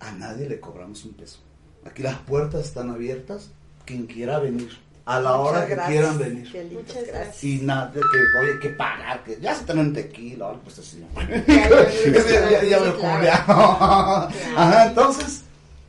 a 0.00 0.12
nadie 0.12 0.48
le 0.48 0.60
cobramos 0.60 1.04
un 1.04 1.14
peso. 1.14 1.38
Aquí 1.84 2.02
las 2.02 2.18
puertas 2.18 2.64
están 2.66 2.90
abiertas, 2.90 3.50
quien 3.86 4.06
quiera 4.06 4.38
venir, 4.40 4.68
a 5.10 5.20
la 5.20 5.36
hora 5.36 5.52
Muchas 5.60 5.68
que 5.68 5.74
gracias. 5.74 5.90
quieran 5.92 6.18
venir. 6.18 6.52
Qué 6.52 6.64
lindo, 6.64 6.80
gracias. 7.06 7.44
Y 7.44 7.58
nada, 7.62 7.86
de 7.88 8.00
que 8.00 8.38
oye, 8.42 8.58
que 8.60 8.68
pagar, 8.70 9.24
que 9.24 9.38
ya 9.40 9.54
se 9.54 9.64
tienen 9.64 9.92
tequila, 9.94 10.52
pues 10.62 10.78
así. 10.78 11.02
ya, 11.46 12.50
ya, 12.50 12.64
ya 12.64 12.80
me. 12.80 13.28
Ajá, 13.28 14.86
entonces, 14.88 15.44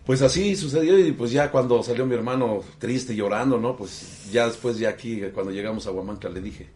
Pues 0.06 0.22
así 0.22 0.56
sucedió 0.56 0.98
y 0.98 1.12
pues 1.12 1.32
ya 1.32 1.52
cuando 1.52 1.84
salió 1.84 2.06
mi 2.06 2.16
hermano 2.16 2.62
triste 2.80 3.14
llorando, 3.16 3.58
¿no? 3.60 3.76
Pues 3.76 4.32
ya 4.32 4.48
después 4.48 4.78
ya 4.80 4.90
aquí, 4.90 5.22
cuando 5.34 5.52
llegamos 5.52 5.86
a 5.86 5.92
Huamanca 5.92 6.30
le 6.30 6.42
dije, 6.42 6.70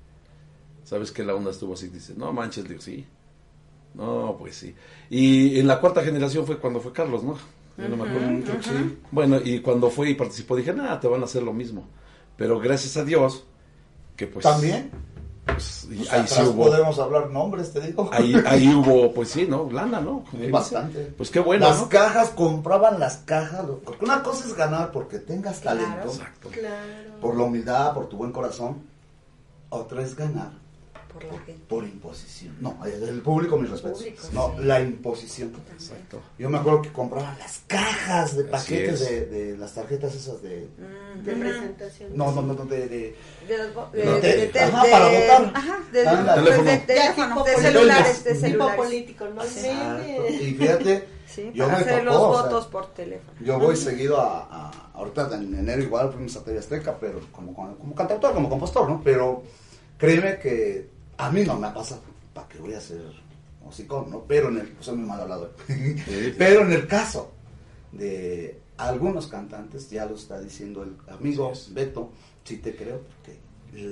¿sabes 0.84 1.11
qué? 1.11 1.24
La 1.24 1.34
onda 1.36 1.52
estuvo 1.52 1.74
así, 1.74 1.88
dice, 1.88 2.14
no 2.15 2.32
manches, 2.34 2.64
le 2.65 2.70
digo, 2.72 2.82
sí. 2.82 3.06
No, 3.95 4.36
pues 4.38 4.56
sí. 4.57 4.76
Y 5.10 5.60
en 5.60 5.68
la 5.68 5.80
cuarta 5.80 6.03
generación 6.03 6.45
fue 6.45 6.57
cuando 6.57 6.80
fue 6.82 6.91
Carlos, 6.91 7.24
¿no? 7.24 7.38
Yo 7.78 7.88
no 7.90 7.95
me 7.98 8.03
acuerdo 8.03 8.28
Ujú, 8.28 8.38
mucho. 8.38 8.52
Sí. 8.61 8.98
Bueno, 9.11 9.40
y 9.44 9.60
cuando 9.61 9.90
fue 9.90 10.10
y 10.10 10.14
participó 10.15 10.56
dije, 10.56 10.74
nada, 10.74 10.99
te 10.99 11.07
van 11.07 11.22
a 11.22 11.26
hacer 11.26 11.41
lo 11.41 11.53
mismo. 11.53 11.88
Pero 12.38 12.60
gracias 12.60 12.97
a 12.97 13.03
Dios, 13.03 13.45
que 14.15 14.27
pues... 14.27 14.43
También. 14.43 14.91
pues, 15.45 15.88
y 15.89 15.97
pues, 15.97 16.14
ahí 16.14 16.27
sí 16.27 16.41
hubo... 16.41 16.65
podemos 16.65 16.97
hablar 16.99 17.30
nombres, 17.30 17.72
te 17.72 17.81
digo. 17.81 18.10
Ahí, 18.11 18.34
ahí 18.45 18.68
hubo, 18.76 19.14
pues 19.14 19.30
sí, 19.30 19.45
¿no? 19.47 19.69
Lana, 19.72 20.01
¿no? 20.01 20.23
Sí, 20.31 20.49
bastante. 20.49 21.14
Pues 21.18 21.30
qué 21.30 21.39
bueno, 21.39 21.68
Las 21.68 21.81
¿no? 21.81 21.89
cajas, 21.89 22.30
compraban 22.30 22.99
las 22.99 23.18
cajas. 23.18 23.65
Porque 23.84 24.05
una 24.05 24.23
cosa 24.23 24.47
es 24.47 24.55
ganar 24.55 24.91
porque 24.91 25.19
tengas 25.19 25.61
talento, 25.61 26.07
Exacto. 26.07 26.49
por 27.22 27.38
la 27.38 27.43
humildad, 27.43 27.93
por 27.93 28.07
tu 28.10 28.18
buen 28.18 28.31
corazón. 28.31 28.77
Otra 29.69 30.01
es 30.01 30.15
ganar 30.15 30.62
Por 31.14 31.23
la 31.26 31.40
gente. 31.40 31.64
por 31.68 31.84
imposición. 31.84 32.56
No, 32.60 32.77
el 32.85 33.22
público, 33.22 33.57
mis 33.57 33.69
respetos. 33.69 33.99
Público, 33.99 34.23
no, 34.34 34.53
sí. 34.57 34.64
la 34.65 34.81
imposición. 34.81 35.52
Exacto. 35.72 36.22
Yo 36.40 36.49
me 36.49 36.57
acuerdo 36.57 36.81
que 36.81 36.91
compraban 36.91 37.38
las 37.40 37.61
cajas 37.68 38.35
de 38.35 38.44
paquetes 38.45 39.02
es. 39.02 39.10
de, 39.10 39.26
de 39.27 39.57
las 39.57 39.73
tarjetas 39.73 40.15
esas 40.15 40.41
de... 40.41 40.68
De 41.23 41.34
presentación. 41.35 42.11
No, 42.18 42.31
no, 42.31 42.41
no, 42.41 42.53
no, 42.53 42.65
de... 42.65 42.88
de 42.88 43.15
De 43.48 43.57
los 43.57 43.73
bo- 43.73 43.90
de- 43.94 44.06
No, 44.06 44.11
de- 44.15 44.22
de- 44.22 44.48
de- 44.48 44.60
ajá, 44.60 44.84
de- 44.84 44.91
para 44.91 45.06
votar. 45.07 45.52
Ajá, 45.56 45.80
de, 45.91 45.99
de 45.99 46.77
Teléfono. 46.80 47.44
de 47.44 47.56
celulares, 47.57 48.23
de 48.23 48.35
celulares. 48.35 48.76
político, 48.77 49.26
¿no? 49.34 49.44
Exacto. 49.44 50.27
Y 50.30 50.53
fíjate 50.56 51.07
Sí, 51.26 51.52
Yo 51.56 51.65
para 51.65 51.77
me 51.80 51.84
hacer 51.84 52.03
tocó, 52.03 52.14
los 52.14 52.15
o 52.15 52.34
sea, 52.34 52.41
votos 52.44 52.68
por 52.68 52.94
teléfono. 52.94 53.31
Yo 53.40 53.57
voy 53.57 53.76
seguido 53.76 54.19
a, 54.22 54.48
a- 54.52 54.91
ahorita 54.94 55.31
en 55.35 55.56
enero 55.57 55.81
igual 55.81 56.11
fuimos 56.11 56.35
a 56.35 56.44
TV 56.44 56.60
Azteca, 56.60 56.95
pero 56.99 57.22
como, 57.31 57.56
como, 57.56 57.76
como 57.76 57.95
cantautor, 57.95 58.34
como 58.35 58.49
compositor, 58.49 58.88
¿no? 58.88 59.02
Pero 59.03 59.41
créeme 59.98 60.38
que 60.38 60.90
a 61.18 61.31
mí 61.31 61.44
no 61.44 61.57
me 61.60 61.68
ha 61.68 61.73
pasado, 61.73 62.02
¿para 62.34 62.48
qué 62.48 62.60
voy 62.60 62.73
a 62.73 62.81
ser 62.81 63.02
musicón, 63.64 64.10
no? 64.10 64.23
Pero 64.27 64.49
en 64.49 64.57
el, 64.60 64.76
soy 64.80 64.98
muy 64.98 65.07
mal 65.07 65.22
hablado, 65.22 65.52
pero 66.38 66.61
en 66.61 66.72
el 66.73 66.88
caso 66.88 67.31
de 67.91 68.60
algunos 68.77 69.27
cantantes, 69.27 69.90
ya 69.90 70.06
lo 70.06 70.15
está 70.15 70.40
diciendo 70.40 70.84
el 70.84 70.95
amigo 71.14 71.53
Beto, 71.72 72.11
sí 72.44 72.57
te 72.57 72.76
creo, 72.76 73.02
porque 73.02 73.40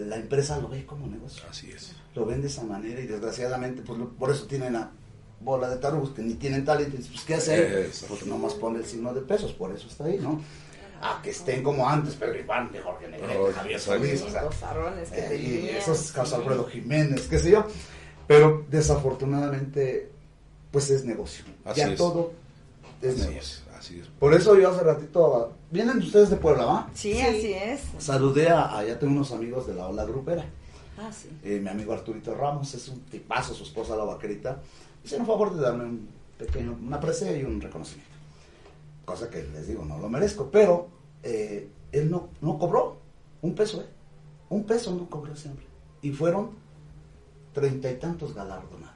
la 0.05 0.15
empresa 0.17 0.59
lo 0.59 0.67
ve 0.69 0.85
como 0.85 1.07
negocio. 1.07 1.43
Así 1.49 1.69
es. 1.71 1.93
Lo 2.15 2.25
ven 2.25 2.41
de 2.41 2.47
esa 2.47 2.63
manera 2.63 2.99
y 2.99 3.07
desgraciadamente, 3.07 3.81
pues 3.83 3.97
lo- 3.99 4.09
por 4.09 4.31
eso 4.31 4.45
tienen 4.47 4.75
a 4.75 4.91
bola 5.39 5.69
de 5.69 5.77
tarugos 5.77 6.11
que 6.11 6.21
ni 6.21 6.33
tienen 6.35 6.65
talento. 6.65 6.97
Pues, 6.97 7.23
¿qué 7.25 7.35
hacer? 7.35 7.89
Pues 8.07 8.25
nomás 8.25 8.53
pone 8.55 8.79
el 8.79 8.85
signo 8.85 9.13
de 9.13 9.21
pesos, 9.21 9.53
por 9.53 9.71
eso 9.71 9.87
está 9.87 10.05
ahí, 10.05 10.19
¿no? 10.19 10.41
A 11.03 11.19
que 11.21 11.31
estén 11.31 11.63
como 11.63 11.87
antes, 11.89 12.13
Pedro 12.15 12.37
Infante, 12.39 12.79
Jorge 12.79 13.07
Negrete, 13.07 13.37
Oh, 13.37 13.51
Javier. 13.53 13.79
Solís, 13.79 14.21
o 14.21 14.29
sea, 14.29 14.43
eh, 15.13 15.35
y 15.35 15.69
esos 15.75 16.11
Carlos 16.11 16.33
Alfredo 16.33 16.65
Jiménez, 16.67 17.27
qué 17.27 17.39
sé 17.39 17.51
yo. 17.51 17.65
Pero 18.27 18.65
desafortunadamente, 18.69 20.09
pues 20.71 20.89
es 20.89 21.03
negocio. 21.05 21.43
Así 21.65 21.79
ya 21.81 21.87
es. 21.89 21.97
todo 21.97 22.33
es 23.01 23.13
Así 23.15 23.19
negocio. 23.29 23.39
es, 23.39 23.63
así 23.77 23.99
es. 23.99 24.07
Por 24.19 24.33
eso 24.33 24.57
yo 24.59 24.69
hace 24.69 24.83
ratito, 24.83 25.53
vienen 25.71 25.97
ustedes 25.97 26.29
de 26.29 26.37
Puebla, 26.37 26.65
¿va? 26.65 26.89
Sí, 26.93 27.19
así 27.19 27.53
es. 27.53 27.81
Saludé 27.97 28.49
a, 28.49 28.77
allá 28.77 28.97
tengo 28.99 29.13
unos 29.13 29.31
amigos 29.31 29.67
de 29.67 29.73
la 29.73 29.87
Ola 29.87 30.05
Grupera. 30.05 30.45
Ah, 30.99 31.09
sí. 31.11 31.29
Eh, 31.43 31.59
mi 31.61 31.69
amigo 31.69 31.93
Arturito 31.93 32.35
Ramos 32.35 32.73
es 32.75 32.87
un 32.89 32.99
tipazo, 33.01 33.53
su 33.55 33.63
esposa 33.63 33.95
la 33.95 34.03
vaquerita. 34.03 34.61
Hicieron 35.03 35.25
favor 35.25 35.55
de 35.55 35.61
darme 35.61 35.85
un 35.85 36.07
pequeño, 36.37 36.77
una 36.79 36.99
presea 36.99 37.35
y 37.35 37.43
un 37.43 37.59
reconocimiento. 37.59 38.10
Cosa 39.05 39.29
que 39.29 39.43
les 39.43 39.67
digo, 39.67 39.83
no 39.85 39.97
lo 39.99 40.09
merezco, 40.09 40.49
pero 40.51 40.87
eh, 41.23 41.69
él 41.91 42.09
no, 42.09 42.29
no 42.41 42.57
cobró 42.59 42.97
un 43.41 43.55
peso, 43.55 43.81
¿eh? 43.81 43.85
Un 44.49 44.63
peso 44.65 44.93
no 44.95 45.09
cobró 45.09 45.35
siempre. 45.35 45.65
Y 46.01 46.11
fueron 46.11 46.51
treinta 47.53 47.89
y 47.91 47.95
tantos 47.95 48.33
galardonados. 48.33 48.95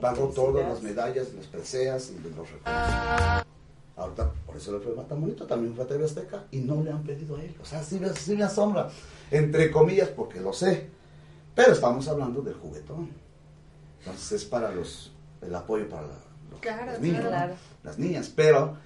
Pagó 0.00 0.28
todas 0.28 0.66
las 0.68 0.82
medallas, 0.82 1.32
las 1.34 1.46
preseas 1.46 2.10
y 2.10 2.14
los 2.14 2.50
reconocimientos. 2.50 3.46
Ahorita, 3.96 4.32
por 4.46 4.56
eso 4.56 4.72
le 4.72 4.78
fue 4.80 4.94
tan 5.04 5.20
bonito, 5.20 5.46
también 5.46 5.74
fue 5.74 5.84
a 5.84 5.86
TV 5.86 6.04
Azteca 6.04 6.44
y 6.50 6.60
no 6.60 6.82
le 6.82 6.90
han 6.90 7.02
pedido 7.02 7.36
a 7.36 7.42
él. 7.42 7.54
O 7.60 7.64
sea, 7.66 7.82
sí 7.82 8.00
me, 8.00 8.08
sí 8.10 8.34
me 8.34 8.44
asombra, 8.44 8.88
entre 9.30 9.70
comillas, 9.70 10.08
porque 10.08 10.40
lo 10.40 10.52
sé. 10.54 10.88
Pero 11.54 11.72
estamos 11.72 12.08
hablando 12.08 12.40
del 12.40 12.54
juguetón. 12.54 13.10
Entonces 13.98 14.32
es 14.32 14.44
para 14.46 14.72
los, 14.72 15.12
el 15.42 15.54
apoyo 15.54 15.86
para 15.88 16.02
la- 16.02 16.14
los, 16.50 16.60
Claro, 16.60 16.92
los 16.92 17.00
niños, 17.00 17.24
¿no? 17.24 17.28
claro. 17.28 17.54
las 17.82 17.98
niñas. 17.98 18.32
Pero 18.34 18.76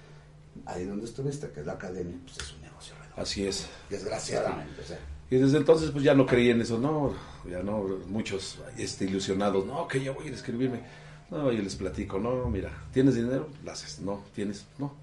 ahí 0.65 0.85
donde 0.85 1.05
estuviste, 1.05 1.49
que 1.51 1.61
es 1.61 1.65
la 1.65 1.73
academia, 1.73 2.17
pues 2.23 2.37
es 2.37 2.53
un 2.53 2.61
negocio 2.61 2.95
redondo. 2.95 3.21
Así 3.21 3.45
es. 3.45 3.67
Desgraciadamente, 3.89 4.81
o 4.81 4.85
sea. 4.85 4.99
Y 5.29 5.37
desde 5.37 5.57
entonces 5.57 5.89
pues 5.91 6.03
ya 6.03 6.13
no 6.13 6.25
creí 6.25 6.49
en 6.51 6.61
eso, 6.61 6.77
no, 6.77 7.13
ya 7.49 7.63
no, 7.63 7.83
muchos 8.07 8.59
este, 8.77 9.05
ilusionados, 9.05 9.65
no, 9.65 9.87
que 9.87 10.03
ya 10.03 10.11
voy 10.11 10.25
a 10.25 10.27
ir 10.27 10.33
a 10.33 10.35
escribirme. 10.35 10.81
No, 11.31 11.51
yo 11.51 11.61
les 11.63 11.75
platico, 11.75 12.19
no, 12.19 12.47
mira, 12.47 12.71
¿tienes 12.93 13.15
dinero? 13.15 13.49
Lo 13.63 13.71
haces, 13.71 13.99
no, 13.99 14.23
tienes, 14.33 14.65
no. 14.77 14.93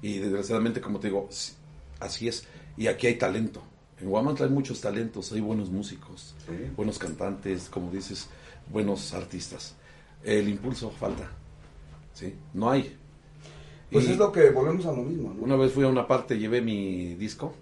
Y 0.00 0.18
desgraciadamente, 0.18 0.80
como 0.80 1.00
te 1.00 1.08
digo, 1.08 1.26
sí, 1.30 1.54
así 1.98 2.28
es. 2.28 2.44
Y 2.76 2.86
aquí 2.86 3.08
hay 3.08 3.16
talento. 3.16 3.62
En 4.00 4.08
Guamantla 4.08 4.46
hay 4.46 4.52
muchos 4.52 4.80
talentos, 4.80 5.32
hay 5.32 5.40
buenos 5.40 5.70
músicos, 5.70 6.36
buenos 6.76 7.00
cantantes, 7.00 7.68
como 7.68 7.90
dices, 7.90 8.28
buenos 8.70 9.12
artistas. 9.12 9.74
El 10.22 10.48
impulso 10.48 10.90
falta, 10.90 11.28
¿sí? 12.14 12.34
No 12.54 12.70
hay. 12.70 12.96
Pues 13.90 14.06
Y 14.06 14.12
es 14.12 14.18
lo 14.18 14.30
que 14.30 14.50
volvemos 14.50 14.84
a 14.86 14.92
lo 14.92 15.02
mismo, 15.02 15.32
¿no? 15.34 15.42
Una 15.42 15.56
vez 15.56 15.72
fui 15.72 15.84
a 15.84 15.88
una 15.88 16.06
parte, 16.06 16.38
llevé 16.38 16.60
mi 16.60 17.14
disco, 17.14 17.54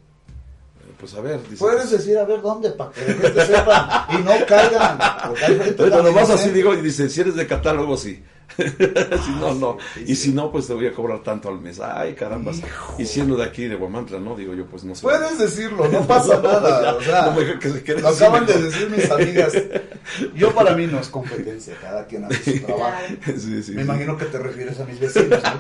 eh, 0.81 0.93
pues 0.99 1.15
a 1.15 1.21
ver, 1.21 1.41
dice, 1.49 1.59
Puedes 1.59 1.91
decir 1.91 2.19
a 2.19 2.25
ver 2.25 2.43
dónde 2.43 2.71
para 2.71 2.91
que 2.91 3.01
la 3.01 3.15
gente 3.15 3.47
sepa 3.47 4.09
y 4.11 4.23
no 4.23 4.33
caigan. 4.47 4.99
Porque 5.29 5.45
hay 5.45 5.59
gente 5.59 5.83
Ahorita 5.83 5.97
también 5.97 6.05
nomás 6.15 6.23
así 6.31 6.33
inocente. 6.49 6.57
digo 6.57 6.75
y 6.75 6.81
dice, 6.81 7.09
si 7.09 7.21
eres 7.21 7.37
de 7.37 7.47
catálogo, 7.47 7.97
sí. 7.97 8.23
si 8.57 9.31
no, 9.41 9.55
no. 9.55 9.79
Y 10.07 10.17
si 10.17 10.33
no, 10.33 10.51
pues 10.51 10.67
te 10.67 10.75
voy 10.75 10.87
a 10.87 10.93
cobrar 10.93 11.23
tanto 11.23 11.49
al 11.49 11.61
mes. 11.61 11.81
Ay, 11.81 12.15
caramba. 12.15 12.53
Y 12.99 13.05
siendo 13.05 13.37
de 13.37 13.45
aquí, 13.45 13.67
de 13.67 13.77
Guamantla, 13.77 14.19
¿no? 14.19 14.35
Digo 14.35 14.55
yo, 14.55 14.67
pues 14.67 14.85
no 14.85 14.95
sé. 14.95 15.03
Puedes 15.03 15.39
decirlo, 15.39 15.89
no 15.89 16.01
pasa 16.07 16.41
nada. 16.41 16.83
Ya, 16.83 16.95
o 16.95 17.01
sea, 17.01 17.27
no 17.27 17.33
me 17.33 17.59
que 17.59 17.95
lo 17.95 18.09
acaban 18.09 18.47
de 18.47 18.63
decir 18.63 18.89
mis 18.91 19.11
amigas. 19.11 19.53
Yo 20.35 20.55
para 20.55 20.75
mí 20.77 20.87
no 20.87 21.01
es 21.01 21.09
competencia, 21.09 21.75
cada 21.81 22.07
quien 22.07 22.25
hace 22.25 22.59
su 22.59 22.65
trabajo. 22.65 22.97
Sí, 23.37 23.73
Me 23.73 23.83
imagino 23.83 24.17
que 24.17 24.27
te 24.27 24.39
refieres 24.39 24.79
a 24.81 24.85
mis 24.85 25.01
vecinos. 25.01 25.43
¿no? 25.43 25.59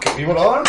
¡Qué 0.00 0.10
vibrón! 0.16 0.62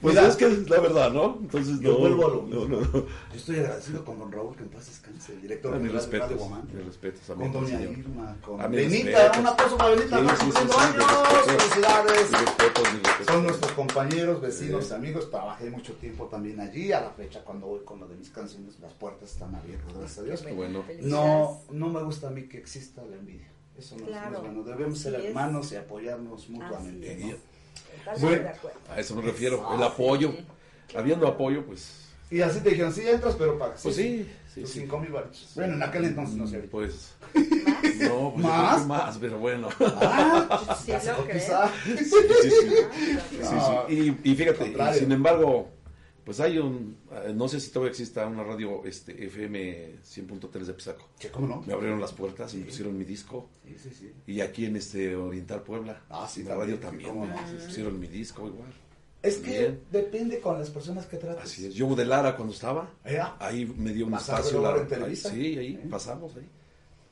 Pues 0.00 0.14
Mira, 0.14 0.28
es 0.28 0.36
que 0.36 0.46
es 0.46 0.70
la 0.70 0.80
verdad, 0.80 1.12
¿no? 1.12 1.36
Entonces, 1.42 1.78
Yo 1.80 1.92
no. 1.92 1.98
vuelvo 1.98 2.26
a 2.26 2.28
lo 2.30 2.36
no, 2.36 2.42
mismo. 2.42 2.64
no, 2.68 2.80
no. 2.80 2.90
Yo 2.92 3.06
estoy 3.34 3.56
agradecido 3.58 4.02
con 4.02 4.18
don 4.18 4.32
Raúl, 4.32 4.56
que 4.56 4.62
en 4.62 4.70
paz 4.70 4.86
descanse, 4.86 5.34
el 5.34 5.42
director 5.42 5.74
Ah, 5.74 5.76
de 5.78 5.82
mis 5.84 5.92
Radio 6.10 6.36
Guamán. 6.38 6.68
mis 6.74 6.84
respetos, 6.86 7.20
Con 7.26 7.52
doña 7.52 7.66
señor. 7.68 7.98
Irma, 7.98 8.36
con 8.42 8.60
Ah, 8.62 8.68
mis 8.68 8.76
Benita, 8.80 9.32
un 9.38 9.46
aplauso 9.46 9.76
para 9.76 9.90
Benita, 9.90 10.18
Sí, 10.18 10.24
está 10.24 10.36
sí, 10.36 10.44
sí, 10.44 10.50
cumpliendo 10.52 10.72
sí, 10.72 10.80
años, 10.80 11.44
felicidades. 11.46 12.30
Mis 12.30 12.40
respetos. 12.40 12.88
Son 13.26 13.42
nuestros 13.44 13.72
compañeros, 13.72 14.40
vecinos, 14.40 14.92
amigos, 14.92 15.30
trabajé 15.30 15.70
mucho 15.70 15.92
tiempo 15.94 16.24
también 16.26 16.60
allí, 16.60 16.92
a 16.92 17.00
la 17.02 17.10
fecha 17.10 17.44
cuando 17.44 17.66
voy 17.66 17.80
con 17.84 18.00
lo 18.00 18.08
de 18.08 18.16
mis 18.16 18.30
canciones, 18.30 18.80
las 18.80 18.94
puertas 18.94 19.30
están 19.32 19.54
abiertas, 19.54 19.92
gracias 19.94 20.18
a 20.18 20.22
Dios. 20.22 20.44
Bueno. 20.56 20.82
No, 21.02 21.60
no 21.70 21.88
me 21.90 22.02
gusta 22.02 22.28
a 22.28 22.30
mí 22.30 22.44
que 22.48 22.56
exista 22.56 23.04
la 23.04 23.16
envidia, 23.16 23.48
eso 23.76 23.96
no, 23.98 24.06
Claro. 24.06 24.36
es 24.36 24.40
bueno, 24.44 24.62
debemos 24.62 24.98
ser 24.98 25.14
hermanos 25.16 25.70
y 25.72 25.76
apoyarnos 25.76 26.48
mutuamente. 26.48 27.14
Así 27.14 27.24
¿no? 27.24 27.49
Bueno. 28.20 28.48
A 28.90 29.00
eso 29.00 29.14
me 29.16 29.22
refiero, 29.22 29.66
Ah, 29.68 29.74
el 29.76 29.82
apoyo. 29.82 30.32
Habiendo 30.96 31.26
apoyo, 31.28 31.64
pues. 31.64 32.06
Y 32.30 32.40
así 32.42 32.60
te 32.60 32.70
dijeron, 32.70 32.92
sí 32.92 33.02
entras, 33.08 33.34
pero 33.36 33.58
para 33.58 33.74
Pues 33.74 33.96
sí, 33.96 34.28
sí, 34.54 34.62
cinco 34.66 34.98
mil 35.00 35.10
baros. 35.10 35.50
Bueno, 35.56 35.74
en 35.74 35.82
aquel 35.82 36.04
entonces 36.04 36.36
no 36.36 36.46
sé. 36.46 36.58
Pues. 36.58 37.12
No, 38.00 38.32
pues 38.32 38.44
¿Más? 38.46 38.86
más, 38.86 39.18
pero 39.18 39.38
bueno. 39.38 39.68
Ah, 39.80 40.78
Sí, 40.84 40.92
se 41.00 41.12
lo 41.12 41.24
creo. 41.26 41.40
Sí, 41.84 41.96
sí, 41.98 42.50
sí. 42.50 42.50
Sí, 43.30 43.38
No, 43.42 43.84
sí. 43.88 44.16
Y, 44.24 44.30
y 44.32 44.34
fíjate, 44.34 44.68
y 44.68 44.98
sin 44.98 45.12
embargo, 45.12 45.68
pues 46.30 46.38
hay 46.38 46.58
un, 46.58 46.96
eh, 47.10 47.32
no 47.34 47.48
sé 47.48 47.58
si 47.58 47.70
todavía 47.72 47.90
exista 47.90 48.24
una 48.24 48.44
radio 48.44 48.84
este, 48.84 49.24
FM 49.24 49.96
100.3 50.04 50.64
de 50.64 50.72
Pisaco. 50.74 51.08
Sí, 51.18 51.26
¿cómo 51.32 51.48
no? 51.48 51.62
Me 51.66 51.72
abrieron 51.72 52.00
las 52.00 52.12
puertas, 52.12 52.54
me 52.54 52.64
pusieron 52.66 52.96
mi 52.96 53.02
disco. 53.04 53.48
Sí, 53.66 53.74
sí, 53.82 53.90
sí. 53.98 54.12
Y 54.28 54.40
aquí 54.40 54.66
en 54.66 54.76
este 54.76 55.16
Oriental 55.16 55.62
Puebla, 55.64 56.04
Ah, 56.08 56.28
sí, 56.30 56.42
en 56.42 56.48
la 56.48 56.54
radio 56.54 56.78
también, 56.78 57.10
sí, 57.10 57.16
también, 57.16 57.34
cómo 57.34 57.42
no, 57.42 57.48
sí, 57.50 57.56
sí. 57.58 57.66
pusieron 57.66 57.98
mi 57.98 58.06
disco 58.06 58.46
igual. 58.46 58.72
Es 59.24 59.38
que 59.38 59.50
Bien. 59.58 59.80
depende 59.90 60.38
con 60.38 60.56
las 60.56 60.70
personas 60.70 61.06
que 61.06 61.16
tratas. 61.16 61.42
Así 61.46 61.66
es. 61.66 61.74
Yo 61.74 61.92
de 61.96 62.04
Lara 62.06 62.36
cuando 62.36 62.54
estaba, 62.54 62.88
¿Ya? 63.04 63.36
ahí 63.40 63.66
me 63.76 63.92
dio 63.92 64.06
un 64.06 64.14
espacio. 64.14 64.60
luego 64.60 64.76
la- 64.76 64.82
en 64.82 64.88
Televisa. 64.88 65.30
ahí- 65.30 65.34
sí, 65.54 65.58
ahí 65.58 65.76
pasamos 65.90 66.36
ahí. 66.36 66.46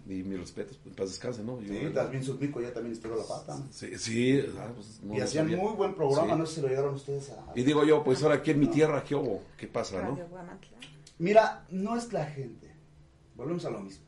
Y 0.09 0.23
mis 0.23 0.41
respetos, 0.41 0.79
en 0.87 0.93
paz 0.95 1.11
descanse, 1.11 1.45
¿no? 1.45 1.61
Yo- 1.61 1.69
Sí, 1.73 1.91
también 1.95 2.25
Sudmico 2.25 2.63
ya 2.63 2.73
también 2.73 2.95
estiró 2.95 3.15
la 3.17 3.25
pata. 3.27 3.59
¿no? 3.59 3.67
Sí, 3.71 3.99
sí, 3.99 4.43
ah, 4.59 4.71
pues, 4.75 5.01
no 5.03 5.15
y 5.15 5.21
hacían 5.21 5.49
muy 5.55 5.73
buen 5.75 5.95
programa, 5.95 6.33
Sí. 6.33 6.39
no 6.39 6.47
sé 6.47 6.55
si 6.55 6.61
lo 6.63 6.69
llegaron 6.69 6.95
ustedes 6.95 7.29
a... 7.31 7.53
Y 7.55 7.63
digo 7.63 7.85
yo, 7.85 8.03
pues 8.03 8.23
ahora 8.23 8.37
aquí 8.37 8.53
en 8.53 8.61
mi 8.61 8.69
tierra, 8.69 9.05
¿qué 9.05 9.15
hubo? 9.15 9.43
¿Qué 9.59 9.67
pasa, 9.67 10.01
no? 10.03 10.13
Radio 10.13 10.27
Guamantla. 10.31 10.79
Mira, 11.19 11.67
no 11.71 11.95
es 11.97 12.11
la 12.13 12.25
gente. 12.25 12.73
Volvemos 13.37 13.65
a 13.67 13.71
lo 13.71 13.81
mismo. 13.81 14.05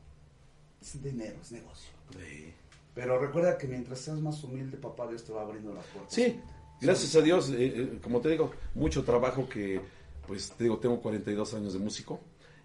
Es 0.81 1.01
dinero, 1.03 1.37
es 1.39 1.51
negocio. 1.51 1.91
Sí. 2.17 2.51
Pero 2.95 3.19
recuerda 3.19 3.57
que 3.57 3.67
mientras 3.67 3.99
seas 3.99 4.19
más 4.19 4.43
humilde, 4.43 4.77
papá 4.77 5.07
Dios 5.07 5.23
te 5.23 5.31
va 5.31 5.43
abriendo 5.43 5.71
las 5.73 5.85
puertas. 5.85 6.13
Sí, 6.13 6.39
gracias 6.81 7.15
a 7.15 7.21
Dios, 7.21 7.49
eh, 7.51 7.55
eh, 7.59 7.99
como 8.01 8.21
te 8.21 8.29
digo, 8.29 8.51
mucho 8.73 9.03
trabajo 9.03 9.47
que, 9.47 9.79
pues 10.27 10.51
te 10.51 10.63
digo, 10.63 10.79
tengo 10.79 10.99
42 10.99 11.53
años 11.53 11.73
de 11.73 11.79
músico 11.79 12.19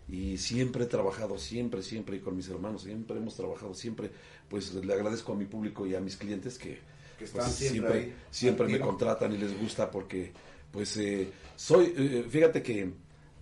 y 0.09 0.39
siempre 0.39 0.85
he 0.85 0.87
trabajado, 0.87 1.39
siempre, 1.39 1.83
siempre, 1.83 2.17
y 2.17 2.21
con 2.21 2.37
mis 2.37 2.49
hermanos, 2.49 2.83
siempre 2.83 3.17
hemos 3.17 3.35
trabajado, 3.35 3.75
siempre, 3.75 4.11
pues 4.49 4.73
le 4.75 4.93
agradezco 4.93 5.33
a 5.33 5.37
mi 5.37 5.47
público 5.47 5.87
y 5.87 5.95
a 5.95 6.01
mis 6.01 6.17
clientes 6.17 6.59
que, 6.59 6.79
Que 7.19 7.25
están 7.25 7.43
pues, 7.45 7.55
siempre 7.57 7.81
siempre, 7.81 7.99
ahí, 7.99 8.15
siempre 8.31 8.67
al 8.67 8.73
me 8.73 8.81
contratan 8.81 9.33
y 9.33 9.39
les 9.39 9.59
gusta 9.61 9.91
porque, 9.91 10.33
pues, 10.71 10.97
eh, 10.99 11.29
soy, 11.57 11.93
eh, 11.97 12.27
fíjate 12.29 12.63
que 12.63 12.83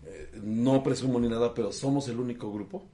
eh, 0.06 0.30
no 0.42 0.82
presumo 0.82 1.20
ni 1.20 1.28
nada, 1.28 1.52
pero 1.52 1.70
somos 1.70 2.08
el 2.08 2.18
único 2.18 2.50
grupo 2.50 2.86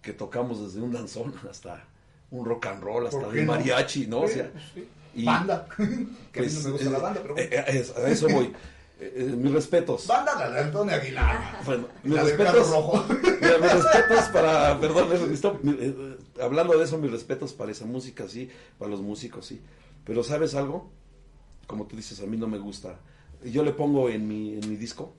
que 0.00 0.12
tocamos 0.12 0.62
desde 0.62 0.80
un 0.80 0.92
danzón 0.92 1.34
hasta 1.50 1.88
un 2.30 2.44
rock 2.44 2.66
and 2.66 2.82
roll, 2.82 3.06
hasta 3.06 3.20
¿Por 3.20 3.32
qué 3.32 3.40
el 3.40 3.46
no? 3.46 3.52
mariachi, 3.52 4.06
¿no? 4.06 4.20
O 4.22 4.28
sea, 4.28 4.50
sí. 4.74 4.86
y- 5.14 5.24
Banda. 5.24 5.66
que 6.32 6.40
a 6.40 6.42
mí 6.42 6.48
no 6.52 6.60
me 6.62 6.70
gusta 6.70 6.90
la 6.90 6.98
banda, 6.98 7.20
pero 7.22 7.34
bueno. 7.34 7.50
a 7.56 8.10
eso 8.10 8.28
voy. 8.28 8.52
Eh, 9.00 9.14
eh, 9.16 9.24
mis 9.36 9.52
respetos. 9.52 10.06
Banda 10.06 10.50
de 10.50 10.60
Antonio 10.60 10.94
Aguilar. 10.94 11.60
Bueno, 11.64 11.88
mis 12.04 12.14
La 12.14 12.22
respetos. 12.22 12.70
Rojo. 12.70 13.04
Mira, 13.40 13.58
mis 13.58 13.72
respetos 13.72 14.24
para. 14.32 14.78
Perdón, 14.80 15.08
eh, 15.12 15.58
eh, 15.64 16.16
hablando 16.42 16.78
de 16.78 16.84
eso, 16.84 16.98
mis 16.98 17.10
respetos 17.10 17.52
para 17.52 17.72
esa 17.72 17.84
música, 17.84 18.28
sí. 18.28 18.48
Para 18.78 18.90
los 18.90 19.00
músicos, 19.00 19.46
sí. 19.46 19.60
Pero, 20.04 20.22
¿sabes 20.22 20.54
algo? 20.54 20.90
Como 21.66 21.86
tú 21.86 21.96
dices, 21.96 22.20
a 22.20 22.26
mí 22.26 22.36
no 22.36 22.46
me 22.46 22.58
gusta. 22.58 22.98
Yo 23.44 23.64
le 23.64 23.72
pongo 23.72 24.08
en 24.08 24.28
mi, 24.28 24.54
en 24.54 24.68
mi 24.68 24.76
disco. 24.76 25.14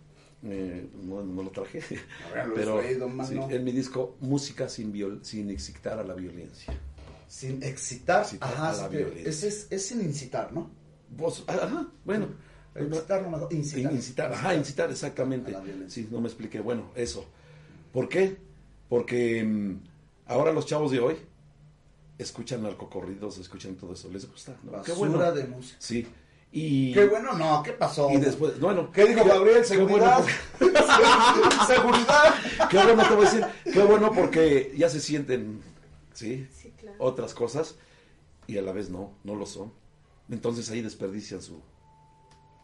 eh, 0.45 0.87
no, 1.03 1.21
no 1.23 1.43
lo 1.43 1.49
traje. 1.49 1.79
A 2.31 2.35
ver, 2.35 2.47
lo 2.47 2.53
pero 2.53 2.79
estoy, 2.81 2.95
don 2.99 3.11
sí, 3.11 3.35
Magno. 3.35 3.49
en 3.49 3.63
mi 3.63 3.71
disco, 3.71 4.15
música 4.21 4.69
sin, 4.69 4.91
viol, 4.93 5.19
sin 5.23 5.49
excitar 5.49 5.99
a 5.99 6.03
la 6.03 6.13
violencia. 6.13 6.73
Sin 7.27 7.61
excitar. 7.63 8.23
Incitar 8.23 8.53
Ajá, 8.53 8.69
a 8.69 8.77
la 8.77 8.87
violencia. 8.87 9.29
es, 9.29 9.43
es, 9.43 9.67
es 9.71 9.85
sin 9.87 10.01
incitar, 10.01 10.53
¿no? 10.53 10.69
Vos, 11.09 11.43
ajá, 11.47 11.87
bueno. 12.05 12.27
Incitar, 12.79 13.21
no 13.21 13.29
mejor, 13.29 13.53
incitar. 13.53 13.93
Incitar, 13.93 14.33
ajá, 14.33 14.55
incitar, 14.55 14.89
exactamente. 14.89 15.55
Sí, 15.87 16.07
no 16.11 16.21
me 16.21 16.27
expliqué. 16.27 16.59
Bueno, 16.59 16.91
eso. 16.95 17.25
¿Por 17.91 18.09
qué? 18.09 18.37
Porque 18.89 19.43
mm, 19.43 19.79
ahora 20.27 20.51
los 20.51 20.65
chavos 20.65 20.91
de 20.91 20.99
hoy 20.99 21.15
escuchan 22.17 22.63
narcocorridos, 22.63 23.37
escuchan 23.37 23.75
todo 23.75 23.93
eso. 23.93 24.09
Les 24.09 24.29
gusta, 24.29 24.55
¿no? 24.63 24.71
Basura 24.71 25.31
de 25.31 25.45
música. 25.45 25.77
Sí. 25.79 26.07
Y, 26.51 26.93
Qué 26.93 27.05
bueno, 27.05 27.33
no, 27.33 27.63
¿qué 27.63 27.73
pasó? 27.73 28.11
Y 28.11 28.17
después, 28.17 28.59
bueno. 28.59 28.91
¿Qué 28.91 29.05
dijo 29.05 29.25
Gabriel? 29.25 29.57
qué 29.57 29.63
¿Seguridad? 29.63 30.23
bueno. 30.59 30.79
¿Seguridad? 31.67 32.35
Qué 32.69 32.77
bueno, 32.77 33.07
te 33.07 33.15
voy 33.15 33.25
a 33.25 33.29
decir. 33.31 33.45
Qué 33.73 33.83
bueno 33.83 34.11
porque 34.13 34.71
ya 34.77 34.87
se 34.87 34.99
sienten, 34.99 35.61
¿sí? 36.13 36.47
Otras 36.99 37.33
cosas 37.33 37.75
y 38.45 38.57
a 38.57 38.61
la 38.61 38.71
vez 38.71 38.89
no, 38.89 39.13
no 39.23 39.35
lo 39.35 39.47
son. 39.47 39.73
Entonces 40.29 40.69
ahí 40.69 40.81
desperdician 40.81 41.41
su. 41.41 41.59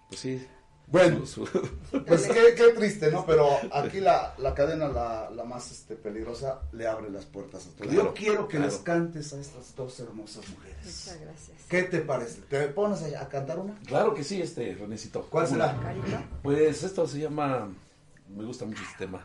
Pues 0.09 0.19
sí. 0.21 0.47
Bueno, 0.87 1.23
su- 1.27 1.45
su- 1.91 2.03
Pues 2.05 2.27
qué, 2.27 2.55
qué 2.55 2.69
triste, 2.75 3.11
¿no? 3.11 3.23
Pero 3.25 3.47
aquí 3.71 3.99
la, 3.99 4.33
la 4.39 4.55
cadena, 4.55 4.87
la, 4.87 5.29
la 5.29 5.43
más 5.43 5.69
este, 5.71 5.95
peligrosa, 5.95 6.61
le 6.71 6.87
abre 6.87 7.11
las 7.11 7.25
puertas 7.25 7.67
a. 7.67 7.75
Claro, 7.77 7.91
Yo 7.91 8.13
quiero 8.15 8.47
que 8.47 8.57
claro. 8.57 8.71
les 8.71 8.79
cantes 8.81 9.31
a 9.33 9.39
estas 9.39 9.75
dos 9.75 9.99
hermosas 9.99 10.47
mujeres. 10.49 10.77
Muchas 10.83 11.21
gracias. 11.21 11.57
¿Qué 11.69 11.83
te 11.83 11.99
parece? 11.99 12.41
¿Te 12.41 12.67
pones 12.69 13.03
a, 13.13 13.21
a 13.21 13.29
cantar 13.29 13.59
una? 13.59 13.75
Claro 13.85 14.15
que 14.15 14.23
sí, 14.23 14.41
este, 14.41 14.73
Renecito. 14.73 15.27
¿Cuál 15.29 15.45
¿Cómo 15.45 15.57
será? 15.57 15.77
Pues 16.41 16.83
esto 16.83 17.07
se 17.07 17.19
llama. 17.19 17.69
Me 18.35 18.43
gusta 18.45 18.65
mucho 18.65 18.81
este 18.81 19.05
tema. 19.05 19.23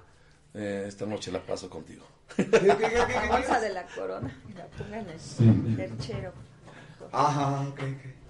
Eh, 0.52 0.84
esta 0.86 1.06
noche 1.06 1.32
la 1.32 1.40
paso 1.44 1.68
contigo. 1.70 2.04
La 2.36 3.26
bolsa 3.30 3.60
de 3.60 3.70
la 3.70 3.86
corona. 3.86 4.38
La 4.54 4.66
ponga 4.66 5.00
en 5.00 5.08
el 5.08 5.18
Sí. 5.20 5.74
perchero. 5.76 6.32
Ajá, 7.10 7.60
ok, 7.68 7.80
ok. 7.80 8.23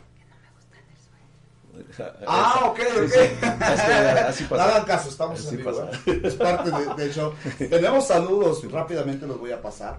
Ah, 2.27 2.63
ok, 2.67 2.79
ok. 2.79 3.09
Sí, 3.09 3.19
sí. 3.19 3.47
Así 3.47 4.43
No 4.45 4.49
pasa. 4.51 4.65
hagan 4.65 4.85
caso, 4.87 5.09
estamos 5.09 5.41
Así 5.41 5.49
en 5.51 5.57
vivo. 5.59 5.89
¿eh? 6.07 6.21
Es 6.25 6.35
parte 6.35 6.71
de- 6.71 6.95
del 6.95 7.13
show. 7.13 7.33
Tenemos 7.59 8.07
saludos, 8.07 8.71
rápidamente 8.71 9.27
los 9.27 9.39
voy 9.39 9.53
a 9.53 9.61
pasar. 9.63 9.99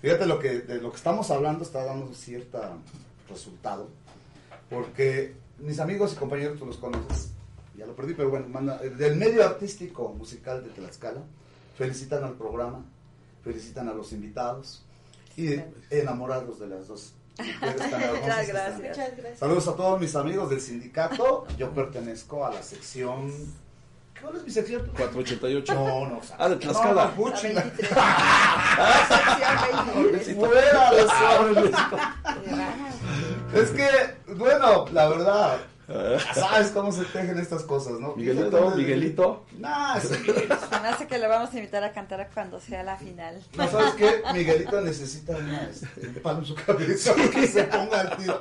Fíjate 0.00 0.26
lo 0.26 0.38
que 0.38 0.60
de 0.60 0.80
lo 0.80 0.90
que 0.90 0.96
estamos 0.96 1.30
hablando 1.30 1.64
está 1.64 1.84
dando 1.84 2.12
cierto 2.14 2.60
resultado. 3.28 3.88
Porque 4.70 5.34
mis 5.58 5.80
amigos 5.80 6.12
y 6.12 6.16
compañeros, 6.16 6.58
tú 6.58 6.66
los 6.66 6.76
conoces, 6.76 7.30
ya 7.76 7.86
lo 7.86 7.94
perdí, 7.96 8.14
pero 8.14 8.30
bueno, 8.30 8.46
manda, 8.48 8.80
eh, 8.82 8.90
del 8.90 9.16
medio 9.16 9.44
artístico 9.44 10.10
musical 10.10 10.62
de 10.62 10.70
Tlaxcala, 10.70 11.22
felicitan 11.76 12.22
al 12.24 12.34
programa, 12.34 12.84
felicitan 13.42 13.88
a 13.88 13.94
los 13.94 14.12
invitados 14.12 14.84
y 15.36 15.54
enamorados 15.90 16.58
de 16.60 16.66
las 16.68 16.86
dos. 16.88 17.14
Muchas 17.38 18.48
gracias. 18.48 18.98
Saludos 19.38 19.68
a 19.68 19.76
todos 19.76 20.00
mis 20.00 20.14
amigos 20.16 20.50
del 20.50 20.60
sindicato. 20.60 21.46
Yo 21.56 21.70
pertenezco 21.70 22.44
a 22.44 22.50
la 22.50 22.62
sección. 22.62 23.32
¿Cuál 24.20 24.36
es 24.36 24.44
mi 24.44 24.50
sección? 24.50 24.82
488. 24.96 25.74
No, 25.74 26.06
no. 26.08 26.20
Ah, 26.36 26.48
de 26.48 26.56
Tlaxcala. 26.56 27.04
No, 27.04 27.10
Puchi. 27.14 27.54
Sección 30.18 30.36
Fuera 30.40 30.90
de 30.90 31.00
eso. 31.02 31.70
Es 33.54 33.70
que, 33.70 33.88
bueno, 34.34 34.86
la 34.92 35.08
verdad, 35.08 35.58
sabes 36.34 36.70
cómo 36.72 36.92
se 36.92 37.04
tejen 37.06 37.38
estas 37.38 37.62
cosas, 37.62 37.98
¿no? 37.98 38.14
Miguelito, 38.14 38.70
Miguelito. 38.76 39.46
Nah, 39.58 39.98
sí. 39.98 40.08
Se 40.08 40.80
me 40.80 40.88
hace 40.88 41.06
que 41.06 41.18
le 41.18 41.26
vamos 41.26 41.52
a 41.52 41.56
invitar 41.56 41.82
a 41.82 41.92
cantar 41.92 42.28
cuando 42.32 42.60
sea 42.60 42.82
la 42.82 42.96
final. 42.96 43.42
No, 43.56 43.68
¿sabes 43.70 43.94
qué? 43.94 44.22
Miguelito 44.34 44.80
necesita 44.82 45.36
una, 45.36 45.62
este, 45.64 46.06
un 46.06 46.14
palo 46.16 46.40
en 46.40 46.44
su 46.44 46.54
cabeza 46.54 47.14
que 47.32 47.46
se 47.46 47.64
ponga 47.64 48.00
al 48.00 48.16
tiro. 48.18 48.40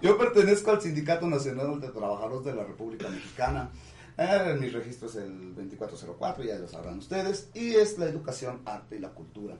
Yo 0.00 0.16
pertenezco 0.16 0.70
al 0.70 0.80
Sindicato 0.80 1.26
Nacional 1.26 1.78
de 1.78 1.88
Trabajadores 1.88 2.46
de 2.46 2.54
la 2.54 2.64
República 2.64 3.08
Mexicana. 3.08 3.70
Eh, 4.16 4.56
mi 4.58 4.68
registro 4.68 5.08
es 5.08 5.16
el 5.16 5.54
2404, 5.54 6.44
ya 6.44 6.56
lo 6.56 6.68
sabrán 6.68 6.98
ustedes. 6.98 7.50
Y 7.54 7.74
es 7.74 7.98
la 7.98 8.06
educación, 8.06 8.62
arte 8.64 8.96
y 8.96 9.00
la 9.00 9.10
cultura. 9.10 9.56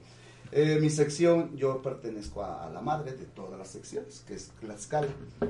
Eh, 0.51 0.79
mi 0.81 0.89
sección, 0.89 1.55
yo 1.57 1.83
pertenezco 1.83 2.43
a, 2.43 2.67
a 2.67 2.71
la 2.71 2.81
madre 2.81 3.13
de 3.13 3.27
todas 3.27 3.59
las 3.59 3.69
secciones, 3.69 4.25
que 4.27 4.35
es 4.35 4.51
Tlaxcala, 4.61 5.09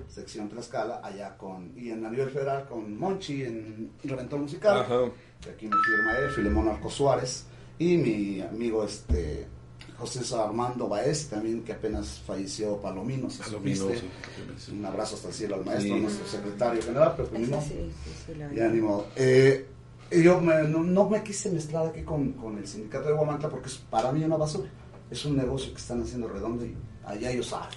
sección 0.09 0.49
Tlaxcala, 0.49 1.01
allá 1.05 1.37
con, 1.37 1.73
y 1.77 1.91
en 1.91 2.05
a 2.05 2.11
nivel 2.11 2.31
federal 2.31 2.67
con 2.67 2.99
Monchi 2.99 3.45
en 3.45 3.93
Reventón 4.03 4.43
Musical. 4.43 4.81
Ajá. 4.81 4.99
que 5.41 5.51
aquí 5.51 5.67
me 5.67 5.77
firma 5.87 6.19
él, 6.19 6.31
Filemón 6.33 6.69
Arco 6.69 6.91
Suárez, 6.91 7.45
y 7.79 7.97
mi 7.97 8.41
amigo 8.41 8.83
este 8.85 9.47
José 9.97 10.21
Armando 10.37 10.89
Baez, 10.89 11.29
también 11.29 11.63
que 11.63 11.73
apenas 11.73 12.21
falleció 12.27 12.81
Palomino, 12.81 13.31
si 13.31 13.39
Palomino, 13.39 13.77
supiste. 13.77 14.07
sí, 14.59 14.73
Un 14.73 14.85
abrazo 14.85 15.15
hasta 15.15 15.29
el 15.29 15.35
cielo 15.35 15.55
al 15.57 15.65
maestro, 15.65 15.95
Sí. 15.95 16.01
nuestro 16.01 16.27
secretario 16.27 16.83
general, 16.83 17.15
pero 17.17 17.29
pues 17.29 17.49
modo. 17.49 17.63
sí, 17.63 17.91
Ya 18.55 18.69
modo. 18.69 19.07
Eh, 19.15 19.67
yo 20.11 20.41
me- 20.41 20.63
no, 20.65 20.83
no 20.83 21.09
me 21.09 21.23
quise 21.23 21.51
mezclar 21.51 21.87
aquí 21.89 22.03
con, 22.03 22.33
con 22.33 22.59
el 22.59 22.67
sindicato 22.67 23.09
de 23.09 23.15
Guamantla 23.15 23.49
porque 23.49 23.67
es 23.69 23.77
para 23.77 24.11
mí 24.13 24.25
una 24.25 24.37
basura. 24.37 24.69
Es 25.11 25.25
un 25.25 25.37
negocio 25.37 25.73
que 25.73 25.79
están 25.79 26.03
haciendo 26.03 26.29
redondo 26.29 26.65
y 26.65 26.75
allá 27.07 27.31
ellos 27.31 27.47
saben. 27.47 27.69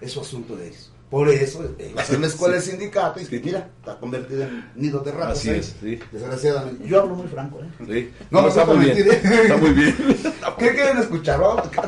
Es 0.00 0.12
su 0.12 0.20
asunto 0.20 0.56
de 0.56 0.68
ellos. 0.68 0.90
Por 1.10 1.28
eso, 1.30 1.64
eh, 1.78 1.94
va 1.96 2.02
a 2.02 2.04
ser 2.04 2.20
la 2.20 2.26
escuela 2.26 2.54
del 2.56 2.62
sindicato 2.62 3.18
y 3.18 3.26
mira, 3.42 3.70
está 3.78 3.98
convertida 3.98 4.46
en 4.46 4.70
nido 4.74 5.00
de 5.00 5.10
ratas. 5.12 5.38
Así 5.38 5.48
¿eh? 5.50 5.56
es, 5.58 5.74
sí. 5.80 5.98
Desgraciadamente. 6.12 6.86
Yo 6.86 7.00
hablo 7.00 7.14
muy 7.14 7.26
franco, 7.28 7.60
¿eh? 7.62 7.68
Sí. 7.86 8.10
No, 8.30 8.42
me 8.42 8.48
está 8.48 8.66
muy 8.66 8.76
bien. 8.84 8.94
mentir, 8.94 9.12
¿eh? 9.14 9.20
Está 9.42 9.56
muy 9.56 9.70
bien. 9.70 9.96
¿Qué 10.58 10.70
quieren 10.74 10.98
escuchar? 10.98 11.40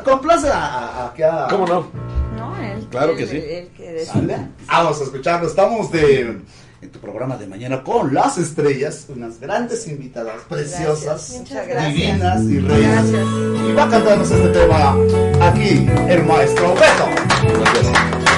Complace 0.03 0.49
a, 0.49 0.57
a, 0.65 1.07
a, 1.07 1.13
que 1.13 1.23
a- 1.23 1.47
¿Cómo 1.51 1.67
no? 1.67 1.87
No, 2.35 2.59
él. 2.63 2.87
Claro 2.89 3.15
que 3.15 3.27
sí. 3.27 3.37
él 3.37 3.69
que 3.77 4.05
¿Sale? 4.05 4.25
decida. 4.25 4.49
Vamos 4.67 4.99
a 4.99 5.03
escucharlo. 5.03 5.47
Estamos 5.47 5.91
de 5.91 6.41
en 6.81 6.89
tu 6.89 6.99
programa 6.99 7.37
de 7.37 7.47
mañana 7.47 7.83
con 7.83 8.13
las 8.13 8.37
estrellas, 8.37 9.05
unas 9.09 9.39
grandes 9.39 9.87
invitadas 9.87 10.41
preciosas, 10.49 11.05
Gracias. 11.05 11.39
Muchas 11.39 11.67
gracias. 11.67 11.93
divinas 11.93 12.43
y 12.43 12.59
reinas. 12.59 13.05
Y 13.69 13.73
va 13.73 13.83
a 13.83 13.89
cantarnos 13.89 14.31
este 14.31 14.49
tema 14.49 14.95
aquí 15.41 15.87
el 16.09 16.23
maestro 16.25 16.73
Beto. 16.73 17.05
O 17.61 18.30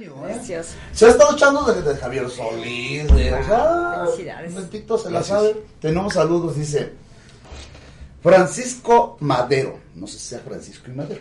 ¿eh? 0.00 0.62
Se 0.92 1.06
ha 1.06 1.08
estado 1.10 1.32
echando 1.36 1.64
de, 1.72 1.82
de 1.82 1.96
Javier 1.96 2.28
Solís, 2.30 3.06
de. 3.14 3.32
o 3.32 3.44
sea, 3.44 4.04
Felicidades. 4.06 4.48
un 4.48 4.54
momentito 4.54 4.98
se 4.98 5.10
la 5.10 5.22
sabe. 5.22 5.56
Tenemos 5.80 6.14
saludos, 6.14 6.56
dice. 6.56 6.92
Francisco 8.22 9.16
Madero. 9.20 9.78
No 9.94 10.06
sé 10.06 10.18
si 10.18 10.26
sea 10.28 10.38
Francisco 10.40 10.90
y 10.90 10.94
Madero. 10.94 11.20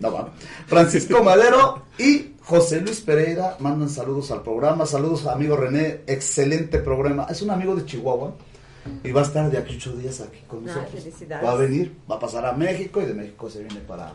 No, 0.00 0.12
va. 0.12 0.32
Francisco 0.66 1.22
Madero 1.22 1.82
y 1.98 2.32
José 2.42 2.80
Luis 2.80 3.00
Pereira 3.00 3.56
mandan 3.58 3.90
saludos 3.90 4.30
al 4.30 4.42
programa. 4.42 4.86
Saludos, 4.86 5.26
amigo 5.26 5.56
René. 5.56 6.02
Excelente 6.06 6.78
programa. 6.78 7.26
Es 7.28 7.42
un 7.42 7.50
amigo 7.50 7.74
de 7.76 7.84
Chihuahua 7.84 8.34
y 9.04 9.10
va 9.12 9.20
a 9.20 9.24
estar 9.24 9.50
de 9.50 9.58
aquí 9.58 9.76
ocho 9.76 9.92
días 9.96 10.20
aquí 10.20 10.38
con 10.46 10.60
Ah, 10.60 10.74
nosotros. 10.74 11.02
felicidades. 11.02 11.44
Va 11.46 11.52
a 11.52 11.56
venir, 11.56 11.94
va 12.10 12.14
a 12.16 12.18
pasar 12.18 12.46
a 12.46 12.52
México 12.52 13.02
y 13.02 13.06
de 13.06 13.14
México 13.14 13.50
se 13.50 13.58
viene 13.64 13.80
para 13.80 14.12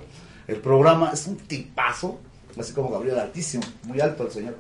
el 0.47 0.55
programa. 0.55 1.11
Es 1.13 1.27
un 1.27 1.35
tipazo, 1.37 2.19
así 2.59 2.73
como 2.73 2.89
Gabriel 2.89 3.19
Altísimo, 3.19 3.63
muy 3.83 3.99
alto 4.01 4.23
el 4.25 4.31
señor. 4.31 4.55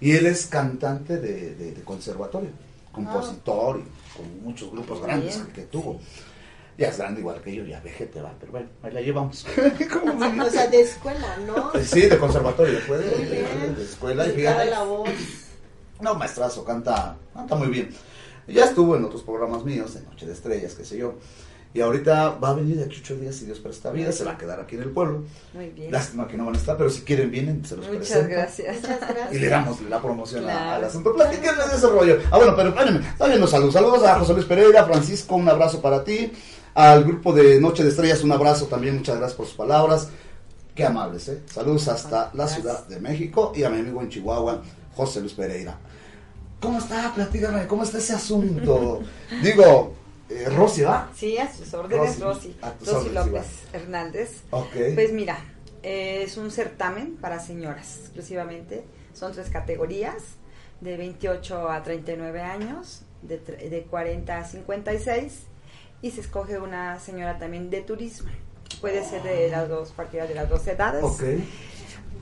Y 0.00 0.12
él 0.12 0.26
es 0.26 0.46
cantante 0.46 1.16
de, 1.18 1.54
de- 1.54 1.72
de 1.72 1.82
conservatorio, 1.82 2.50
compositor 2.92 3.80
y 3.80 4.16
con 4.16 4.42
muchos 4.44 4.70
grupos 4.70 5.00
grandes 5.02 5.36
que, 5.38 5.52
que 5.52 5.62
tuvo. 5.62 6.00
Ya 6.76 6.88
es 6.88 6.98
grande 6.98 7.20
igual 7.20 7.40
que 7.42 7.52
yo, 7.52 7.64
ya 7.64 7.80
vejete 7.80 8.20
va, 8.22 8.32
pero 8.38 8.52
bueno, 8.52 8.68
ahí 8.84 8.92
la 8.92 9.00
llevamos. 9.00 9.44
O 10.46 10.50
sea, 10.50 10.68
de 10.68 10.80
escuela, 10.82 11.36
¿no? 11.44 11.72
Sí, 11.82 12.02
de 12.02 12.16
conservatorio, 12.18 12.78
fue 12.80 12.98
de, 12.98 13.82
escuela 13.82 14.26
y 14.28 14.30
fíjate. 14.30 14.70
la 14.70 14.84
voz. 14.84 15.08
No, 16.00 16.14
maestrazo, 16.14 16.64
canta, 16.64 17.16
canta 17.34 17.56
muy 17.56 17.66
bien. 17.68 17.90
Ya 18.46 18.64
estuvo 18.66 18.94
en 18.96 19.04
otros 19.04 19.22
programas 19.24 19.64
míos, 19.64 19.94
de 19.94 20.02
Noche 20.02 20.24
de 20.26 20.32
Estrellas, 20.32 20.74
qué 20.76 20.84
sé 20.84 20.96
yo. 20.98 21.14
Y 21.74 21.80
ahorita 21.82 22.30
va 22.42 22.50
a 22.50 22.54
venir 22.54 22.76
de 22.76 22.84
aquí 22.84 22.96
ocho 23.00 23.14
días, 23.16 23.36
si 23.36 23.44
Dios 23.44 23.58
presta 23.58 23.90
vida, 23.90 24.10
se 24.10 24.24
va 24.24 24.32
a 24.32 24.38
quedar 24.38 24.58
aquí 24.58 24.76
en 24.76 24.82
el 24.82 24.90
pueblo. 24.90 25.24
Muy 25.52 25.68
bien. 25.68 25.92
Lástima 25.92 26.26
que 26.26 26.36
no 26.36 26.46
van 26.46 26.54
a 26.54 26.58
estar, 26.58 26.76
pero 26.78 26.88
si 26.88 27.02
quieren 27.02 27.30
vienen, 27.30 27.62
se 27.64 27.76
los 27.76 27.86
Muchas 27.86 27.98
presento. 28.08 28.28
gracias. 28.30 28.76
Muchas 28.76 29.00
gracias. 29.00 29.32
Y 29.34 29.38
le 29.38 29.48
damos 29.48 29.80
la 29.82 30.00
promoción 30.00 30.44
Claro. 30.44 30.70
al 30.76 30.84
asunto. 30.84 31.14
Platíquenle 31.14 31.66
de 31.68 31.76
ese 31.76 31.86
rollo. 31.88 32.18
Ah, 32.30 32.38
bueno, 32.38 32.54
pero 32.56 32.70
espérenme, 32.70 33.00
también 33.18 33.40
los 33.40 33.50
saludos. 33.50 33.74
Saludos 33.74 34.02
a 34.04 34.18
José 34.18 34.32
Luis 34.32 34.46
Pereira, 34.46 34.84
Francisco, 34.86 35.34
un 35.36 35.48
abrazo 35.48 35.82
para 35.82 36.02
ti. 36.02 36.32
Al 36.74 37.04
grupo 37.04 37.32
de 37.32 37.60
Noche 37.60 37.82
de 37.84 37.90
Estrellas, 37.90 38.22
un 38.24 38.32
abrazo 38.32 38.66
también, 38.66 38.96
muchas 38.96 39.16
gracias 39.18 39.36
por 39.36 39.46
sus 39.46 39.56
palabras. 39.56 40.08
Qué 40.74 40.84
amables, 40.86 41.28
¿eh? 41.28 41.42
Saludos 41.52 41.88
hasta 41.88 42.30
la 42.34 42.46
Ciudad 42.48 42.86
de 42.86 42.98
México 43.00 43.52
y 43.54 43.64
a 43.64 43.68
mi 43.70 43.80
amigo 43.80 44.00
en 44.00 44.08
Chihuahua, 44.08 44.62
José 44.96 45.20
Luis 45.20 45.32
Pereira. 45.34 45.76
¿Cómo 46.60 46.78
está? 46.78 47.12
Platícame, 47.14 47.66
¿cómo 47.66 47.82
está 47.82 47.98
ese 47.98 48.14
asunto? 48.14 49.00
Digo, 49.42 49.94
eh, 50.28 50.48
Rosy, 50.50 50.82
¿va? 50.82 51.10
Sí, 51.14 51.38
a 51.38 51.52
sus 51.52 51.72
órdenes, 51.74 52.20
Rosy. 52.20 52.56
Rosy. 52.60 52.90
Órdenes, 52.90 53.12
López 53.14 53.46
Hernández. 53.72 54.30
Ok. 54.50 54.72
Pues 54.94 55.12
mira, 55.12 55.38
eh, 55.82 56.22
es 56.24 56.36
un 56.36 56.50
certamen 56.50 57.16
para 57.16 57.40
señoras 57.40 57.98
exclusivamente. 58.00 58.84
Son 59.14 59.32
tres 59.32 59.48
categorías, 59.50 60.22
de 60.80 60.96
28 60.96 61.70
a 61.70 61.82
39 61.82 62.40
años, 62.40 63.02
de, 63.22 63.38
de 63.38 63.82
40 63.90 64.38
a 64.38 64.44
56, 64.44 65.32
y 66.02 66.10
se 66.10 66.20
escoge 66.20 66.58
una 66.58 66.98
señora 67.00 67.38
también 67.38 67.70
de 67.70 67.80
turismo. 67.80 68.30
Puede 68.80 69.04
ser 69.04 69.22
de 69.22 69.48
las 69.48 69.68
dos, 69.68 69.92
cualquiera 69.92 70.26
de 70.26 70.34
las 70.34 70.48
dos 70.48 70.66
edades. 70.66 71.02
Ok. 71.02 71.22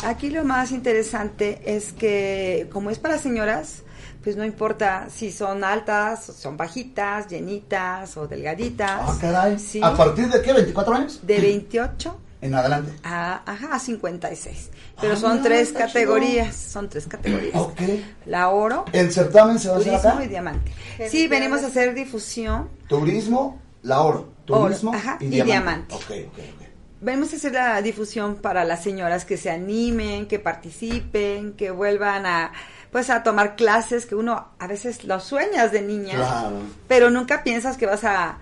Aquí 0.04 0.30
lo 0.30 0.44
más 0.44 0.72
interesante 0.72 1.60
es 1.64 1.92
que 1.92 2.68
como 2.72 2.90
es 2.90 2.98
para 2.98 3.18
señoras, 3.18 3.82
pues 4.26 4.34
no 4.36 4.44
importa 4.44 5.06
si 5.08 5.30
son 5.30 5.62
altas, 5.62 6.28
o 6.30 6.32
son 6.32 6.56
bajitas, 6.56 7.28
llenitas 7.28 8.16
o 8.16 8.26
delgaditas. 8.26 9.02
Ah, 9.04 9.16
caray. 9.20 9.56
Sí. 9.56 9.78
¿A 9.80 9.94
partir 9.96 10.26
de 10.28 10.42
qué? 10.42 10.52
¿24 10.52 10.96
años? 10.96 11.20
De 11.22 11.38
28 11.38 12.20
En 12.42 12.52
adelante. 12.56 12.90
a, 13.04 13.40
ajá, 13.48 13.76
a 13.76 13.78
56. 13.78 14.70
Pero 15.00 15.12
Ah, 15.12 15.16
son 15.16 15.42
tres 15.42 15.70
categorías, 15.70 16.56
son 16.56 16.88
tres 16.88 17.06
categorías. 17.06 17.54
Ok. 17.54 17.80
La 18.26 18.48
oro, 18.48 18.84
¿El 18.92 19.12
certamen 19.12 19.60
se 19.60 19.68
va 19.68 19.76
a 19.76 19.78
hacer 19.78 19.92
turismo 19.92 20.10
acá? 20.10 20.24
y 20.24 20.26
diamante. 20.26 20.72
Sí, 21.08 21.28
venimos 21.28 21.62
a 21.62 21.68
hacer 21.68 21.94
difusión. 21.94 22.68
Turismo, 22.88 23.60
la 23.84 24.00
oro. 24.00 24.32
Turismo 24.44 24.90
Oro, 24.90 24.98
ajá, 24.98 25.18
y, 25.20 25.26
y 25.26 25.28
diamante. 25.28 25.52
diamante. 25.52 25.94
Ok, 25.94 26.32
ok, 26.32 26.38
ok. 26.56 26.66
Venimos 27.00 27.32
a 27.32 27.36
hacer 27.36 27.52
la 27.52 27.80
difusión 27.80 28.34
para 28.36 28.64
las 28.64 28.82
señoras 28.82 29.24
que 29.24 29.36
se 29.36 29.50
animen, 29.50 30.26
que 30.26 30.40
participen, 30.40 31.52
que 31.52 31.70
vuelvan 31.70 32.26
a 32.26 32.50
pues 32.97 33.10
a 33.10 33.23
tomar 33.23 33.56
clases 33.56 34.06
que 34.06 34.14
uno 34.14 34.48
a 34.59 34.66
veces 34.66 35.05
lo 35.05 35.20
sueñas 35.20 35.70
de 35.70 35.82
niña, 35.82 36.14
Claro. 36.14 36.52
pero 36.89 37.10
nunca 37.10 37.43
piensas 37.43 37.77
que 37.77 37.85
vas 37.85 38.05
a 38.05 38.39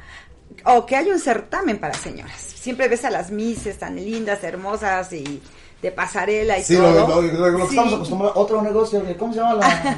o 0.65 0.87
que 0.87 0.95
hay 0.95 1.11
un 1.11 1.19
certamen 1.19 1.79
para 1.81 1.95
señoras. 1.95 2.37
Siempre 2.39 2.87
ves 2.87 3.05
a 3.05 3.11
las 3.11 3.33
mises 3.33 3.81
tan 3.81 3.97
lindas, 3.97 4.45
hermosas 4.45 5.13
y 5.13 5.43
de 5.83 5.91
pasarela 5.91 6.57
y 6.57 6.63
Sí, 6.63 6.77
lo, 6.77 6.85
todo. 6.85 7.21
lo- 7.21 7.33
lo- 7.33 7.49
lo 7.51 7.57
que 7.59 7.63
Sí. 7.65 7.69
estamos 7.71 7.95
acostumbrados. 7.95 8.37
Otro 8.37 8.63
negocio, 8.63 9.01
de- 9.01 9.17
¿cómo 9.17 9.33
se 9.33 9.41
llama 9.41 9.55
la...? 9.55 9.97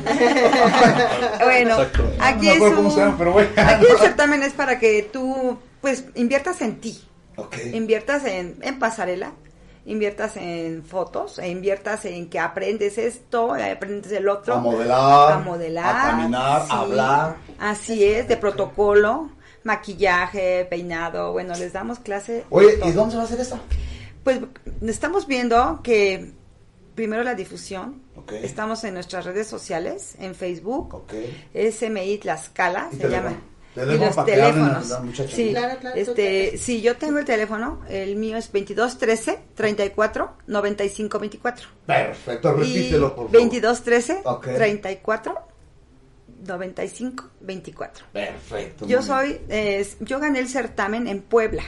bueno, 1.44 1.70
Exacto. 1.72 2.04
aquí 2.18 2.46
No 2.46 2.50
es 2.52 2.56
acuerdo 2.56 2.76
cómo 2.76 2.88
un- 2.88 2.94
se 2.94 3.00
llama, 3.00 3.14
pero 3.18 3.32
bueno. 3.32 3.50
aquí 3.58 3.86
el 3.90 3.98
certamen 3.98 4.42
es 4.42 4.52
para 4.54 4.78
que 4.78 5.02
tú 5.12 5.58
pues 5.82 6.04
inviertas 6.14 6.62
en 6.62 6.80
ti. 6.80 6.98
Inviertas 7.74 8.24
en, 8.24 8.56
en 8.62 8.78
pasarela, 8.78 9.32
inviertas 9.86 10.36
en 10.36 10.84
fotos, 10.84 11.38
e 11.38 11.48
inviertas 11.48 12.04
en 12.04 12.28
que 12.28 12.38
aprendes 12.38 12.98
esto, 12.98 13.54
aprendes 13.54 14.12
el 14.12 14.28
otro. 14.28 14.54
A 14.54 14.58
modelar, 14.58 15.32
a 15.32 15.38
modelar, 15.38 15.96
a 15.96 16.10
caminar, 16.10 16.66
a 16.68 16.80
hablar. 16.80 17.36
Así 17.58 18.04
es, 18.04 18.28
de 18.28 18.36
protocolo, 18.36 19.30
maquillaje, 19.62 20.66
peinado, 20.68 21.32
bueno, 21.32 21.54
les 21.54 21.72
damos 21.72 22.00
clase. 22.00 22.44
Oye. 22.50 22.78
¿y 22.84 22.92
dónde 22.92 23.12
se 23.12 23.16
va 23.16 23.22
a 23.22 23.26
hacer 23.26 23.40
esto? 23.40 23.58
Pues 24.24 24.40
estamos 24.82 25.26
viendo 25.26 25.80
que 25.82 26.32
primero 26.96 27.22
la 27.22 27.34
difusión. 27.34 28.02
Ok. 28.16 28.32
Estamos 28.32 28.82
en 28.82 28.94
nuestras 28.94 29.24
redes 29.24 29.46
sociales, 29.46 30.16
en 30.18 30.34
Facebook, 30.34 30.94
Ok. 30.94 31.14
SMI 31.54 32.18
Tlaxcala, 32.18 32.90
se 32.90 33.08
llama. 33.08 33.34
Y 33.76 33.98
los 33.98 34.24
teléfonos. 34.24 34.88
la 34.88 35.00
muchacha. 35.00 35.36
Sí, 35.36 35.50
Claro, 35.50 35.78
claro, 35.80 35.96
este, 35.96 36.56
sí, 36.58 36.80
yo 36.80 36.96
tengo 36.96 37.18
el 37.18 37.24
teléfono, 37.24 37.82
el 37.88 38.16
mío 38.16 38.36
es 38.36 38.46
2213 38.52 39.38
34 39.54 40.36
95 40.46 41.18
24. 41.18 41.68
Perfecto, 41.86 42.52
repítelo, 42.54 43.08
por 43.14 43.26
favor. 43.26 43.32
2213 43.32 44.20
Ok. 44.24 44.44
34 44.54 45.34
95 46.46 47.30
24. 47.40 48.06
Perfecto. 48.12 48.86
Yo 48.86 49.02
soy, 49.02 49.40
eh, 49.48 49.86
yo 50.00 50.18
gané 50.20 50.38
el 50.40 50.48
certamen 50.48 51.06
en 51.08 51.20
Puebla. 51.22 51.64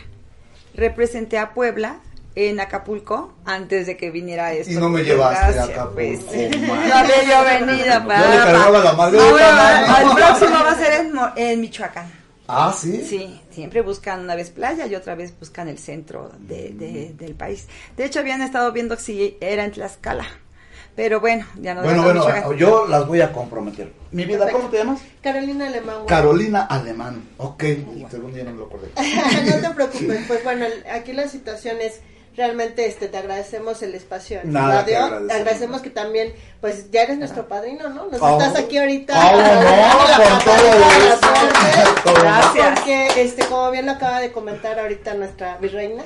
Representé 0.75 1.39
a 1.39 1.55
Puebla 1.55 2.01
en 2.47 2.61
Acapulco 2.61 3.35
antes 3.45 3.87
de 3.87 3.97
que 3.97 4.11
viniera 4.11 4.53
esto. 4.53 4.73
Y 4.73 4.77
no 4.77 4.89
me 4.89 5.03
llevaste 5.03 5.59
a 5.59 5.65
Acapulco, 5.65 5.95
Pues. 5.95 6.21
man. 6.69 6.89
No 6.89 6.95
había 6.95 7.25
yo 7.25 7.45
venido, 7.45 7.79
Yo 7.79 7.85
le 7.85 7.87
la 7.87 8.01
madre 8.93 9.19
ahorita, 9.19 9.87
no. 9.87 10.11
El 10.11 10.17
próximo 10.17 10.51
va 10.65 10.71
a 10.71 10.77
ser 10.79 10.93
en, 11.01 11.13
en 11.37 11.61
Michoacán. 11.61 12.13
Ah, 12.47 12.75
¿sí? 12.79 13.05
Sí, 13.05 13.41
siempre 13.51 13.83
buscan 13.83 14.21
una 14.21 14.35
vez 14.35 14.51
playa 14.51 14.87
y 14.87 14.95
otra 14.95 15.15
vez 15.15 15.39
buscan 15.39 15.69
el 15.69 15.79
centro 15.79 16.31
de, 16.39 16.71
de- 16.71 17.13
del 17.15 17.35
país. 17.35 17.67
De 17.97 18.05
hecho, 18.07 18.21
habían 18.21 18.41
estado 18.41 18.73
viendo 18.73 18.97
si 18.97 19.37
era 19.41 19.65
en 19.65 19.73
Tlaxcala. 19.73 20.25
Pero 20.97 21.21
bueno, 21.21 21.47
ya 21.61 21.75
no 21.75 21.83
Bueno, 21.83 21.99
no, 21.99 22.03
bueno, 22.05 22.21
Michoacán. 22.27 22.57
yo 22.57 22.87
las 22.89 23.07
voy 23.07 23.21
a 23.21 23.33
comprometer. 23.33 23.93
Mi 24.11 24.25
vida, 24.25 24.39
Perfecto. 24.39 24.59
¿cómo 24.59 24.71
te 24.71 24.79
llamas? 24.79 25.01
Carolina 25.23 25.67
Alemán. 25.69 25.95
güey. 25.97 26.07
Carolina 26.07 26.63
Alemán. 26.63 27.23
Ok, 27.37 27.63
según 28.11 28.33
yo 28.35 28.45
no 28.45 28.51
me 28.53 28.57
lo 28.59 28.65
acordé. 28.67 28.89
no 28.97 29.69
te 29.69 29.71
preocupes, 29.75 30.25
pues 30.27 30.43
bueno, 30.43 30.65
aquí 30.91 31.13
la 31.13 31.29
situación 31.29 31.77
es 31.81 32.01
realmente 32.39 32.87
este 32.87 33.09
te 33.09 33.19
agradecemos 33.19 33.83
el 33.83 33.95
espacio 33.95 34.41
en 34.41 34.53
Nada 34.55 34.81
radio, 34.83 35.05
agradecemos 35.31 35.83
que 35.83 35.91
también 35.91 36.33
pues 36.61 36.91
ya 36.91 37.03
eres 37.03 37.19
nuestro 37.19 37.47
padrino, 37.49 37.91
¿no? 37.91 38.07
Nos 38.07 38.23
Ah, 38.23 38.39
estás 38.41 38.65
aquí 38.65 38.79
ahorita. 38.79 39.13
ah, 39.15 39.33
no, 39.33 40.39
todo. 42.05 42.15
Gracias. 42.21 42.81
Porque 42.81 43.23
este 43.23 43.45
como 43.47 43.71
bien 43.71 43.87
lo 43.87 43.93
acaba 43.93 44.21
de 44.21 44.33
comentar 44.33 44.79
ahorita 44.79 45.15
nuestra 45.15 45.57
virreina. 45.59 46.05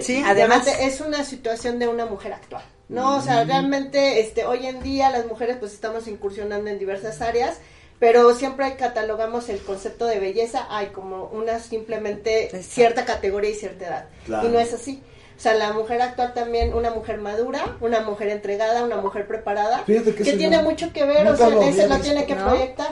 Sí, 0.00 0.22
además- 0.26 0.66
es 0.80 1.00
una 1.00 1.24
situación 1.24 1.78
de 1.78 1.88
una 1.88 2.06
mujer 2.06 2.32
actual. 2.32 2.62
No, 2.88 3.16
o 3.16 3.20
sea, 3.22 3.44
realmente 3.44 4.20
este 4.20 4.44
hoy 4.44 4.66
en 4.66 4.82
día 4.82 5.10
las 5.10 5.26
mujeres 5.26 5.56
pues 5.58 5.72
estamos 5.72 6.06
incursionando 6.06 6.68
en 6.70 6.78
diversas 6.78 7.20
áreas, 7.22 7.58
pero 7.98 8.34
siempre 8.34 8.76
catalogamos 8.76 9.48
el 9.48 9.60
concepto 9.62 10.06
de 10.06 10.18
belleza 10.20 10.66
hay 10.70 10.88
como 10.88 11.24
una 11.26 11.58
simplemente 11.60 12.50
cierta 12.62 13.04
categoría 13.04 13.50
y 13.50 13.54
cierta 13.54 13.86
edad. 13.86 14.04
Claro. 14.26 14.48
Y 14.48 14.50
no 14.52 14.58
es 14.58 14.72
así. 14.74 15.02
O 15.36 15.40
sea, 15.40 15.54
la 15.54 15.72
mujer 15.72 16.00
actual 16.00 16.32
también, 16.32 16.72
una 16.74 16.90
mujer 16.90 17.18
madura, 17.18 17.76
una 17.80 18.00
mujer 18.00 18.28
entregada, 18.28 18.84
una 18.84 18.96
mujer 18.98 19.26
preparada, 19.26 19.80
Fíjate 19.84 20.14
que 20.14 20.22
que 20.24 20.32
tiene 20.34 20.56
no- 20.58 20.62
mucho 20.62 20.92
que 20.92 21.04
ver, 21.04 21.26
o 21.26 21.36
sea, 21.36 21.46
había 21.46 21.86
lo 21.88 21.98
tiene 22.00 22.24
que 22.26 22.34
¿no? 22.36 22.46
proyectar. 22.48 22.88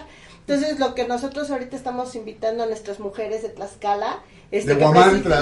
Entonces, 0.47 0.79
lo 0.81 0.95
que 0.95 1.07
nosotros 1.07 1.51
ahorita 1.51 1.77
estamos 1.77 2.15
invitando 2.17 2.65
a 2.65 2.67
nuestras 2.67 2.99
mujeres 2.99 3.43
de 3.43 3.49
Tlaxcala, 3.51 4.19
este, 4.51 4.75
De 4.75 4.79
que 4.79 4.85
y 4.85 4.85
de 4.85 4.89
Huamantla, 4.89 5.41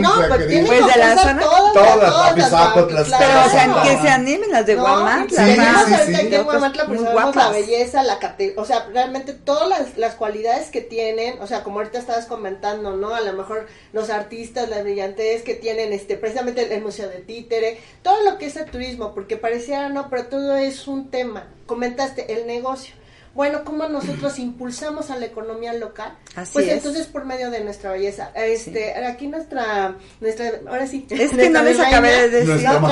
no, 0.00 0.14
pues 0.16 0.28
Pues 0.28 0.46
que 0.48 0.92
de 0.92 0.98
la 0.98 1.16
zona- 1.18 1.40
todas, 1.40 1.72
Todas, 1.72 1.94
todas 2.00 2.36
las 2.36 2.52
Apizaco, 2.52 2.86
Tlaxcala. 2.86 3.18
Pero, 3.18 3.46
o 3.46 3.50
sea, 3.50 3.82
que 3.84 4.02
se 4.02 4.08
animen 4.08 4.50
las 4.50 4.66
de 4.66 4.74
No, 4.74 4.82
Guamantla. 4.82 5.44
sí, 5.44 5.50
ahorita 5.60 6.06
sí. 6.06 6.14
aquí 6.16 6.34
en 6.34 6.42
Guamantla, 6.44 6.86
pues 6.86 7.00
sabemos 7.00 7.36
la 7.36 7.50
belleza, 7.50 8.02
la 8.02 8.18
cate 8.18 8.54
o 8.56 8.64
sea, 8.64 8.86
realmente 8.92 9.34
todas 9.34 9.68
las, 9.68 9.96
las 9.98 10.14
cualidades 10.16 10.70
que 10.70 10.80
tienen, 10.80 11.40
o 11.40 11.46
sea, 11.46 11.62
como 11.62 11.78
ahorita 11.78 11.98
estabas 11.98 12.26
comentando, 12.26 12.96
¿no? 12.96 13.14
A 13.14 13.20
lo 13.20 13.32
mejor 13.34 13.68
los 13.92 14.10
artistas, 14.10 14.68
la 14.68 14.82
brillantez 14.82 15.42
que 15.42 15.54
tienen, 15.54 15.92
este, 15.92 16.16
precisamente 16.16 16.64
el, 16.64 16.72
el 16.72 16.82
Museo 16.82 17.08
de 17.08 17.18
Títere, 17.18 17.78
todo 18.02 18.20
lo 18.28 18.36
que 18.38 18.46
es 18.46 18.56
el 18.56 18.64
turismo, 18.68 19.14
porque 19.14 19.36
pareciera, 19.36 19.90
no, 19.90 20.08
pero 20.10 20.24
todo 20.26 20.56
es 20.56 20.88
un 20.88 21.10
tema. 21.10 21.46
Comentaste, 21.66 22.32
el 22.32 22.48
negocio. 22.48 22.94
Bueno, 23.34 23.64
¿cómo 23.64 23.86
nosotros 23.88 24.38
impulsamos 24.40 25.10
a 25.10 25.16
la 25.16 25.26
economía 25.26 25.72
local? 25.72 26.16
Así 26.34 26.52
pues 26.52 26.66
es. 26.66 26.72
entonces 26.72 27.06
por 27.06 27.24
medio 27.24 27.50
de 27.50 27.62
nuestra 27.62 27.92
belleza. 27.92 28.32
Este, 28.34 28.92
aquí 29.04 29.28
nuestra, 29.28 29.96
nuestra, 30.20 30.50
ahora 30.68 30.86
sí. 30.86 31.06
Es 31.10 31.30
que 31.30 31.48
no 31.48 31.62
les 31.62 31.78
acabé 31.78 32.28
de 32.28 32.44
decir. 32.44 32.68
No, 32.68 32.88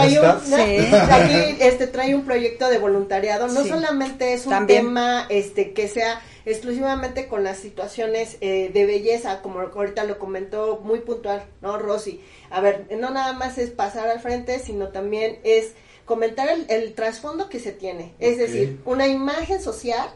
trae. 0.48 0.88
Aquí 1.10 1.56
este, 1.60 1.86
trae 1.88 2.14
un 2.14 2.24
proyecto 2.24 2.68
de 2.70 2.78
voluntariado. 2.78 3.48
No 3.48 3.62
Sí. 3.64 3.68
solamente 3.68 4.32
es 4.32 4.44
un 4.46 4.50
También. 4.52 4.82
tema 4.86 5.26
este 5.28 5.72
que 5.72 5.88
sea 5.88 6.20
exclusivamente 6.46 7.26
con 7.26 7.42
las 7.44 7.58
situaciones 7.58 8.36
eh, 8.40 8.70
de 8.72 8.86
belleza, 8.86 9.42
como 9.42 9.60
ahorita 9.60 10.04
lo 10.04 10.18
comentó 10.18 10.80
muy 10.82 11.00
puntual, 11.00 11.42
¿no, 11.60 11.78
Rosy? 11.78 12.22
A 12.50 12.60
ver, 12.60 12.86
no 12.98 13.10
nada 13.10 13.32
más 13.34 13.58
es 13.58 13.70
pasar 13.70 14.08
al 14.08 14.20
frente, 14.20 14.58
sino 14.60 14.88
también 14.88 15.40
es 15.42 15.72
comentar 16.04 16.48
el, 16.48 16.64
el 16.70 16.94
trasfondo 16.94 17.48
que 17.50 17.58
se 17.60 17.72
tiene. 17.72 18.14
Es 18.18 18.38
decir, 18.38 18.80
una 18.86 19.06
imagen 19.08 19.60
social 19.60 20.08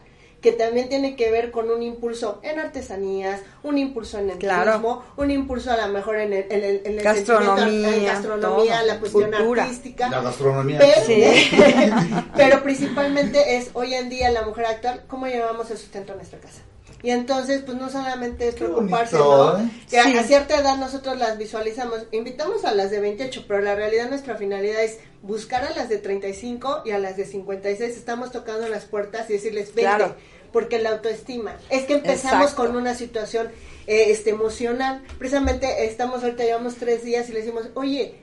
que 0.43 0.51
también 0.51 0.89
tiene 0.89 1.15
que 1.15 1.31
ver 1.31 1.49
con 1.49 1.71
un 1.71 1.81
impulso 1.81 2.39
en 2.43 2.59
artesanías, 2.59 3.41
un 3.63 3.77
impulso 3.79 4.19
en 4.19 4.29
el 4.29 4.37
Claro. 4.37 4.71
turismo, 4.73 5.03
un 5.17 5.31
impulso 5.31 5.71
a 5.71 5.77
lo 5.77 5.91
mejor 5.91 6.17
en 6.17 6.33
el, 6.33 6.45
en 6.51 6.63
el, 6.63 6.81
en 6.85 6.97
el 6.99 7.03
Gastronomía, 7.03 7.95
en 7.95 8.05
gastronomía, 8.05 8.75
todo. 8.77 8.85
la 8.87 8.99
cuestión 8.99 9.31
Cultura. 9.31 9.63
artística. 9.63 10.09
La 10.09 10.21
gastronomía. 10.21 10.79
Pero, 10.79 11.01
Sí. 11.07 11.23
pero 12.35 12.61
principalmente 12.61 13.57
es 13.57 13.69
hoy 13.73 13.93
en 13.93 14.09
día 14.09 14.29
la 14.31 14.43
mujer 14.43 14.65
actual, 14.65 15.03
cómo 15.07 15.27
llevamos 15.27 15.71
el 15.71 15.77
sustento 15.77 16.13
a 16.13 16.15
nuestra 16.17 16.39
casa. 16.39 16.61
Y 17.01 17.09
entonces, 17.09 17.63
pues 17.65 17.77
no 17.77 17.89
solamente 17.89 18.47
es 18.47 18.55
Qué 18.55 18.63
preocuparse, 18.63 19.17
bonito, 19.17 19.57
¿no? 19.57 19.59
¿eh? 19.65 19.69
Que 19.89 19.99
a- 19.99 20.03
Sí. 20.05 20.17
a 20.17 20.23
cierta 20.23 20.57
edad 20.57 20.77
nosotros 20.77 21.17
las 21.17 21.37
visualizamos, 21.37 21.99
invitamos 22.11 22.63
a 22.63 22.73
las 22.73 22.91
de 22.91 23.01
28, 23.01 23.43
pero 23.45 23.59
la 23.61 23.75
realidad 23.75 24.07
nuestra 24.09 24.35
finalidad 24.35 24.81
es 24.81 24.99
buscar 25.21 25.65
a 25.65 25.71
las 25.71 25.89
de 25.89 25.97
35 25.97 26.81
y 26.85 26.91
a 26.91 26.99
las 26.99 27.17
de 27.17 27.25
56. 27.25 27.97
Estamos 27.97 28.31
tocando 28.31 28.69
las 28.69 28.85
puertas 28.85 29.29
y 29.29 29.33
decirles, 29.33 29.67
vente, 29.75 29.81
Claro. 29.81 30.15
Porque 30.53 30.79
la 30.79 30.91
autoestima. 30.91 31.57
Es 31.69 31.83
que 31.83 31.95
empezamos 31.95 32.51
Exacto. 32.51 32.67
con 32.67 32.77
una 32.77 32.95
situación 32.95 33.49
eh, 33.87 34.05
este 34.07 34.29
emocional. 34.29 35.03
Precisamente 35.17 35.85
estamos 35.85 36.23
ahorita, 36.23 36.43
llevamos 36.43 36.75
tres 36.75 37.03
días 37.03 37.27
y 37.29 37.33
le 37.33 37.39
decimos, 37.39 37.65
oye, 37.73 38.15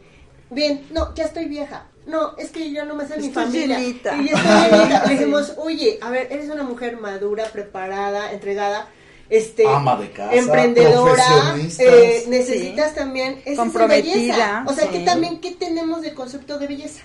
bien, 0.48 0.86
no, 0.92 1.14
ya 1.14 1.24
estoy 1.24 1.46
vieja. 1.46 1.86
No, 2.06 2.36
es 2.38 2.50
que 2.50 2.72
yo 2.72 2.84
no 2.86 2.94
me 2.94 3.06
sé 3.06 3.18
mi 3.18 3.30
familia. 3.30 3.78
llenita. 3.78 4.16
Y 4.16 4.28
ya 4.28 4.36
estoy 4.36 4.78
llenita. 4.78 5.04
Le 5.04 5.12
dijimos, 5.14 5.52
oye, 5.58 5.98
a 6.00 6.10
ver, 6.10 6.28
eres 6.30 6.48
una 6.48 6.62
mujer 6.62 6.96
madura, 6.98 7.44
preparada, 7.52 8.32
entregada. 8.32 8.88
Este, 9.28 9.64
Ama 9.64 9.96
de 9.96 10.10
casa, 10.10 10.34
emprendedora, 10.34 11.54
eh, 11.78 12.24
necesitas 12.26 12.96
también 12.96 13.40
esa 13.42 13.50
es 13.52 13.58
Comprometida, 13.58 14.12
belleza. 14.12 14.64
O 14.66 14.72
sea, 14.72 14.86
sí. 14.86 14.90
que 14.90 15.04
también 15.04 15.40
qué 15.40 15.52
tenemos 15.52 16.02
de 16.02 16.14
concepto 16.14 16.58
de 16.58 16.66
belleza. 16.66 17.04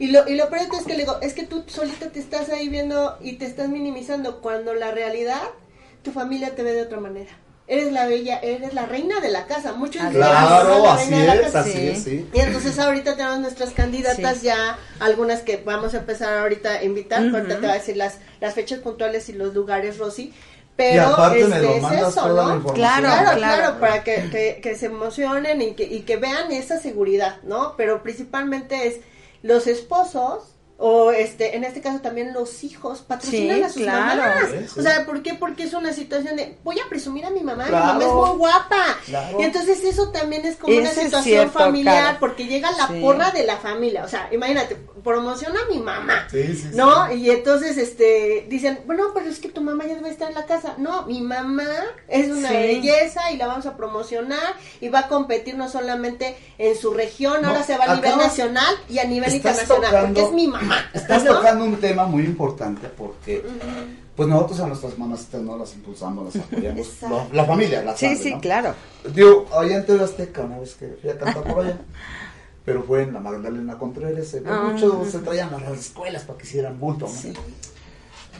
Y 0.00 0.08
lo, 0.08 0.26
y 0.28 0.34
lo 0.34 0.48
peor 0.50 0.62
es 0.76 0.84
que 0.86 0.94
le 0.94 1.00
digo, 1.04 1.18
es 1.20 1.34
que 1.34 1.44
tú 1.44 1.62
solita 1.68 2.08
te 2.10 2.18
estás 2.18 2.48
ahí 2.48 2.68
viendo 2.68 3.16
y 3.20 3.34
te 3.34 3.46
estás 3.46 3.68
minimizando 3.68 4.40
cuando 4.40 4.74
la 4.74 4.90
realidad, 4.90 5.42
tu 6.02 6.10
familia 6.10 6.54
te 6.56 6.62
ve 6.64 6.72
de 6.72 6.82
otra 6.82 6.98
manera. 7.00 7.30
Eres 7.68 7.92
la 7.92 8.06
bella, 8.06 8.40
eres 8.42 8.74
la 8.74 8.86
reina 8.86 9.20
de 9.20 9.28
la 9.30 9.46
casa. 9.46 9.74
Muchos 9.74 10.02
"Ah, 10.02 10.10
Claro, 10.10 10.82
la 10.82 10.94
así 10.94 11.10
reina 11.10 11.20
de 11.20 11.26
la 11.26 11.34
es, 11.34 11.40
casa". 11.42 11.60
así 11.60 11.70
Sí. 11.72 11.88
es, 11.88 12.02
sí. 12.02 12.28
Y 12.32 12.40
entonces 12.40 12.78
ahorita 12.80 13.14
tenemos 13.14 13.38
nuestras 13.40 13.70
candidatas 13.70 14.38
Sí. 14.38 14.46
ya, 14.46 14.76
algunas 14.98 15.42
que 15.42 15.58
vamos 15.58 15.94
a 15.94 15.98
empezar 15.98 16.36
ahorita 16.38 16.70
a 16.70 16.82
invitar, 16.82 17.22
Ujú. 17.24 17.36
ahorita 17.36 17.54
te 17.56 17.60
voy 17.60 17.70
a 17.70 17.74
decir 17.74 17.96
las, 17.96 18.18
las 18.40 18.54
fechas 18.54 18.80
puntuales 18.80 19.28
y 19.28 19.34
los 19.34 19.54
lugares, 19.54 19.98
Rosy. 19.98 20.22
Y 20.22 20.34
Pero 20.76 21.14
me 21.30 21.40
este, 21.40 21.76
es 21.76 21.84
eso, 21.92 22.10
toda 22.22 22.28
la 22.28 22.42
¿no? 22.48 22.56
información. 22.56 22.74
Claro, 22.74 23.02
Claro, 23.06 23.36
claro, 23.38 23.38
claro. 23.38 23.80
para 23.80 24.02
que, 24.02 24.30
que, 24.32 24.60
que 24.62 24.74
se 24.76 24.86
emocionen 24.86 25.60
y 25.60 25.74
que, 25.74 25.84
y 25.84 26.00
que 26.00 26.16
vean 26.16 26.50
esa 26.52 26.80
seguridad, 26.80 27.36
¿no? 27.42 27.74
Pero 27.76 28.02
principalmente 28.02 28.88
es 28.88 28.96
los 29.42 29.66
esposos 29.66 30.54
o 30.82 31.10
este 31.12 31.56
en 31.56 31.64
este 31.64 31.80
caso 31.82 32.00
también 32.00 32.32
los 32.32 32.64
hijos 32.64 33.00
patrocinan 33.02 33.56
Sí, 33.58 33.62
a 33.62 33.68
sus 33.68 33.82
claro. 33.82 34.22
mamás. 34.22 34.34
Sí, 34.50 34.56
sí. 34.74 34.80
O 34.80 34.82
sea, 34.82 35.04
¿por 35.04 35.22
qué? 35.22 35.34
Porque 35.34 35.64
es 35.64 35.74
una 35.74 35.92
situación 35.92 36.36
de 36.36 36.56
voy 36.64 36.78
a 36.80 36.88
presumir 36.88 37.26
a 37.26 37.30
mi 37.30 37.42
mamá, 37.42 37.64
Claro. 37.66 37.84
mi 37.84 37.92
mamá 38.00 38.04
es 38.04 38.12
muy 38.30 38.38
guapa. 38.38 38.84
Claro. 39.04 39.40
Y 39.40 39.44
entonces 39.44 39.84
eso 39.84 40.10
también 40.10 40.44
es 40.46 40.56
como 40.56 40.74
una 40.76 40.88
situación 40.90 41.22
cierto, 41.22 41.58
familiar 41.58 42.02
claro. 42.02 42.16
porque 42.20 42.46
llega 42.46 42.70
la 42.72 42.88
Sí. 42.88 43.00
porra 43.00 43.30
de 43.30 43.44
la 43.44 43.58
familia, 43.58 44.04
o 44.04 44.08
sea, 44.08 44.28
imagínate, 44.32 44.76
promociona 45.04 45.60
a 45.60 45.72
mi 45.72 45.78
mamá. 45.80 46.26
Sí, 46.30 46.42
sí, 46.48 46.56
sí. 46.56 46.68
¿No? 46.72 47.12
Y 47.12 47.30
entonces 47.30 47.76
este 47.76 48.46
dicen, 48.48 48.80
bueno, 48.86 49.08
pero 49.14 49.28
es 49.28 49.38
que 49.38 49.48
tu 49.50 49.60
mamá 49.60 49.84
ya 49.86 49.94
debe 49.96 50.08
estar 50.10 50.28
en 50.28 50.34
la 50.34 50.46
casa. 50.46 50.74
No, 50.78 51.04
mi 51.06 51.20
mamá 51.20 51.68
es 52.08 52.28
una 52.30 52.48
Sí. 52.48 52.54
belleza 52.54 53.30
y 53.32 53.36
la 53.36 53.46
vamos 53.46 53.66
a 53.66 53.76
promocionar 53.76 54.54
y 54.80 54.88
va 54.88 55.00
a 55.00 55.08
competir 55.08 55.56
no 55.56 55.68
solamente 55.68 56.36
en 56.58 56.76
su 56.76 56.94
región, 56.94 57.42
No, 57.42 57.48
ahora 57.48 57.62
se 57.64 57.76
va 57.76 57.84
a 57.84 57.94
nivel 57.96 58.16
nacional 58.16 58.74
y 58.88 58.98
a 58.98 59.04
nivel 59.04 59.34
internacional, 59.34 59.90
tocando- 59.90 60.06
porque 60.14 60.22
es 60.22 60.32
mi 60.32 60.46
mamá. 60.46 60.69
Estás 60.92 61.24
¿no? 61.24 61.34
tocando 61.36 61.64
un 61.64 61.76
tema 61.76 62.06
muy 62.06 62.24
importante 62.24 62.88
porque 62.88 63.44
pues 64.16 64.28
nosotros 64.28 64.60
a 64.60 64.66
nuestras 64.66 64.98
mamacitas 64.98 65.40
no 65.40 65.56
las 65.56 65.74
impulsamos, 65.74 66.34
las 66.34 66.44
apoyamos. 66.44 66.88
La, 67.02 67.26
la 67.32 67.44
familia, 67.44 67.82
la 67.82 67.96
Sí, 67.96 68.06
sabe, 68.06 68.16
sí, 68.18 68.30
¿no? 68.34 68.40
claro. 68.40 68.74
Digo, 69.14 69.46
allá 69.56 69.76
en 69.76 69.86
TV 69.86 70.04
Azteca, 70.04 70.42
una 70.42 70.58
vez 70.58 70.74
que 70.74 70.96
fui 71.00 71.10
a 71.10 71.18
cantar 71.18 71.42
por 71.44 71.64
allá. 71.64 71.78
Pero 72.64 72.82
fue 72.82 73.02
en 73.04 73.14
la 73.14 73.20
Magdalena 73.20 73.78
Contreras. 73.78 74.26
Se, 74.28 74.42
Ah. 74.46 74.68
muchos 74.70 75.10
se 75.10 75.18
traían 75.20 75.52
a 75.54 75.58
las 75.60 75.78
escuelas 75.78 76.24
para 76.24 76.38
que 76.38 76.46
hicieran 76.46 76.78
bulto. 76.78 77.06
¿no? 77.06 77.40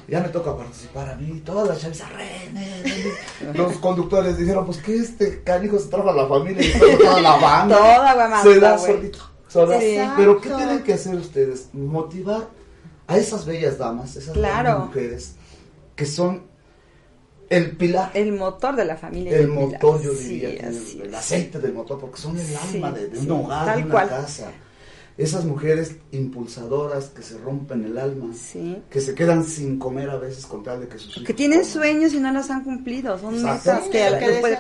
Ya 0.09 0.21
me 0.21 0.29
toca 0.29 0.57
participar 0.57 1.09
a 1.11 1.15
mí, 1.17 1.41
todas 1.45 1.69
las 1.69 1.81
chavisas, 1.81 2.09
René, 2.13 2.83
René. 2.83 3.57
Los 3.59 3.75
conductores 3.79 4.37
dijeron, 4.37 4.67
pues 4.67 4.79
que 4.79 4.97
este 4.97 5.43
canijo 5.43 5.79
se 5.79 5.89
trajo 5.89 6.11
a 6.11 6.13
la 6.15 6.27
familia 6.27 6.63
y 6.67 6.99
toda 6.99 7.21
la 7.21 7.37
banda. 7.37 7.77
Toda 7.79 8.15
Guamantla, 8.15 8.43
Se 8.43 8.61
da 8.61 8.77
güey. 8.77 8.93
solito. 8.97 9.30
Sí. 9.51 9.99
Pero 10.17 10.41
¿qué 10.41 10.49
tienen 10.51 10.83
que 10.83 10.95
hacer 10.95 11.15
ustedes? 11.17 11.69
Motivar 11.73 12.49
a 13.07 13.17
esas 13.19 13.45
bellas 13.47 13.79
damas, 13.79 14.15
esas 14.17 14.35
Claro. 14.35 14.69
bellas 14.71 14.87
mujeres, 14.87 15.35
que 15.97 16.07
son 16.07 16.43
el 17.49 17.77
pilar, 17.77 18.13
El 18.15 18.33
motor 18.33 18.77
de 18.77 18.85
la 18.85 18.97
familia. 18.97 19.37
el 19.37 19.49
motor, 19.49 20.01
yo 20.01 20.13
sí, 20.15 20.39
diría, 20.41 20.69
el, 21.03 21.13
aceite 21.15 21.59
del 21.59 21.73
motor, 21.73 21.99
porque 21.99 22.19
son 22.21 22.39
el 22.39 22.47
Sí, 22.47 22.55
alma 22.77 22.93
de, 22.93 23.09
de 23.09 23.19
sí, 23.19 23.27
un 23.27 23.33
hogar, 23.45 23.67
tal 23.67 23.77
de 23.79 23.83
una 23.85 23.93
cual. 23.93 24.09
casa. 24.09 24.53
Esas 25.19 25.45
mujeres 25.45 25.97
impulsadoras 26.13 27.07
que 27.07 27.23
se 27.23 27.37
rompen 27.39 27.85
el 27.85 27.99
alma, 27.99 28.33
Sí. 28.35 28.81
que 28.89 29.01
se 29.01 29.15
quedan 29.17 29.45
sin 29.45 29.79
comer 29.81 30.09
a 30.09 30.17
veces 30.17 30.47
con 30.47 30.63
tal 30.63 30.81
de 30.81 30.87
que 30.89 30.97
sus 30.99 31.11
hijos 31.17 31.27
Que 31.27 31.35
tienen 31.35 31.59
coman. 31.59 31.73
sueños 31.73 32.15
y 32.15 32.21
no 32.21 32.33
los 32.33 32.49
han 32.51 32.63
cumplido. 32.63 33.19
Son 33.19 33.35
metas 33.43 33.83
que, 33.89 33.99
que 34.21 34.39
puede-. 34.41 34.59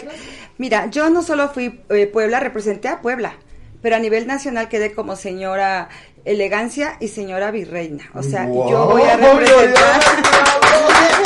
Mira, 0.59 0.91
yo 0.91 1.09
no 1.09 1.23
solo 1.23 1.49
fui 1.49 1.81
eh, 1.91 2.07
Puebla, 2.09 2.41
representé 2.41 2.89
a 2.89 3.01
Puebla. 3.01 3.35
Pero 3.83 3.97
a 3.97 3.99
nivel 3.99 4.27
nacional 4.27 4.69
quedé 4.69 4.93
como 4.93 5.17
señora 5.17 5.89
elegancia 6.25 6.97
y 7.01 7.09
señora 7.09 7.51
virreina. 7.51 8.11
O 8.15 8.23
sea, 8.23 8.45
Wow. 8.47 8.71
yo 8.71 8.87
voy 8.87 9.03
a 9.03 9.17
representar, 9.17 10.01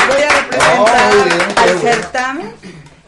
voy 0.09 0.22
a 0.22 0.43
representar 0.43 1.14
Muy 1.14 1.24
bien, 1.24 1.39
qué 1.55 1.60
al 1.60 1.74
bueno. 1.78 1.81
certamen 1.81 2.52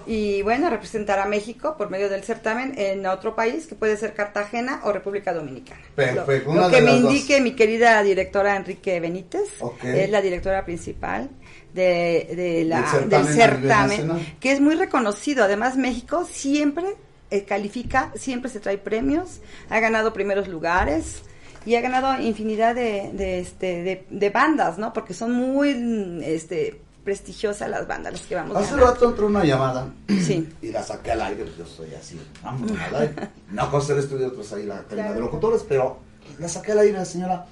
y 0.09 0.43
bueno, 0.43 0.71
representar 0.71 1.19
a 1.19 1.27
México 1.27 1.75
por 1.77 1.91
medio 1.91 2.09
del 2.09 2.23
certamen 2.23 2.75
en 2.77 3.05
otro 3.07 3.35
país 3.35 3.67
que 3.67 3.75
puede 3.75 3.97
ser 3.97 4.15
Cartagena 4.15 4.81
o 4.85 4.93
República 4.93 5.33
Dominicana. 5.33 5.81
Perfecto, 5.97 6.55
Lo 6.55 6.71
que 6.71 6.81
me 6.81 6.93
dos. 6.93 7.01
indique 7.01 7.41
mi 7.41 7.53
querida 7.57 8.01
directora 8.05 8.55
Enrique 8.57 9.01
Benítez, 9.01 9.49
es 9.83 10.11
la 10.11 10.21
directora 10.21 10.65
principal 10.65 11.29
de, 11.75 12.33
de 12.37 12.65
la, 12.65 12.83
Del 13.07 13.27
certamen 13.27 14.09
del 14.09 14.37
que 14.39 14.53
es 14.53 14.61
muy 14.61 14.77
reconocido. 14.77 15.43
Además, 15.45 15.77
México 15.77 16.25
siempre 16.31 16.87
eh, 17.31 17.45
califica, 17.45 18.13
siempre 18.15 18.51
se 18.51 18.61
trae 18.61 18.79
premios, 18.79 19.41
ha 19.71 19.81
ganado 19.81 20.13
primeros 20.13 20.49
lugares 20.49 21.23
y 21.65 21.75
ha 21.75 21.81
ganado 21.81 22.21
infinidad 22.21 22.75
de, 22.75 23.11
de, 23.13 23.41
este, 23.41 23.83
de, 23.83 24.07
de 24.11 24.31
bandas, 24.31 24.79
¿no? 24.79 24.93
Porque 24.93 25.15
son 25.15 25.33
muy 25.33 26.21
este, 26.25 26.81
prestigiosas 27.05 27.69
las 27.69 27.87
bandas 27.89 28.13
las 28.13 28.23
que 28.23 28.35
vamos 28.37 28.57
Hace 28.57 28.71
ganando. 28.73 28.87
rato 28.93 29.09
entró 29.11 29.27
una 29.27 29.45
llamada 29.45 29.93
Sí. 30.09 30.49
y 30.63 30.71
la 30.71 30.83
saqué 30.83 31.13
al 31.13 31.23
aire, 31.23 31.45
yo 31.59 31.67
soy 31.67 31.93
así, 31.95 32.21
vámonos 32.43 32.79
al 32.81 32.95
aire. 32.97 33.29
No 33.51 33.71
con 33.71 33.83
el 33.91 33.99
estudio, 33.99 34.33
pues 34.35 34.53
ahí 34.53 34.65
la 34.65 34.83
cabina 34.85 35.13
de 35.13 35.21
locutores, 35.21 35.65
pero 35.69 35.99
la 36.39 36.49
saqué 36.49 36.73
al 36.73 36.81
aire, 36.81 37.05
señora. 37.05 37.47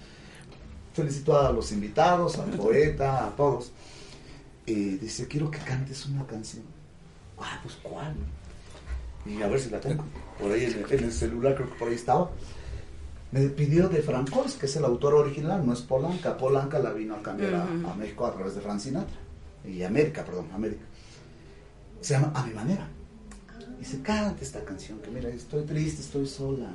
Felicito 0.92 1.36
a 1.36 1.50
los 1.50 1.72
invitados, 1.72 2.38
al 2.38 2.50
poeta, 2.50 3.26
a 3.26 3.30
todos. 3.30 3.72
Y 4.66 4.96
dice, 4.96 5.26
quiero 5.26 5.50
que 5.50 5.58
cantes 5.58 6.06
una 6.06 6.24
canción. 6.24 6.62
Ah, 7.38 7.58
pues 7.64 7.74
¿cuál? 7.82 8.14
Y 9.26 9.42
a 9.42 9.48
ver 9.48 9.60
si 9.60 9.70
la 9.70 9.80
tengo. 9.80 10.04
Por 10.38 10.52
ahí 10.52 10.64
en 10.64 10.84
el, 10.84 10.92
en 10.92 11.04
el 11.04 11.12
celular, 11.12 11.54
creo 11.54 11.70
que 11.70 11.78
por 11.78 11.88
ahí 11.88 11.94
estaba. 11.94 12.30
Me 13.32 13.40
pidió 13.48 13.88
de 13.88 14.00
Francois, 14.02 14.54
que 14.54 14.66
es 14.66 14.76
el 14.76 14.84
autor 14.84 15.14
original, 15.14 15.64
no 15.66 15.72
es 15.72 15.80
Polanca. 15.80 16.36
Polanca 16.36 16.78
la 16.78 16.92
vino 16.92 17.16
a 17.16 17.22
cambiar 17.22 17.54
a- 17.54 17.94
México 17.98 18.26
a 18.26 18.32
través 18.34 18.54
de 18.54 18.60
Frank 18.60 18.78
Sinatra. 18.80 19.16
Y 19.64 19.82
América, 19.82 20.24
perdón, 20.24 20.48
América. 20.54 20.84
Se 22.00 22.14
llama 22.14 22.32
A 22.34 22.44
mi 22.46 22.52
manera. 22.54 22.86
Y 23.80 23.84
se 23.84 24.00
canta 24.02 24.42
esta 24.42 24.64
canción, 24.64 24.98
que 25.00 25.10
mira, 25.10 25.28
estoy 25.30 25.64
triste, 25.64 26.02
estoy 26.02 26.26
sola. 26.26 26.70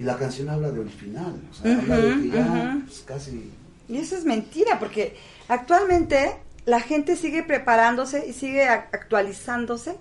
Y 0.00 0.02
la 0.04 0.16
canción 0.16 0.48
habla 0.48 0.70
del 0.72 0.90
final, 0.90 1.40
o 1.50 1.54
sea, 1.54 1.78
habla 1.78 1.96
de 1.98 2.22
que 2.22 2.28
ya 2.30 2.78
pues, 2.84 3.04
casi... 3.06 3.50
Y 3.88 3.98
eso 3.98 4.16
es 4.16 4.24
mentira, 4.24 4.78
porque 4.80 5.16
actualmente 5.46 6.32
la 6.64 6.80
gente 6.80 7.14
sigue 7.14 7.42
preparándose 7.44 8.26
y 8.26 8.32
sigue 8.32 8.64
actualizándose 8.66 9.96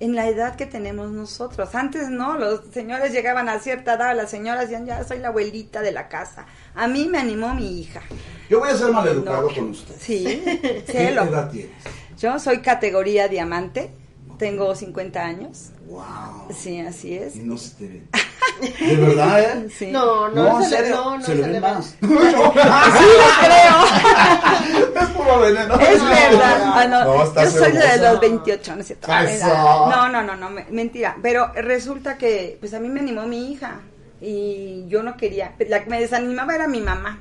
en 0.00 0.16
la 0.16 0.26
edad 0.28 0.56
que 0.56 0.66
tenemos 0.66 1.10
nosotros. 1.10 1.74
Antes 1.74 2.08
no, 2.08 2.36
los 2.38 2.62
señores 2.72 3.12
llegaban 3.12 3.48
a 3.48 3.58
cierta 3.60 3.94
edad, 3.94 4.16
las 4.16 4.30
señoras 4.30 4.62
decían, 4.62 4.86
ya 4.86 5.04
soy 5.04 5.18
la 5.18 5.28
abuelita 5.28 5.82
de 5.82 5.92
la 5.92 6.08
casa. 6.08 6.46
A 6.74 6.88
mí 6.88 7.06
me 7.08 7.18
animó 7.18 7.54
mi 7.54 7.80
hija. 7.80 8.00
Yo 8.48 8.60
voy 8.60 8.70
a 8.70 8.76
ser 8.76 8.90
maleducado 8.92 9.42
No. 9.48 9.54
con 9.54 9.70
usted. 9.70 9.94
Sí, 10.00 10.24
¿Qué 10.24 10.82
celo. 10.86 11.22
edad 11.24 11.50
tienes? 11.50 11.70
Yo 12.18 12.38
soy 12.38 12.60
categoría 12.60 13.28
diamante, 13.28 13.90
tengo 14.38 14.74
50 14.74 15.20
años. 15.22 15.70
Wow. 15.86 16.48
Sí, 16.56 16.80
así 16.80 17.14
es. 17.14 17.36
Y 17.36 17.40
no 17.40 17.56
se 17.58 17.70
te 17.76 17.88
ve. 17.88 18.02
De 18.86 18.96
verdad, 18.96 19.40
¿eh? 19.42 19.68
Sí. 19.78 19.86
No, 19.90 20.28
no, 20.28 20.60
No, 20.60 20.64
se 20.64 20.82
le- 20.82 20.90
no, 20.90 21.18
no 21.18 21.24
se 21.24 21.34
le 21.34 21.42
se 21.42 21.46
ve 21.48 21.52
le 21.54 21.60
más. 21.60 21.96
Así 22.02 23.04
lo 23.18 23.28
creo. 23.42 24.89
Es 25.00 25.08
puro 25.10 25.40
veneno. 25.40 25.74
Es 25.80 26.02
verdad. 26.04 26.60
Ah, 26.64 26.86
no, 26.88 27.04
No, 27.04 27.34
yo 27.34 27.50
soy 27.50 27.72
de 27.72 27.78
hermosa. 27.78 28.12
los 28.12 28.20
28, 28.20 28.74
¿no 28.74 28.80
es 28.80 28.86
cierto? 28.86 29.08
No, 29.90 30.08
no, 30.08 30.22
no, 30.22 30.36
no, 30.36 30.50
me- 30.50 30.66
mentira. 30.70 31.16
Pero 31.22 31.52
resulta 31.54 32.16
que, 32.18 32.56
pues 32.60 32.74
a 32.74 32.80
mí 32.80 32.88
me 32.88 33.00
animó 33.00 33.26
mi 33.26 33.52
hija 33.52 33.80
y 34.20 34.84
yo 34.88 35.02
no 35.02 35.16
quería. 35.16 35.54
La 35.68 35.82
que 35.84 35.90
me 35.90 36.00
desanimaba 36.00 36.54
era 36.54 36.66
mi 36.68 36.80
mamá. 36.80 37.20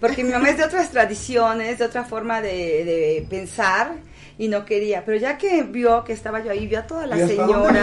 Porque 0.00 0.24
mi 0.24 0.32
mamá 0.32 0.50
es 0.50 0.58
de 0.58 0.64
otras 0.64 0.90
tradiciones, 0.90 1.78
de 1.78 1.84
otra 1.84 2.04
forma 2.04 2.40
de, 2.42 2.50
de 2.84 3.26
pensar 3.30 3.92
y 4.36 4.48
no 4.48 4.64
quería. 4.64 5.04
Pero 5.06 5.16
ya 5.18 5.38
que 5.38 5.62
vio 5.62 6.04
que 6.04 6.12
estaba 6.12 6.42
yo 6.42 6.50
ahí, 6.50 6.66
vio 6.66 6.80
a 6.80 6.86
todas 6.86 7.08
las 7.08 7.18
¿Y 7.18 7.22
dónde 7.22 7.36
señoras. 7.36 7.74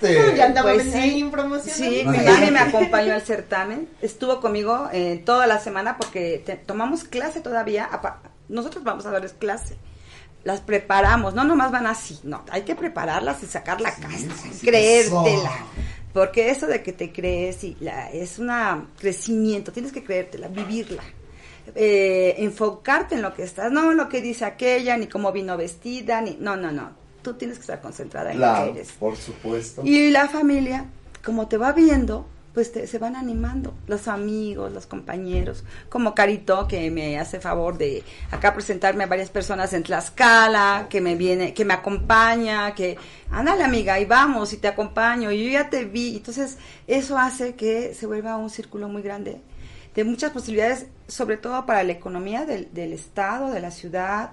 llegaste? 0.00 0.36
Ya 0.36 0.46
andaba 0.46 0.72
Pues 0.72 0.92
sí. 0.92 1.24
Sí, 1.72 2.04
mi 2.06 2.18
mami 2.18 2.50
me 2.50 2.58
acompañó 2.58 3.14
al 3.14 3.22
certamen, 3.22 3.88
estuvo 4.02 4.40
conmigo 4.40 4.88
eh, 4.92 5.22
toda 5.24 5.46
la 5.46 5.60
semana 5.60 5.96
porque 5.96 6.42
te- 6.44 6.56
tomamos 6.56 7.04
clase 7.04 7.40
todavía, 7.40 7.88
apa- 7.90 8.20
nosotros 8.52 8.84
vamos 8.84 9.04
a 9.06 9.10
darles 9.10 9.32
clase, 9.32 9.76
las 10.44 10.60
preparamos, 10.60 11.34
no 11.34 11.44
nomás 11.44 11.70
van 11.72 11.86
así, 11.86 12.18
no, 12.24 12.44
hay 12.50 12.62
que 12.62 12.74
prepararlas 12.74 13.42
y 13.42 13.46
sacar 13.46 13.80
la 13.80 13.94
casa, 13.94 14.18
sí, 14.52 14.66
creértela, 14.66 15.50
eso. 15.50 15.66
porque 16.12 16.50
eso 16.50 16.66
de 16.66 16.82
que 16.82 16.92
te 16.92 17.12
crees 17.12 17.64
y 17.64 17.76
la, 17.80 18.10
es 18.10 18.38
un 18.38 18.50
crecimiento, 18.98 19.72
tienes 19.72 19.92
que 19.92 20.04
creértela, 20.04 20.48
vivirla. 20.48 21.02
Eh, 21.76 22.34
enfocarte 22.38 23.14
en 23.14 23.22
lo 23.22 23.32
que 23.34 23.44
estás, 23.44 23.70
no 23.70 23.92
en 23.92 23.96
lo 23.96 24.08
que 24.08 24.20
dice 24.20 24.44
aquella, 24.44 24.96
ni 24.96 25.06
cómo 25.06 25.30
vino 25.30 25.56
vestida, 25.56 26.20
ni 26.20 26.36
no, 26.40 26.56
no, 26.56 26.72
no. 26.72 26.90
Tú 27.22 27.34
tienes 27.34 27.56
que 27.58 27.60
estar 27.62 27.80
concentrada 27.80 28.32
en 28.32 28.40
lo 28.40 28.46
Claro, 28.46 28.72
que 28.72 28.80
eres. 28.80 28.92
por 28.92 29.16
supuesto. 29.16 29.82
Y 29.84 30.10
la 30.10 30.28
familia, 30.28 30.86
como 31.24 31.46
te 31.46 31.56
va 31.56 31.70
viendo, 31.70 32.26
pues 32.54 32.70
te- 32.72 32.86
se 32.86 32.98
van 32.98 33.16
animando. 33.16 33.74
Los 33.86 34.08
amigos, 34.08 34.72
los 34.72 34.86
compañeros, 34.86 35.64
como 35.88 36.14
Carito, 36.14 36.68
que 36.68 36.90
me 36.90 37.18
hace 37.18 37.40
favor 37.40 37.78
de 37.78 38.02
acá 38.30 38.52
presentarme 38.54 39.04
a 39.04 39.06
varias 39.06 39.30
personas 39.30 39.72
en 39.72 39.82
Tlaxcala, 39.82 40.86
que 40.90 41.00
me 41.00 41.14
viene, 41.16 41.54
que 41.54 41.64
me 41.64 41.74
acompaña, 41.74 42.74
que, 42.74 42.98
ándale 43.30 43.64
amiga, 43.64 43.98
y 44.00 44.04
vamos, 44.04 44.52
y 44.52 44.58
te 44.58 44.68
acompaño, 44.68 45.32
y 45.32 45.44
yo 45.44 45.50
ya 45.52 45.70
te 45.70 45.84
vi. 45.84 46.16
Entonces, 46.16 46.58
eso 46.86 47.18
hace 47.18 47.54
que 47.54 47.94
se 47.94 48.06
vuelva 48.06 48.36
un 48.36 48.50
círculo 48.50 48.88
muy 48.88 49.02
grande 49.02 49.40
de 49.94 50.04
muchas 50.04 50.30
posibilidades, 50.32 50.86
sobre 51.08 51.36
todo 51.36 51.66
para 51.66 51.82
la 51.84 51.92
economía 51.92 52.44
del, 52.46 52.72
del 52.72 52.92
estado, 52.92 53.50
de 53.50 53.60
la 53.60 53.70
ciudad, 53.70 54.32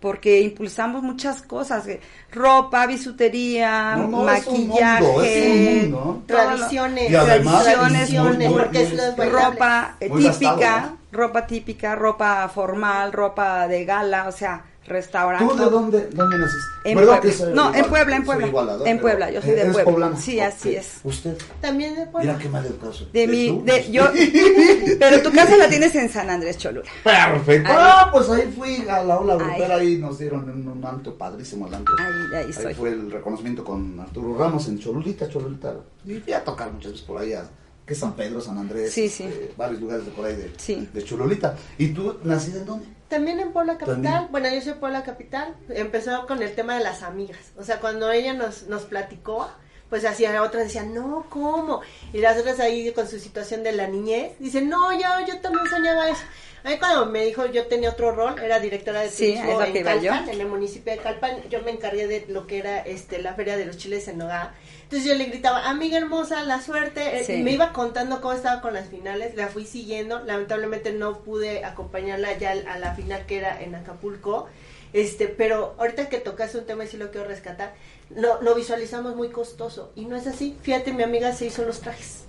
porque 0.00 0.40
impulsamos 0.40 1.02
muchas 1.02 1.42
cosas, 1.42 1.86
eh, 1.86 2.00
ropa, 2.32 2.86
bisutería, 2.86 3.96
No, 3.96 4.08
no, 4.08 4.30
es 4.32 4.46
un 4.46 4.66
maquillaje, 4.68 5.02
mundo, 5.04 5.22
es 5.22 5.42
un 5.42 5.64
mundo. 5.92 6.22
todo 6.26 6.38
lo- 6.38 6.46
Tradiciones, 6.56 7.10
Y 7.10 7.14
además, 7.14 7.62
tradiciones, 7.64 8.10
muy, 8.12 8.18
muy, 8.38 8.48
muy, 8.48 8.58
porque 8.60 8.82
es 8.82 8.94
lo 8.94 9.16
bailable. 9.16 9.30
ropa 9.54 9.96
Muy 10.08 10.22
típica, 10.22 10.56
gastado, 10.56 10.96
ropa 11.12 11.46
típica, 11.46 11.94
ropa 11.96 12.48
formal, 12.48 13.12
ropa 13.12 13.68
de 13.68 13.84
gala, 13.84 14.26
o 14.28 14.32
sea, 14.32 14.64
restaurante. 14.90 15.46
¿Tú 15.46 15.56
de 15.58 15.70
dónde, 15.70 16.08
dónde 16.12 16.38
naciste? 16.38 16.66
En 16.84 16.96
¿Verdad 16.98 17.20
Puebla. 17.20 17.30
que 17.30 17.32
soy 17.36 17.54
No, 17.54 17.74
en? 17.74 17.84
Puebla, 17.86 18.16
en 18.16 18.24
Puebla. 18.24 18.46
igualada, 18.46 18.88
En 18.90 18.98
Puebla, 19.00 19.30
yo 19.30 19.40
soy 19.40 19.50
de 19.52 19.60
¿Eres 19.62 19.72
Puebla. 19.72 19.90
poblana? 19.90 20.16
Sí, 20.16 20.38
así 20.40 20.74
es. 20.76 20.96
¿Usted? 21.04 21.36
También 21.60 21.94
de 21.96 22.06
Puebla. 22.06 22.32
Mira 22.32 22.42
qué 22.42 22.48
mal 22.50 22.66
educado 22.66 22.92
soy. 22.92 23.08
De 23.12 23.26
mi, 23.26 23.62
de, 23.62 23.90
yo, 23.90 24.04
pero 24.98 25.22
tu 25.22 25.30
casa 25.32 25.56
la 25.56 25.68
tienes 25.68 25.94
en 25.94 26.08
San 26.08 26.28
Andrés 26.28 26.58
Cholula. 26.58 26.88
Perfecto. 27.04 27.68
Ahí. 27.70 27.76
Ah, 27.78 28.08
pues 28.12 28.28
ahí 28.30 28.52
fui 28.56 28.86
a 28.88 29.02
la 29.02 29.18
ola 29.18 29.36
grupera, 29.36 29.76
Ahí. 29.76 29.88
ahí 29.94 29.96
nos 29.98 30.18
dieron 30.18 30.48
un, 30.50 30.68
un 30.68 30.84
antro 30.84 31.16
padrísimo 31.16 31.66
el 31.66 31.74
antro. 31.74 31.94
Ahí, 31.98 32.44
ahí 32.46 32.52
soy. 32.52 32.74
fue 32.74 32.90
el 32.90 33.10
reconocimiento 33.10 33.64
con 33.64 33.98
Arturo 34.00 34.36
Ramos 34.38 34.68
en 34.68 34.78
Cholulita, 34.78 35.28
Cholulita. 35.28 35.74
Y 36.04 36.14
fui 36.20 36.32
a 36.32 36.42
tocar 36.44 36.72
muchas 36.72 36.92
veces 36.92 37.06
por 37.06 37.20
allá, 37.20 37.44
que 37.86 37.92
es 37.94 37.98
San 37.98 38.14
Pedro, 38.14 38.40
San 38.40 38.58
Andrés, 38.58 38.92
Sí, 38.92 39.08
sí. 39.08 39.24
eh, 39.24 39.52
varios 39.56 39.80
lugares 39.80 40.04
de 40.04 40.10
por 40.12 40.24
ahí 40.26 40.36
de, 40.36 40.50
Sí. 40.56 40.88
de 40.92 41.04
Cholulita. 41.04 41.56
¿Y 41.78 41.88
tú 41.88 42.16
naciste 42.24 42.58
en 42.60 42.66
dónde? 42.66 42.86
También 43.10 43.40
en 43.40 43.52
Puebla 43.52 43.76
Capital, 43.76 44.02
También. 44.02 44.28
bueno, 44.30 44.48
yo 44.50 44.60
soy 44.62 44.74
Puebla 44.74 45.02
Capital, 45.02 45.56
empezó 45.68 46.26
con 46.28 46.42
el 46.42 46.54
tema 46.54 46.78
de 46.78 46.84
las 46.84 47.02
amigas, 47.02 47.52
o 47.58 47.64
sea, 47.64 47.80
cuando 47.80 48.10
ella 48.12 48.32
nos, 48.34 48.68
nos 48.68 48.82
platicó, 48.84 49.50
pues 49.90 50.04
hacía 50.04 50.40
otras 50.42 50.64
decían, 50.64 50.94
no, 50.94 51.26
¿cómo? 51.28 51.82
Y 52.12 52.18
las 52.18 52.38
otras 52.38 52.60
ahí 52.60 52.90
con 52.92 53.08
su 53.08 53.18
situación 53.18 53.62
de 53.64 53.72
la 53.72 53.88
niñez, 53.88 54.32
dicen, 54.38 54.68
no, 54.68 54.92
yo, 54.92 55.08
yo 55.26 55.38
también 55.40 55.66
soñaba 55.68 56.08
eso. 56.08 56.22
A 56.62 56.68
mí 56.68 56.78
cuando 56.78 57.06
me 57.06 57.24
dijo, 57.24 57.46
yo 57.46 57.66
tenía 57.66 57.88
otro 57.90 58.12
rol, 58.12 58.38
era 58.38 58.60
directora 58.60 59.00
de 59.00 59.08
turismo 59.08 59.62
en. 59.62 59.72
Calpan, 59.82 60.28
en 60.28 60.40
el 60.42 60.46
municipio 60.46 60.92
de 60.92 60.98
Calpan, 60.98 61.42
yo 61.48 61.62
me 61.62 61.70
encargué 61.70 62.06
de 62.06 62.26
lo 62.28 62.46
que 62.46 62.58
era 62.58 62.80
este 62.80 63.20
la 63.20 63.32
feria 63.34 63.56
de 63.56 63.64
los 63.64 63.78
chiles 63.78 64.06
en 64.08 64.18
Nogada. 64.18 64.54
Entonces 64.82 65.08
yo 65.08 65.14
le 65.14 65.24
gritaba, 65.24 65.68
amiga 65.70 65.96
hermosa, 65.96 66.42
la 66.42 66.60
suerte, 66.60 67.20
eh, 67.20 67.24
Sí. 67.24 67.38
me 67.42 67.52
iba 67.52 67.72
contando 67.72 68.20
cómo 68.20 68.34
estaba 68.34 68.60
con 68.60 68.74
las 68.74 68.88
finales, 68.88 69.34
la 69.36 69.48
fui 69.48 69.64
siguiendo, 69.66 70.20
lamentablemente 70.20 70.92
no 70.92 71.20
pude 71.20 71.64
acompañarla 71.64 72.36
ya 72.38 72.50
a 72.52 72.78
la 72.78 72.94
final 72.94 73.24
que 73.24 73.38
era 73.38 73.60
en 73.60 73.74
Acapulco, 73.74 74.46
este, 74.92 75.28
pero 75.28 75.74
ahorita 75.78 76.08
que 76.10 76.18
tocas 76.18 76.54
un 76.54 76.66
tema 76.66 76.84
y 76.84 76.88
sí 76.88 76.96
lo 76.98 77.10
quiero 77.10 77.26
rescatar, 77.26 77.72
lo, 78.16 78.40
lo 78.42 78.54
visualizamos 78.54 79.14
muy 79.16 79.28
costoso, 79.28 79.92
y 79.94 80.04
no 80.06 80.16
es 80.16 80.26
así, 80.26 80.56
fíjate, 80.62 80.92
mi 80.92 81.02
amiga 81.02 81.32
se 81.32 81.46
hizo 81.46 81.64
los 81.64 81.80
trajes, 81.80 82.24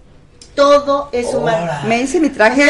todo 0.55 1.07
es 1.13 1.33
humano. 1.33 1.71
Me 1.87 2.01
hice 2.01 2.19
mi 2.19 2.29
traje 2.29 2.65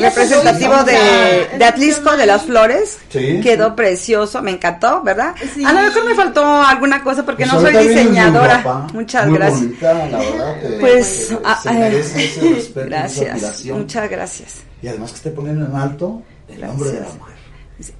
representativo 0.00 0.74
de, 0.84 1.48
de 1.58 1.64
Atlisco, 1.66 2.16
de 2.16 2.24
las 2.24 2.44
flores. 2.44 2.96
Sí. 3.10 3.40
Quedó 3.42 3.76
precioso, 3.76 4.40
me 4.40 4.52
encantó, 4.52 5.02
¿verdad? 5.02 5.34
Sí. 5.54 5.62
A 5.62 5.72
lo 5.74 5.82
mejor 5.82 6.04
me 6.06 6.14
faltó 6.14 6.42
alguna 6.62 7.02
cosa 7.02 7.24
porque 7.26 7.44
Pues 7.44 7.52
no 7.52 7.60
soy 7.60 7.76
diseñadora. 7.88 8.62
guapa, 8.62 8.86
Muchas 8.94 9.26
muy 9.28 9.36
gracias. 9.38 9.60
bonita, 9.60 9.92
la 9.94 10.18
verdad, 10.18 10.60
que- 10.62 10.68
Pues, 10.80 11.36
ah, 11.44 11.60
se 11.62 11.98
ese 11.98 12.40
respeto, 12.54 12.86
gracias, 12.88 13.64
muchas 13.66 14.10
gracias. 14.10 14.54
Y 14.80 14.88
además 14.88 15.10
que 15.10 15.16
esté 15.16 15.30
poniendo 15.30 15.66
en 15.66 15.74
alto 15.76 16.22
el 16.48 16.60
nombre 16.62 16.88
de 16.88 16.94
la 16.94 17.00
Gracias. 17.00 17.20
mujer. 17.20 17.36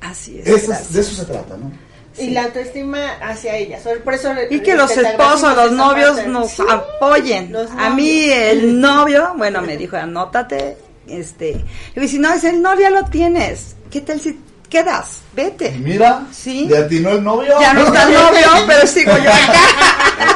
Así 0.01 0.39
es. 0.39 0.47
Eso 0.47 0.67
gracias. 0.69 0.93
de 0.95 1.01
eso 1.03 1.15
se 1.15 1.25
trata, 1.27 1.57
¿no? 1.59 1.71
Y 2.19 2.31
la 2.31 2.45
autoestima 2.45 2.99
hacia 3.21 3.57
ellas. 3.57 3.83
Por 4.05 4.15
eso 4.15 4.33
Y 4.51 4.61
que 4.61 4.75
los 4.75 4.91
esposos, 4.97 5.55
los 5.57 5.73
novios 5.73 6.13
parte. 6.17 6.29
nos 6.29 6.51
Sí. 6.51 6.63
apoyen. 6.69 7.53
Los 7.53 7.71
A 7.79 7.91
mí 7.91 8.25
el 8.31 8.81
novio, 8.81 9.33
bueno, 9.37 9.61
me 9.63 9.77
dijo, 9.77 9.97
anótate, 9.97 10.77
este, 11.09 11.65
le 11.95 12.01
dije, 12.03 12.15
si 12.15 12.19
no, 12.19 12.33
es 12.33 12.45
el 12.45 12.63
novio 12.63 12.83
ya 12.83 12.91
lo 12.91 13.05
tienes, 13.05 13.77
¿qué 13.91 14.01
tal 14.01 14.19
si 14.21 14.41
quedas? 14.71 15.21
Vete. 15.35 15.71
Mira, 15.73 16.23
Sí. 16.33 16.67
le 16.69 16.79
atinó 16.79 17.11
el 17.11 17.23
novio. 17.23 17.55
Ya 17.61 17.73
no 17.75 17.87
está 17.87 18.03
el 18.05 18.15
novio, 18.15 18.47
pero 18.67 18.87
sigo 18.87 19.13
yo 19.19 19.31
acá. 19.31 19.53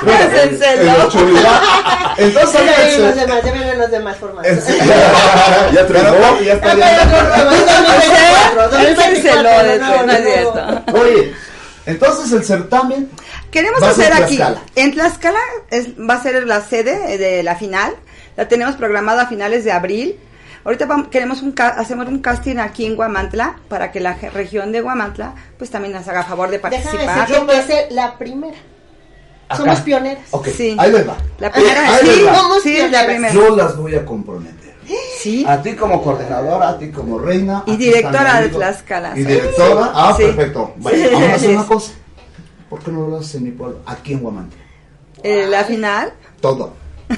Pues. 0.05 0.21
Entonces, 2.19 2.61
Ya 2.97 2.99
los 3.07 3.17
demás, 3.17 3.43
ya 3.45 3.53
vienen 3.53 3.79
los 3.79 3.91
demás 3.91 4.17
formatos. 4.19 4.53
ya 5.73 5.87
triunfó, 5.87 6.41
ya 6.45 6.53
está 6.55 6.75
entonces 11.91 12.33
el 12.33 12.45
certamen 12.45 13.11
Queremos 13.51 13.83
va 13.83 13.91
a 13.91 13.95
ser 13.95 14.13
hacer 14.13 14.25
aquí, 14.25 14.37
Tlaxcala. 14.37 14.63
en 14.77 14.93
Tlaxcala 14.93 15.41
es, 15.71 15.89
va 15.99 16.15
a 16.15 16.23
ser 16.23 16.47
la 16.47 16.61
sede 16.63 17.19
de 17.19 17.43
la 17.43 17.57
final, 17.57 17.95
la 18.37 18.49
tenemos 18.49 18.77
programada 18.77 19.23
a 19.23 19.27
finales 19.27 19.65
de 19.65 19.73
abril. 19.73 20.19
Ahorita 20.65 20.87
queremos 21.11 21.41
un 21.43 21.55
hacemos 21.59 22.07
un 22.09 22.21
casting 22.21 22.59
aquí 22.59 22.85
en 22.85 22.95
Guamantla 22.95 23.57
para 23.69 23.91
que 23.91 23.99
la 24.01 24.13
región 24.15 24.73
de 24.73 24.83
Guamantla 24.83 25.35
pues 25.59 25.71
también 25.71 25.95
nos 25.95 26.07
haga 26.07 26.23
favor 26.23 26.51
de 26.51 26.59
Déjame 26.59 26.77
participar. 26.83 27.29
decir 27.29 27.47
que 27.47 27.53
va 27.53 27.59
a 27.59 27.67
ser 27.67 27.93
la 27.93 28.19
primera. 28.19 28.57
Acá. 29.49 29.57
Somos 29.57 29.81
pioneras. 29.81 30.23
Sí. 30.55 30.77
ahí 30.79 30.93
les 30.93 31.09
va. 31.09 31.17
La 31.39 31.51
primera, 31.51 31.95
Ahí 31.97 32.05
les 32.07 32.15
sí, 32.15 32.23
va. 32.23 32.35
Somos 32.37 32.63
sí, 32.63 32.77
es 32.77 32.91
la 32.93 33.05
primera. 33.07 33.33
Yo 33.35 33.57
las 33.57 33.77
voy 33.77 33.95
a 33.97 34.05
comprometer. 34.05 34.70
Sí. 35.23 35.45
A 35.47 35.61
ti 35.63 35.75
como 35.75 36.03
coordinadora, 36.03 36.71
a 36.71 36.79
ti 36.79 36.91
como 36.91 37.19
reina. 37.19 37.63
Y 37.67 37.77
directora 37.77 38.41
de. 38.41 38.49
Tlaxcala. 38.49 39.13
Y 39.19 39.25
directora. 39.25 39.91
Ah, 39.95 40.15
Sí. 40.17 40.25
perfecto. 40.25 40.75
Sí. 40.91 41.07
vamos 41.13 41.29
a 41.31 41.35
hacer 41.35 41.51
una 41.51 41.67
cosa. 41.67 41.93
¿Por 42.69 42.79
qué 42.81 42.91
no 42.91 43.07
lo 43.09 43.19
haces 43.19 43.35
en 43.37 43.45
mi 43.45 43.51
pueblo? 43.51 43.81
Aquí 43.87 44.13
en 44.13 44.21
Guamantla. 44.21 44.59
Eh, 45.23 45.47
la 45.49 45.65
final. 45.65 46.13
Todo. 46.41 46.73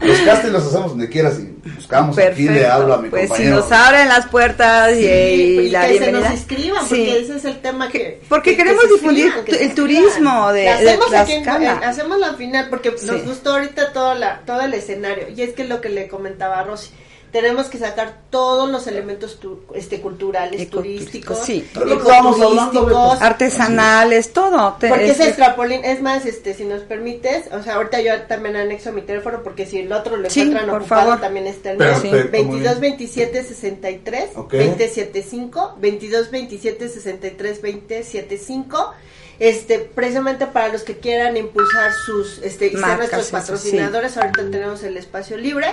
Los 0.00 0.18
castings 0.20 0.52
los 0.52 0.66
hacemos 0.66 0.90
donde 0.90 1.08
quieras 1.08 1.38
y 1.40 1.56
buscamos 1.70 2.18
aquí, 2.18 2.46
le 2.46 2.66
hablo 2.66 2.92
a 2.92 2.98
mi 2.98 3.08
pues 3.08 3.30
si 3.34 3.44
nos 3.44 3.72
abren 3.72 4.06
las 4.06 4.26
puertas 4.26 4.92
y, 4.92 5.00
Sí, 5.00 5.06
y 5.06 5.58
y 5.60 5.70
la 5.70 5.80
que 5.80 5.86
se 5.86 5.92
bienvenida. 5.98 6.28
nos 6.28 6.38
inscriban, 6.38 6.82
Sí. 6.82 6.88
porque 6.88 7.20
ese 7.20 7.36
es 7.36 7.44
el 7.46 7.60
tema 7.62 7.88
que... 7.88 8.20
Porque 8.28 8.50
que- 8.50 8.56
que 8.58 8.62
queremos 8.64 8.82
se 8.84 8.92
difundir 8.92 9.26
inscriban, 9.28 9.46
se 9.58 9.64
el 9.64 9.74
turismo 9.74 10.52
de- 10.52 10.64
La 10.66 10.76
de 10.80 10.90
hacemos 10.90 11.14
aquí 11.14 11.32
en- 11.32 11.48
hacemos 11.48 12.18
la 12.18 12.34
final 12.34 12.66
porque 12.68 12.92
Sí. 12.98 13.06
nos 13.06 13.24
gustó 13.24 13.52
ahorita 13.54 13.92
todo, 13.94 14.14
la, 14.14 14.40
todo 14.44 14.60
el 14.60 14.74
escenario. 14.74 15.28
Y 15.34 15.40
es 15.40 15.54
que 15.54 15.64
lo 15.64 15.80
que 15.80 15.88
le 15.88 16.06
comentaba 16.06 16.58
a 16.58 16.64
Rosy. 16.64 16.90
Tenemos 17.34 17.66
que 17.66 17.78
sacar 17.78 18.20
todos 18.30 18.70
los 18.70 18.86
elementos 18.86 19.40
tu- 19.40 19.64
este, 19.74 20.00
culturales, 20.00 20.70
turísticos, 20.70 21.40
sí. 21.40 21.68
Es 21.74 23.20
Artesanales, 23.20 24.32
todo. 24.32 24.74
Te- 24.78 24.88
porque 24.88 25.06
es- 25.06 25.18
ese 25.18 25.28
extrapolín, 25.30 25.84
es 25.84 26.00
más, 26.00 26.26
este, 26.26 26.54
si 26.54 26.64
nos 26.64 26.82
permites, 26.82 27.46
o 27.52 27.60
sea, 27.60 27.74
ahorita 27.74 28.00
yo 28.02 28.22
también 28.28 28.54
anexo 28.54 28.92
mi 28.92 29.02
teléfono 29.02 29.42
porque 29.42 29.66
si 29.66 29.80
el 29.80 29.92
otro 29.92 30.16
lo 30.16 30.30
Sí, 30.30 30.42
encuentran 30.42 30.70
por 30.70 30.80
ocupado 30.82 31.02
favor. 31.06 31.20
también 31.20 31.48
está 31.48 31.72
el 31.72 31.78
mío. 31.78 31.88
Perfecto, 31.88 32.16
muy 32.18 32.30
22 32.30 32.80
bien. 32.80 32.92
27 32.92 33.42
63 33.42 34.30
Ok. 34.36 34.52
20 34.52 34.88
75 34.88 35.74
22 35.80 36.30
27 36.30 36.88
63 36.88 37.60
20 37.62 38.04
75 38.04 38.92
este 39.40 39.80
precisamente 39.80 40.46
para 40.46 40.68
los 40.68 40.84
que 40.84 40.98
quieran 40.98 41.36
impulsar 41.36 41.90
sus 42.06 42.38
este 42.44 42.66
y 42.68 42.76
ser 42.76 42.96
nuestros 42.98 43.22
eso, 43.26 43.32
patrocinadores 43.32 44.16
ahorita 44.16 44.48
tenemos 44.48 44.84
el 44.84 44.96
espacio 44.96 45.36
libre 45.36 45.66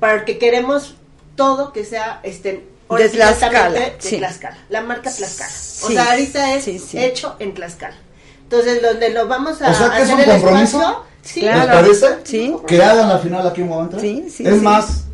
para 0.00 0.24
que 0.24 0.38
queremos 0.38 0.96
todo 1.36 1.72
que 1.72 1.84
sea 1.84 2.20
este 2.22 2.66
De 2.88 3.08
Tlaxcala, 3.08 3.70
de 3.70 3.94
sí. 3.98 4.18
Tlaxcala, 4.18 4.58
la 4.68 4.80
marca 4.82 5.10
Tlaxcala 5.10 5.50
o 5.50 5.86
Sí, 5.88 5.92
sea 5.94 6.10
ahorita 6.12 6.54
es 6.54 6.64
sí, 6.64 6.78
sí. 6.78 6.98
hecho 6.98 7.36
en 7.38 7.52
Tlaxcala 7.54 7.96
entonces 8.42 8.80
donde 8.80 9.10
lo 9.10 9.26
vamos 9.26 9.60
a 9.60 9.70
O 9.70 9.74
sea 9.74 9.90
que 9.90 10.02
es 10.02 10.10
hacer 10.10 10.14
un 10.14 10.20
el 10.20 10.26
compromiso. 10.30 10.78
espacio 10.78 11.02
sí 11.22 11.40
¿Les 11.40 11.50
Claro. 11.52 11.72
parece? 11.72 12.06
Sí. 12.24 12.56
Que 12.66 12.82
hagan 12.82 13.08
la 13.08 13.18
final 13.18 13.46
aquí 13.48 13.60
en 13.62 13.66
Guamantla. 13.68 13.98
Sí, 14.00 14.28
sí, 14.30 14.46
Es 14.46 14.54
sí. 14.54 14.60
más, 14.60 15.04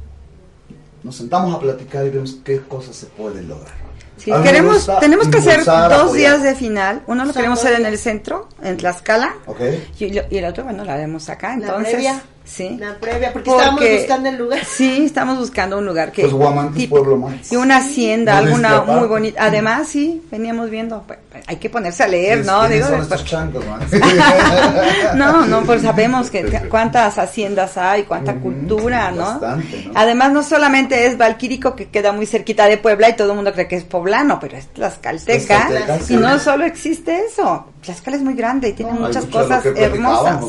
nos 1.03 1.17
sentamos 1.17 1.55
a 1.55 1.59
platicar 1.59 2.05
y 2.07 2.11
vemos 2.11 2.37
qué 2.45 2.61
cosas 2.61 2.95
se 2.95 3.07
pueden 3.07 3.49
lograr. 3.49 3.73
Sí, 4.19 4.31
queremos, 4.45 4.89
tenemos 5.01 5.27
que 5.29 5.39
hacer 5.39 5.65
dos 5.65 5.69
apoyar. 5.69 6.13
días 6.13 6.43
de 6.43 6.55
final. 6.55 7.03
Uno 7.07 7.25
lo 7.25 7.33
queremos 7.33 7.59
hacer 7.59 7.81
en 7.81 7.87
el 7.87 7.99
centro, 7.99 8.49
en 8.63 8.77
Tlaxcala, 8.77 9.35
Ok. 9.47 9.61
y, 9.99 10.11
lo- 10.13 10.23
y 10.31 10.37
el 10.39 10.45
otro, 10.45 10.65
bueno, 10.65 10.85
lo 10.85 10.93
haremos 10.93 11.29
acá. 11.31 11.57
la 11.57 11.69
Entonces, 11.69 11.93
previa 11.95 12.23
sí. 12.45 12.77
la 12.79 12.95
previa 12.97 13.33
porque, 13.33 13.51
estábamos 13.51 13.81
Porque- 13.81 13.99
buscando 13.99 14.29
el 14.29 14.37
lugar 14.37 14.65
Sí, 14.65 15.05
estamos 15.05 15.39
buscando 15.39 15.79
un 15.79 15.87
lugar 15.87 16.13
que 16.13 16.23
Pues 16.23 16.33
es 16.35 16.73
tipo- 16.75 16.97
pueblo 16.97 17.17
más. 17.17 17.53
y 17.53 17.57
una 17.57 17.77
hacienda, 17.79 18.33
No 18.41 18.47
alguna 18.47 18.81
muy 18.83 19.09
bonita. 19.09 19.45
Además, 19.45 19.89
sí, 19.89 20.23
veníamos 20.31 20.71
viendo, 20.71 21.03
pues, 21.07 21.19
hay 21.47 21.57
que 21.57 21.71
ponerse 21.71 22.03
a 22.03 22.09
leer, 22.09 22.39
Pues, 22.39 22.47
¿no? 22.47 22.61
¿quiénes 22.61 22.77
Digo, 22.79 22.89
son 22.89 23.01
estos 23.03 23.25
changos, 23.25 23.65
man? 23.67 23.81
no, 25.17 25.47
no, 25.47 25.63
pues 25.63 25.83
sabemos 25.83 26.31
que 26.31 26.43
que 26.45 26.59
cuántas 26.69 27.19
haciendas 27.19 27.77
hay, 27.77 28.03
cuánta 28.05 28.35
cultura, 28.35 29.11
¿no? 29.11 29.25
Bastante, 29.25 29.85
¿no? 29.87 29.93
Además, 29.95 30.33
no 30.33 30.43
solamente 30.43 31.07
es 31.07 31.17
Valquírico, 31.17 31.75
que 31.77 31.89
queda 31.89 32.13
muy 32.13 32.27
cerquita 32.27 32.67
de 32.67 32.79
Puebla 32.79 33.09
y 33.09 33.17
todo 33.17 33.31
el 33.31 33.37
mundo 33.37 33.53
cree 33.53 33.69
que 33.69 33.77
es 33.77 33.85
poblano, 33.85 34.39
pero 34.41 34.57
es 34.57 34.69
tlaxcalteca. 34.69 35.69
Tlaxcalteca, 35.69 35.97
y 35.99 36.01
sí. 36.03 36.17
no 36.17 36.39
solo 36.39 36.65
existe 36.65 37.25
eso. 37.27 37.67
Tlaxcala 37.83 38.17
es 38.17 38.23
muy 38.23 38.35
grande 38.35 38.69
y 38.69 38.73
tiene 38.75 38.93
No, 38.93 39.01
muchas 39.01 39.25
cosas 39.27 39.65
hermosas. 39.67 40.45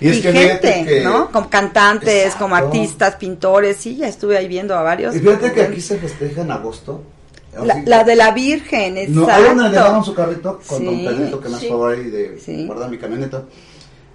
Y, 0.00 0.20
que 0.20 0.32
gente, 0.32 0.84
que- 0.86 1.00
¿no? 1.02 1.30
Como 1.30 1.48
cantantes, 1.50 2.08
Exacto. 2.24 2.38
como 2.44 2.56
artistas, 2.56 3.16
pintores, 3.16 3.76
sí, 3.76 3.96
ya 3.96 4.08
estuve 4.08 4.36
ahí 4.38 4.48
viendo 4.48 4.74
a 4.74 4.82
varios. 4.82 5.14
Y 5.14 5.20
fíjate 5.20 5.52
que 5.52 5.62
aquí 5.62 5.80
se 5.80 5.98
festeja 5.98 6.40
en 6.40 6.50
agosto. 6.50 7.02
La, 7.84 8.04
de 8.04 8.14
la 8.16 8.30
Virgen, 8.30 8.94
No, 8.94 9.00
exacto. 9.22 9.30
ahí 9.32 9.42
donde 9.44 9.62
le 9.64 9.70
dejaron 9.70 10.04
su 10.04 10.14
carrito 10.14 10.60
con 10.66 10.78
Sí, 10.78 10.84
Don 10.84 11.04
Pedrito, 11.04 11.40
que 11.40 11.48
me 11.48 11.58
sí. 11.58 11.68
favor 11.68 11.92
ahí 11.94 12.04
de 12.04 12.38
Sí. 12.38 12.64
guardar 12.66 12.88
mi 12.90 12.96
camioneta. 12.98 13.42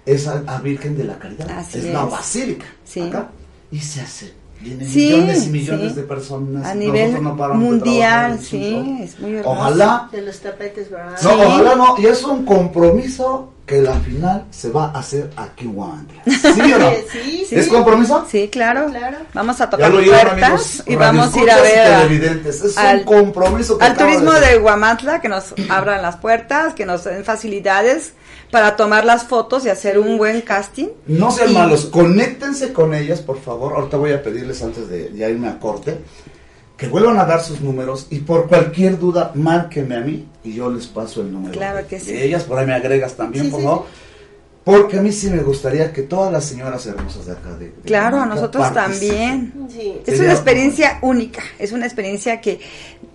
Es 0.06 0.26
a, 0.26 0.42
a 0.46 0.58
Virgen 0.60 0.96
de 0.96 1.04
la 1.04 1.18
Caridad. 1.18 1.50
Así 1.50 1.78
es, 1.78 1.84
la 1.86 2.04
basílica. 2.04 2.66
Sí. 2.84 3.02
Acá. 3.02 3.28
Y 3.70 3.78
se 3.80 4.00
hace. 4.00 4.32
Vienen 4.60 4.88
Sí, 4.88 5.10
millones 5.12 5.46
y 5.46 5.50
millones 5.50 5.88
sí. 5.92 5.96
de 5.96 6.02
personas. 6.02 6.66
A 6.66 6.74
nivel 6.74 7.22
no 7.22 7.36
mundial, 7.54 8.38
sí, 8.42 8.98
es 9.02 9.18
muy. 9.20 9.38
Ojalá. 9.44 10.08
de 10.12 10.22
los 10.22 10.38
tapetes 10.40 10.90
¿verdad? 10.90 11.18
No, 11.22 11.30
ojalá 11.46 11.74
no. 11.76 11.94
Y 11.98 12.06
es 12.06 12.22
un 12.24 12.44
compromiso 12.44 13.52
que 13.66 13.82
la 13.82 13.94
final 13.94 14.44
se 14.50 14.70
va 14.70 14.86
a 14.94 15.00
hacer 15.00 15.28
aquí 15.36 15.64
en 15.64 15.72
Guamantla. 15.74 16.22
¿Sí 16.26 16.72
o 16.72 16.78
no? 16.78 16.90
sí, 17.12 17.44
sí. 17.48 17.54
¿Es 17.56 17.66
compromiso? 17.68 18.24
Sí, 18.30 18.48
claro. 18.48 18.86
Claro. 18.90 19.18
Vamos 19.34 19.60
a 19.60 19.68
tocar 19.68 19.90
puertas 19.90 20.28
amigos, 20.30 20.82
y 20.86 20.96
vamos 20.96 21.34
a 21.34 21.42
ir 21.42 21.50
a 21.50 21.60
ver. 21.60 22.46
Es 22.46 22.78
al- 22.78 22.98
un 22.98 23.04
compromiso 23.04 23.76
que 23.76 23.84
al 23.84 23.96
turismo 23.96 24.32
de 24.32 24.40
de. 24.52 24.58
Guamantla, 24.58 25.20
que 25.20 25.28
nos 25.28 25.52
abran 25.68 26.00
las 26.00 26.16
puertas, 26.16 26.74
que 26.74 26.86
nos 26.86 27.04
den 27.04 27.24
facilidades 27.24 28.12
para 28.50 28.76
tomar 28.76 29.04
las 29.04 29.24
fotos 29.24 29.64
y 29.64 29.68
hacer 29.68 29.98
un 29.98 30.18
buen 30.18 30.40
casting. 30.40 30.88
No 31.06 31.30
sean 31.30 31.50
Y- 31.50 31.54
malos, 31.54 31.86
conéctense 31.86 32.72
con 32.72 32.94
ellas, 32.94 33.20
por 33.20 33.40
favor. 33.40 33.74
Ahorita 33.74 33.96
voy 33.96 34.12
a 34.12 34.22
pedirles 34.22 34.62
antes 34.62 34.88
de 34.88 35.12
ya 35.14 35.28
irme 35.28 35.48
a 35.48 35.58
corte 35.58 35.98
que 36.76 36.88
vuelvan 36.88 37.18
a 37.18 37.24
dar 37.24 37.42
sus 37.42 37.60
números 37.62 38.06
y 38.10 38.18
por 38.20 38.48
cualquier 38.48 38.98
duda 38.98 39.32
márquenme 39.34 39.96
a 39.96 40.00
mí 40.00 40.28
y 40.44 40.52
yo 40.54 40.70
les 40.70 40.86
paso 40.86 41.22
el 41.22 41.32
número 41.32 41.52
Claro 41.54 41.78
de, 41.78 41.86
que 41.86 41.98
sí. 41.98 42.12
de 42.12 42.24
ellas. 42.26 42.44
Por 42.44 42.58
ahí 42.58 42.66
me 42.66 42.74
agregas 42.74 43.14
también, 43.14 43.46
Sí, 43.46 43.50
por 43.50 43.60
sí, 43.60 43.66
favor. 43.66 43.84
Porque 44.66 44.98
a 44.98 45.00
mí 45.00 45.12
sí 45.12 45.30
me 45.30 45.44
gustaría 45.44 45.92
que 45.92 46.02
todas 46.02 46.32
las 46.32 46.44
señoras 46.44 46.84
hermosas 46.86 47.24
de 47.26 47.32
acá 47.32 47.50
de, 47.54 47.66
de 47.66 47.82
Claro, 47.84 48.20
a 48.20 48.26
nosotros 48.26 48.74
también. 48.74 49.52
Sí. 49.72 50.00
Es 50.04 50.18
una 50.18 50.32
experiencia 50.32 50.98
única, 51.02 51.40
es 51.60 51.70
una 51.70 51.86
experiencia 51.86 52.40
que 52.40 52.58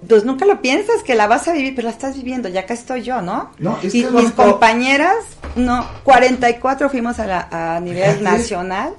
pues 0.07 0.23
nunca 0.23 0.45
lo 0.45 0.61
piensas 0.61 1.03
que 1.03 1.13
la 1.13 1.27
vas 1.27 1.49
a 1.49 1.51
vivir, 1.53 1.75
pero 1.75 1.87
la 1.89 1.91
estás 1.93 2.15
viviendo, 2.15 2.47
ya 2.47 2.61
acá 2.61 2.73
estoy 2.73 3.01
yo, 3.03 3.21
¿no? 3.21 3.51
No, 3.59 3.77
es 3.83 3.93
y 3.93 4.05
mis 4.05 4.31
compañeras, 4.31 5.17
no, 5.57 5.85
44 6.05 6.89
fuimos 6.89 7.19
a, 7.19 7.27
la- 7.27 7.47
a 7.75 7.79
nivel 7.81 8.23
nacional 8.23 8.93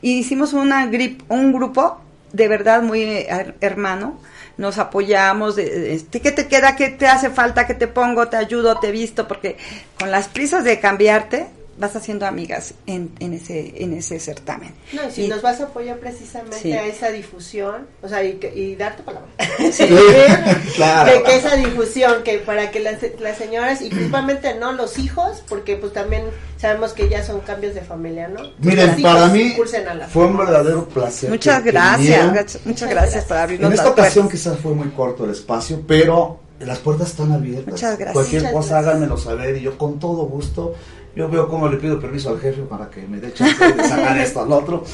y 0.00 0.18
hicimos 0.18 0.52
una 0.52 0.86
grip, 0.86 1.22
un 1.28 1.52
grupo 1.52 1.98
de 2.32 2.46
verdad 2.46 2.80
muy 2.80 3.02
eh, 3.02 3.26
her- 3.28 3.54
hermano. 3.60 4.20
Nos 4.56 4.78
apoyamos, 4.78 5.56
de, 5.56 5.64
de- 5.64 5.94
este, 5.94 6.20
¿qué 6.20 6.30
te 6.30 6.46
queda? 6.46 6.76
¿Qué 6.76 6.90
te 6.90 7.08
hace 7.08 7.30
falta? 7.30 7.66
¿Qué 7.66 7.74
te 7.74 7.88
pongo? 7.88 8.28
¿Te 8.28 8.36
ayudo? 8.36 8.78
¿Te 8.78 8.92
visto? 8.92 9.26
Porque 9.26 9.56
con 9.98 10.10
las 10.12 10.28
prisas 10.28 10.62
de 10.64 10.78
cambiarte, 10.80 11.46
vas 11.78 11.94
haciendo 11.96 12.26
amigas 12.26 12.74
en, 12.86 13.10
en, 13.20 13.32
ese, 13.34 13.82
en 13.82 13.92
ese 13.94 14.18
certamen. 14.20 14.72
No, 14.92 15.08
y 15.08 15.10
si 15.12 15.24
Y- 15.24 15.28
nos 15.28 15.42
vas 15.42 15.60
a 15.60 15.64
apoyar 15.64 15.98
precisamente 15.98 16.58
Sí. 16.60 16.72
a 16.72 16.84
esa 16.84 17.10
difusión, 17.10 17.86
o 18.02 18.08
sea, 18.08 18.22
y, 18.24 18.38
y 18.54 18.74
darte 18.76 19.02
palabra. 19.02 19.28
Claro. 20.74 21.10
De 21.12 21.22
que 21.22 21.36
esa 21.36 21.56
difusión, 21.56 22.22
que 22.24 22.38
para 22.38 22.70
que 22.70 22.80
las, 22.80 22.96
las 23.20 23.36
señoras, 23.38 23.80
y 23.82 23.88
principalmente 23.90 24.54
no 24.54 24.72
los 24.72 24.98
hijos, 24.98 25.42
porque 25.48 25.76
pues 25.76 25.92
también 25.92 26.24
sabemos 26.56 26.92
que 26.92 27.08
ya 27.08 27.24
son 27.24 27.40
cambios 27.40 27.74
de 27.74 27.80
familia, 27.82 28.28
¿no? 28.28 28.42
Miren, 28.58 28.92
Los 28.92 29.00
para 29.00 29.28
mí 29.28 29.56
fue 30.12 30.26
un 30.26 30.36
verdadero 30.36 30.88
placer. 30.88 31.30
Muchas 31.30 31.62
gracias, 31.64 32.26
muchas, 32.26 32.60
muchas 32.66 32.90
gracias 32.90 33.24
por 33.24 33.36
abrirnos 33.36 33.66
En 33.68 33.72
esta 33.72 33.84
las 33.84 33.92
ocasión 33.92 34.26
puertas. 34.26 34.40
quizás 34.52 34.58
fue 34.60 34.72
muy 34.74 34.88
corto 34.90 35.24
el 35.24 35.30
espacio, 35.30 35.82
pero 35.86 36.40
las 36.60 36.78
puertas 36.78 37.08
están 37.10 37.32
abiertas. 37.32 37.72
Muchas 37.72 37.96
gracias. 37.98 38.12
Cualquier 38.14 38.42
Muchas 38.42 38.54
cosa 38.54 38.68
gracias. 38.74 38.88
háganmelo 38.88 39.16
saber 39.16 39.56
y 39.56 39.60
yo 39.60 39.78
con 39.78 39.98
todo 39.98 40.26
gusto, 40.26 40.74
yo 41.18 41.28
veo 41.28 41.48
cómo 41.48 41.68
le 41.68 41.76
pido 41.78 41.98
permiso 42.00 42.30
al 42.30 42.40
jefe 42.40 42.62
para 42.62 42.88
que 42.88 43.02
me 43.02 43.18
dé 43.18 43.32
chance 43.34 43.72
de 43.72 43.84
sacar 43.88 44.16
esto 44.26 44.40
al 44.42 44.52
otro. 44.52 44.84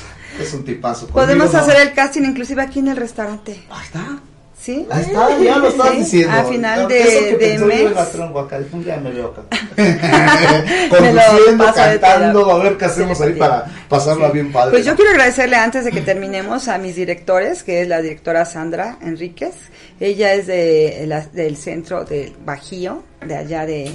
Es 0.40 0.52
un 0.54 0.64
tipazo. 0.64 1.06
Conmigo 1.06 1.20
Podemos 1.20 1.52
no. 1.52 1.58
hacer 1.58 1.76
el 1.86 1.92
casting 1.92 2.22
inclusive 2.22 2.62
aquí 2.62 2.78
en 2.78 2.88
el 2.88 2.96
restaurante. 2.96 3.62
Ahí 3.70 3.84
está. 3.84 4.18
Sí. 4.58 4.86
Ahí 4.90 5.02
está, 5.02 5.38
ya 5.38 5.58
lo 5.58 5.68
estás 5.68 5.90
Sí, 5.90 5.96
diciendo. 5.98 6.32
A 6.38 6.44
final 6.44 6.90
Eso 6.90 7.10
de, 7.24 7.36
que 7.36 7.36
de 7.36 7.54
yo 7.58 7.66
la 7.66 7.74
mes. 8.00 8.12
tronco 8.12 8.40
acá, 8.40 8.58
dijo, 8.58 8.76
un 8.78 8.84
día 8.84 8.96
me 8.96 9.10
veo 9.10 9.26
acá. 9.36 9.42
Conduciendo, 10.88 11.64
cantando, 11.74 12.50
a 12.50 12.62
ver 12.62 12.76
qué 12.78 12.84
hacemos 12.86 13.20
ahí 13.20 13.34
para 13.34 13.66
pasarla 13.90 14.30
bien 14.30 14.50
padre. 14.52 14.70
Pues 14.72 14.86
yo 14.86 14.94
quiero 14.96 15.10
agradecerle 15.10 15.56
antes 15.56 15.84
de 15.84 15.90
que 15.90 16.00
terminemos 16.00 16.68
a 16.68 16.78
mis 16.78 16.96
directores, 16.96 17.62
que 17.62 17.82
es 17.82 17.88
la 17.88 18.00
directora 18.00 18.44
Sandra 18.46 18.96
Enríquez. 19.02 19.54
Ella 20.00 20.32
es 20.32 20.46
de 20.46 21.04
la- 21.06 21.26
del 21.26 21.56
centro 21.58 22.04
del 22.04 22.32
Bajío, 22.44 23.02
de 23.26 23.36
allá 23.36 23.66
de... 23.66 23.94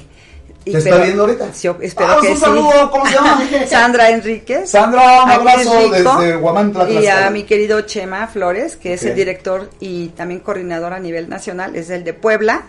y 0.69 0.73
¿Te 0.73 0.77
está 0.79 0.97
viendo 0.97 1.23
ahorita? 1.23 1.51
Yo 1.61 1.77
espero 1.81 2.09
Ah, 2.11 2.17
que 2.21 2.27
un 2.29 2.35
sí. 2.35 2.41
saludo, 2.41 2.91
¿cómo 2.91 3.05
se 3.05 3.13
llama? 3.13 3.41
Sandra 3.67 4.09
Enríquez. 4.11 4.69
Sandra, 4.69 5.23
un 5.23 5.29
abrazo 5.31 5.79
es 5.79 5.91
desde 5.91 6.37
Huamantla, 6.37 6.89
Y 6.89 7.07
a 7.07 7.29
mi 7.29 7.43
querido 7.43 7.81
Chema 7.81 8.27
Flores, 8.27 8.75
que 8.75 8.93
es 8.93 9.01
Ok. 9.01 9.09
el 9.09 9.15
director 9.15 9.69
y 9.79 10.09
también 10.09 10.39
coordinador 10.41 10.93
a 10.93 10.99
nivel 10.99 11.29
nacional, 11.29 11.75
es 11.75 11.89
el 11.89 12.03
de 12.03 12.13
Puebla. 12.13 12.63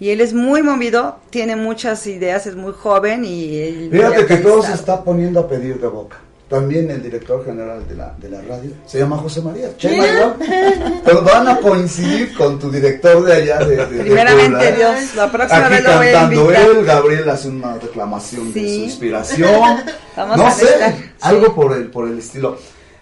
Y 0.00 0.10
él 0.10 0.20
es 0.20 0.32
muy 0.32 0.62
movido, 0.62 1.18
tiene 1.30 1.56
muchas 1.56 2.06
ideas, 2.06 2.46
es 2.46 2.54
muy 2.54 2.72
joven 2.72 3.24
y... 3.24 3.56
él 3.58 3.88
Fíjate 3.90 4.26
que 4.26 4.36
todo 4.36 4.62
se 4.62 4.72
está 4.74 5.02
poniendo 5.02 5.40
a 5.40 5.48
pedir 5.48 5.80
de 5.80 5.88
boca. 5.88 6.18
También 6.48 6.90
el 6.90 7.02
director 7.02 7.44
general 7.44 7.86
de 7.86 7.94
la, 7.94 8.14
de 8.16 8.30
la 8.30 8.40
radio 8.40 8.70
se 8.86 8.98
llama 8.98 9.18
José 9.18 9.42
María. 9.42 9.68
Igual. 9.78 10.36
Pero 11.04 11.22
van 11.22 11.46
a 11.46 11.58
coincidir 11.58 12.34
con 12.34 12.58
tu 12.58 12.70
director 12.70 13.22
de 13.22 13.32
allá 13.34 13.58
de, 13.58 13.76
de- 13.76 13.86
de 13.86 14.00
Primeramente 14.04 14.56
Puebla. 14.70 14.76
Dios, 14.94 15.14
la 15.14 15.30
próxima 15.30 15.66
Aquí 15.66 15.74
vez 15.74 15.84
lo 15.84 15.96
voy 15.96 16.06
a 16.08 16.12
cantando 16.12 16.50
él, 16.52 16.84
Gabriel 16.86 17.28
hace 17.28 17.48
una 17.48 17.74
reclamación 17.74 18.52
de 18.54 18.60
su 18.60 18.66
inspiración. 18.84 19.50
Vamos 20.16 20.36
no 20.38 20.46
a 20.46 20.50
sé, 20.50 20.66
algo 21.20 21.54
por 21.54 21.72
el, 21.76 21.90
por 21.90 22.08
el 22.08 22.18
estilo. 22.18 22.56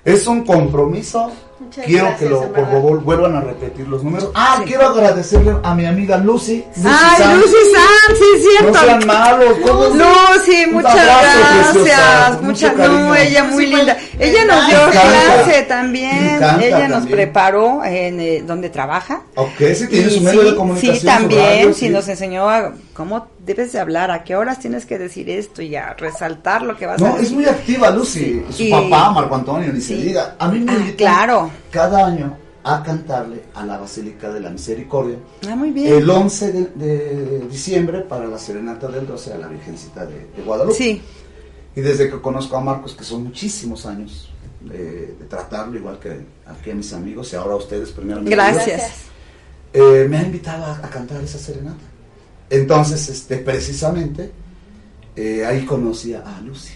Es 0.05 0.27
un 0.27 0.45
compromiso. 0.45 1.31
Muchas 1.59 1.87
quiero 1.87 2.05
gracias, 2.09 2.21
que 2.21 2.29
lo, 2.29 2.53
por 2.53 2.71
favor 2.71 3.03
vuelvan 3.03 3.37
a 3.37 3.41
repetir 3.41 3.89
los 3.89 4.05
números. 4.05 4.31
Ah, 4.35 4.61
quiero 4.67 4.89
agradecerle 4.89 5.57
a 5.63 5.75
mi 5.75 5.87
amiga 5.87 6.19
Lucy. 6.19 6.65
Lucy 6.77 6.87
Ay, 6.89 7.17
Sanz. 7.23 7.39
Lucy 7.41 7.57
Sam, 7.73 8.17
sí 8.17 8.25
es 8.37 8.43
cierto. 8.43 8.73
No 8.73 8.81
sean 8.85 9.07
malos, 9.07 9.59
¿cómo? 9.67 9.85
Lucy, 9.87 10.65
Un 10.67 10.73
muchas 10.75 10.93
abrazo, 10.93 11.83
gracias. 11.85 12.43
Muchas, 12.43 12.77
no, 12.77 13.15
ella 13.15 13.45
muy 13.45 13.67
linda. 13.67 13.97
Ella 14.19 14.45
nos 14.45 14.67
dio 14.67 14.79
encanta. 14.89 15.01
clase 15.45 15.63
también. 15.63 16.37
Ella 16.61 16.89
nos 16.89 16.99
también. 16.99 17.17
preparó 17.17 17.85
en 17.85 18.21
eh, 18.21 18.43
donde 18.47 18.69
trabaja. 18.69 19.23
Ok, 19.37 19.59
sí 19.75 19.87
tiene 19.89 20.09
Y 20.09 20.15
su 20.17 20.21
medio 20.21 20.43
sí, 20.43 20.51
de 20.51 20.57
comunicación. 20.57 20.97
Sí, 20.99 21.07
también, 21.07 21.43
radio, 21.63 21.75
sí, 21.75 21.89
nos 21.89 22.07
enseñó 22.09 22.49
a 22.51 22.73
cómo 22.95 23.29
debes 23.47 23.73
de 23.73 23.79
hablar, 23.81 24.11
a 24.11 24.25
qué 24.25 24.37
horas 24.37 24.59
tienes 24.59 24.85
que 24.85 24.99
decir 24.99 25.31
esto 25.31 25.63
y 25.63 25.77
a 25.77 25.95
resaltar 25.95 26.63
lo 26.63 26.77
que 26.77 26.85
vas 26.87 27.01
a 27.01 27.05
No, 27.07 27.13
decir. 27.13 27.27
es 27.29 27.33
muy 27.33 27.45
activa 27.47 27.91
Lucy. 27.91 28.45
Su 28.51 28.65
Y- 28.65 28.71
papá, 28.71 29.13
Marco 29.13 29.35
Antonio, 29.37 29.73
ni 29.73 29.81
se 29.81 29.97
Sí. 29.97 30.03
diga. 30.03 30.37
A 30.39 30.49
mí 30.49 30.59
me 30.61 30.73
Ah, 30.73 30.93
claro. 30.97 31.51
cada 31.71 32.07
año 32.07 32.37
a 32.65 32.83
cantarle 32.83 33.45
a 33.55 33.65
la 33.65 33.79
Basílica 33.79 34.31
de 34.33 34.41
la 34.41 34.51
Misericordia. 34.51 35.17
Ah, 35.49 35.55
muy 35.55 35.71
bien. 35.71 35.95
El 35.95 36.11
11 36.11 36.51
de, 36.53 36.65
de 36.75 37.39
diciembre 37.49 38.01
para 38.01 38.27
la 38.27 38.39
serenata 38.39 38.89
del 38.89 39.07
12 39.07 39.33
a 39.33 39.39
la 39.39 39.47
Virgencita 39.47 40.05
de, 40.05 40.27
de 40.37 40.43
Guadalupe. 40.45 40.77
Sí. 40.77 41.01
Y 41.77 41.81
desde 41.81 42.11
que 42.11 42.21
conozco 42.21 42.57
a 42.57 42.61
Marcos, 42.61 42.95
que 42.95 43.05
son 43.05 43.23
muchísimos 43.23 43.87
años 43.87 44.33
de, 44.63 45.15
de 45.19 45.25
tratarlo, 45.29 45.77
igual 45.79 46.01
que 46.01 46.27
aquí 46.47 46.71
a 46.73 46.75
mis 46.75 46.93
amigos 46.93 47.33
y 47.33 47.37
ahora 47.37 47.53
a 47.53 47.57
ustedes 47.57 47.91
primeramente. 47.93 48.35
Gracias. 48.35 49.03
eh, 49.73 50.07
me 50.09 50.17
ha 50.19 50.23
invitado 50.23 50.65
a, 50.65 50.73
a 50.79 50.91
cantar 50.91 51.23
esa 51.23 51.39
serenata. 51.39 51.85
Entonces, 52.51 53.09
este, 53.09 53.39
precisamente, 53.39 54.31
eh, 55.17 55.45
ahí 55.47 55.65
conocí 55.65 56.15
a 56.15 56.41
Lucy. 56.45 56.75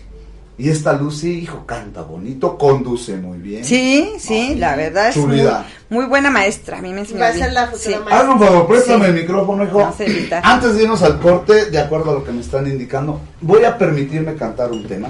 Y 0.58 0.68
esta 0.68 0.92
Lucy, 0.92 1.38
hijo, 1.40 1.64
canta 1.64 2.02
bonito, 2.02 2.58
conduce 2.58 3.16
muy 3.16 3.38
bien. 3.38 3.64
Sí, 3.64 4.12
sí, 4.18 4.56
la 4.56 4.76
verdad 4.76 5.08
es 5.08 5.16
muy, 5.16 5.40
muy 5.88 6.04
buena 6.04 6.30
maestra. 6.30 6.78
A 6.78 6.82
mí 6.82 6.92
me 6.92 7.00
enseñó 7.00 7.20
Va 7.20 7.28
a 7.28 7.32
ser 7.32 7.52
la 7.52 7.66
futura 7.68 7.82
Sí. 7.82 7.90
maestra. 7.94 8.18
Hazme 8.18 8.32
un 8.34 8.40
favor, 8.40 8.66
préstame 8.68 9.04
Sí. 9.06 9.10
el 9.10 9.16
micrófono, 9.22 9.64
hijo. 9.64 9.94
Antes 10.42 10.74
de 10.76 10.82
irnos 10.82 11.02
al 11.02 11.18
corte, 11.18 11.70
de 11.70 11.78
acuerdo 11.78 12.10
a 12.10 12.14
lo 12.14 12.24
que 12.24 12.32
me 12.32 12.42
están 12.42 12.66
indicando, 12.66 13.20
voy 13.40 13.64
a 13.64 13.78
permitirme 13.78 14.34
cantar 14.34 14.70
un 14.70 14.86
tema. 14.86 15.08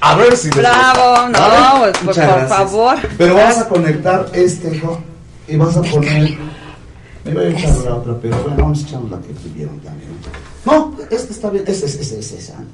A 0.00 0.16
ver 0.16 0.36
si 0.36 0.48
les 0.48 0.56
Bravo, 0.56 1.10
gusta. 1.10 1.28
no, 1.28 1.38
¿Vale? 1.38 1.78
pues, 1.92 1.98
por- 1.98 2.04
por 2.06 2.14
gracias. 2.16 2.48
favor. 2.48 2.96
Pero 3.18 3.34
vamos 3.36 3.58
a 3.58 3.68
conectar 3.68 4.26
este, 4.32 4.74
hijo, 4.74 4.98
y 5.46 5.56
vas 5.56 5.76
a 5.76 5.82
poner... 5.82 6.38
Me 7.24 7.34
voy 7.34 7.44
a 7.44 7.50
echar 7.50 7.76
la 7.84 7.96
otra, 7.96 8.18
pero 8.20 8.42
bueno, 8.42 8.56
vamos 8.56 8.82
a 8.82 8.86
echar 8.86 9.02
la 9.02 9.20
que 9.20 9.34
pidieron 9.34 9.78
también. 9.80 10.10
No, 10.64 10.96
esta 11.10 11.32
está 11.32 11.50
bien, 11.50 11.64
esa 11.66 11.86
es 11.86 12.32
esa. 12.32 12.64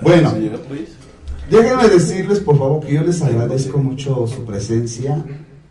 Bueno, 0.00 0.32
déjenme 1.50 1.88
decirles, 1.88 2.40
por 2.40 2.58
favor, 2.58 2.84
que 2.84 2.94
yo 2.94 3.02
les 3.02 3.20
agradezco 3.22 3.78
mucho 3.78 4.26
su 4.26 4.44
presencia, 4.44 5.24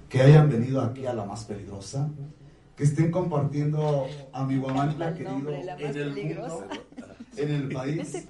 que 0.09 0.21
hayan 0.21 0.49
venido 0.49 0.81
aquí 0.81 1.05
a 1.05 1.13
la 1.13 1.25
más 1.25 1.43
peligrosa, 1.45 2.09
que 2.75 2.83
estén 2.83 3.11
compartiendo 3.11 4.07
a 4.31 4.45
mi 4.45 4.57
Guamantla 4.57 5.13
querido 5.13 5.37
en 5.51 5.97
el 5.97 6.09
mundo, 6.15 6.67
en 7.37 7.51
el 7.51 7.69
país, 7.69 8.25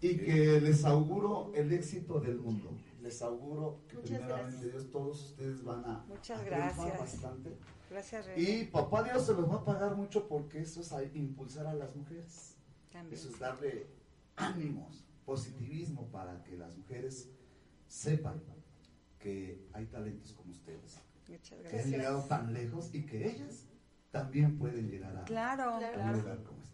y 0.00 0.16
que 0.16 0.60
les 0.60 0.84
auguro 0.84 1.52
el 1.54 1.72
éxito 1.72 2.20
del 2.20 2.38
mundo. 2.38 2.70
Les 3.02 3.20
auguro 3.22 3.78
que 3.88 3.96
primeramente 3.96 4.70
Dios 4.70 4.88
todos 4.92 5.30
ustedes 5.30 5.64
van 5.64 5.84
a 5.84 6.04
Muchas 6.08 6.44
gracias. 6.44 6.98
bastante. 7.00 7.50
Gracias, 7.92 8.26
Y 8.36 8.64
papá 8.64 9.02
Dios 9.02 9.26
se 9.26 9.34
los 9.34 9.48
va 9.50 9.56
a 9.56 9.64
pagar 9.64 9.96
mucho 9.96 10.26
porque 10.28 10.60
eso 10.60 10.80
es 10.80 10.92
a- 10.92 11.02
impulsar 11.04 11.66
a 11.66 11.74
las 11.74 11.94
mujeres. 11.94 12.56
También. 12.90 13.14
Eso 13.14 13.28
es 13.28 13.38
darle 13.38 13.86
ánimos, 14.36 15.04
positivismo 15.24 16.06
para 16.08 16.42
que 16.42 16.56
las 16.56 16.76
mujeres 16.76 17.28
sepan 17.86 18.42
que 19.18 19.66
hay 19.72 19.86
talentos 19.86 20.32
como 20.32 20.50
ustedes. 20.52 20.98
Muchas 21.28 21.48
Que 21.50 21.54
han 21.54 21.62
gracias. 21.72 21.86
llegado 21.86 22.22
tan 22.24 22.52
lejos 22.52 22.94
y 22.94 23.06
que 23.06 23.28
ellas 23.30 23.66
también 24.10 24.58
pueden 24.58 24.90
llegar 24.90 25.16
a, 25.16 25.24
Claro, 25.24 25.62
a 25.64 25.78
un 25.78 25.78
claro. 25.92 26.18
lugar 26.18 26.42
como 26.42 26.60
este. 26.62 26.72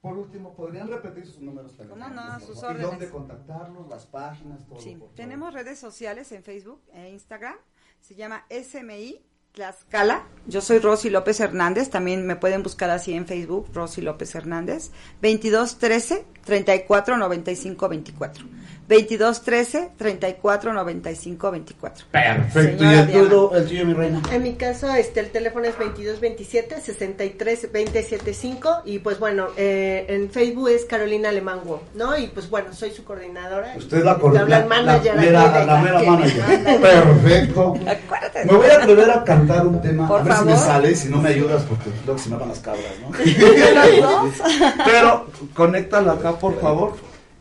Por 0.00 0.16
último, 0.18 0.54
¿podrían 0.54 0.88
repetir 0.88 1.26
sus 1.26 1.40
números 1.40 1.72
¿Cómo 1.76 1.96
no? 1.96 2.06
telefónicos, 2.08 2.42
sus 2.46 2.62
órdenes. 2.62 2.86
¿Y 2.86 2.90
dónde 2.90 3.10
contactarlos? 3.10 3.88
Las 3.88 4.06
páginas, 4.06 4.64
todo. 4.66 4.80
Sí, 4.80 4.94
por 4.94 5.12
tenemos 5.14 5.52
redes 5.52 5.78
sociales 5.78 6.30
en 6.32 6.42
Facebook 6.44 6.80
e 6.92 7.10
Instagram. 7.10 7.56
Se 8.00 8.14
llama 8.14 8.44
SMI 8.48 9.24
Tlaxcala. 9.56 10.26
Yo 10.46 10.60
soy 10.60 10.80
Rosy 10.80 11.08
López 11.08 11.40
Hernández. 11.40 11.88
También 11.88 12.26
me 12.26 12.36
pueden 12.36 12.62
buscar 12.62 12.90
así 12.90 13.14
en 13.14 13.26
Facebook, 13.26 13.70
Rosy 13.72 14.02
López 14.02 14.34
Hernández. 14.34 14.90
22 15.22 15.78
13 15.78 16.26
34 16.44 17.16
95 17.16 17.88
24. 17.88 18.44
22 18.88 19.42
13 19.42 19.90
34 19.98 20.72
95 20.72 21.50
24. 21.50 22.06
Perfecto. 22.10 22.58
¿Y 22.60 22.86
Señora 22.86 23.00
el 23.00 23.06
Diana. 23.08 23.22
tuyo, 23.28 23.54
el 23.54 23.66
tuyo, 23.66 23.84
mi 23.86 23.94
reina? 23.94 24.22
En 24.32 24.42
mi 24.42 24.54
caso, 24.54 24.94
este, 24.94 25.20
el 25.20 25.30
teléfono 25.30 25.66
es 25.66 25.76
2227 25.78 26.80
63 26.80 27.62
275 27.72 28.82
y 28.84 28.98
pues 29.00 29.18
bueno, 29.18 29.48
eh, 29.56 30.06
en 30.08 30.30
Facebook 30.30 30.68
es 30.68 30.84
Carolina 30.84 31.30
Alemán 31.30 31.60
Wo, 31.64 31.82
¿no? 31.94 32.16
Y 32.16 32.28
pues 32.28 32.48
bueno, 32.48 32.72
soy 32.72 32.90
su 32.92 33.02
coordinadora. 33.04 33.74
Usted 33.76 34.04
la 34.04 34.12
Habla 34.12 34.20
coordina. 34.22 34.58
el 34.58 34.66
manager 34.66 35.14
la, 35.16 35.20
aquí 35.22 35.30
mera- 35.30 35.60
de- 35.60 35.66
la 35.66 35.80
mera 35.80 36.02
manager. 36.02 36.80
Perfecto. 36.80 37.74
Acuérdate. 37.86 38.44
Me 38.44 38.52
voy 38.52 38.66
a 38.70 38.76
atrever 38.76 39.10
a 39.10 39.24
cantar 39.24 39.66
un 39.66 39.80
tema. 39.82 40.06
Por 40.08 40.20
a 40.20 40.24
ver 40.24 40.32
si 40.36 40.44
me 40.44 40.52
favor. 40.52 40.66
sale 40.66 40.90
y 40.92 40.94
si 40.94 41.08
no 41.08 41.18
me 41.20 41.28
ayudas 41.30 41.62
porque 41.64 41.90
luego 42.04 42.18
se 42.20 42.28
me 42.30 42.36
van 42.36 42.48
las 42.50 42.60
cabras, 42.60 42.84
¿no? 43.02 43.10
Pero 44.84 45.26
conéctalo 45.54 46.12
acá, 46.12 46.32
por 46.38 46.60
favor. 46.60 46.94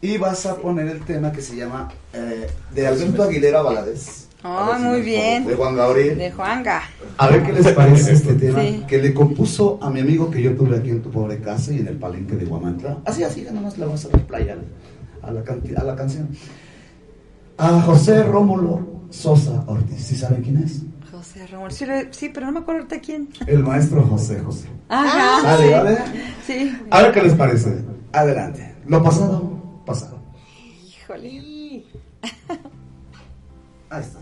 Y 0.06 0.17
vas 0.19 0.45
a 0.45 0.56
poner 0.58 0.88
el 0.88 1.00
tema 1.01 1.32
que 1.32 1.42
se 1.42 1.56
llama 1.56 1.90
eh, 2.14 2.48
de 2.75 2.88
Alberto 2.88 3.24
Aguilera 3.24 3.61
Valadez. 3.64 4.27
Oh, 4.43 4.74
si 4.77 4.84
muy 4.84 5.01
bien. 5.01 5.48
De 5.48 5.56
Juan 5.56 5.75
Gabriel. 5.75 6.17
De 6.19 6.32
Juanga. 6.32 6.84
A 7.17 7.27
ver 7.27 7.42
qué 7.43 7.51
les 7.53 7.67
parece 7.74 8.14
este 8.14 8.34
tema 8.45 8.61
Sí. 8.61 8.84
que 8.88 9.00
le 9.00 9.11
compuso 9.16 9.80
a 9.82 9.90
mi 9.90 10.01
amigo 10.01 10.30
que 10.30 10.43
yo 10.43 10.53
tuve 10.56 10.77
aquí 10.77 10.92
en 10.92 11.01
tu 11.01 11.09
pobre 11.09 11.40
casa 11.40 11.74
y 11.74 11.80
en 11.80 11.88
el 11.88 11.98
palenque 11.98 12.35
de 12.35 12.45
Guamantla. 12.45 13.00
Así, 13.06 13.24
así, 13.24 13.43
ya 13.43 13.51
nomás 13.51 13.77
le 13.80 13.85
vamos 13.85 14.06
a 14.06 14.09
dar 14.09 14.22
playa 14.27 14.56
a 15.24 15.32
la, 15.32 15.40
a 15.42 15.84
la 15.84 15.95
canción. 15.95 16.30
A 17.58 17.82
José 17.82 18.22
Rómulo 18.22 18.85
Sosa 19.09 19.64
Ortiz. 19.66 20.06
¿Sí 20.06 20.16
saben 20.16 20.43
quién 20.43 20.58
es? 20.64 20.82
José 21.11 21.48
Ramón. 21.48 21.72
Sí, 22.11 22.30
pero 22.32 22.45
no 22.45 22.51
me 22.51 22.59
acuerdo 22.59 22.85
de 22.88 23.00
quién. 23.00 23.30
El 23.48 23.64
maestro 23.64 24.03
José 24.03 24.40
José. 24.42 24.67
Ajá. 24.90 25.42
Sale, 25.42 25.66
sí. 25.67 25.74
¿vale? 25.74 25.98
Sí. 26.45 26.77
A 26.92 27.01
ver 27.01 27.11
qué 27.14 27.24
les 27.24 27.34
parece. 27.34 27.75
Adelante. 28.11 28.75
Lo 28.88 29.01
pasado, 29.01 29.51
pasado. 29.86 30.20
Híjole. 30.84 31.86
Ahí 33.90 34.02
está. 34.02 34.20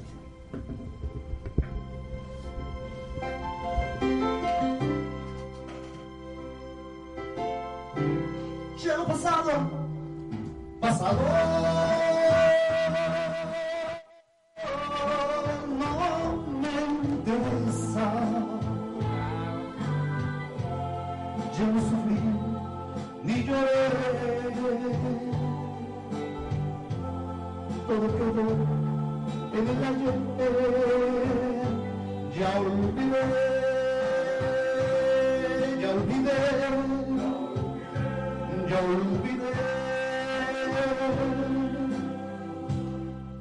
Ya 8.84 8.98
lo 8.98 9.08
pasado, 9.08 9.52
pasado. 10.82 11.22
No 15.80 15.92
me 16.62 17.08
interesa. 17.08 18.06
Yo 21.58 21.66
no 21.68 21.80
sufrí 21.80 22.18
ni 23.24 23.44
lloré. 23.46 25.23
En 27.94 29.68
el 29.68 29.84
ayer. 29.84 30.18
Ya 32.36 32.50
olvidé. 32.60 33.24
olvidé, 35.94 36.38
ya 38.70 38.80
olvidé. 38.80 39.54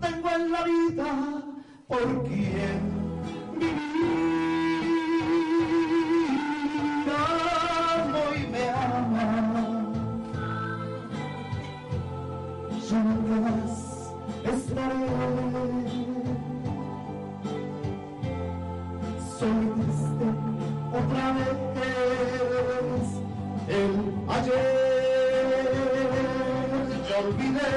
Tengo 0.01 0.29
en 0.31 0.53
la 0.53 0.63
vida 0.65 1.09
por 1.89 2.09
quien 2.25 2.81
vivir, 3.59 4.32
olvidé 27.25 27.71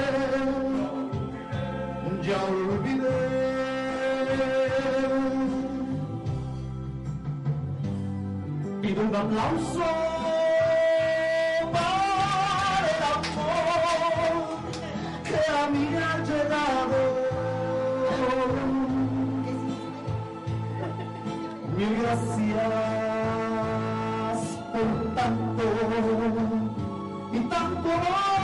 ya 2.26 2.38
olvidé 2.44 3.18
pido 8.82 9.02
un 9.02 9.14
aplauso 9.14 9.86
para 11.72 12.88
el 12.90 13.02
amor 13.94 14.34
que 15.24 15.38
a 15.52 15.62
mí 15.72 15.84
ha 15.96 16.12
llegado 16.28 16.98
Mil 21.76 21.92
gracias 22.00 22.36
por 24.72 24.88
tanto 25.14 25.64
y 27.32 27.40
tanto 27.40 27.88
amor. 27.92 28.35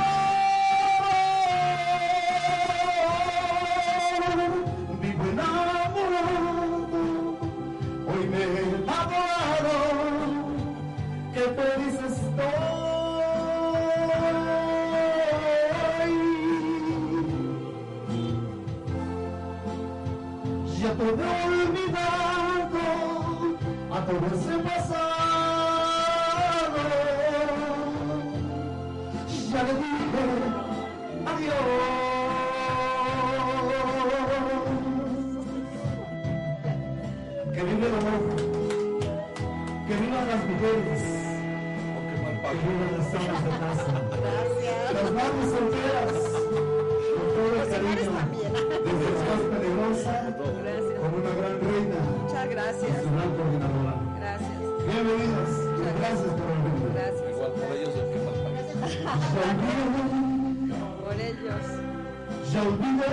Todo 24.13 24.27
ese 24.27 24.55
pasado. 24.59 25.11
Ya 29.51 29.63
le 29.63 29.73
dije 29.75 30.23
adiós. 31.27 31.63
Que 37.55 37.63
vive 37.63 37.87
el 37.87 37.95
amor, 37.95 38.23
que 39.87 39.95
vivan 39.95 40.25
las 40.29 40.43
mujeres, 40.51 41.03
que 42.43 42.57
vivan 42.65 42.91
las 42.99 43.09
amas 43.15 43.41
de 43.45 43.51
casa, 43.63 43.93
las 44.95 45.09
madres 45.13 45.49
solteras, 45.53 46.17
con 47.15 47.27
todo 47.35 47.53
el 47.63 47.69
cariño, 47.71 48.13
desde 48.85 49.07
la 49.13 49.23
más 49.29 49.43
peligrosa, 49.53 50.15
con 50.99 51.11
una 51.15 51.33
gran 51.39 51.57
reina. 51.61 51.99
Muchas 52.23 52.47
gracias. 52.49 52.95
Su 53.03 53.09
gran 53.11 53.31
coordinadora. 53.37 53.82
Gracias. 54.93 55.07
Bienvenidos. 55.07 55.51
Gracias 55.99 56.29
por 56.29 56.47
venir. 56.49 56.93
Gracias. 56.95 57.31
Igual 57.31 57.53
por 57.53 57.69
ellos 57.77 57.95
el 57.97 58.07
que 58.13 58.19
Por 61.03 61.17
ellos. 61.21 61.67
Ya 62.53 62.61
olvidé, 62.63 63.13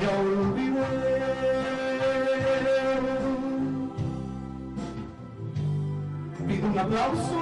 ya 0.00 0.10
olvidé. 0.20 0.88
Pido 6.46 6.66
un 6.68 6.78
aplauso 6.78 7.39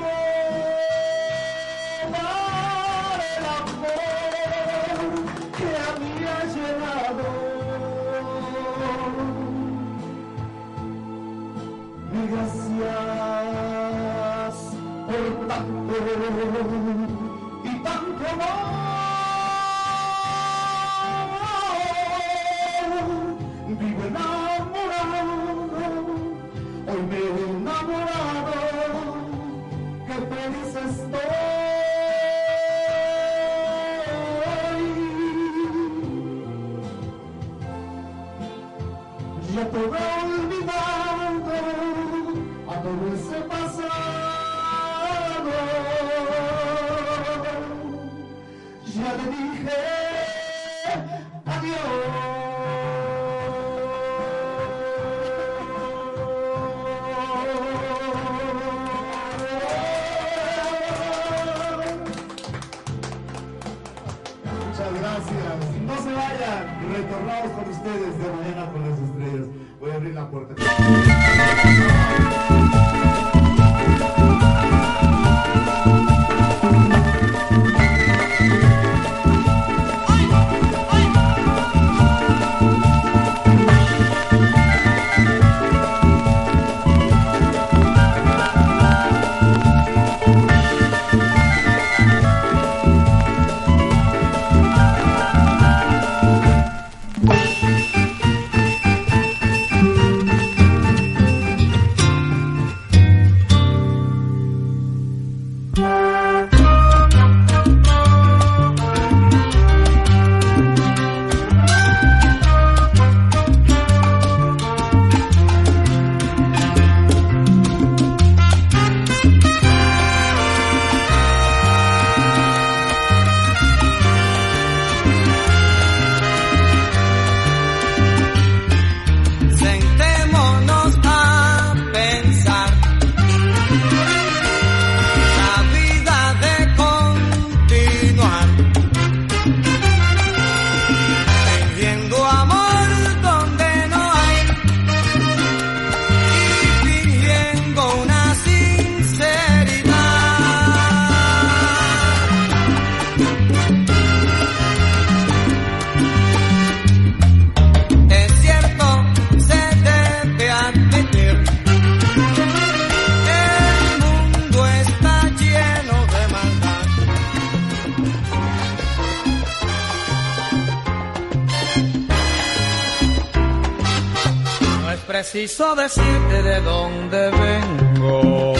preciso 175.58 175.74
decirte 175.74 176.42
de 176.42 176.60
dónde 176.60 177.30
vengo. 177.30 178.54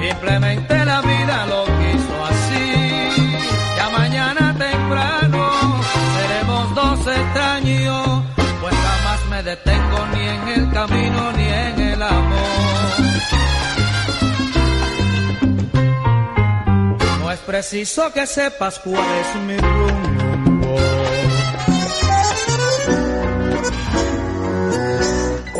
Simplemente 0.00 0.84
la 0.84 1.00
vida 1.00 1.46
lo 1.46 1.64
quiso 1.64 2.24
así. 2.24 3.36
Ya 3.76 3.90
mañana 3.90 4.54
temprano 4.58 5.80
seremos 6.16 6.74
dos 6.74 6.98
extraños, 7.06 8.24
pues 8.60 8.74
jamás 8.74 9.20
me 9.30 9.42
detengo 9.44 10.06
ni 10.12 10.28
en 10.28 10.48
el 10.48 10.72
camino 10.72 11.32
ni 11.32 11.44
en 11.44 11.80
el 11.92 12.02
amor. 12.02 12.44
No 17.20 17.30
es 17.30 17.38
preciso 17.40 18.12
que 18.12 18.26
sepas 18.26 18.80
cuál 18.80 19.06
es 19.20 19.34
mi 19.46 19.56
rumbo. 19.56 19.93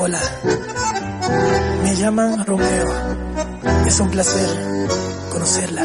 Hola, 0.07 0.21
me 1.83 1.97
llaman 1.97 2.45
Romeo. 2.45 2.89
Es 3.87 4.01
un 4.01 4.11
placer 4.11 4.51
conocerla. 5.33 5.83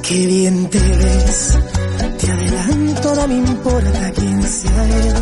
Qué 0.00 0.26
bien 0.26 0.70
te 0.70 0.78
ves, 0.78 1.58
te 2.20 2.30
adelanto, 2.30 3.14
no 3.16 3.26
me 3.26 3.34
importa 3.34 4.12
quién 4.14 4.42
sea 4.44 4.84
él. 4.84 5.14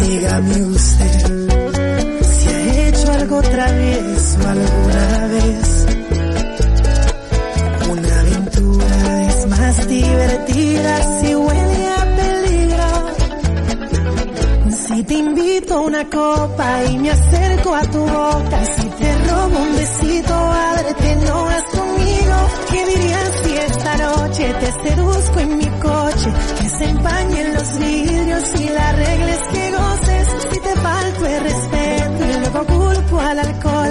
Dígame 0.00 0.62
usted 0.64 1.48
si 2.20 2.48
ha 2.48 2.88
hecho 2.88 3.12
algo 3.12 3.42
travieso 3.42 4.38
alguna 4.48 5.26
vez. 5.28 5.83
Una 15.94 16.10
copa 16.10 16.84
y 16.90 16.98
me 16.98 17.10
acerco 17.10 17.72
a 17.72 17.82
tu 17.82 18.00
boca, 18.00 18.64
si 18.76 18.88
te 18.88 19.18
robo 19.28 19.58
un 19.58 19.76
besito, 19.76 20.34
ábrete, 20.34 21.16
no 21.24 21.44
vas 21.44 21.64
conmigo. 21.70 22.36
¿Qué 22.70 22.84
dirías 22.86 23.30
si 23.44 23.56
esta 23.56 23.96
noche 23.98 24.54
te 24.54 24.88
seduzco 24.88 25.38
en 25.38 25.56
mi 25.56 25.66
coche? 25.66 26.32
Que 26.60 26.68
se 26.68 26.84
empañen 26.90 27.54
los 27.54 27.78
vidrios 27.78 28.60
y 28.60 28.68
la 28.70 28.92
regla 28.92 29.30
es 29.30 29.42
que 29.52 29.70
goces. 29.70 30.28
Si 30.50 30.60
te 30.60 30.74
falto 30.80 31.26
el 31.26 31.42
respeto 31.44 32.24
y 32.24 32.40
luego 32.40 32.66
culpo 32.66 33.20
al 33.20 33.38
alcohol, 33.38 33.90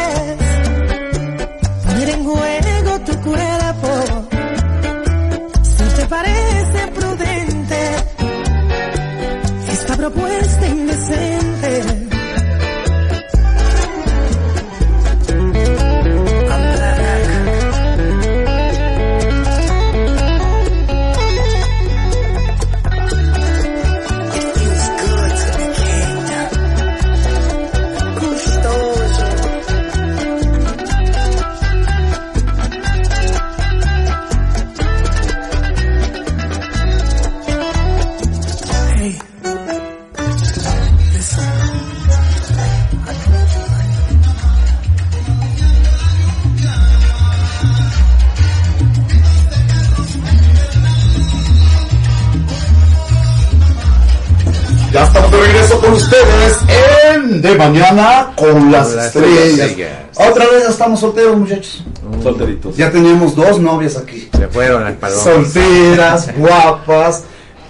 Mañana 57.81 58.33
con 58.35 58.71
las, 58.71 58.93
estrellas. 58.93 59.59
estrellas. 59.59 59.91
Otra 60.15 60.45
vez 60.47 60.69
estamos 60.69 60.99
solteros, 60.99 61.37
muchachos. 61.37 61.83
Solteritos. 62.21 62.77
Ya 62.77 62.91
teníamos 62.91 63.35
dos 63.35 63.59
novias 63.59 63.97
aquí. 63.97 64.29
Se 64.37 64.47
fueron 64.47 64.83
al 64.83 64.95
paloma. 64.95 65.23
Solteras, 65.23 66.29
guapas. 66.37 67.23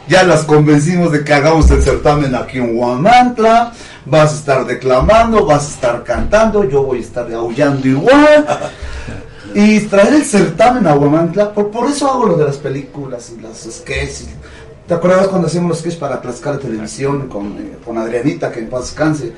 Ya 0.07 0.23
las 0.23 0.43
convencimos 0.43 1.11
de 1.11 1.23
que 1.23 1.33
hagamos 1.33 1.69
el 1.71 1.81
certamen 1.81 2.35
aquí 2.35 2.57
en 2.57 2.77
Huamantla. 2.77 3.71
Vas 4.05 4.33
a 4.33 4.35
estar 4.35 4.65
declamando, 4.65 5.45
vas 5.45 5.65
a 5.65 5.69
estar 5.69 6.03
cantando, 6.03 6.63
yo 6.65 6.83
voy 6.83 6.97
a 6.97 7.01
estar 7.01 7.31
aullando 7.33 7.87
igual. 7.87 8.45
Y 9.53 9.79
traer 9.81 10.15
el 10.15 10.25
certamen 10.25 10.87
a 10.87 10.95
Huamantla, 10.95 11.53
por, 11.53 11.71
por 11.71 11.89
eso 11.89 12.09
hago 12.09 12.25
lo 12.25 12.37
de 12.37 12.45
las 12.45 12.57
películas 12.57 13.31
y 13.37 13.41
las 13.41 13.59
sketches. 13.59 14.27
¿Te 14.87 14.95
acuerdas 14.95 15.27
cuando 15.27 15.47
hacíamos 15.47 15.69
los 15.69 15.79
sketches 15.79 15.99
para 15.99 16.19
Tlaxcala 16.19 16.57
Televisión 16.57 17.29
con, 17.29 17.57
eh, 17.57 17.77
con 17.85 17.97
Adrianita, 17.97 18.51
que 18.51 18.59
en 18.59 18.69
paz 18.69 18.87
descanse? 18.87 19.31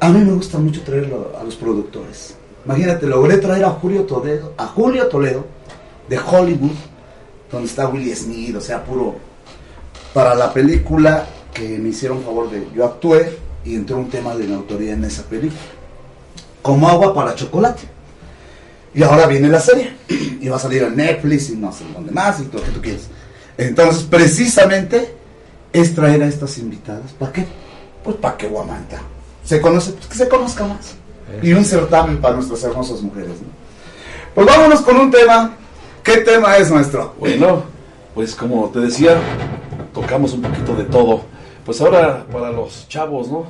A 0.00 0.10
mí 0.10 0.24
me 0.24 0.32
gusta 0.32 0.58
mucho 0.58 0.82
traerlo 0.82 1.32
a 1.40 1.42
los 1.42 1.56
productores. 1.56 2.36
Imagínate, 2.64 3.06
logré 3.06 3.38
traer 3.38 3.64
a 3.64 3.70
Julio 3.70 4.04
Toledo, 4.04 4.54
a 4.56 4.66
Julio 4.66 5.08
Toledo 5.08 5.44
de 6.08 6.18
Hollywood, 6.18 6.76
donde 7.50 7.66
está 7.66 7.88
Willie 7.88 8.14
Smith, 8.14 8.54
o 8.54 8.60
sea, 8.60 8.84
puro 8.84 9.16
para 10.14 10.36
la 10.36 10.52
película 10.52 11.26
que 11.52 11.78
me 11.78 11.88
hicieron 11.88 12.22
favor 12.22 12.48
de 12.48 12.68
yo 12.74 12.84
actué 12.84 13.38
y 13.64 13.74
entró 13.74 13.98
un 13.98 14.08
tema 14.08 14.36
de 14.36 14.44
mi 14.44 14.54
autoría 14.54 14.92
en 14.92 15.04
esa 15.04 15.24
película. 15.24 15.60
Como 16.62 16.88
agua 16.88 17.12
para 17.12 17.34
chocolate. 17.34 17.82
Y 18.94 19.02
ahora 19.02 19.26
viene 19.26 19.48
la 19.48 19.60
serie. 19.60 19.96
Y 20.40 20.48
va 20.48 20.56
a 20.56 20.60
salir 20.60 20.84
en 20.84 20.94
Netflix 20.94 21.50
y 21.50 21.56
no 21.56 21.72
sé 21.72 21.84
dónde 21.92 22.12
más 22.12 22.38
y 22.38 22.44
todo 22.44 22.60
lo 22.60 22.66
que 22.66 22.72
tú 22.72 22.80
quieras. 22.80 23.08
Entonces, 23.56 24.04
precisamente 24.04 25.12
es 25.72 25.92
traer 25.92 26.22
a 26.22 26.28
estas 26.28 26.56
invitadas. 26.58 27.10
¿Para 27.18 27.32
qué? 27.32 27.44
Pues 28.04 28.16
para 28.16 28.36
que 28.36 28.46
Guamanta 28.46 29.02
se 29.48 29.62
conoce, 29.62 29.92
pues 29.92 30.06
que 30.08 30.14
se 30.14 30.28
conozca 30.28 30.66
más. 30.66 30.94
Y 31.42 31.54
un 31.54 31.64
certamen 31.64 32.20
para 32.20 32.34
nuestras 32.34 32.62
hermosas 32.64 33.00
mujeres. 33.00 33.30
¿no? 33.30 33.48
Pues 34.34 34.46
vámonos 34.46 34.82
con 34.82 34.98
un 34.98 35.10
tema. 35.10 35.52
¿Qué 36.02 36.18
tema 36.18 36.58
es 36.58 36.70
nuestro? 36.70 37.14
Bueno, 37.18 37.62
pues 38.14 38.34
como 38.34 38.68
te 38.68 38.80
decía, 38.80 39.18
tocamos 39.94 40.34
un 40.34 40.42
poquito 40.42 40.74
de 40.74 40.84
todo. 40.84 41.22
Pues 41.64 41.80
ahora 41.80 42.26
para 42.30 42.50
los 42.50 42.86
chavos, 42.88 43.28
¿no? 43.28 43.46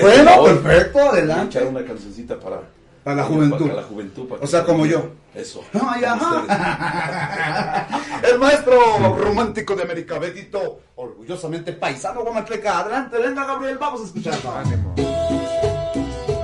Bueno, 0.00 0.42
perfecto, 0.62 0.98
adelante. 1.00 1.58
Echar 1.58 1.68
una 1.68 1.84
cancioncita 1.84 2.40
para, 2.40 2.62
Para 3.04 3.16
la 3.16 3.24
juventud. 3.24 3.68
Para 3.68 3.74
la 3.74 3.86
juventud. 3.86 4.26
para 4.28 4.42
O 4.42 4.46
sea, 4.46 4.60
se 4.60 4.66
como 4.66 4.86
yo. 4.86 5.10
Eso. 5.34 5.62
Como 5.70 5.90
ajá. 5.90 7.88
El 8.30 8.38
maestro 8.38 9.16
romántico 9.18 9.76
de 9.76 9.82
América, 9.82 10.18
Betito, 10.18 10.80
orgullosamente 10.96 11.74
paisano 11.74 12.22
guamatleca. 12.22 12.78
Adelante, 12.78 13.18
venga 13.18 13.44
Gabriel, 13.44 13.76
vamos 13.78 14.00
a 14.00 14.04
escuchar 14.04 14.38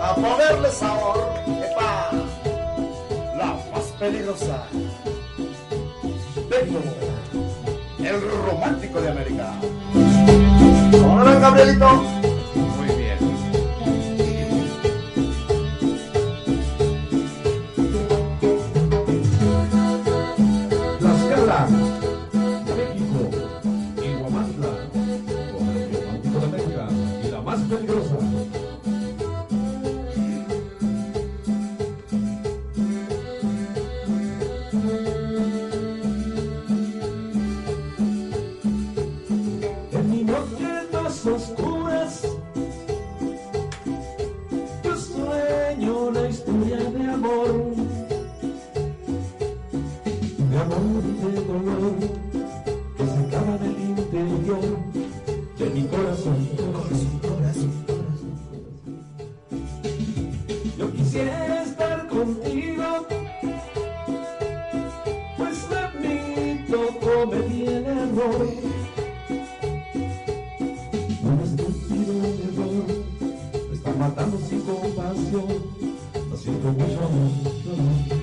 a 0.09 0.15
ponerle 0.15 0.71
sabor. 0.71 1.19
¡Epa! 1.47 2.11
La 3.37 3.47
más 3.73 3.85
peligrosa. 3.99 4.67
Tecno, 6.49 6.81
el 7.99 8.21
romántico 8.47 9.01
de 9.01 9.11
América. 9.11 9.53
Ahora 11.05 11.39
Gabrielito. 11.39 12.03
y 74.59 74.61
compasión, 74.61 75.47
haciendo 76.33 76.73
mucho 76.73 77.05
amor. 77.05 78.18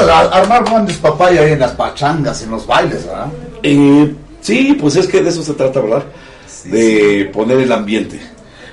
Armar 0.00 0.68
buen 0.70 0.86
despapaya 0.86 1.42
ahí 1.42 1.52
en 1.52 1.60
las 1.60 1.72
pachangas, 1.72 2.42
en 2.42 2.50
los 2.50 2.66
bailes, 2.66 3.06
¿verdad? 3.06 3.26
Eh, 3.62 4.14
sí, 4.40 4.76
pues 4.80 4.96
es 4.96 5.06
que 5.06 5.22
de 5.22 5.30
eso 5.30 5.42
se 5.42 5.54
trata, 5.54 5.80
¿verdad? 5.80 6.04
de 6.70 7.30
poner 7.32 7.58
el 7.58 7.72
ambiente. 7.72 8.20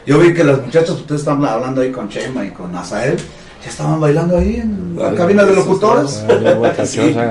Yo 0.05 0.19
vi 0.19 0.33
que 0.33 0.43
las 0.43 0.61
muchachas, 0.61 0.91
ustedes 0.91 1.21
estaban 1.21 1.45
hablando 1.45 1.81
ahí 1.81 1.91
con 1.91 2.09
Chema 2.09 2.45
y 2.45 2.49
con 2.49 2.75
Azael, 2.75 3.17
ya 3.63 3.69
estaban 3.69 3.99
bailando 3.99 4.37
ahí 4.37 4.57
en 4.57 4.95
la 4.97 5.13
cabina 5.15 5.45
de 5.45 5.55
locutores. 5.55 6.23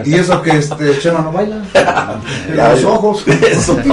Y 0.07 0.15
eso 0.15 0.41
que 0.41 0.57
este 0.57 0.99
Chema 0.99 1.21
no 1.21 1.33
baila. 1.33 1.63
Ya, 2.57 2.73
los 2.73 2.85
ojos. 2.85 3.25
eso. 3.51 3.77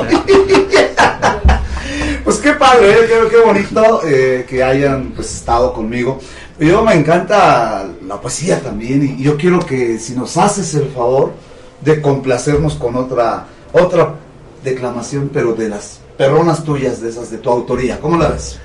Pues 2.23 2.37
qué 2.37 2.53
padre, 2.53 2.91
¿eh? 2.91 3.07
qué, 3.07 3.29
qué 3.31 3.37
bonito 3.43 4.01
eh, 4.05 4.45
que 4.47 4.63
hayan 4.63 5.13
pues, 5.15 5.33
estado 5.33 5.73
conmigo. 5.73 6.19
Yo 6.59 6.83
me 6.83 6.93
encanta 6.93 7.87
la 8.09 8.19
poesía 8.19 8.59
también 8.59 9.17
y 9.19 9.23
yo 9.23 9.37
quiero 9.37 9.59
que 9.59 9.99
si 9.99 10.15
nos 10.15 10.35
haces 10.35 10.73
el 10.73 10.89
favor 10.89 11.31
de 11.79 12.01
complacernos 12.01 12.73
con 12.73 12.95
otra 12.95 13.45
otra 13.71 14.15
declamación, 14.63 15.29
pero 15.31 15.53
de 15.53 15.69
las 15.69 16.01
perronas 16.17 16.63
tuyas, 16.63 17.01
de 17.01 17.09
esas 17.09 17.29
de 17.29 17.37
tu 17.37 17.51
autoría. 17.51 17.99
¿Cómo 17.99 18.17
la 18.17 18.29
ves? 18.29 18.59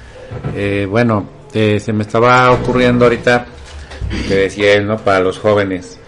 Eh, 0.57 0.89
bueno, 0.91 1.27
eh, 1.53 1.79
se 1.79 1.93
me 1.93 2.03
estaba 2.05 2.51
ocurriendo 2.53 3.05
ahorita 3.05 3.45
que 4.27 4.35
decía 4.35 4.73
él, 4.73 4.87
¿no? 4.87 4.97
Para 4.97 5.21
los 5.21 5.39
jóvenes. 5.39 5.99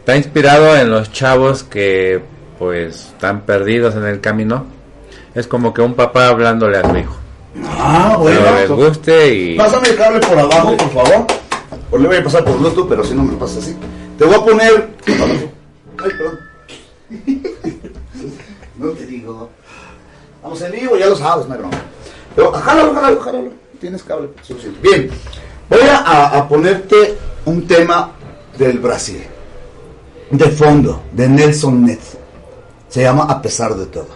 Está 0.00 0.16
inspirado 0.16 0.76
en 0.76 0.90
los 0.90 1.12
chavos 1.12 1.62
que 1.62 2.20
pues 2.58 3.12
están 3.12 3.42
perdidos 3.42 3.94
en 3.94 4.04
el 4.04 4.20
camino. 4.20 4.66
Es 5.34 5.46
como 5.46 5.72
que 5.72 5.80
un 5.80 5.94
papá 5.94 6.26
hablándole 6.26 6.78
a 6.78 6.90
su 6.90 6.96
hijo. 6.96 7.16
Ah, 7.64 8.16
bueno. 8.18 8.40
Pero 8.42 8.58
les 8.58 8.70
guste 8.88 9.34
y... 9.34 9.56
Pásame 9.56 9.90
el 9.90 9.96
cable 9.96 10.20
por 10.20 10.38
abajo, 10.38 10.76
por 10.76 10.90
favor. 10.90 11.43
O 11.94 11.98
le 11.98 12.08
voy 12.08 12.16
a 12.16 12.24
pasar 12.24 12.44
por 12.44 12.58
Bluetooth, 12.58 12.88
pero 12.88 13.04
si 13.04 13.14
no 13.14 13.22
me 13.22 13.32
lo 13.32 13.38
pasas 13.38 13.58
así. 13.58 13.76
Te 14.18 14.24
voy 14.24 14.34
a 14.34 14.44
poner. 14.44 14.88
Ay, 15.06 16.10
perdón. 16.10 16.38
No 18.76 18.88
te 18.90 19.06
digo. 19.06 19.50
Vamos 20.42 20.60
en 20.62 20.72
vivo, 20.72 20.96
ya 20.96 21.06
lo 21.06 21.14
sabes, 21.14 21.48
broma. 21.48 21.70
Pero 22.34 22.50
jálalo, 22.52 22.92
jálalo, 22.92 23.20
jálalo. 23.20 23.50
Tienes 23.80 24.02
cable 24.02 24.30
suficiente. 24.42 24.80
Bien, 24.82 25.08
voy 25.70 25.80
a, 25.88 25.98
a- 25.98 26.38
a 26.38 26.48
ponerte 26.48 27.16
un 27.44 27.64
tema 27.68 28.10
del 28.58 28.80
Brasil. 28.80 29.22
De 30.32 30.46
fondo, 30.50 31.02
de 31.12 31.28
Nelson 31.28 31.84
Ned. 31.84 32.00
Se 32.88 33.02
llama 33.02 33.24
A 33.28 33.40
pesar 33.40 33.76
de 33.76 33.86
todo. 33.86 34.08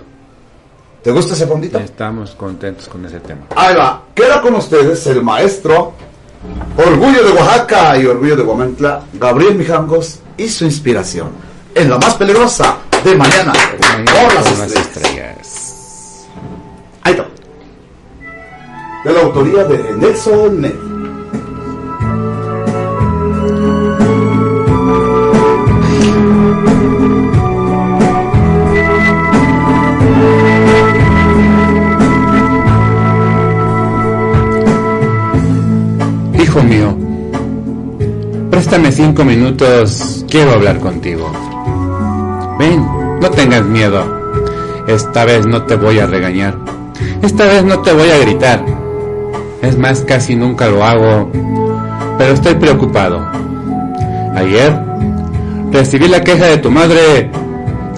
¿Te 1.04 1.12
gusta 1.12 1.34
ese 1.34 1.46
fondito? 1.46 1.78
Estamos 1.78 2.32
contentos 2.32 2.88
con 2.88 3.04
ese 3.06 3.20
tema. 3.20 3.42
Ahí 3.54 3.76
va. 3.76 4.02
Queda 4.12 4.42
con 4.42 4.56
ustedes 4.56 5.06
el 5.06 5.22
maestro 5.22 5.92
Orgullo 6.76 7.24
de 7.24 7.32
Oaxaca 7.32 7.98
y 7.98 8.06
Orgullo 8.06 8.36
de 8.36 8.42
Guamantla, 8.42 9.02
Gabriel 9.14 9.56
Mijangos 9.56 10.20
y 10.36 10.48
su 10.48 10.64
inspiración 10.64 11.30
en 11.74 11.90
la 11.90 11.98
más 11.98 12.14
peligrosa 12.14 12.76
de 13.04 13.14
mañana 13.16 13.52
por 14.06 14.34
las 14.34 14.72
estrellas. 14.72 16.26
Ahí 17.02 17.12
está. 17.12 17.26
De 19.04 19.12
la 19.12 19.20
autoría 19.20 19.64
de 19.64 19.92
Nelson 19.96 20.60
Ned. 20.60 20.87
Mío, 36.64 36.94
préstame 38.50 38.90
cinco 38.90 39.24
minutos, 39.24 40.24
quiero 40.28 40.52
hablar 40.52 40.80
contigo. 40.80 41.30
Ven, 42.58 42.84
no 43.20 43.30
tengas 43.30 43.64
miedo. 43.64 44.02
Esta 44.88 45.24
vez 45.24 45.46
no 45.46 45.62
te 45.62 45.76
voy 45.76 46.00
a 46.00 46.06
regañar. 46.06 46.58
Esta 47.22 47.44
vez 47.44 47.64
no 47.64 47.80
te 47.80 47.92
voy 47.92 48.10
a 48.10 48.18
gritar. 48.18 48.64
Es 49.62 49.78
más, 49.78 50.00
casi 50.00 50.34
nunca 50.34 50.68
lo 50.68 50.84
hago, 50.84 51.30
pero 52.18 52.34
estoy 52.34 52.56
preocupado. 52.56 53.24
Ayer 54.34 54.76
recibí 55.70 56.08
la 56.08 56.22
queja 56.22 56.46
de 56.46 56.58
tu 56.58 56.70
madre 56.70 57.30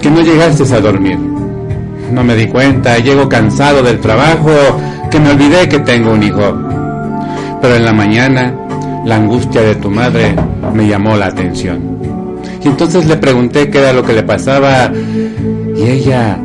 que 0.01 0.11
no 0.11 0.21
llegaste 0.21 0.63
a 0.73 0.79
dormir. 0.79 1.17
No 2.11 2.23
me 2.23 2.35
di 2.35 2.47
cuenta, 2.47 2.99
llego 2.99 3.27
cansado 3.27 3.81
del 3.81 3.99
trabajo, 3.99 4.51
que 5.09 5.19
me 5.19 5.31
olvidé 5.31 5.67
que 5.67 5.79
tengo 5.79 6.11
un 6.11 6.23
hijo. 6.23 6.60
Pero 7.61 7.75
en 7.75 7.85
la 7.85 7.93
mañana, 7.93 8.55
la 9.05 9.15
angustia 9.15 9.61
de 9.61 9.75
tu 9.75 9.89
madre 9.89 10.35
me 10.73 10.87
llamó 10.87 11.15
la 11.15 11.27
atención. 11.27 11.99
Y 12.63 12.67
entonces 12.67 13.05
le 13.07 13.17
pregunté 13.17 13.69
qué 13.69 13.79
era 13.79 13.93
lo 13.93 14.03
que 14.03 14.13
le 14.13 14.23
pasaba 14.23 14.91
y 15.75 15.83
ella 15.83 16.39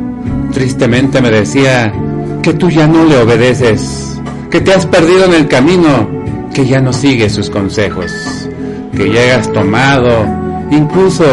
tristemente 0.51 1.21
me 1.21 1.29
decía 1.29 1.93
que 2.41 2.53
tú 2.53 2.69
ya 2.69 2.87
no 2.87 3.05
le 3.05 3.17
obedeces, 3.17 4.19
que 4.49 4.61
te 4.61 4.73
has 4.73 4.85
perdido 4.85 5.25
en 5.25 5.33
el 5.33 5.47
camino, 5.47 6.09
que 6.53 6.65
ya 6.65 6.81
no 6.81 6.93
sigues 6.93 7.33
sus 7.33 7.49
consejos, 7.49 8.11
que 8.95 9.09
llegas 9.09 9.51
tomado, 9.51 10.25
incluso 10.71 11.25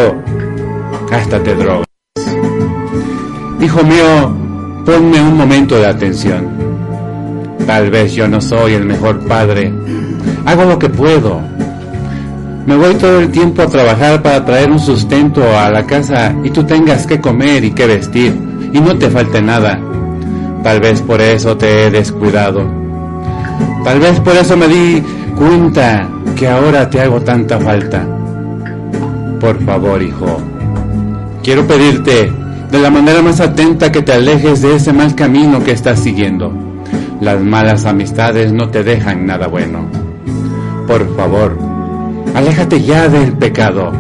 hasta 1.10 1.42
te 1.42 1.54
drogas. 1.54 1.86
Hijo 3.60 3.82
mío, 3.84 4.36
ponme 4.84 5.20
un 5.20 5.36
momento 5.36 5.76
de 5.76 5.86
atención. 5.86 6.53
Tal 7.66 7.90
vez 7.90 8.14
yo 8.14 8.28
no 8.28 8.40
soy 8.40 8.74
el 8.74 8.84
mejor 8.84 9.20
padre. 9.26 9.72
Hago 10.44 10.64
lo 10.64 10.78
que 10.78 10.88
puedo. 10.90 11.40
Me 12.66 12.76
voy 12.76 12.94
todo 12.94 13.20
el 13.20 13.30
tiempo 13.30 13.62
a 13.62 13.66
trabajar 13.66 14.22
para 14.22 14.44
traer 14.44 14.70
un 14.70 14.78
sustento 14.78 15.42
a 15.58 15.70
la 15.70 15.84
casa 15.84 16.34
y 16.42 16.50
tú 16.50 16.64
tengas 16.64 17.06
que 17.06 17.20
comer 17.20 17.64
y 17.64 17.72
que 17.72 17.86
vestir 17.86 18.34
y 18.72 18.80
no 18.80 18.96
te 18.96 19.10
falte 19.10 19.40
nada. 19.40 19.80
Tal 20.62 20.80
vez 20.80 21.02
por 21.02 21.20
eso 21.20 21.56
te 21.56 21.84
he 21.84 21.90
descuidado. 21.90 22.64
Tal 23.84 24.00
vez 24.00 24.18
por 24.20 24.34
eso 24.34 24.56
me 24.56 24.66
di 24.66 25.02
cuenta 25.36 26.08
que 26.36 26.48
ahora 26.48 26.88
te 26.88 27.00
hago 27.00 27.20
tanta 27.20 27.58
falta. 27.58 28.06
Por 29.40 29.62
favor, 29.64 30.02
hijo, 30.02 30.38
quiero 31.42 31.66
pedirte 31.66 32.32
de 32.70 32.78
la 32.78 32.90
manera 32.90 33.20
más 33.20 33.40
atenta 33.40 33.92
que 33.92 34.02
te 34.02 34.12
alejes 34.12 34.62
de 34.62 34.76
ese 34.76 34.92
mal 34.92 35.14
camino 35.14 35.62
que 35.62 35.72
estás 35.72 36.00
siguiendo. 36.00 36.63
Las 37.24 37.40
malas 37.40 37.86
amistades 37.86 38.52
no 38.52 38.68
te 38.68 38.84
dejan 38.84 39.24
nada 39.24 39.46
bueno. 39.46 39.88
Por 40.86 41.16
favor, 41.16 41.56
aléjate 42.34 42.82
ya 42.82 43.08
del 43.08 43.32
pecado. 43.32 43.92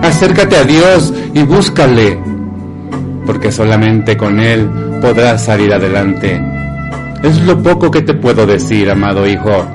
Acércate 0.00 0.56
a 0.56 0.64
Dios 0.64 1.12
y 1.34 1.42
búscale, 1.42 2.18
porque 3.26 3.52
solamente 3.52 4.16
con 4.16 4.40
Él 4.40 4.70
podrás 5.02 5.44
salir 5.44 5.74
adelante. 5.74 6.40
Es 7.22 7.42
lo 7.42 7.62
poco 7.62 7.90
que 7.90 8.00
te 8.00 8.14
puedo 8.14 8.46
decir, 8.46 8.90
amado 8.90 9.26
hijo. 9.26 9.66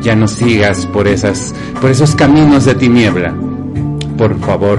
Ya 0.00 0.14
no 0.14 0.28
sigas 0.28 0.86
por 0.86 1.08
esas, 1.08 1.52
por 1.80 1.90
esos 1.90 2.14
caminos 2.14 2.66
de 2.66 2.76
tiniebla. 2.76 3.34
Por 4.16 4.38
favor, 4.38 4.78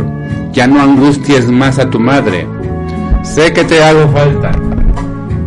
ya 0.53 0.65
no 0.65 0.81
angusties 0.81 1.51
más 1.51 1.77
a 1.77 1.89
tu 1.89 1.99
madre. 1.99 2.47
Sé 3.23 3.51
que 3.51 3.65
te 3.65 3.83
hago 3.83 4.07
falta. 4.13 4.53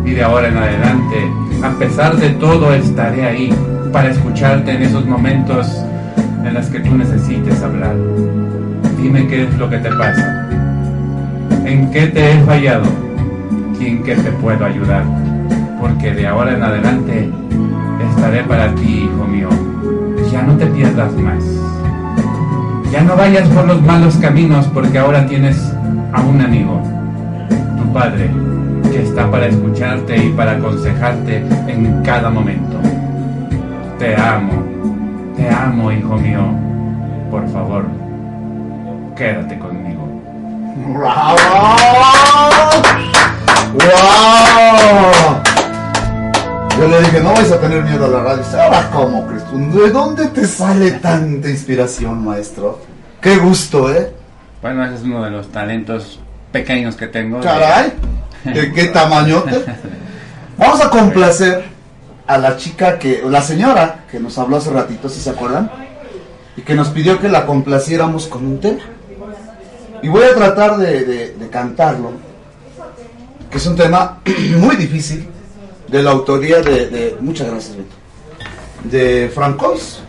Y 0.05 0.11
de 0.11 0.21
ahora 0.21 0.47
en 0.47 0.57
adelante, 0.57 1.41
a 1.63 1.69
pesar 1.77 2.15
de 2.17 2.29
todo, 2.31 2.73
estaré 2.73 3.25
ahí 3.25 3.53
para 3.91 4.09
escucharte 4.09 4.71
en 4.71 4.83
esos 4.83 5.05
momentos 5.05 5.67
en 6.43 6.53
los 6.53 6.65
que 6.67 6.79
tú 6.79 6.95
necesites 6.95 7.61
hablar. 7.61 7.95
Dime 8.97 9.27
qué 9.27 9.43
es 9.43 9.57
lo 9.57 9.69
que 9.69 9.77
te 9.77 9.89
pasa. 9.91 10.49
¿En 11.65 11.91
qué 11.91 12.07
te 12.07 12.31
he 12.31 12.43
fallado? 12.43 12.85
¿Y 13.79 13.87
en 13.87 14.03
qué 14.03 14.15
te 14.15 14.31
puedo 14.31 14.65
ayudar? 14.65 15.03
Porque 15.79 16.13
de 16.13 16.27
ahora 16.27 16.53
en 16.53 16.63
adelante 16.63 17.29
estaré 18.09 18.43
para 18.43 18.73
ti, 18.75 19.05
hijo 19.05 19.27
mío. 19.27 19.49
Ya 20.31 20.41
no 20.43 20.55
te 20.57 20.65
pierdas 20.67 21.13
más. 21.13 21.43
Ya 22.91 23.01
no 23.01 23.15
vayas 23.15 23.47
por 23.49 23.65
los 23.67 23.81
malos 23.83 24.15
caminos 24.15 24.67
porque 24.73 24.97
ahora 24.97 25.25
tienes 25.25 25.57
a 26.13 26.21
un 26.21 26.41
amigo, 26.41 26.81
tu 27.77 27.93
padre, 27.93 28.29
que 28.91 29.03
está 29.03 29.31
para 29.31 29.47
escucharte 29.47 30.17
y 30.17 30.29
para 30.33 30.51
aconsejarte 30.53 31.37
en 31.67 32.03
cada 32.03 32.29
momento. 32.29 32.77
Te 33.97 34.15
amo, 34.15 34.63
te 35.37 35.49
amo, 35.49 35.91
hijo 35.91 36.17
mío. 36.17 36.41
Por 37.29 37.47
favor, 37.51 37.85
quédate 39.15 39.57
conmigo. 39.57 40.01
¡Wow! 40.87 41.07
Yo 46.77 46.87
le 46.87 46.99
dije, 46.99 47.21
no 47.21 47.33
vais 47.33 47.51
a 47.51 47.59
tener 47.59 47.83
miedo 47.83 48.05
a 48.05 48.09
la 48.09 48.23
radio. 48.23 48.43
Ahora, 48.59 48.89
¿cómo, 48.91 49.27
Cristo? 49.27 49.51
¿De 49.55 49.89
dónde 49.91 50.27
te 50.27 50.45
sale 50.45 50.91
tanta 50.93 51.49
inspiración, 51.49 52.25
maestro? 52.25 52.79
Qué 53.21 53.37
gusto, 53.37 53.93
¿eh? 53.93 54.11
Bueno, 54.61 54.83
ese 54.83 54.95
es 54.95 55.03
uno 55.03 55.23
de 55.23 55.31
los 55.31 55.49
talentos 55.49 56.19
pequeños 56.51 56.95
que 56.95 57.07
tengo. 57.07 57.39
Caray, 57.39 57.89
¿de 57.89 58.20
qué 58.75 58.85
tamañote? 58.93 59.63
Vamos 60.57 60.81
a 60.81 60.89
complacer 60.89 61.63
a 62.27 62.37
la 62.37 62.55
chica 62.57 62.97
que, 62.99 63.23
la 63.27 63.41
señora 63.41 64.05
que 64.09 64.19
nos 64.19 64.37
habló 64.37 64.57
hace 64.57 64.69
ratito, 64.69 65.09
si 65.09 65.19
se 65.19 65.29
acuerdan, 65.29 65.69
y 66.55 66.61
que 66.61 66.75
nos 66.75 66.89
pidió 66.89 67.19
que 67.19 67.29
la 67.29 67.45
complaciéramos 67.45 68.27
con 68.27 68.45
un 68.45 68.59
tema. 68.59 68.79
Y 70.03 70.07
voy 70.07 70.23
a 70.23 70.33
tratar 70.35 70.77
de, 70.77 71.03
de- 71.05 71.33
de 71.35 71.49
cantarlo, 71.49 72.11
que 73.49 73.57
es 73.57 73.65
un 73.67 73.75
tema 73.75 74.19
muy 74.57 74.75
difícil, 74.75 75.27
de 75.87 76.01
la 76.03 76.11
autoría 76.11 76.61
de, 76.61 76.87
de- 76.87 77.17
muchas 77.19 77.47
gracias, 77.49 77.75
Beto, 77.77 77.95
de 78.83 79.31
Francois, 79.33 79.99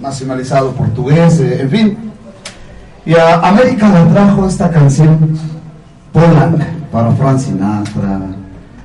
nacionalizado 0.00 0.72
portugués, 0.72 1.40
eh, 1.40 1.58
en 1.62 1.70
fin. 1.70 1.98
Y 3.06 3.14
a 3.14 3.36
América 3.36 3.88
le 3.88 4.10
trajo 4.12 4.46
esta 4.46 4.70
canción 4.70 5.38
Polanca 6.12 6.66
para 6.90 7.12
Frank 7.12 7.38
Sinatra, 7.38 8.20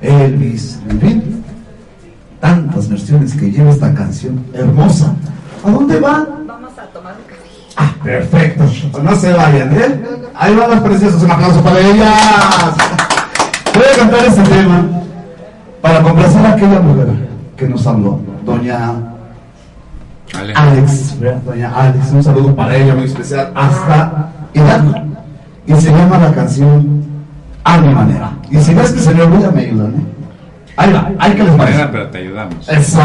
Elvis, 0.00 0.80
en 0.88 1.00
fin. 1.00 1.44
Tantas 2.40 2.88
versiones 2.88 3.34
que 3.34 3.50
lleva 3.50 3.70
esta 3.70 3.94
canción 3.94 4.44
hermosa. 4.52 5.14
¿A 5.64 5.70
dónde 5.70 5.98
van? 5.98 6.26
Vamos 6.46 6.78
a 6.78 6.82
tomar 6.86 7.14
un 7.14 7.24
café. 7.24 8.02
Perfecto. 8.02 8.64
No 9.02 9.16
se 9.16 9.32
vayan, 9.32 9.72
¿eh? 9.72 10.00
Ahí 10.34 10.54
van 10.54 10.70
las 10.70 10.80
preciosas. 10.80 11.22
Un 11.22 11.30
aplauso 11.30 11.62
para 11.62 11.80
ellas. 11.80 12.76
Voy 13.74 13.82
a 13.82 13.98
cantar 13.98 14.24
este 14.26 14.42
tema 14.42 14.84
para 15.80 16.02
complacer 16.02 16.46
a 16.46 16.52
aquella 16.52 16.80
mujer 16.80 17.08
que 17.56 17.68
nos 17.68 17.86
habló, 17.86 18.20
doña 18.44 18.92
Alex. 20.54 21.16
Doña 21.44 21.72
Alex, 21.74 22.12
un 22.12 22.22
saludo 22.22 22.54
para 22.54 22.76
ella 22.76 22.94
muy 22.94 23.04
especial 23.04 23.52
hasta 23.54 24.30
Hidalgo. 24.52 24.94
Y 25.66 25.74
se 25.74 25.90
llama 25.90 26.18
la 26.18 26.32
canción 26.32 27.13
A 27.64 27.78
mi 27.78 27.94
manera. 27.94 28.30
Y 28.50 28.58
si 28.58 28.74
ves 28.74 28.92
que 28.92 29.00
se 29.00 29.14
me 29.14 29.22
olvida, 29.22 29.50
me 29.50 29.62
ayudan, 29.62 29.94
¿eh? 29.94 30.04
Ahí 30.76 30.92
va, 30.92 31.10
ahí 31.18 31.32
que 31.32 31.44
les 31.44 31.54
parece. 31.54 31.78
Manera, 31.78 31.90
pero 31.92 32.08
te 32.10 32.18
ayudamos. 32.18 32.68
Eso. 32.68 33.00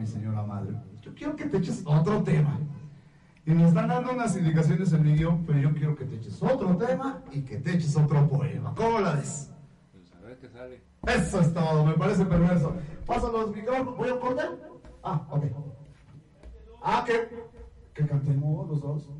Mi 0.00 0.06
señora 0.06 0.42
madre. 0.42 0.74
Yo 1.02 1.14
quiero 1.14 1.36
que 1.36 1.44
te 1.44 1.58
eches 1.58 1.82
otro 1.84 2.22
tema. 2.22 2.58
Y 3.44 3.52
me 3.52 3.66
están 3.66 3.88
dando 3.88 4.12
unas 4.12 4.36
indicaciones 4.36 4.92
en 4.92 5.02
mi 5.02 5.14
guion, 5.14 5.44
pero 5.46 5.58
yo 5.58 5.72
quiero 5.74 5.96
que 5.96 6.04
te 6.04 6.16
eches 6.16 6.42
otro 6.42 6.76
tema 6.76 7.22
y 7.32 7.42
que 7.42 7.58
te 7.58 7.74
eches 7.74 7.96
otro 7.96 8.26
poema. 8.28 8.74
¿Cómo 8.74 9.00
la 9.00 9.14
ves? 9.14 9.50
Pues 9.92 10.12
a 10.14 10.20
ver 10.26 10.38
qué 10.38 10.48
sale. 10.48 10.82
Eso 11.06 11.40
es 11.40 11.52
todo, 11.52 11.84
me 11.84 11.94
parece 11.94 12.24
perverso. 12.24 12.74
Pasa 13.06 13.28
los 13.28 13.54
micrófonos, 13.54 13.96
¿voy 13.96 14.08
a 14.08 14.20
cortar? 14.20 14.50
Ah, 15.02 15.26
ok. 15.30 15.44
Ah, 16.82 17.04
que, 17.06 17.28
que 17.94 18.06
cantemos 18.06 18.68
los 18.68 18.80
dos. 18.80 19.10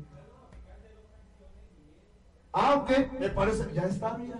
Ah, 2.53 2.75
ok, 2.75 3.19
me 3.19 3.29
parece, 3.29 3.71
ya 3.73 3.83
está, 3.83 4.17
mira. 4.17 4.39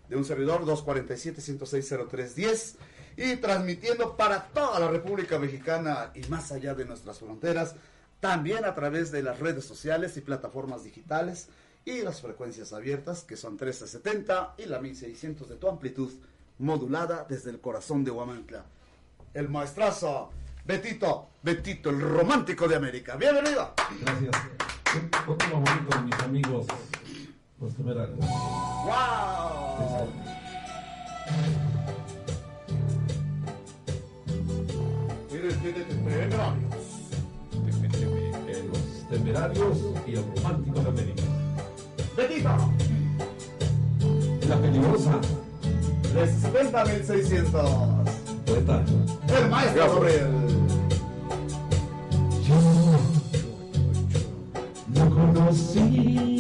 de 0.09 0.17
un 0.17 0.25
servidor 0.25 0.65
247-106-0310 0.65 2.75
y 3.17 3.36
transmitiendo 3.36 4.17
para 4.17 4.49
toda 4.49 4.81
la 4.81 4.91
República 4.91 5.39
Mexicana 5.39 6.10
y 6.15 6.26
más 6.28 6.50
allá 6.50 6.75
de 6.75 6.84
nuestras 6.84 7.20
fronteras, 7.20 7.76
también 8.18 8.65
a 8.65 8.75
través 8.75 9.12
de 9.12 9.23
las 9.23 9.39
redes 9.39 9.65
sociales 9.65 10.17
y 10.17 10.23
plataformas 10.23 10.83
digitales 10.83 11.47
y 11.84 12.02
las 12.02 12.20
frecuencias 12.20 12.73
abiertas 12.73 13.23
que 13.23 13.36
son 13.36 13.52
1370 13.52 14.57
y 14.59 14.67
la 14.67 14.81
1600 14.81 15.49
de 15.49 15.55
tu 15.57 15.68
amplitud 15.68 16.10
modulada 16.59 17.25
desde 17.28 17.50
el 17.50 17.60
corazón 17.60 18.02
de 18.02 18.10
Huamantla. 18.10 18.65
El 19.33 19.49
maestrazo 19.49 20.33
Betito, 20.71 21.31
Betito, 21.43 21.91
el 21.91 22.01
romántico 22.01 22.69
de 22.69 22.77
América. 22.77 23.17
Bienvenido. 23.17 23.75
Gracias. 24.03 24.31
Otro 25.27 25.51
bonito 25.59 25.97
de 25.97 26.03
mis 26.03 26.15
amigos, 26.21 26.67
los 27.61 27.75
temerarios. 27.75 28.21
¡Wow! 28.21 30.07
Los 38.69 39.09
temerarios 39.09 39.79
y 40.07 40.15
el 40.15 40.25
romántico 40.37 40.81
de 40.83 40.89
América. 40.89 41.23
Betito. 42.17 42.51
La 44.49 44.57
peligrosa. 44.57 45.19
De 46.15 46.33
70.600. 46.33 48.21
Poeta. 48.47 48.85
El 49.37 49.51
maestro 49.51 49.95
Gabriel. 49.95 50.60
No 55.51 56.40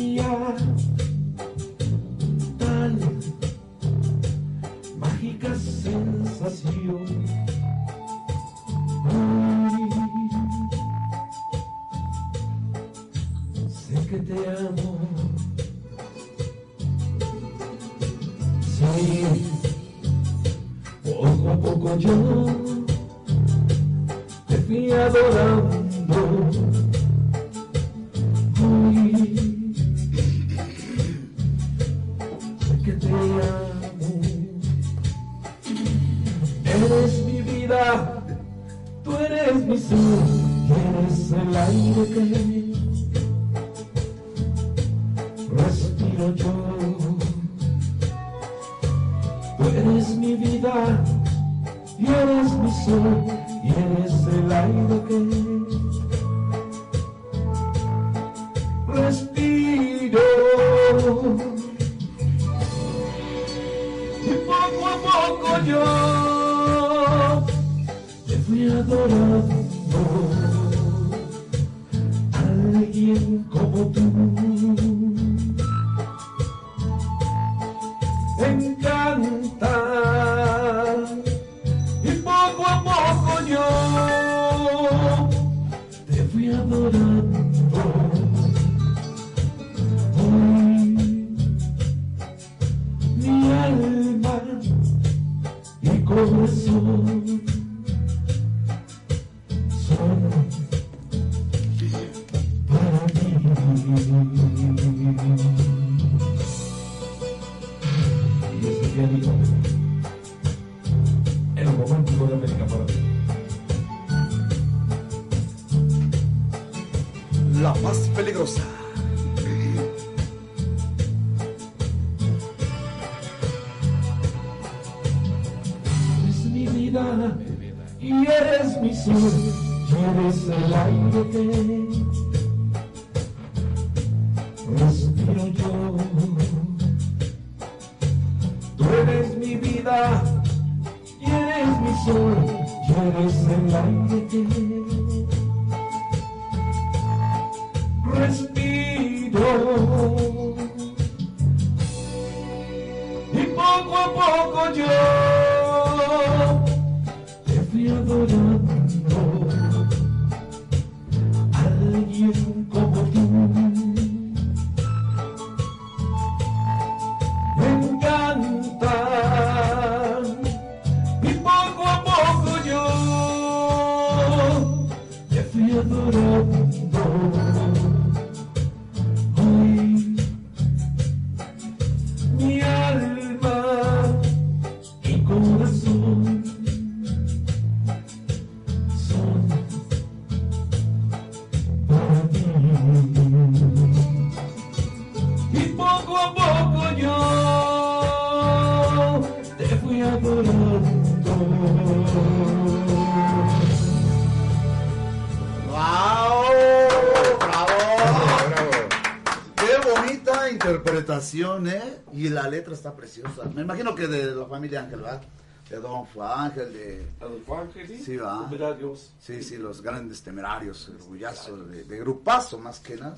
preciosa. 213.14 213.44
Me 213.54 213.62
imagino 213.62 213.94
que 213.94 214.06
de 214.06 214.34
la 214.34 214.46
familia 214.46 214.80
Ángel, 214.80 215.04
¿va? 215.04 215.20
De 215.68 215.76
Don 215.76 216.04
Ángel, 216.20 216.72
de... 216.72 217.06
Adolfo 217.20 217.56
Ángel, 217.58 217.86
sí. 217.86 218.02
Sí, 218.04 218.16
va. 218.16 218.48
Temerarios. 218.48 219.12
Sí, 219.20 219.42
sí, 219.42 219.56
los 219.56 219.80
grandes 219.82 220.20
temerarios, 220.22 220.88
orgullazos, 220.88 221.70
de, 221.70 221.84
de 221.84 221.98
grupazo 221.98 222.58
más 222.58 222.80
que 222.80 222.96
nada. 222.96 223.14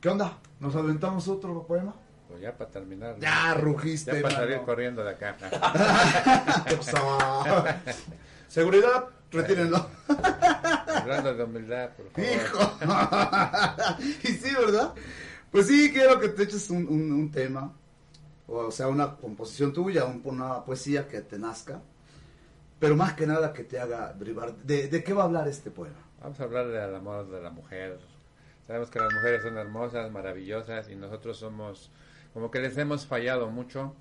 ¿Qué 0.00 0.08
onda? 0.08 0.38
¿Nos 0.60 0.76
aventamos 0.76 1.26
otro 1.26 1.66
poema? 1.66 1.92
Pues 2.28 2.40
ya 2.40 2.56
para 2.56 2.70
terminar. 2.70 3.14
¿no? 3.16 3.20
Ya 3.22 3.54
rugiste, 3.54 4.14
Ya 4.14 4.22
para 4.22 4.34
salir 4.36 4.60
corriendo 4.62 5.02
de 5.02 5.10
acá. 5.10 5.36
Seguridad, 8.48 9.06
retírenlo. 9.32 9.86
Hablando 10.86 11.34
de 11.34 11.44
humildad, 11.44 11.90
por 11.90 12.10
favor. 12.10 12.30
Hijo. 12.30 12.78
y 14.22 14.28
sí, 14.28 14.54
¿verdad? 14.54 14.92
Pues 15.50 15.66
sí, 15.66 15.90
quiero 15.92 16.18
que 16.20 16.28
te 16.28 16.44
eches 16.44 16.70
un, 16.70 16.86
un- 16.88 17.12
un 17.12 17.30
tema, 17.30 17.72
o 18.48 18.70
sea, 18.70 18.88
una 18.88 19.16
composición 19.16 19.72
tuya, 19.72 20.04
un- 20.04 20.22
una 20.24 20.64
poesía 20.64 21.08
que 21.08 21.20
te 21.20 21.38
nazca, 21.38 21.80
pero 22.78 22.94
más 22.96 23.14
que 23.14 23.26
nada 23.26 23.52
que 23.52 23.64
te 23.64 23.78
haga 23.80 24.12
brivar. 24.12 24.54
¿De, 24.56 24.88
de 24.88 25.02
qué 25.02 25.12
va 25.12 25.22
a 25.22 25.26
hablar 25.26 25.48
este 25.48 25.70
poema? 25.70 25.96
Vamos 26.20 26.38
a 26.40 26.44
hablar 26.44 26.68
del 26.68 26.94
amor 26.94 27.28
de 27.30 27.40
la 27.40 27.50
mujer. 27.50 27.98
Sabemos 28.66 28.90
que 28.90 28.98
las 28.98 29.12
mujeres 29.12 29.42
son 29.42 29.56
hermosas, 29.58 30.10
maravillosas 30.10 30.88
y 30.90 30.96
nosotros 30.96 31.36
somos 31.38 31.90
como 32.34 32.50
que 32.50 32.58
les 32.60 32.76
hemos 32.76 33.06
fallado 33.06 33.48
mucho 33.48 33.94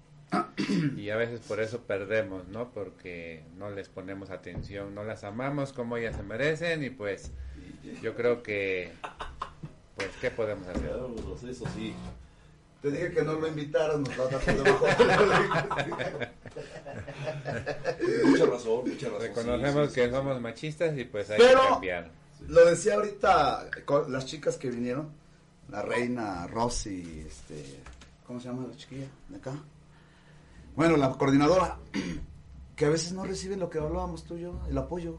y 0.98 1.10
a 1.12 1.16
veces 1.16 1.40
por 1.42 1.60
eso 1.60 1.82
perdemos, 1.82 2.48
¿no? 2.48 2.72
Porque 2.72 3.44
no 3.58 3.70
les 3.70 3.90
ponemos 3.90 4.30
atención, 4.32 4.94
no 4.96 5.04
las 5.04 5.24
amamos 5.24 5.72
como 5.72 5.98
ellas 5.98 6.16
se 6.16 6.24
merecen 6.24 6.84
y 6.84 6.90
pues 6.90 7.32
yo 8.02 8.16
creo 8.16 8.42
que 8.44 8.92
pues 9.96 10.10
qué 10.20 10.32
podemos 10.32 10.68
hacer. 10.68 10.92
Eso 11.50 11.66
sí. 11.76 11.94
Te 12.86 12.92
dije 12.92 13.12
que 13.14 13.24
no 13.24 13.34
lo 13.34 13.48
invitaras, 13.48 13.98
nos 13.98 14.10
va 14.12 14.26
a 14.26 14.28
dar 14.28 14.46
debajo. 14.46 14.86
Mucha 18.28 18.46
razón, 18.46 18.82
mucha 18.88 19.10
razón. 19.10 19.22
Reconocemos 19.22 19.88
sí, 19.88 19.90
sí, 19.90 19.96
que 20.02 20.06
sí, 20.06 20.12
somos 20.14 20.40
machistas 20.42 20.96
y 20.96 21.04
pues 21.06 21.32
hay 21.32 21.40
Pero- 21.40 21.62
que 21.64 21.68
cambiar. 21.70 22.12
Lo 22.48 22.64
decía 22.64 22.94
ahorita 22.94 23.72
con 23.86 24.14
las 24.14 24.28
chicas 24.28 24.58
que 24.58 24.70
vinieron, 24.70 25.10
la 25.70 25.82
reina 25.82 26.46
Rosy, 26.46 27.24
este, 27.28 27.82
¿cómo 28.28 28.40
se 28.40 28.50
llama 28.50 28.68
la 28.68 28.76
chiquilla 28.78 29.08
de 29.30 29.38
acá? 29.38 29.54
Bueno, 30.76 30.96
la 30.96 31.10
coordinadora, 31.10 31.80
que 32.76 32.86
a 32.86 32.90
veces 32.90 33.14
no 33.14 33.24
reciben 33.24 33.60
lo 33.62 33.72
que 33.72 33.80
hablábamos 33.80 34.26
tú 34.26 34.38
y 34.38 34.42
yo, 34.42 34.62
el 34.70 34.78
apoyo, 34.78 35.18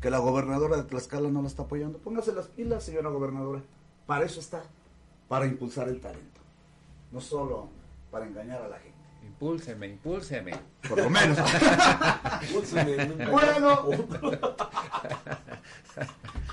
que 0.00 0.08
la 0.08 0.16
gobernadora 0.16 0.78
de 0.78 0.84
Tlaxcala 0.84 1.28
no 1.28 1.42
la 1.42 1.48
está 1.48 1.64
apoyando. 1.64 1.98
Póngase 1.98 2.32
las 2.32 2.46
pilas, 2.46 2.84
señora 2.84 3.10
gobernadora. 3.10 3.60
Para 4.06 4.24
eso 4.24 4.40
está, 4.40 4.62
para 5.28 5.44
impulsar 5.44 5.90
el 5.90 6.00
talento, 6.00 6.35
no 7.10 7.20
solo 7.20 7.68
para 8.10 8.26
engañar 8.26 8.62
a 8.62 8.68
la 8.68 8.78
gente. 8.78 8.96
Impúlseme, 9.22 9.88
impúlseme. 9.88 10.52
Por 10.88 10.98
lo 10.98 11.10
menos. 11.10 11.38
Impúlseme. 12.48 13.26
bueno. 13.30 13.82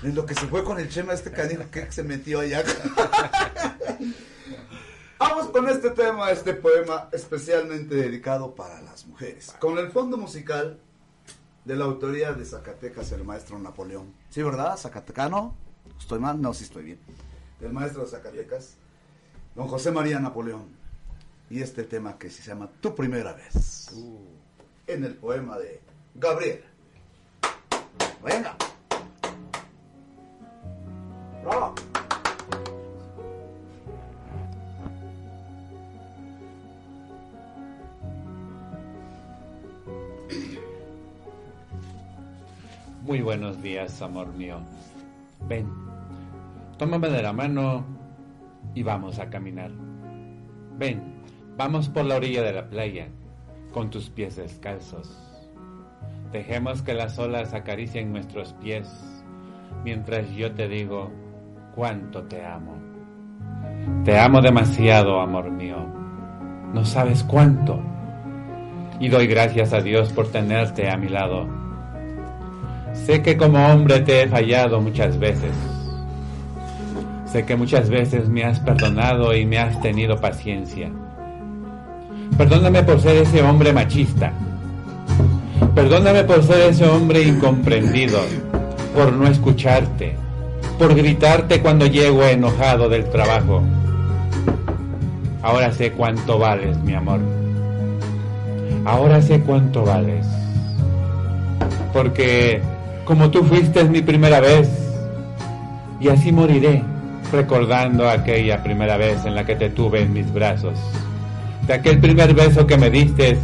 En 0.02 0.14
lo 0.14 0.26
que 0.26 0.34
se 0.34 0.46
fue 0.46 0.62
con 0.64 0.78
el 0.78 0.88
Chema, 0.88 1.14
este 1.14 1.30
canijo 1.30 1.64
que 1.70 1.90
se 1.90 2.02
metió 2.02 2.40
allá. 2.40 2.62
Vamos 5.18 5.46
con 5.48 5.68
este 5.68 5.90
tema, 5.90 6.30
este 6.30 6.52
poema 6.52 7.08
especialmente 7.12 7.94
dedicado 7.94 8.54
para 8.54 8.82
las 8.82 9.06
mujeres. 9.06 9.54
Con 9.58 9.78
el 9.78 9.90
fondo 9.90 10.18
musical 10.18 10.78
de 11.64 11.76
la 11.76 11.86
autoría 11.86 12.32
de 12.32 12.44
Zacatecas, 12.44 13.12
el 13.12 13.24
maestro 13.24 13.58
Napoleón. 13.58 14.12
¿Sí, 14.28 14.42
verdad? 14.42 14.76
¿Zacatecano? 14.76 15.56
¿Estoy 15.98 16.18
mal? 16.18 16.40
No, 16.42 16.52
sí 16.52 16.64
estoy 16.64 16.84
bien. 16.84 16.98
Del 17.60 17.72
maestro 17.72 18.02
de 18.02 18.08
Zacatecas, 18.08 18.76
don 19.54 19.68
José 19.68 19.90
María 19.90 20.18
Napoleón. 20.18 20.66
Y 21.50 21.60
este 21.60 21.84
tema 21.84 22.18
que 22.18 22.30
se 22.30 22.42
llama 22.42 22.68
Tu 22.80 22.94
primera 22.94 23.32
vez. 23.32 23.90
En 24.86 25.04
el 25.04 25.14
poema 25.14 25.58
de 25.58 25.80
Gabriel. 26.14 26.64
Venga. 28.24 28.56
Bravo. 31.44 31.74
Muy 43.02 43.20
buenos 43.20 43.62
días, 43.62 44.00
amor 44.00 44.28
mío. 44.28 44.58
Ven, 45.46 45.70
tómame 46.78 47.10
de 47.10 47.22
la 47.22 47.34
mano 47.34 47.93
y 48.74 48.82
vamos 48.82 49.18
a 49.18 49.30
caminar. 49.30 49.70
Ven, 50.76 51.22
vamos 51.56 51.88
por 51.88 52.04
la 52.04 52.16
orilla 52.16 52.42
de 52.42 52.52
la 52.52 52.68
playa, 52.68 53.08
con 53.72 53.90
tus 53.90 54.10
pies 54.10 54.36
descalzos. 54.36 55.20
Dejemos 56.32 56.82
que 56.82 56.94
las 56.94 57.18
olas 57.18 57.54
acaricien 57.54 58.12
nuestros 58.12 58.52
pies, 58.54 58.88
mientras 59.84 60.28
yo 60.30 60.52
te 60.52 60.68
digo 60.68 61.10
cuánto 61.74 62.24
te 62.24 62.44
amo. 62.44 62.76
Te 64.04 64.18
amo 64.18 64.40
demasiado, 64.40 65.20
amor 65.20 65.50
mío. 65.50 65.76
No 66.72 66.84
sabes 66.84 67.22
cuánto. 67.22 67.80
Y 68.98 69.08
doy 69.08 69.26
gracias 69.26 69.72
a 69.72 69.80
Dios 69.80 70.12
por 70.12 70.28
tenerte 70.28 70.90
a 70.90 70.96
mi 70.96 71.08
lado. 71.08 71.46
Sé 72.92 73.22
que 73.22 73.36
como 73.36 73.64
hombre 73.66 74.00
te 74.00 74.22
he 74.22 74.28
fallado 74.28 74.80
muchas 74.80 75.18
veces. 75.18 75.73
Sé 77.34 77.44
que 77.44 77.56
muchas 77.56 77.90
veces 77.90 78.28
me 78.28 78.44
has 78.44 78.60
perdonado 78.60 79.34
y 79.34 79.44
me 79.44 79.58
has 79.58 79.82
tenido 79.82 80.20
paciencia. 80.20 80.88
Perdóname 82.38 82.84
por 82.84 83.00
ser 83.00 83.16
ese 83.16 83.42
hombre 83.42 83.72
machista. 83.72 84.32
Perdóname 85.74 86.22
por 86.22 86.44
ser 86.44 86.70
ese 86.70 86.86
hombre 86.86 87.24
incomprendido, 87.24 88.20
por 88.94 89.12
no 89.12 89.26
escucharte, 89.26 90.14
por 90.78 90.94
gritarte 90.94 91.60
cuando 91.60 91.86
llego 91.86 92.22
enojado 92.22 92.88
del 92.88 93.10
trabajo. 93.10 93.64
Ahora 95.42 95.72
sé 95.72 95.90
cuánto 95.90 96.38
vales, 96.38 96.78
mi 96.84 96.94
amor. 96.94 97.18
Ahora 98.84 99.20
sé 99.20 99.40
cuánto 99.40 99.84
vales. 99.84 100.24
Porque 101.92 102.62
como 103.04 103.28
tú 103.32 103.42
fuiste 103.42 103.82
mi 103.82 104.02
primera 104.02 104.38
vez, 104.38 104.70
y 105.98 106.08
así 106.10 106.30
moriré 106.30 106.93
recordando 107.34 108.08
aquella 108.08 108.62
primera 108.62 108.96
vez 108.96 109.24
en 109.24 109.34
la 109.34 109.44
que 109.44 109.56
te 109.56 109.70
tuve 109.70 110.02
en 110.02 110.12
mis 110.12 110.32
brazos, 110.32 110.78
de 111.66 111.74
aquel 111.74 111.98
primer 111.98 112.34
beso 112.34 112.66
que 112.66 112.76
me 112.76 112.90
diste 112.90 113.36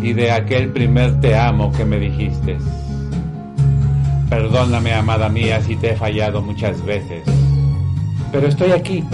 y 0.00 0.12
de 0.12 0.30
aquel 0.30 0.68
primer 0.70 1.20
te 1.20 1.36
amo 1.36 1.72
que 1.72 1.84
me 1.84 1.98
dijiste. 1.98 2.58
Perdóname, 4.28 4.94
amada 4.94 5.28
mía, 5.28 5.60
si 5.60 5.76
te 5.76 5.90
he 5.90 5.96
fallado 5.96 6.40
muchas 6.40 6.84
veces, 6.84 7.22
pero 8.30 8.46
estoy 8.46 8.72
aquí 8.72 9.04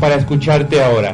para 0.00 0.14
escucharte 0.14 0.82
ahora, 0.82 1.12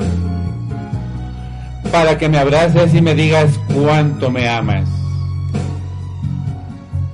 para 1.90 2.16
que 2.16 2.28
me 2.28 2.38
abraces 2.38 2.94
y 2.94 3.02
me 3.02 3.14
digas 3.14 3.58
cuánto 3.74 4.30
me 4.30 4.48
amas 4.48 4.88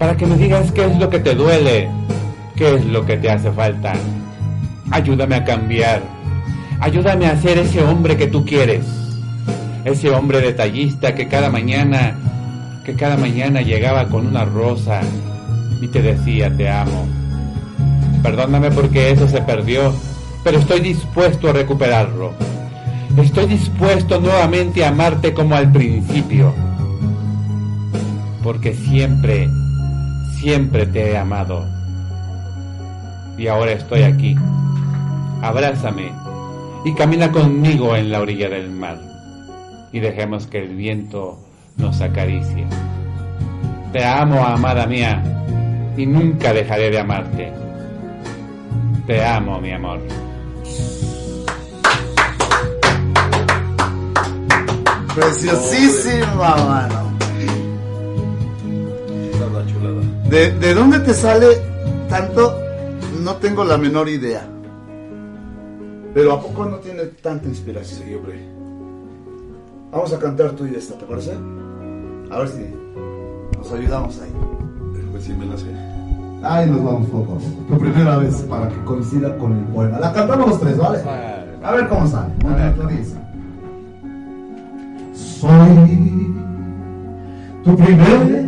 para 0.01 0.17
que 0.17 0.25
me 0.25 0.35
digas 0.37 0.73
qué 0.73 0.87
es 0.87 0.97
lo 0.97 1.11
que 1.11 1.21
te 1.21 1.35
duele, 1.35 1.91
qué 2.57 2.75
es 2.75 2.87
lo 2.87 3.05
que 3.05 3.19
te 3.19 3.31
hace 3.31 3.53
falta. 3.53 3.93
Ayúdame 4.91 5.37
a 5.37 5.45
cambiar, 5.45 6.03
ayúdame 6.81 7.27
a 7.27 7.41
ser 7.41 7.59
ese 7.59 7.83
hombre 7.83 8.17
que 8.17 8.27
tú 8.27 8.45
quieres, 8.45 8.85
ese 9.85 10.11
hombre 10.11 10.41
detallista 10.41 11.15
que 11.15 11.29
cada 11.29 11.49
mañana, 11.49 12.17
que 12.85 12.95
cada 12.95 13.17
mañana 13.17 13.61
llegaba 13.61 14.09
con 14.09 14.27
una 14.27 14.45
rosa 14.45 15.01
y 15.81 15.89
te 15.89 16.03
decía 16.03 16.55
te 16.57 16.69
amo. 16.69 17.07
Perdóname 18.23 18.71
porque 18.71 19.11
eso 19.11 19.29
se 19.29 19.41
perdió, 19.43 19.95
pero 20.43 20.59
estoy 20.59 20.81
dispuesto 20.81 21.51
a 21.51 21.53
recuperarlo. 21.53 22.33
Estoy 23.17 23.47
dispuesto 23.47 24.21
nuevamente 24.21 24.85
a 24.85 24.89
amarte 24.89 25.33
como 25.33 25.55
al 25.55 25.71
principio, 25.71 26.53
porque 28.43 28.75
siempre 28.75 29.49
siempre 30.41 30.87
te 30.87 31.13
he 31.13 31.19
amado. 31.19 31.67
Y 33.37 33.47
ahora 33.47 33.73
estoy 33.73 34.03
aquí. 34.03 34.37
Abrázame 35.43 36.13
y 36.85 36.95
camina 36.95 37.31
conmigo 37.31 37.97
en 37.97 38.11
la 38.11 38.21
orilla 38.21 38.49
del 38.49 38.71
mar. 38.71 38.99
Y 39.93 40.01
dejemos 40.01 40.47
que 40.47 40.59
el 40.59 40.77
viento 40.77 41.39
nos 41.77 42.01
acaricie. 42.01 42.67
Te 43.93 44.05
amo, 44.05 44.45
amada 44.45 44.87
mía, 44.87 45.23
y 45.97 46.07
nunca 46.07 46.53
dejaré 46.53 46.91
de 46.91 47.01
amarte. 47.01 47.53
Te 49.07 49.25
amo, 49.25 49.61
mi 49.61 49.73
amor. 49.73 50.01
Preciosísima, 55.15 56.57
mano. 56.57 57.11
¿De, 60.29 60.53
¿De 60.53 60.75
dónde 60.75 61.01
te 61.01 61.13
sale 61.13 61.47
tanto? 62.09 62.57
No 63.21 63.35
tengo 63.37 63.65
la 63.65 63.77
menor 63.77 64.09
idea. 64.09 64.47
Pero 66.13 66.33
¿a 66.33 66.41
poco 66.41 66.65
no 66.65 66.77
tiene 66.79 67.05
tanta 67.23 67.47
inspiración? 67.47 68.01
Sí, 68.05 68.15
hombre. 68.15 68.41
Vamos 69.93 70.13
a 70.13 70.19
cantar 70.19 70.53
tú 70.53 70.67
y 70.67 70.75
esta, 70.75 70.95
¿te 70.99 71.05
parece? 71.05 71.33
A 72.31 72.39
ver 72.39 72.49
si 72.49 72.65
nos 73.57 73.73
ayudamos 73.73 74.21
ahí. 74.21 74.33
Pues 75.11 75.25
sí 75.25 75.33
me 75.33 75.47
la 75.47 75.57
sé. 75.57 75.67
Ahí 76.43 76.71
nos 76.71 76.83
vamos 76.83 77.09
poco 77.11 77.33
a 77.33 77.37
poco. 77.37 77.67
Por 77.69 77.79
primera 77.79 78.17
vez 78.19 78.37
para 78.49 78.69
que 78.69 78.77
coincida 78.85 79.37
con 79.39 79.53
el 79.53 79.65
poema. 79.67 79.99
La 80.01 80.13
cantamos 80.13 80.49
los 80.49 80.61
tres, 80.61 80.79
¿vale? 80.79 80.99
A 81.63 81.73
ver 81.73 81.89
cómo 81.89 82.07
sale. 82.07 82.33
Muy 82.43 82.55
bien, 82.55 82.75
tú 82.75 82.87
dices. 82.89 83.17
Soy 85.15 86.35
tu 87.65 87.77
primera 87.77 88.25
vez. 88.25 88.47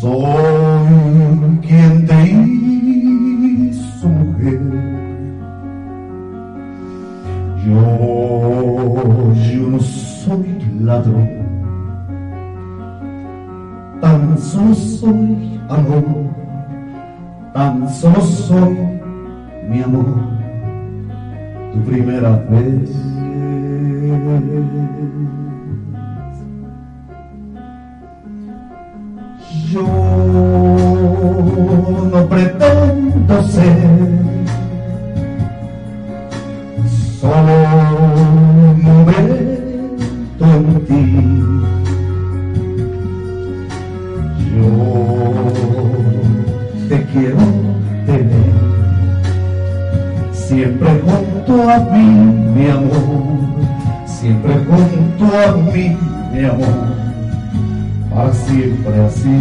Soy 0.00 1.58
quien 1.62 2.06
te 2.06 2.22
hizo. 2.30 2.65
Yo, 4.46 4.52
yo 9.34 9.68
no 9.70 9.80
soy 9.80 10.46
ladrón. 10.82 11.28
Tan 14.00 14.38
solo 14.38 14.74
soy 14.74 15.60
amor. 15.68 16.04
Tan 17.54 17.88
solo 17.92 18.20
soy 18.20 18.78
mi 19.68 19.82
amor. 19.82 20.14
Tu 21.72 21.80
primera 21.80 22.36
vez. 22.48 22.90
Yo 29.72 29.82
no 32.12 32.28
pretendo 32.28 33.42
ser 33.42 34.25
solo 37.26 37.54
un 38.22 38.82
momento 38.82 40.44
en 40.54 40.64
ti. 40.86 41.04
Yo 44.54 44.70
te 46.88 46.98
quiero 47.12 47.44
tener 48.06 48.54
siempre 50.32 50.88
junto 51.04 51.52
a 51.68 51.78
mí, 51.92 52.06
mi 52.54 52.66
amor, 52.70 52.94
siempre 54.06 54.52
junto 54.68 55.24
a 55.36 55.46
mí, 55.72 55.86
mi 56.32 56.44
amor 56.44 56.96
para 58.14 58.32
siempre 58.32 58.94
así. 59.04 59.36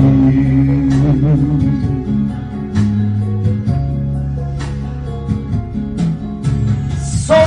Soy 7.25 7.41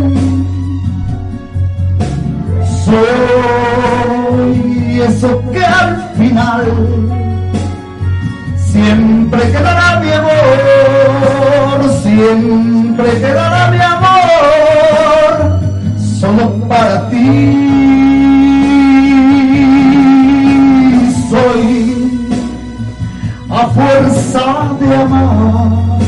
Soy 2.84 4.52
eso 5.00 5.28
que 5.50 5.64
al 5.64 5.90
final 6.18 6.64
Siempre 8.74 9.40
quedará 9.52 10.00
mi 10.00 10.10
amor, 10.10 10.32
siempre 12.02 13.20
quedará 13.20 13.70
mi 13.70 13.78
amor, 13.80 15.60
solo 16.20 16.68
para 16.68 17.08
ti. 17.08 17.73
Fuerza 24.34 24.76
de 24.80 24.96
amar 24.96 25.98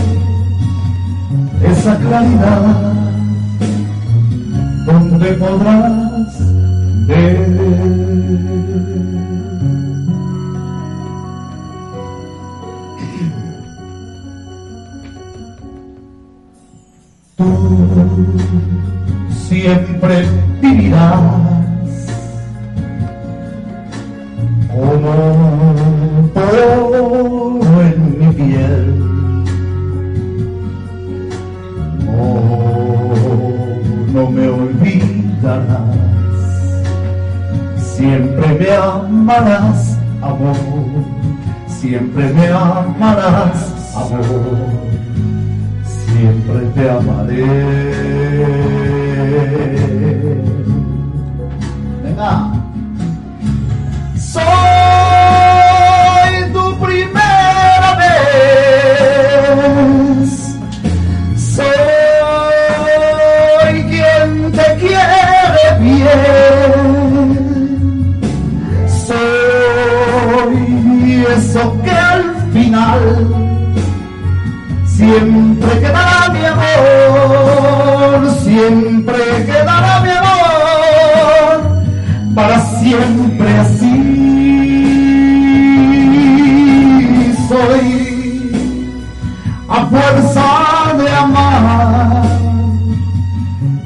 esa 1.63 1.97
claridad 1.99 2.63
donde 4.87 5.33
podrás 5.35 6.39
ver. 7.07 7.47
tú 17.37 17.45
siempre 19.31 20.27
vivirás 20.61 21.21
como 24.69 25.47
siempre 37.77 38.55
me 38.59 38.71
amarás, 38.73 39.97
amor, 40.23 40.57
siempre 41.69 42.33
me 42.33 42.49
amarás, 42.49 43.93
amor 43.95 44.87
siempre 46.17 46.61
te 46.75 46.91
amaré. 46.91 47.45
Venga. 52.03 52.53
Soy 54.17 54.43
tu 56.53 56.65
primera 56.85 57.95
vez. 57.99 58.86
Soy 69.07 70.57
eso 71.37 71.63
que 71.83 71.91
al 71.91 72.23
final 72.53 73.47
Siempre 74.97 75.79
quedará 75.79 76.31
mi 76.33 76.43
amor, 76.43 78.31
siempre 78.43 79.45
quedará 79.45 80.01
mi 80.01 80.09
amor, 80.09 81.85
para 82.35 82.59
siempre 82.79 83.59
así 83.59 83.97
soy, 87.47 88.51
a 89.69 89.85
fuerza 89.85 90.95
de 90.97 91.11
amar 91.11 92.23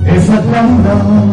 esa 0.07 0.37
donde 0.43 1.30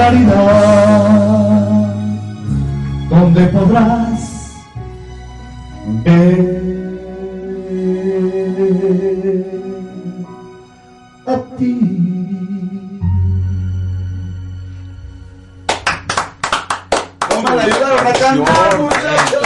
claridad 0.00 1.94
donde 3.10 3.46
podrás 3.48 4.20
ver 6.04 6.70
a 11.26 11.36
ti. 11.58 11.74
¿Cómo 17.28 17.56
le 17.56 17.62
ayudaron 17.62 18.06
a 18.06 18.12
cantar, 18.12 18.78
muchachos? 18.78 19.42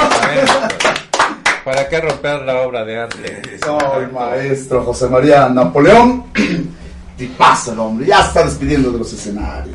¿Para 1.64 1.88
qué 1.88 2.00
romper 2.00 2.42
la 2.42 2.60
obra 2.60 2.84
de 2.84 3.00
arte? 3.00 3.58
Soy 3.64 4.06
maestro 4.12 4.84
José 4.84 5.08
María 5.08 5.48
Napoleón. 5.48 6.26
Tipazo 7.16 7.72
el 7.72 7.78
hombre, 7.78 8.06
ya 8.06 8.20
está 8.20 8.44
despidiendo 8.44 8.90
de 8.90 8.98
los 8.98 9.12
escenarios. 9.12 9.73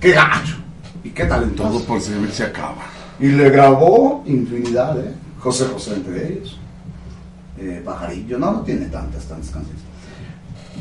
Qué 0.00 0.12
gacho 0.12 0.56
y 1.04 1.10
qué 1.10 1.24
talentoso. 1.24 1.70
Todo 1.70 1.84
por 1.84 2.00
servir 2.00 2.30
se 2.32 2.44
acaba. 2.44 2.86
Y 3.18 3.28
le 3.28 3.48
grabó 3.50 4.22
infinidad, 4.26 4.98
¿eh? 4.98 5.12
José 5.38 5.66
José 5.72 5.94
entre 5.94 6.32
ellos. 6.32 6.58
Eh, 7.58 7.82
Pajarillo, 7.84 8.38
no, 8.38 8.52
no 8.52 8.60
tiene 8.60 8.86
tantas, 8.86 9.24
tantas 9.24 9.50
canciones. 9.50 9.82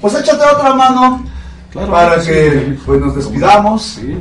Pues 0.02 0.14
échate 0.16 0.44
otra 0.44 0.74
mano 0.74 1.24
Claro, 1.72 1.92
para 1.92 2.22
sí, 2.22 2.32
que 2.32 2.77
pues, 2.85 3.02
nos 3.02 3.16
despidamos 3.16 3.84
Sí, 3.84 4.18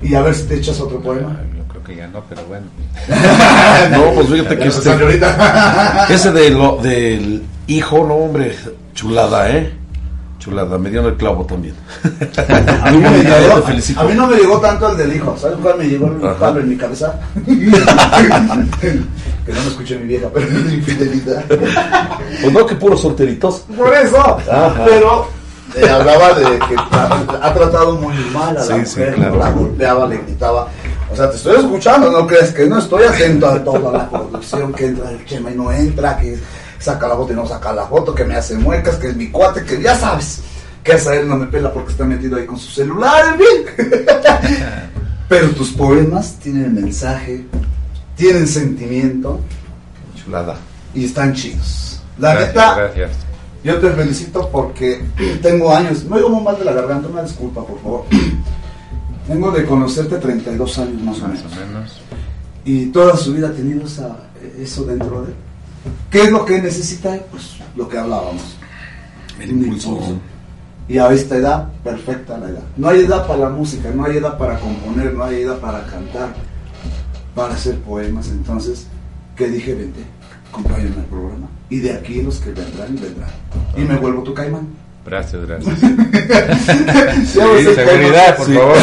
sí. 0.00 0.08
y 0.08 0.14
a 0.14 0.22
ver 0.22 0.34
si 0.34 0.44
te 0.44 0.54
echas 0.56 0.80
otro 0.80 1.00
poema. 1.00 1.36
Yo 1.56 1.64
creo 1.64 1.82
que 1.82 1.96
ya 1.96 2.06
no, 2.08 2.22
pero 2.28 2.44
bueno. 2.46 2.66
no, 3.90 4.14
pues 4.14 4.28
fíjate 4.28 4.58
que 4.58 4.68
este, 4.68 4.90
ese 6.14 6.32
de 6.32 6.50
lo, 6.50 6.76
del 6.76 7.42
hijo, 7.66 8.06
no 8.06 8.14
hombre, 8.14 8.56
chulada, 8.94 9.50
¿eh? 9.50 9.72
Chulada, 10.42 10.76
me 10.76 10.90
dio 10.90 11.00
en 11.02 11.06
el 11.06 11.14
clavo 11.16 11.44
también. 11.46 11.74
A 12.82 12.90
mí, 12.90 12.98
no 13.00 13.10
me 13.12 13.18
llegó, 13.22 13.60
Te 13.60 13.62
felicito. 13.68 14.00
a 14.00 14.04
mí 14.04 14.14
no 14.14 14.26
me 14.26 14.36
llegó 14.36 14.58
tanto 14.58 14.88
el 14.90 14.96
del 14.96 15.14
hijo. 15.16 15.36
¿Sabes 15.38 15.56
cuál 15.62 15.78
me 15.78 15.84
llegó 15.84 16.06
el 16.08 16.26
Ajá. 16.26 16.34
palo 16.36 16.58
en 16.60 16.68
mi 16.70 16.76
cabeza? 16.76 17.14
que 18.80 19.52
no 19.52 19.60
me 19.60 19.68
escuché 19.68 19.98
mi 19.98 20.06
vieja, 20.06 20.28
pero 20.34 20.46
es 20.46 20.72
infidelidad. 20.72 21.44
Pues 21.48 22.52
no, 22.52 22.66
que 22.66 22.74
puros 22.74 23.00
solteritos. 23.00 23.64
Por 23.76 23.94
eso. 23.94 24.18
Ajá. 24.18 24.84
Pero 24.84 25.28
eh, 25.76 25.88
hablaba 25.88 26.32
de 26.34 26.44
que 26.58 26.76
ha 27.40 27.54
tratado 27.54 27.96
muy 27.96 28.14
mal 28.34 28.50
a 28.56 28.60
la 28.60 28.62
Sí, 28.64 28.72
mujer, 28.72 29.14
sí, 29.14 29.20
claro. 29.20 29.36
la 29.36 29.50
golpeaba, 29.52 30.06
le 30.08 30.16
gritaba. 30.18 30.68
O 31.12 31.16
sea, 31.16 31.30
te 31.30 31.36
estoy 31.36 31.56
escuchando, 31.56 32.10
no 32.10 32.26
crees 32.26 32.52
que 32.52 32.66
no 32.66 32.78
estoy 32.78 33.04
atento 33.04 33.46
a 33.46 33.62
toda 33.62 33.92
la 33.92 34.08
producción, 34.10 34.72
que 34.72 34.86
entra 34.86 35.10
el 35.10 35.24
chema 35.26 35.50
y 35.50 35.54
no 35.54 35.70
entra, 35.70 36.16
que 36.16 36.38
saca 36.82 37.08
la 37.08 37.16
foto 37.16 37.32
y 37.32 37.36
no 37.36 37.46
saca 37.46 37.72
la 37.72 37.86
foto, 37.86 38.14
que 38.14 38.24
me 38.24 38.34
hace 38.34 38.56
muecas, 38.56 38.96
que 38.96 39.08
es 39.08 39.16
mi 39.16 39.30
cuate, 39.30 39.64
que 39.64 39.80
ya 39.80 39.96
sabes. 39.96 40.42
Que 40.82 40.92
a 40.92 41.14
él 41.14 41.28
no 41.28 41.36
me 41.36 41.46
pela 41.46 41.72
porque 41.72 41.92
está 41.92 42.04
metido 42.04 42.36
ahí 42.36 42.44
con 42.44 42.58
su 42.58 42.70
celular, 42.70 43.34
en 43.34 43.38
fin. 43.38 43.86
Pero 45.28 45.50
tus 45.50 45.70
poemas 45.70 46.38
tienen 46.42 46.74
mensaje, 46.74 47.46
tienen 48.16 48.46
sentimiento. 48.46 49.40
Chulada. 50.16 50.56
Y 50.94 51.04
están 51.04 51.32
chidos. 51.32 52.00
La 52.18 52.34
Gracias, 52.34 52.54
neta, 52.54 52.74
gracias. 52.74 53.10
yo 53.64 53.78
te 53.78 53.90
felicito 53.92 54.48
porque 54.50 55.04
tengo 55.42 55.74
años. 55.74 56.04
Me 56.04 56.16
oigo 56.16 56.30
muy 56.30 56.42
mal 56.42 56.58
de 56.58 56.64
la 56.64 56.72
garganta, 56.72 57.08
una 57.08 57.22
disculpa, 57.22 57.64
por 57.64 57.80
favor. 57.80 58.04
Tengo 59.26 59.52
de 59.52 59.64
conocerte 59.64 60.16
32 60.16 60.78
años 60.78 61.00
más 61.02 61.20
o 61.20 61.28
menos. 61.28 61.44
Más 61.44 61.52
o 61.52 61.66
menos. 61.66 62.00
Y 62.64 62.86
toda 62.86 63.16
su 63.16 63.32
vida 63.32 63.48
ha 63.48 63.52
tenido 63.52 63.86
esa, 63.86 64.16
eso 64.58 64.82
dentro 64.84 65.22
de 65.22 65.28
él. 65.28 65.34
¿Qué 66.10 66.22
es 66.22 66.30
lo 66.30 66.44
que 66.44 66.60
necesita? 66.60 67.16
Pues 67.30 67.56
lo 67.76 67.88
que 67.88 67.98
hablábamos. 67.98 68.56
El 69.40 69.50
impulso. 69.50 69.98
Y 70.88 70.98
a 70.98 71.10
esta 71.12 71.36
edad, 71.36 71.68
perfecta 71.84 72.36
la 72.38 72.48
edad. 72.50 72.62
No 72.76 72.88
hay 72.88 73.00
edad 73.00 73.26
para 73.26 73.40
la 73.40 73.48
música, 73.48 73.88
no 73.94 74.04
hay 74.04 74.16
edad 74.18 74.36
para 74.36 74.58
componer, 74.58 75.14
no 75.14 75.24
hay 75.24 75.42
edad 75.42 75.58
para 75.58 75.84
cantar, 75.86 76.34
para 77.34 77.54
hacer 77.54 77.76
poemas. 77.78 78.28
Entonces, 78.28 78.86
¿qué 79.36 79.48
dije? 79.48 79.74
Vente, 79.74 80.00
acompáñame 80.50 80.96
al 80.96 81.04
programa. 81.06 81.46
Y 81.70 81.78
de 81.78 81.92
aquí 81.94 82.20
los 82.22 82.38
que 82.40 82.50
vendrán, 82.50 82.94
vendrán. 83.00 83.30
Y 83.76 83.80
me 83.82 83.96
vuelvo 83.96 84.22
tu 84.22 84.34
caimán. 84.34 84.68
Gracias, 85.06 85.44
gracias. 85.46 85.78
Sí, 87.26 87.40
Sí, 87.58 87.74
seguridad, 87.74 88.36
por 88.36 88.46
Sí. 88.46 88.54
favor. 88.54 88.76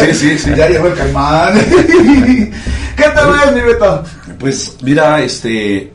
Sí, 0.00 0.06
sí, 0.06 0.14
sí, 0.14 0.38
sí. 0.38 0.50
Ya 0.56 0.68
llegó 0.68 0.88
el 0.88 0.94
caimán. 0.94 1.54
¿Qué 2.96 3.04
tal 3.14 3.32
ves, 3.32 3.54
mi 3.54 3.60
Beto? 3.60 4.04
Pues 4.38 4.76
mira, 4.82 5.22
este, 5.22 5.91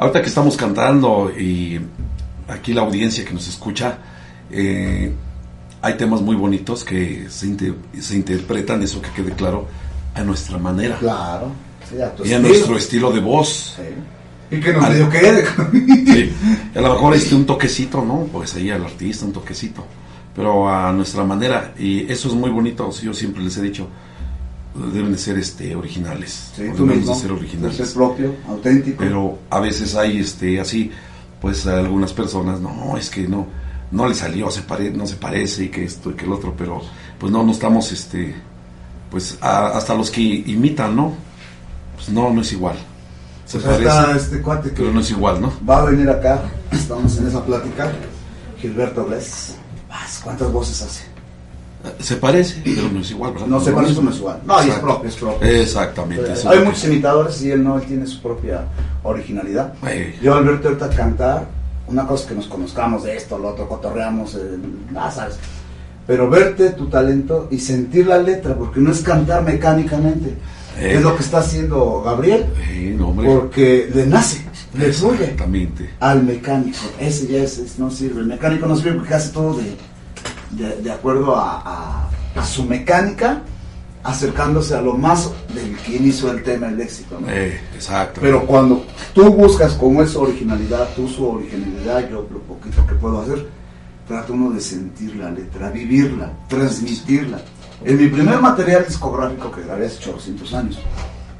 ahorita 0.00 0.22
que 0.22 0.28
estamos 0.28 0.56
cantando 0.56 1.30
y 1.38 1.78
aquí 2.48 2.72
la 2.72 2.80
audiencia 2.82 3.24
que 3.24 3.32
nos 3.34 3.46
escucha, 3.46 3.98
eh, 4.50 5.12
hay 5.82 5.94
temas 5.96 6.20
muy 6.22 6.36
bonitos 6.36 6.84
que 6.84 7.26
se, 7.28 7.46
inter- 7.46 7.74
se 8.00 8.16
interpretan, 8.16 8.82
eso 8.82 9.00
que 9.02 9.10
quede 9.10 9.32
claro, 9.32 9.68
a 10.14 10.22
nuestra 10.24 10.58
manera 10.58 10.96
Claro. 10.98 11.52
Sí, 11.88 12.00
a 12.00 12.14
tu 12.14 12.24
y 12.24 12.32
a 12.32 12.38
nuestro 12.38 12.76
estilo 12.76 13.12
de 13.12 13.20
voz. 13.20 13.76
Y 14.50 14.58
que 14.58 14.72
nos 14.72 14.88
medio 14.88 15.08
quede. 15.10 15.44
Sí, 16.06 16.32
a 16.74 16.80
lo 16.80 16.94
mejor 16.94 17.14
este 17.14 17.34
un 17.34 17.46
toquecito, 17.46 18.04
¿no? 18.04 18.26
Pues 18.32 18.54
ahí 18.56 18.70
al 18.70 18.84
artista 18.84 19.24
un 19.24 19.32
toquecito, 19.32 19.84
pero 20.34 20.68
a 20.68 20.92
nuestra 20.92 21.24
manera 21.24 21.72
y 21.78 22.10
eso 22.10 22.28
es 22.28 22.34
muy 22.34 22.50
bonito. 22.50 22.90
Yo 23.02 23.12
siempre 23.14 23.42
les 23.44 23.56
he 23.58 23.62
dicho, 23.62 23.86
deben 24.74 25.12
de 25.12 25.18
ser 25.18 25.38
este 25.38 25.74
originales, 25.74 26.52
Sí, 26.56 26.64
tú 26.76 26.86
mismo. 26.86 27.14
de 27.14 27.20
ser 27.20 27.32
originales. 27.32 27.76
Ser 27.76 27.88
propio, 27.92 28.34
auténtico. 28.48 28.98
Pero 28.98 29.38
a 29.50 29.60
veces 29.60 29.94
hay 29.96 30.18
este 30.18 30.60
así, 30.60 30.90
pues 31.40 31.66
a 31.66 31.78
algunas 31.78 32.12
personas, 32.12 32.60
no, 32.60 32.96
es 32.96 33.10
que 33.10 33.26
no, 33.26 33.46
no 33.90 34.06
le 34.08 34.14
salió, 34.14 34.50
se 34.50 34.62
pare, 34.62 34.90
no 34.90 35.06
se 35.06 35.16
parece 35.16 35.64
y 35.64 35.68
que 35.68 35.84
esto 35.84 36.10
y 36.10 36.14
que 36.14 36.24
el 36.24 36.32
otro, 36.32 36.54
pero 36.56 36.80
pues 37.18 37.32
no, 37.32 37.42
no 37.42 37.50
estamos 37.52 37.90
este, 37.92 38.34
pues 39.10 39.38
a- 39.40 39.68
hasta 39.76 39.94
los 39.94 40.10
que 40.10 40.20
imitan, 40.20 40.94
¿no? 40.94 41.14
Pues 41.96 42.08
no, 42.10 42.30
no 42.32 42.40
es 42.42 42.52
igual. 42.52 42.76
Se 43.46 43.58
Pues 43.58 43.78
parece, 43.84 44.16
este 44.16 44.40
cuate 44.42 44.70
que 44.70 44.76
pero 44.76 44.92
no 44.92 45.00
es 45.00 45.10
igual, 45.10 45.40
¿no? 45.40 45.52
va 45.68 45.80
a 45.80 45.84
venir 45.86 46.08
acá. 46.08 46.40
Estamos 46.70 47.16
en 47.18 47.26
esa 47.26 47.44
plática. 47.44 47.90
Gilberto 48.60 49.04
Bless. 49.04 49.56
¿Cuántas 50.22 50.52
voces 50.52 50.80
hace? 50.82 51.04
Se 51.98 52.16
parece, 52.16 52.60
pero 52.64 52.90
no 52.92 53.00
es 53.00 53.10
igual, 53.10 53.32
¿verdad? 53.32 53.46
No 53.48 53.60
se 53.60 53.72
parece, 53.72 54.02
no 54.02 54.10
es 54.10 54.16
igual. 54.18 54.40
No, 54.46 54.64
y 54.64 54.68
es 54.68 54.74
propio, 54.76 55.08
es 55.08 55.16
propio. 55.16 55.48
Exactamente. 55.48 56.30
Eh, 56.32 56.34
hay 56.46 56.58
muchos 56.60 56.84
imitadores 56.84 57.40
y 57.42 57.50
él 57.50 57.64
no, 57.64 57.78
él 57.78 57.86
tiene 57.86 58.06
su 58.06 58.20
propia 58.20 58.64
originalidad. 59.02 59.72
Eh, 59.86 60.18
Yo 60.22 60.34
al 60.34 60.44
verte 60.44 60.68
ahorita 60.68 60.90
cantar, 60.90 61.46
una 61.88 62.06
cosa 62.06 62.24
es 62.24 62.28
que 62.28 62.34
nos 62.36 62.46
conozcamos 62.48 63.04
de 63.04 63.16
esto, 63.16 63.38
lo 63.38 63.48
otro, 63.48 63.66
cotorreamos, 63.68 64.34
eh, 64.34 64.58
ah, 64.96 65.10
sabes. 65.10 65.36
Pero 66.06 66.28
verte 66.28 66.70
tu 66.70 66.86
talento 66.88 67.48
y 67.50 67.58
sentir 67.58 68.06
la 68.06 68.18
letra, 68.18 68.54
porque 68.54 68.80
no 68.80 68.90
es 68.92 69.00
cantar 69.00 69.42
mecánicamente. 69.42 70.34
Eh. 70.78 70.94
Es 70.96 71.02
lo 71.02 71.16
que 71.16 71.22
está 71.22 71.38
haciendo 71.38 72.02
Gabriel, 72.02 72.46
eh, 72.68 72.94
no, 72.98 73.12
porque 73.14 73.90
le 73.94 74.06
nace, 74.06 74.44
le 74.78 74.92
fluye 74.92 75.24
Exactamente. 75.24 75.90
al 76.00 76.22
mecánico. 76.24 76.78
Ese 76.98 77.26
ya 77.26 77.38
es, 77.42 77.58
es- 77.58 77.78
no 77.78 77.90
sirve. 77.90 78.20
El 78.20 78.26
mecánico 78.26 78.66
no 78.66 78.76
sirve 78.76 78.92
porque 78.98 79.14
hace 79.14 79.30
todo 79.30 79.54
de, 79.54 79.76
de, 80.50 80.76
de 80.82 80.90
acuerdo 80.90 81.36
a, 81.36 81.60
a- 81.60 82.10
a 82.36 82.44
su 82.44 82.64
mecánica, 82.64 83.42
acercándose 84.02 84.74
a 84.74 84.80
lo 84.80 84.94
más 84.94 85.30
del 85.54 85.72
quien 85.84 86.06
hizo 86.06 86.30
el 86.30 86.42
tema, 86.42 86.68
el 86.68 86.76
léxico. 86.78 87.18
¿no? 87.20 87.28
Eh, 87.28 87.60
exacto. 87.74 88.20
Pero 88.22 88.46
cuando 88.46 88.84
tú 89.14 89.30
buscas 89.32 89.72
como 89.74 90.02
es 90.02 90.10
su 90.10 90.20
originalidad, 90.22 90.88
tú 90.96 91.08
su 91.08 91.28
originalidad, 91.28 92.08
yo 92.08 92.26
lo 92.32 92.38
poquito 92.40 92.86
que 92.86 92.94
puedo 92.94 93.20
hacer, 93.20 93.46
trata 94.08 94.32
uno 94.32 94.50
de 94.50 94.60
sentir 94.60 95.16
la 95.16 95.30
letra, 95.30 95.70
vivirla, 95.70 96.32
transmitirla. 96.48 97.40
En 97.84 97.96
mi 97.96 98.08
primer 98.08 98.40
material 98.40 98.84
discográfico 98.86 99.50
que 99.50 99.62
grabé 99.62 99.86
hace 99.86 100.08
800 100.10 100.54
años, 100.54 100.78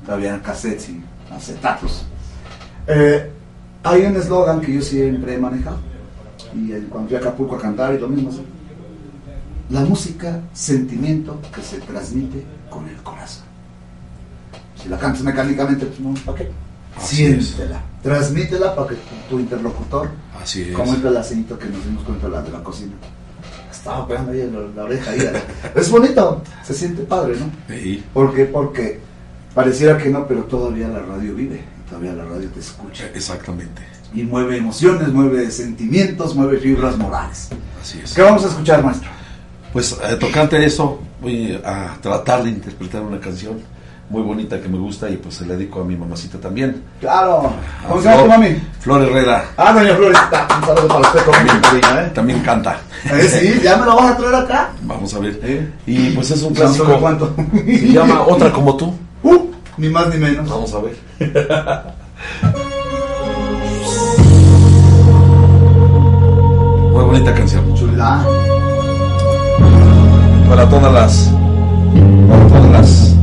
había 0.09 0.41
cassettes 0.43 0.89
y 0.89 1.01
acetatos, 1.33 2.05
eh, 2.87 3.31
hay 3.85 4.03
un 4.03 4.17
eslogan 4.17 4.61
que 4.61 4.75
yo 4.75 4.83
siempre 4.83 5.35
he 5.35 5.39
manejado. 5.39 5.79
Y 6.55 6.73
cuando 6.91 7.09
fui 7.09 7.17
a 7.17 7.21
Acapulco 7.21 7.57
a 7.57 7.61
cantar 7.61 7.95
y 7.95 7.99
lo 7.99 8.09
mismo 8.09 8.31
así. 8.31 8.43
La 9.71 9.81
música, 9.83 10.41
sentimiento 10.53 11.41
que 11.55 11.63
se 11.63 11.79
transmite 11.81 12.45
con 12.69 12.89
el 12.89 12.97
corazón. 12.97 13.45
Si 14.83 14.89
la 14.89 14.99
cantas 14.99 15.23
mecánicamente, 15.23 15.87
pues 15.87 16.01
no, 16.01 16.15
¿para 16.25 16.39
qué? 16.39 16.51
Siéntela, 16.99 17.81
transmítela 18.03 18.75
para 18.75 18.89
que 18.89 18.95
tu, 18.97 19.15
tu 19.37 19.39
interlocutor, 19.41 20.11
Así 20.43 20.63
es. 20.63 20.73
como 20.77 20.93
el 20.95 21.01
pedacito 21.01 21.59
que 21.59 21.67
nos 21.69 21.85
dimos 21.85 22.03
cuenta 22.05 22.29
la, 22.29 22.43
de 22.43 22.51
la 22.51 22.63
cocina, 22.65 22.93
estaba 23.71 24.07
pegando 24.09 24.33
ahí 24.33 24.41
en 24.41 24.53
la, 24.53 24.61
la 24.75 24.85
oreja. 24.85 25.11
Ahí, 25.11 25.21
es 25.75 25.91
bonito, 25.91 26.43
se 26.65 26.75
siente 26.75 27.03
padre, 27.05 27.37
¿no? 27.39 27.51
Sí. 27.75 28.05
¿Por 28.13 28.35
qué? 28.35 28.47
Porque 28.47 28.99
pareciera 29.55 29.97
que 29.97 30.09
no, 30.11 30.27
pero 30.27 30.45
todavía 30.45 30.89
la 30.89 31.01
radio 31.01 31.35
vive, 31.35 31.63
todavía 31.89 32.13
la 32.13 32.25
radio 32.25 32.49
te 32.49 32.61
escucha. 32.61 33.07
Exactamente. 33.15 33.83
Y 34.13 34.25
mueve 34.25 34.57
emociones, 34.57 35.09
mueve 35.09 35.51
sentimientos, 35.53 36.35
mueve 36.35 36.59
fibras 36.59 36.99
morales. 36.99 37.51
Así 37.81 38.01
es. 38.03 38.13
¿Qué 38.15 38.23
vamos 38.23 38.45
a 38.45 38.49
escuchar, 38.49 38.83
maestro? 38.83 39.09
Pues 39.73 39.97
eh, 40.03 40.17
tocante 40.17 40.65
eso, 40.65 41.01
voy 41.21 41.61
a 41.65 41.97
tratar 42.01 42.43
de 42.43 42.51
interpretar 42.51 43.03
una 43.03 43.21
canción 43.21 43.59
muy 44.09 44.23
bonita 44.23 44.61
que 44.61 44.69
me 44.69 44.77
gusta 44.77 45.09
y 45.09 45.17
pues 45.17 45.37
se 45.37 45.47
la 45.47 45.55
dedico 45.55 45.83
a 45.83 45.85
mi 45.85 45.97
mamacita 45.97 46.39
también. 46.39 46.83
Claro. 46.99 47.53
A 47.85 47.89
¿Cómo 47.89 48.03
se 48.03 48.09
llama 48.09 48.23
tu 48.23 48.27
Flor- 48.27 48.39
mami? 48.41 48.63
Flor 48.81 49.03
Herrera. 49.03 49.45
Ah, 49.57 49.73
doña 49.73 49.95
Florita. 49.95 50.49
Un 50.59 50.67
saludo 50.67 50.89
para 50.89 51.01
usted 51.01 51.21
mi 51.45 51.61
cariño, 51.61 52.01
¿eh? 52.01 52.11
También 52.13 52.41
canta. 52.41 52.81
Eh, 53.05 53.29
sí, 53.29 53.61
ya 53.63 53.77
me 53.77 53.87
lo 53.87 53.95
vas 53.95 54.11
a 54.13 54.17
traer 54.17 54.35
acá. 54.35 54.71
Vamos 54.83 55.15
a 55.15 55.19
ver. 55.21 55.39
¿Eh? 55.45 55.71
Y 55.87 56.11
pues 56.11 56.31
es 56.33 56.43
un 56.43 56.55
¿Cuánto 56.55 56.85
clásico. 56.85 57.01
cuánto? 57.01 57.33
Se 57.65 57.93
llama 57.93 58.23
Otra 58.23 58.53
como 58.53 58.77
tú. 58.77 58.93
Uh, 59.23 59.47
ni 59.77 59.89
más 59.89 60.09
ni 60.09 60.17
menos. 60.17 60.49
Vamos 60.51 60.75
a 60.75 60.81
ver. 60.81 60.97
Muy 66.93 67.05
bonita 67.05 67.33
canción. 67.35 67.73
Chulada. 67.77 68.27
Para 70.51 70.69
todas 70.69 70.93
las. 70.93 71.33
Para 72.29 72.47
todas 72.49 72.71
las 72.73 73.15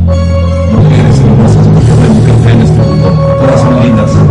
mujeres 0.71 1.19
hermosas 1.19 1.67
hay 1.67 2.09
un 2.09 2.25
café 2.25 2.51
en 2.53 2.61
este 2.61 2.81
mundo. 2.81 3.09
Todas 3.41 3.59
son 3.59 3.83
lindas. 3.83 4.26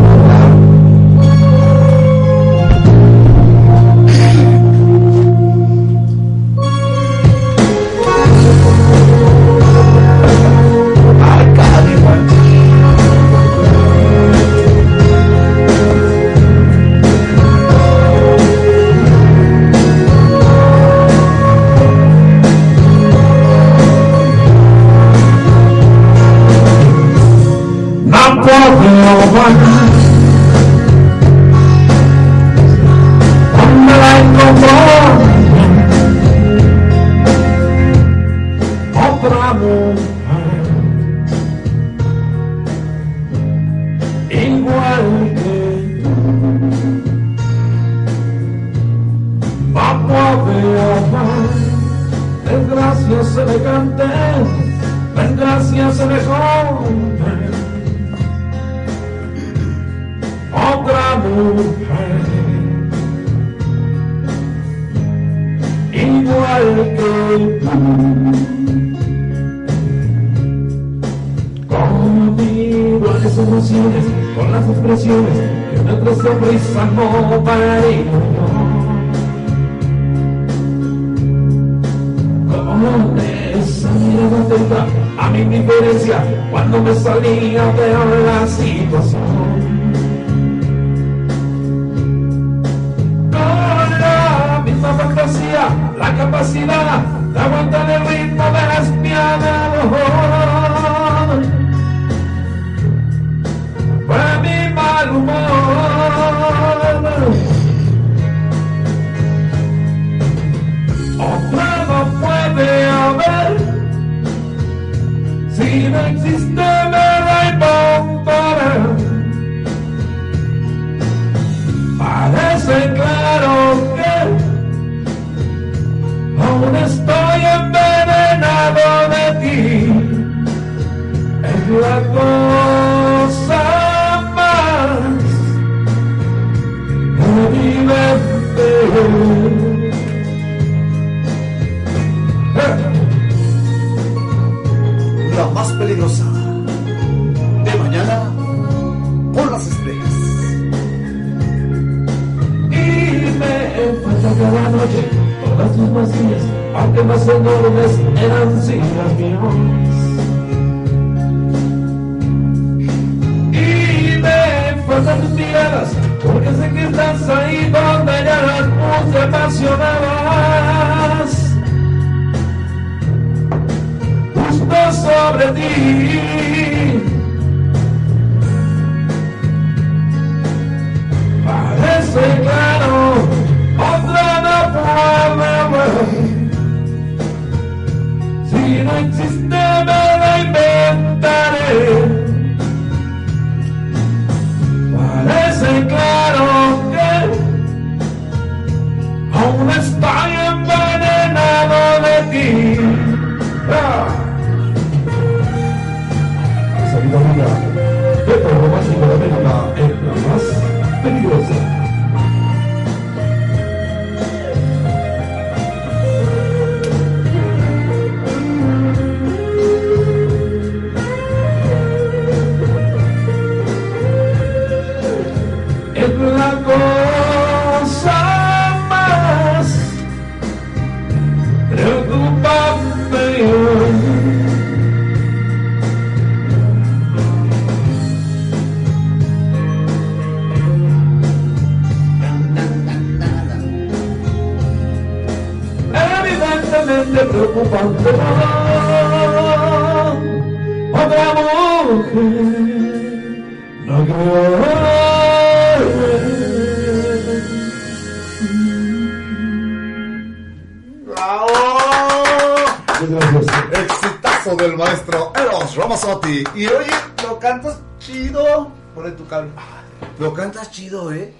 Lo 270.18 270.32
cantas 270.32 270.70
chido, 270.70 271.12
¿eh? 271.12 271.32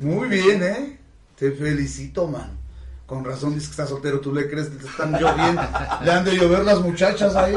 Muy 0.00 0.28
bien, 0.28 0.62
¿eh? 0.62 0.98
Te 1.36 1.52
felicito, 1.52 2.26
man. 2.26 2.56
Con 3.06 3.24
razón 3.24 3.54
dices 3.54 3.68
que 3.68 3.72
estás 3.72 3.88
soltero, 3.88 4.20
tú 4.20 4.34
le 4.34 4.48
crees 4.48 4.68
que 4.68 4.76
te 4.76 4.86
están 4.86 5.12
lloviendo. 5.12 5.62
Le 6.04 6.10
han 6.10 6.24
de 6.24 6.36
llover 6.36 6.64
las 6.64 6.80
muchachas 6.80 7.34
ahí. 7.36 7.56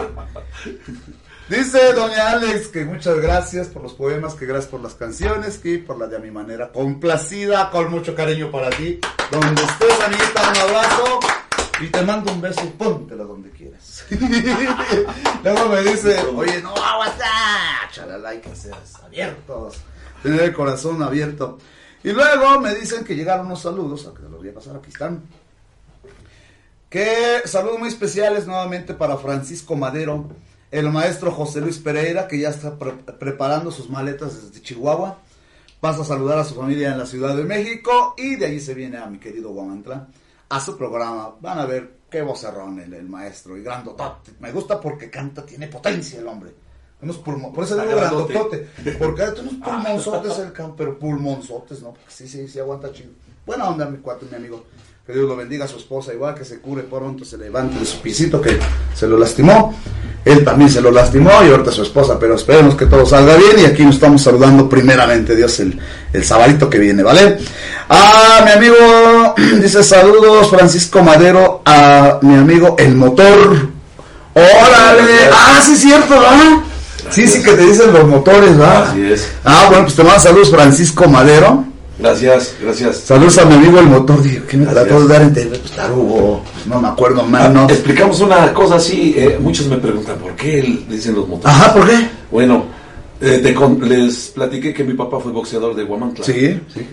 Dice 1.50 1.92
doña 1.94 2.32
Alex 2.32 2.70
que 2.70 2.86
muchas 2.86 3.20
gracias 3.20 3.68
por 3.68 3.84
los 3.84 3.94
poemas, 3.94 4.36
que 4.36 4.46
gracias 4.46 4.72
por 4.72 4.80
las 4.80 4.94
canciones, 4.94 5.58
que 5.58 5.80
por 5.80 6.00
la 6.00 6.08
de 6.08 6.16
a 6.16 6.20
mi 6.20 6.32
manera 6.32 6.72
complacida, 6.72 7.70
con 7.70 7.92
mucho 7.92 8.16
cariño 8.16 8.50
para 8.50 8.70
ti. 8.70 9.00
Donde 9.30 9.62
estés, 9.62 10.02
amiguita, 10.02 10.50
un 10.50 10.58
abrazo 10.58 11.20
y 11.82 11.88
te 11.88 12.02
mando 12.04 12.32
un 12.32 12.40
beso 12.40 12.70
póntela 12.78 13.24
donde 13.24 13.50
quieras. 13.50 14.06
Luego 15.44 15.68
me 15.68 15.82
dice, 15.82 16.18
oye, 16.36 16.62
no, 16.62 16.74
aguanta, 16.76 17.26
chalala, 17.92 18.30
hay 18.30 18.40
que 18.40 18.56
ser 18.56 18.74
abiertos, 19.04 19.82
tener 20.24 20.42
el 20.42 20.54
corazón 20.54 21.02
abierto. 21.04 21.58
Y 22.04 22.12
luego 22.12 22.60
me 22.60 22.74
dicen 22.76 23.04
que 23.04 23.16
llegaron 23.16 23.46
unos 23.46 23.62
saludos, 23.62 24.08
a 24.08 24.14
que 24.14 24.24
los 24.24 24.40
voy 24.40 24.50
a 24.50 24.54
pasar, 24.54 24.76
aquí 24.76 24.90
están. 24.90 25.22
Que 26.90 27.42
saludos 27.46 27.80
muy 27.80 27.88
especiales 27.88 28.48
nuevamente 28.48 28.94
para 28.94 29.18
Francisco 29.18 29.76
Madero, 29.76 30.28
el 30.72 30.90
maestro 30.92 31.32
José 31.32 31.62
Luis 31.62 31.78
Pereira, 31.78 32.28
que 32.28 32.40
ya 32.40 32.50
está 32.50 32.78
pre- 32.78 32.94
preparando 32.94 33.72
sus 33.72 33.90
maletas 33.90 34.42
desde 34.42 34.62
Chihuahua. 34.62 35.20
Pasa 35.80 36.02
a 36.02 36.06
saludar 36.06 36.38
a 36.38 36.44
su 36.44 36.54
familia 36.56 36.92
en 36.92 37.00
la 37.00 37.06
Ciudad 37.06 37.36
de 37.36 37.44
México 37.44 38.14
y 38.18 38.36
de 38.36 38.46
allí 38.46 38.60
se 38.60 38.74
viene 38.74 38.98
a 38.98 39.08
mi 39.08 39.18
querido 39.20 39.50
Guamantla 39.50 40.08
a 40.50 40.60
su 40.60 40.78
programa. 40.78 41.34
Van 41.40 41.60
a 41.60 41.66
ver 41.66 41.94
qué 42.10 42.22
vocerrón 42.22 42.80
el, 42.80 42.94
el 42.94 43.08
maestro 43.10 43.58
y 43.58 43.64
grandotote. 43.64 44.34
Me 44.40 44.52
gusta 44.52 44.80
porque 44.80 45.10
canta, 45.10 45.46
tiene 45.46 45.68
potencia 45.68 46.20
el 46.20 46.28
hombre. 46.28 46.54
Unos 47.02 47.18
pulmones, 47.18 47.56
por 47.56 47.64
eso 47.64 47.82
digo 47.82 47.96
grandotote. 47.96 48.68
Porque 49.00 49.24
hay 49.24 49.30
unos 49.40 49.54
pulmonzotes 49.64 50.38
el 50.40 50.54
can, 50.54 50.76
pero 50.76 51.00
pulmonzotes, 51.00 51.82
¿no? 51.82 51.96
Sí, 52.08 52.28
sí, 52.28 52.48
sí 52.48 52.60
aguanta 52.60 52.92
chido. 52.92 53.10
Buena 53.46 53.68
onda, 53.70 53.86
mi 53.88 53.98
cuate, 53.98 54.28
mi 54.30 54.38
amigo. 54.38 54.64
Que 55.06 55.14
Dios 55.14 55.28
lo 55.28 55.36
bendiga 55.36 55.66
a 55.66 55.68
su 55.68 55.78
esposa, 55.78 56.14
igual 56.14 56.36
que 56.36 56.46
se 56.46 56.60
cure 56.60 56.84
pronto, 56.84 57.26
se 57.26 57.36
levante 57.36 57.80
de 57.80 57.86
su 57.86 58.00
pisito 58.02 58.40
que 58.40 58.60
se 58.94 59.08
lo 59.08 59.18
lastimó. 59.18 59.74
Él 60.24 60.46
también 60.46 60.70
se 60.70 60.80
lo 60.80 60.92
lastimó 60.92 61.32
y 61.44 61.50
ahorita 61.50 61.72
su 61.72 61.82
esposa, 61.82 62.20
pero 62.20 62.36
esperemos 62.36 62.76
que 62.76 62.86
todo 62.86 63.04
salga 63.08 63.36
bien 63.36 63.58
y 63.58 63.66
aquí 63.66 63.84
nos 63.84 63.96
estamos 63.96 64.22
saludando 64.22 64.70
primeramente, 64.70 65.36
Dios, 65.36 65.60
el, 65.60 65.80
el 66.14 66.24
sabadito 66.24 66.70
que 66.70 66.78
viene, 66.78 67.02
¿vale? 67.02 67.40
Ah, 67.90 68.44
mi 68.46 68.52
amigo 68.52 69.34
dice 69.60 69.82
saludos 69.82 70.52
Francisco 70.52 71.02
Madero 71.02 71.64
a 71.66 72.20
mi 72.22 72.36
amigo 72.36 72.76
El 72.78 72.96
Motor. 72.96 73.70
¡Órale! 74.36 75.30
Ah, 75.34 75.60
sí 75.66 75.74
es 75.74 75.80
cierto, 75.80 76.14
¿verdad? 76.14 76.62
Sí, 77.12 77.28
sí 77.28 77.44
que 77.44 77.52
te 77.54 77.66
dicen 77.66 77.92
los 77.94 78.08
motores, 78.08 78.58
¿verdad? 78.58 78.90
Así 78.90 79.02
es. 79.04 79.32
Ah, 79.44 79.66
bueno, 79.70 79.84
pues 79.84 79.96
te 79.96 80.04
mando 80.04 80.20
saludos 80.20 80.50
Francisco 80.52 81.08
Madero. 81.08 81.66
Gracias, 82.00 82.56
gracias. 82.60 82.98
Saludos 82.98 83.38
a 83.38 83.46
mi 83.46 83.56
amigo 83.56 83.78
El 83.80 83.86
Motor. 83.88 84.24
Digo, 84.24 84.46
¿qué 84.48 84.58
me 84.58 84.66
trató 84.66 85.02
de 85.02 85.08
dar 85.08 85.22
a 85.22 85.26
entender? 85.26 85.60
Pues 85.60 85.72
tarugo, 85.74 86.42
no 86.66 86.82
me 86.82 86.88
acuerdo, 86.88 87.24
mano. 87.24 87.68
Ah, 87.70 87.72
explicamos 87.74 88.20
una 88.22 88.52
cosa 88.54 88.76
así. 88.76 89.14
eh, 89.16 89.38
muchos 89.40 89.68
me 89.68 89.78
preguntan 89.78 90.18
por 90.18 90.36
qué 90.36 90.60
él- 90.60 90.86
dicen 90.90 91.14
los 91.14 91.28
motores. 91.28 91.56
Ajá, 91.56 91.74
¿por 91.74 91.88
qué? 91.88 92.08
Bueno, 92.32 92.66
eh, 93.20 93.40
te 93.44 93.86
les 93.86 94.30
platiqué 94.30 94.74
que 94.74 94.84
mi 94.84 94.94
papá 94.96 95.20
fue 95.20 95.32
boxeador 95.32 95.76
de 95.76 95.84
Guamantla. 95.84 96.26
Sí, 96.26 96.60
sí. 96.74 96.88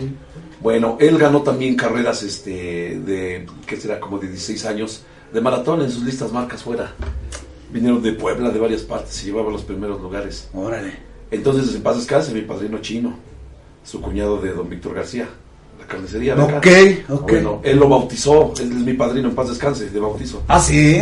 Bueno, 0.60 0.97
él 1.00 1.16
ganó 1.16 1.40
también 1.42 1.74
carreras 1.76 2.22
este 2.24 3.00
de, 3.06 3.47
¿qué 3.66 3.76
será? 3.76 3.98
Como 4.00 4.18
de 4.18 4.26
16 4.28 4.66
años, 4.66 5.02
de 5.32 5.40
maratón 5.40 5.80
en 5.82 5.90
sus 5.90 6.02
listas 6.02 6.32
marcas 6.32 6.62
fuera. 6.62 6.92
Vinieron 7.70 8.02
de 8.02 8.12
Puebla, 8.12 8.50
de 8.50 8.58
varias 8.58 8.82
partes, 8.82 9.14
se 9.14 9.26
llevaban 9.26 9.52
los 9.52 9.62
primeros 9.62 10.00
lugares. 10.00 10.48
Órale. 10.55 10.92
Entonces, 11.30 11.74
en 11.74 11.82
paz 11.82 11.97
descanse, 11.97 12.32
mi 12.32 12.40
padrino 12.42 12.78
chino, 12.78 13.14
su 13.84 14.00
cuñado 14.00 14.38
de 14.38 14.52
don 14.52 14.68
Víctor 14.70 14.94
García, 14.94 15.28
la 15.78 15.86
carnicería 15.86 16.34
de 16.34 16.42
acá. 16.42 16.56
Ok, 16.58 16.66
ok. 17.20 17.30
Bueno, 17.30 17.60
él 17.62 17.78
lo 17.78 17.88
bautizó, 17.88 18.52
él 18.58 18.72
es 18.72 18.78
mi 18.78 18.94
padrino 18.94 19.28
en 19.28 19.34
paz 19.34 19.48
descanse, 19.50 19.90
de 19.90 20.00
bautizo. 20.00 20.42
Ah, 20.48 20.60
sí. 20.60 20.97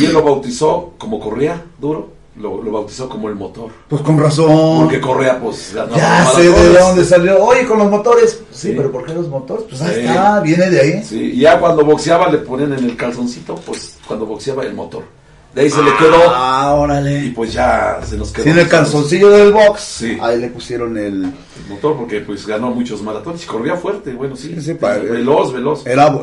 Y 0.00 0.04
él 0.04 0.12
lo 0.12 0.22
bautizó 0.22 0.92
como 0.98 1.18
corría 1.18 1.64
duro, 1.80 2.10
lo, 2.36 2.62
lo 2.62 2.70
bautizó 2.70 3.08
como 3.08 3.28
el 3.30 3.34
motor. 3.34 3.70
Pues 3.88 4.02
con 4.02 4.18
razón. 4.18 4.82
Porque 4.82 5.00
Correa, 5.00 5.40
pues, 5.40 5.72
Ya 5.72 6.26
sé 6.34 6.42
de 6.50 6.78
dónde 6.78 7.04
salió. 7.04 7.42
Oye, 7.44 7.66
con 7.66 7.78
los 7.78 7.90
motores. 7.90 8.42
Sí, 8.50 8.68
Sí. 8.68 8.74
pero 8.76 8.92
¿por 8.92 9.06
qué 9.06 9.14
los 9.14 9.28
motores? 9.28 9.64
Pues 9.68 9.80
ahí 9.82 9.94
Sí. 9.94 10.00
está, 10.00 10.40
viene 10.40 10.68
de 10.70 10.80
ahí. 10.80 11.02
Sí, 11.02 11.18
y 11.34 11.40
ya 11.40 11.58
cuando 11.58 11.84
boxeaba 11.84 12.30
le 12.30 12.38
ponían 12.38 12.74
en 12.74 12.84
el 12.84 12.96
calzoncito, 12.96 13.54
pues 13.56 13.96
cuando 14.06 14.26
boxeaba 14.26 14.64
el 14.64 14.74
motor. 14.74 15.02
De 15.54 15.62
ahí 15.62 15.70
se 15.70 15.82
le 15.82 15.90
quedó. 15.96 16.16
Ah, 16.32 16.74
órale. 16.74 17.24
Y 17.24 17.30
pues 17.30 17.52
ya 17.52 17.98
se 18.08 18.16
nos 18.16 18.30
quedó. 18.30 18.44
Sí, 18.44 18.50
en 18.50 18.58
el 18.60 18.68
calzoncillo 18.68 19.30
del 19.30 19.52
box. 19.52 19.80
Sí. 19.80 20.16
Ahí 20.22 20.38
le 20.40 20.48
pusieron 20.48 20.96
el. 20.96 21.24
El 21.24 21.32
motor 21.68 21.96
porque 21.96 22.20
pues 22.20 22.46
ganó 22.46 22.70
muchos 22.70 23.02
maratones 23.02 23.42
y 23.42 23.46
corría 23.46 23.76
fuerte, 23.76 24.12
bueno, 24.12 24.36
sí. 24.36 24.56
Sí, 24.60 24.74
pa- 24.74 24.94
veloz, 24.98 25.52
veloz. 25.52 25.84
Era, 25.86 26.14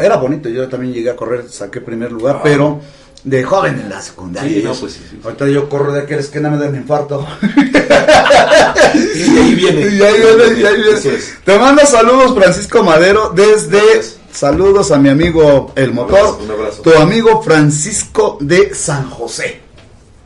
era 0.00 0.16
bonito. 0.16 0.48
Yo 0.48 0.68
también 0.68 0.92
llegué 0.94 1.10
a 1.10 1.16
correr, 1.16 1.48
saqué 1.50 1.80
primer 1.80 2.12
lugar, 2.12 2.40
pero 2.42 2.80
de 3.24 3.42
joven 3.42 3.80
en 3.80 3.88
la 3.90 4.00
secundaria. 4.00 4.48
Sí, 4.60 4.62
no, 4.64 4.72
pues 4.74 4.92
sí, 4.92 5.00
sí. 5.10 5.20
Ahorita 5.24 5.48
yo 5.48 5.68
corro 5.68 5.92
de 5.92 6.02
aquel 6.02 6.20
esquina, 6.20 6.48
me 6.48 6.56
da 6.58 6.68
un 6.68 6.76
infarto. 6.76 7.26
Y 8.94 9.38
ahí 9.38 9.54
viene. 9.54 9.80
Y 9.82 10.02
ahí 10.02 10.14
viene, 10.20 10.60
y 10.60 10.64
ahí 10.64 10.76
viene. 10.76 10.98
Es. 11.16 11.34
Te 11.44 11.58
mando 11.58 11.84
saludos, 11.84 12.34
Francisco 12.34 12.82
Madero, 12.82 13.32
desde. 13.34 14.17
Saludos 14.42 14.92
a 14.92 14.98
mi 14.98 15.08
amigo 15.08 15.72
El 15.74 15.92
Motor. 15.92 16.16
abrazo, 16.16 16.38
un 16.44 16.50
abrazo. 16.52 16.82
Tu 16.82 16.94
amigo 16.94 17.42
Francisco 17.42 18.38
de 18.40 18.72
San 18.72 19.10
José. 19.10 19.60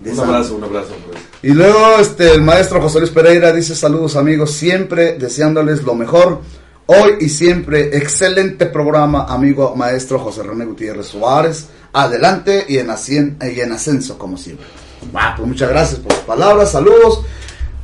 De 0.01 0.11
Un 0.11 0.17
San- 0.17 0.29
abrazo, 0.29 0.57
un 0.57 0.65
abrazo. 0.65 0.91
pues. 1.07 1.19
Y 1.43 1.55
luego 1.55 1.97
este 1.99 2.35
el 2.35 2.43
maestro 2.43 2.83
José 2.83 2.99
Luis 2.99 3.11
Pereira 3.11 3.53
dice 3.55 3.75
saludos 3.75 4.17
amigos, 4.17 4.51
siempre 4.51 5.15
deseándoles 5.19 5.83
lo 5.85 5.95
mejor. 5.95 6.43
Hoy 6.85 7.13
y 7.21 7.31
siempre, 7.31 7.97
excelente 7.97 8.67
programa, 8.67 9.25
amigo 9.31 9.75
maestro 9.77 10.19
José 10.19 10.43
René 10.43 10.67
Gutiérrez 10.67 11.07
Suárez. 11.07 11.69
Adelante 11.95 12.67
y 12.69 12.77
en, 12.77 12.89
ascien- 12.91 13.39
y 13.51 13.61
en 13.61 13.73
ascenso, 13.73 14.19
como 14.19 14.37
siempre. 14.37 14.67
Ah, 15.15 15.33
pues 15.35 15.49
muchas 15.49 15.71
gracias 15.71 16.01
por 16.01 16.13
sus 16.13 16.25
palabras, 16.25 16.71
saludos. 16.73 17.23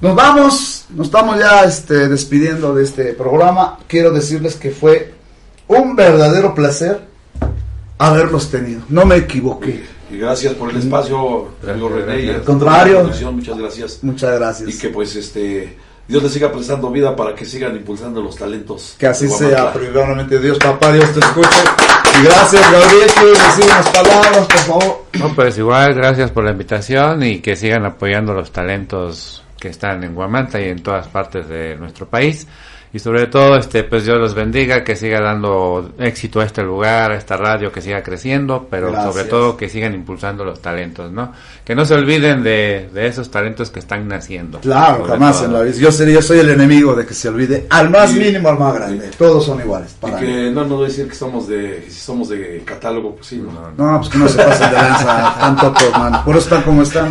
Nos 0.02 0.14
vamos, 0.14 0.84
nos 0.90 1.06
estamos 1.06 1.38
ya 1.38 1.64
este, 1.64 2.06
despidiendo 2.08 2.74
de 2.74 2.84
este 2.84 3.14
programa. 3.14 3.78
Quiero 3.86 4.10
decirles 4.10 4.56
que 4.56 4.70
fue 4.72 5.14
un 5.68 5.96
verdadero 5.96 6.54
placer 6.54 7.00
haberlos 7.98 8.50
tenido. 8.50 8.82
No 8.88 9.04
me 9.04 9.16
equivoqué. 9.16 9.84
Y 10.10 10.18
gracias 10.18 10.54
por 10.54 10.70
el 10.70 10.78
espacio, 10.78 11.48
amigo 11.68 11.88
René. 11.90 12.20
y 12.22 12.28
Al 12.30 12.42
contrario. 12.42 13.10
Muchas 13.32 13.58
gracias. 13.58 13.98
Muchas 14.02 14.38
gracias. 14.38 14.68
Y 14.74 14.78
que 14.78 14.88
pues 14.88 15.14
este 15.16 15.76
Dios 16.08 16.22
les 16.22 16.32
siga 16.32 16.50
prestando 16.50 16.90
vida 16.90 17.14
para 17.14 17.34
que 17.34 17.44
sigan 17.44 17.76
impulsando 17.76 18.22
los 18.22 18.34
talentos. 18.34 18.96
Que 18.98 19.08
así 19.08 19.28
sea, 19.28 19.70
primeramente 19.74 20.38
Dios, 20.38 20.56
papá, 20.58 20.90
Dios 20.90 21.12
te 21.12 21.20
escuche. 21.20 21.60
Y 22.18 22.24
gracias, 22.24 22.72
Gabriel, 22.72 23.10
¿quieres 23.14 23.38
decir 23.38 23.64
unas 23.66 23.88
palabras, 23.90 24.46
por 24.46 24.58
favor? 24.58 25.04
No, 25.18 25.34
pues 25.34 25.58
igual, 25.58 25.94
gracias 25.94 26.30
por 26.30 26.44
la 26.44 26.52
invitación 26.52 27.22
y 27.22 27.40
que 27.40 27.56
sigan 27.56 27.84
apoyando 27.84 28.32
los 28.32 28.50
talentos 28.50 29.44
que 29.60 29.68
están 29.68 30.02
en 30.02 30.14
Guamanta 30.14 30.58
y 30.58 30.70
en 30.70 30.82
todas 30.82 31.08
partes 31.08 31.46
de 31.46 31.76
nuestro 31.76 32.06
país. 32.06 32.46
Y 32.92 32.98
sobre 33.00 33.26
todo, 33.26 33.56
este, 33.56 33.84
pues 33.84 34.04
Dios 34.06 34.18
los 34.18 34.34
bendiga, 34.34 34.82
que 34.82 34.96
siga 34.96 35.20
dando 35.20 35.92
éxito 35.98 36.40
a 36.40 36.44
este 36.44 36.62
lugar, 36.62 37.12
a 37.12 37.16
esta 37.16 37.36
radio, 37.36 37.70
que 37.70 37.82
siga 37.82 38.02
creciendo, 38.02 38.66
pero 38.70 38.90
Gracias. 38.90 39.12
sobre 39.12 39.24
todo 39.28 39.56
que 39.58 39.68
sigan 39.68 39.92
impulsando 39.94 40.42
los 40.44 40.62
talentos, 40.62 41.12
¿no? 41.12 41.32
Que 41.66 41.74
no 41.74 41.84
se 41.84 41.92
olviden 41.94 42.42
de, 42.42 42.88
de 42.94 43.06
esos 43.06 43.30
talentos 43.30 43.70
que 43.70 43.78
están 43.80 44.08
naciendo. 44.08 44.60
Claro, 44.60 45.04
jamás 45.04 45.42
en 45.42 45.52
la 45.52 45.60
vida. 45.62 45.74
Yo, 45.76 45.92
sería, 45.92 46.14
yo 46.14 46.22
soy 46.22 46.38
el 46.38 46.48
enemigo 46.48 46.94
de 46.94 47.04
que 47.04 47.12
se 47.12 47.28
olvide 47.28 47.66
al 47.68 47.90
más 47.90 48.14
Y- 48.14 48.20
mínimo, 48.20 48.48
al 48.48 48.58
más 48.58 48.72
grande. 48.74 49.10
Todos 49.18 49.44
son 49.44 49.60
iguales. 49.60 49.94
Y 49.98 50.00
Para 50.00 50.18
mí. 50.18 50.26
que 50.26 50.50
no, 50.50 50.64
no 50.64 50.76
voy 50.76 50.86
a 50.86 50.88
decir 50.88 51.06
que 51.08 51.14
somos 51.14 51.46
de, 51.46 51.84
si 51.88 52.00
somos 52.00 52.30
de 52.30 52.62
catálogo, 52.64 53.16
pues 53.16 53.26
sí, 53.26 53.36
no. 53.36 53.70
No, 53.76 53.98
pues 53.98 54.08
que 54.10 54.16
no 54.18 54.28
se 54.28 54.38
pasen 54.42 54.70
de 54.70 54.76
lanza, 54.76 55.36
tan 55.38 55.56
tocos, 55.56 55.90
man. 55.92 56.24
Por 56.24 56.36
eso 56.36 56.44
están 56.44 56.62
como 56.62 56.82
están. 56.82 57.10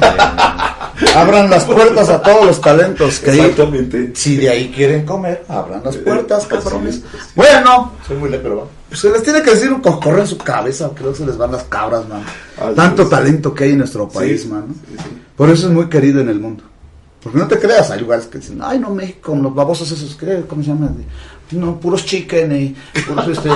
Abran 1.15 1.49
las 1.49 1.63
puertas 1.65 2.09
a 2.09 2.21
todos 2.21 2.45
los 2.47 2.59
talentos 2.61 3.19
que. 3.19 3.29
Exactamente. 3.31 4.11
Si 4.15 4.37
de 4.37 4.49
ahí 4.49 4.71
quieren 4.75 5.05
comer, 5.05 5.43
abran 5.47 5.66
las 5.83 5.97
puertas, 5.97 6.39
Así 6.39 6.47
cabrones. 6.49 6.95
es. 6.95 7.03
Bueno, 7.35 7.93
Soy 8.07 8.17
muy 8.17 8.29
pues 8.89 9.01
se 9.01 9.09
les 9.09 9.23
tiene 9.23 9.41
que 9.41 9.51
decir 9.51 9.71
un 9.71 9.81
coscorro 9.81 10.21
en 10.21 10.27
su 10.27 10.37
cabeza, 10.37 10.89
creo 10.95 11.11
que 11.11 11.17
se 11.17 11.25
les 11.25 11.37
van 11.37 11.51
las 11.51 11.63
cabras, 11.65 12.07
man. 12.07 12.23
Así 12.59 12.75
Tanto 12.75 13.07
talento 13.07 13.53
que 13.53 13.65
hay 13.65 13.71
en 13.71 13.79
nuestro 13.79 14.07
país, 14.07 14.43
Sí, 14.43 14.47
man. 14.47 14.65
Por 15.35 15.49
eso 15.49 15.67
es 15.67 15.73
muy 15.73 15.87
querido 15.87 16.21
en 16.21 16.29
el 16.29 16.39
mundo. 16.39 16.63
Porque 17.21 17.39
no 17.39 17.47
te 17.47 17.59
creas, 17.59 17.91
hay 17.91 17.99
lugares 17.99 18.27
que 18.27 18.37
dicen, 18.37 18.59
ay, 18.63 18.79
no, 18.79 18.89
México, 18.91 19.35
los 19.35 19.53
babosos 19.53 19.91
esos, 19.91 20.15
¿qué? 20.15 20.43
¿cómo 20.47 20.63
se 20.63 20.69
llama? 20.69 20.89
No, 21.51 21.79
puros 21.79 22.05
chicken 22.05 22.55
y 22.55 22.75
puros, 23.01 23.27
este, 23.27 23.49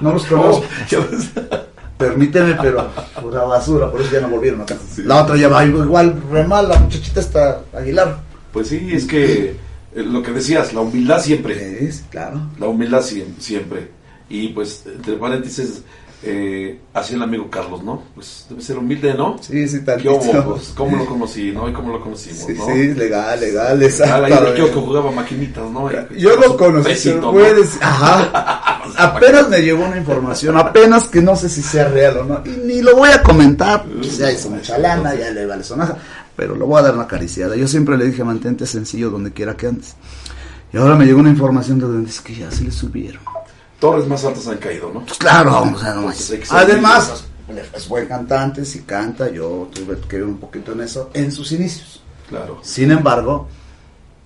no 0.00 0.12
los 0.12 0.24
conozco. 0.24 0.64
Permíteme, 1.98 2.56
pero 2.60 2.88
pura 3.20 3.44
basura, 3.44 3.90
por 3.90 4.00
eso 4.00 4.10
ya 4.12 4.20
no 4.20 4.28
volvieron 4.28 4.60
acá. 4.62 4.76
La 4.98 5.22
otra 5.22 5.36
ya 5.36 5.48
va 5.48 5.64
igual, 5.64 6.20
re 6.30 6.44
mal, 6.44 6.68
la 6.68 6.78
muchachita 6.78 7.20
está 7.20 7.60
Aguilar. 7.72 8.18
Pues 8.52 8.68
sí, 8.68 8.88
es 8.92 9.06
que 9.06 9.56
lo 9.94 10.22
que 10.22 10.30
decías, 10.32 10.72
la 10.72 10.80
humildad 10.80 11.20
siempre. 11.20 11.84
Es, 11.86 12.04
claro. 12.10 12.40
La 12.58 12.66
humildad 12.66 13.00
siem- 13.02 13.38
siempre. 13.38 13.88
Y 14.28 14.48
pues, 14.48 14.84
entre 14.86 15.14
paréntesis, 15.16 15.82
eh, 16.24 16.78
así 16.94 17.14
el 17.14 17.22
amigo 17.22 17.50
Carlos, 17.50 17.82
¿no? 17.82 18.04
Pues 18.14 18.46
debe 18.48 18.62
ser 18.62 18.78
humilde, 18.78 19.12
¿no? 19.14 19.36
Sí, 19.42 19.66
sí, 19.68 19.80
¿Qué 19.80 19.84
tantito. 19.84 20.14
hubo? 20.14 20.52
Pues, 20.54 20.68
¿Cómo 20.76 20.96
lo 20.96 21.04
conocí, 21.04 21.50
no? 21.50 21.68
¿Y 21.68 21.72
cómo 21.72 21.92
lo 21.92 22.00
conocimos, 22.00 22.38
Sí, 22.46 22.54
no? 22.56 22.64
sí, 22.66 22.94
legal, 22.94 23.40
legal, 23.40 23.82
exacto. 23.82 24.24
ahí 24.26 24.32
recuerdo 24.32 24.66
que 24.66 24.80
jugaba 24.86 25.10
maquinitas, 25.10 25.68
¿no? 25.70 25.90
Y- 25.90 26.20
Yo 26.20 26.36
lo 26.36 26.42
su 26.44 26.56
conocí, 26.56 26.88
pesito, 26.88 27.32
puedes, 27.32 27.76
ajá. 27.82 28.68
Apenas 28.98 29.48
me 29.48 29.60
llegó 29.62 29.84
una 29.84 29.96
información, 29.96 30.56
apenas 30.56 31.08
que 31.08 31.20
no 31.22 31.34
sé 31.36 31.48
si 31.48 31.62
sea 31.62 31.88
real 31.88 32.18
o 32.18 32.24
no, 32.24 32.42
y 32.44 32.50
ni 32.66 32.82
lo 32.82 32.96
voy 32.96 33.10
a 33.10 33.22
comentar, 33.22 33.84
pues 33.84 34.18
ya 34.18 34.30
hizo 34.30 34.50
mucha 34.50 34.76
lana, 34.78 35.14
ya 35.14 35.30
le 35.30 35.46
vale 35.46 35.62
sonaja, 35.64 35.96
pero 36.36 36.54
lo 36.56 36.66
voy 36.66 36.78
a 36.80 36.82
dar 36.82 36.94
una 36.94 37.04
acariciada. 37.04 37.56
Yo 37.56 37.68
siempre 37.68 37.96
le 37.96 38.06
dije, 38.06 38.24
mantente 38.24 38.66
sencillo 38.66 39.10
donde 39.10 39.32
quiera 39.32 39.56
que 39.56 39.66
andes. 39.66 39.96
Y 40.72 40.76
ahora 40.78 40.94
me 40.96 41.04
llegó 41.04 41.20
una 41.20 41.30
información 41.30 41.78
de 41.78 41.86
donde 41.86 42.06
dice 42.06 42.22
que 42.24 42.34
ya 42.34 42.50
se 42.50 42.64
le 42.64 42.70
subieron. 42.70 43.22
Torres 43.78 44.06
más 44.06 44.24
altas 44.24 44.46
han 44.46 44.58
caído, 44.58 44.90
¿no? 44.92 45.04
Pues 45.04 45.18
claro, 45.18 45.62
o 45.62 45.78
sea, 45.78 45.94
no 45.94 46.10
Además, 46.50 47.24
es 47.74 47.88
buen 47.88 48.06
cantante, 48.06 48.64
si 48.64 48.80
canta, 48.82 49.28
yo 49.30 49.68
tuve 49.74 49.98
que 50.08 50.16
ver 50.16 50.26
un 50.26 50.38
poquito 50.38 50.72
en 50.72 50.82
eso, 50.82 51.10
en 51.14 51.30
sus 51.32 51.52
inicios. 51.52 52.02
Claro. 52.28 52.60
Sin 52.62 52.90
embargo, 52.90 53.48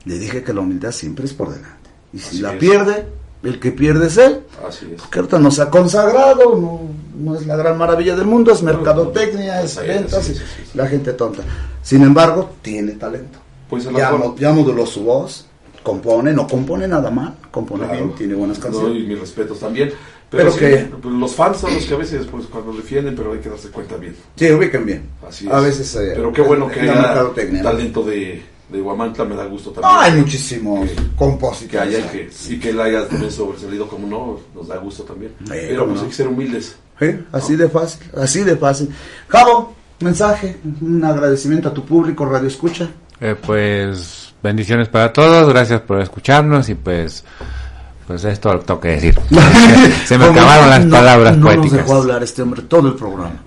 le 0.04 0.18
dije 0.18 0.44
que 0.44 0.52
la 0.52 0.60
humildad 0.60 0.92
siempre 0.92 1.24
es 1.24 1.32
por 1.32 1.48
delante. 1.52 1.90
Y 2.12 2.18
si 2.18 2.28
Así 2.28 2.38
la 2.38 2.52
es. 2.52 2.58
pierde, 2.58 3.08
el 3.42 3.60
que 3.60 3.70
pierde 3.72 4.06
es 4.08 4.16
él. 4.16 4.40
Así 4.66 4.86
es. 4.94 5.00
Porque 5.02 5.18
ahorita 5.20 5.38
no 5.38 5.50
se 5.50 5.62
ha 5.62 5.70
consagrado, 5.70 6.56
no, 6.56 6.80
no 7.18 7.34
es 7.36 7.46
la 7.46 7.56
gran 7.56 7.78
maravilla 7.78 8.16
del 8.16 8.26
mundo, 8.26 8.52
es 8.52 8.62
mercadotecnia, 8.62 9.62
es 9.62 9.76
ventas, 9.76 10.24
sí, 10.24 10.32
y 10.32 10.34
sí, 10.36 10.42
la 10.74 10.86
gente 10.86 11.12
tonta. 11.12 11.42
Sin 11.82 12.02
embargo, 12.02 12.50
tiene 12.62 12.92
talento. 12.92 13.38
Pues 13.68 13.86
a 13.86 13.92
Ya, 13.92 14.10
mo- 14.12 14.34
ya 14.38 14.52
moduló 14.52 14.86
su 14.86 15.02
voz, 15.04 15.46
compone, 15.82 16.32
no 16.32 16.46
compone 16.46 16.88
nada 16.88 17.10
mal, 17.10 17.34
compone 17.50 17.84
Claro. 17.84 17.98
bien, 18.06 18.14
tiene 18.16 18.34
buenas 18.34 18.58
No, 18.58 18.64
canciones. 18.64 19.02
y 19.02 19.06
mis 19.06 19.18
respetos 19.20 19.60
también. 19.60 19.92
Pero 20.28 20.52
Pero, 20.52 20.56
que- 21.00 21.08
los 21.08 21.34
fans 21.36 21.58
son 21.58 21.72
los 21.72 21.84
que 21.84 21.94
a 21.94 21.98
veces, 21.98 22.26
pues, 22.28 22.46
cuando 22.46 22.72
defienden, 22.72 23.14
pero 23.14 23.32
hay 23.32 23.38
que 23.38 23.48
darse 23.48 23.68
cuenta 23.68 23.96
bien. 23.96 24.16
Sí, 24.34 24.50
ubiquen 24.50 24.84
bien. 24.84 25.02
Así 25.26 25.48
A 25.48 25.58
es. 25.58 25.64
veces, 25.64 25.94
eh, 25.94 26.12
pero 26.16 26.32
qué 26.32 26.42
bueno 26.42 26.66
que 26.68 26.80
haya 26.80 27.14
¿no? 27.14 27.62
talento 27.62 28.02
de, 28.02 28.42
de 28.68 28.80
Guamantla, 28.80 29.24
me 29.24 29.36
da 29.36 29.44
gusto 29.46 29.70
también. 29.70 29.94
No, 29.94 30.00
hay 30.00 30.12
muchísimos 30.20 30.88
que 30.90 30.96
compositores. 31.16 31.80
haya 31.94 31.98
y 31.98 32.08
que, 32.08 32.30
y 32.48 32.58
que 32.58 32.70
él 32.70 32.80
haya 32.80 33.06
también 33.08 33.30
sobresalido 33.30 33.86
como 33.88 34.06
no, 34.08 34.40
nos 34.54 34.68
da 34.68 34.76
gusto 34.78 35.04
también. 35.04 35.32
pero 35.48 35.80
cómo 35.82 35.86
pues 35.92 35.96
no. 35.96 36.02
hay 36.04 36.08
que 36.10 36.14
ser 36.16 36.28
humildes. 36.28 36.76
Sí, 36.98 37.06
así 37.32 37.56
de 37.56 37.68
fácil, 37.68 38.06
así 38.16 38.42
de 38.42 38.56
fácil. 38.56 38.88
Javo, 39.28 39.74
mensaje, 40.00 40.56
un 40.80 41.04
agradecimiento 41.04 41.68
a 41.68 41.74
tu 41.74 41.84
público, 41.84 42.24
Radio 42.24 42.48
Escucha. 42.48 42.88
Eh, 43.20 43.34
pues 43.40 44.34
bendiciones 44.42 44.88
para 44.88 45.12
todos, 45.12 45.48
gracias 45.48 45.80
por 45.82 46.00
escucharnos 46.00 46.68
y 46.68 46.74
pues 46.74 47.24
pues 48.06 48.22
es 48.24 48.38
todo 48.40 48.54
lo 48.54 48.60
que 48.60 48.66
tengo 48.66 48.80
que 48.80 48.88
decir. 48.88 49.14
Se 50.06 50.16
me 50.16 50.26
acabaron 50.26 50.70
las 50.70 50.84
no- 50.84 50.96
palabras 50.96 51.36
no 51.36 51.44
nos 51.46 51.54
poéticas. 51.56 51.78
dejó 51.86 51.94
hablar 51.96 52.22
este 52.22 52.42
hombre 52.42 52.62
todo 52.62 52.88
el 52.88 52.94
programa. 52.94 53.42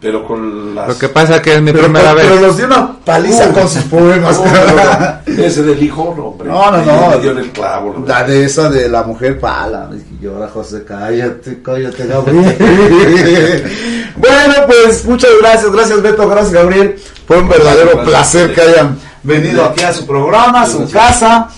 Pero 0.00 0.26
con 0.26 0.74
las... 0.74 0.88
Lo 0.88 0.98
que 0.98 1.08
pasa 1.10 1.36
es 1.36 1.40
que 1.42 1.54
es 1.54 1.60
mi 1.60 1.72
Pero, 1.72 1.84
primera 1.84 2.14
pero 2.14 2.30
vez. 2.34 2.40
nos 2.40 2.56
dio 2.56 2.66
una 2.66 2.96
paliza 3.04 3.52
con 3.52 3.68
sus 3.68 3.82
poemas. 3.84 4.38
no, 4.38 4.44
no, 4.46 5.42
Ese 5.44 5.62
del 5.62 5.82
hijo, 5.82 6.14
no, 6.16 6.24
hombre. 6.28 6.48
No, 6.48 6.70
no, 6.70 6.78
no. 6.84 7.08
me 7.10 7.18
dio 7.18 7.32
en 7.32 7.38
el 7.38 7.50
clavo. 7.50 7.94
¿no? 7.98 8.06
La 8.06 8.24
de 8.24 8.44
esa 8.44 8.70
de 8.70 8.88
la 8.88 9.02
mujer 9.02 9.38
pala. 9.38 9.90
Y 9.92 10.24
llora 10.24 10.48
José, 10.48 10.84
cállate, 10.88 11.60
cállate, 11.62 12.06
Gabriel. 12.06 13.64
bueno, 14.16 14.54
pues 14.66 15.04
muchas 15.04 15.30
gracias, 15.40 15.70
gracias 15.70 16.02
Beto, 16.02 16.28
gracias 16.28 16.52
Gabriel. 16.54 16.96
Fue 17.26 17.38
un 17.38 17.48
verdadero 17.48 17.90
Gracias. 17.92 18.06
placer 18.08 18.54
que 18.54 18.60
hayan 18.62 18.98
venido 19.22 19.64
aquí 19.64 19.84
a 19.84 19.92
su 19.92 20.06
programa, 20.06 20.62
a 20.62 20.66
su 20.66 20.90
casa. 20.90 21.48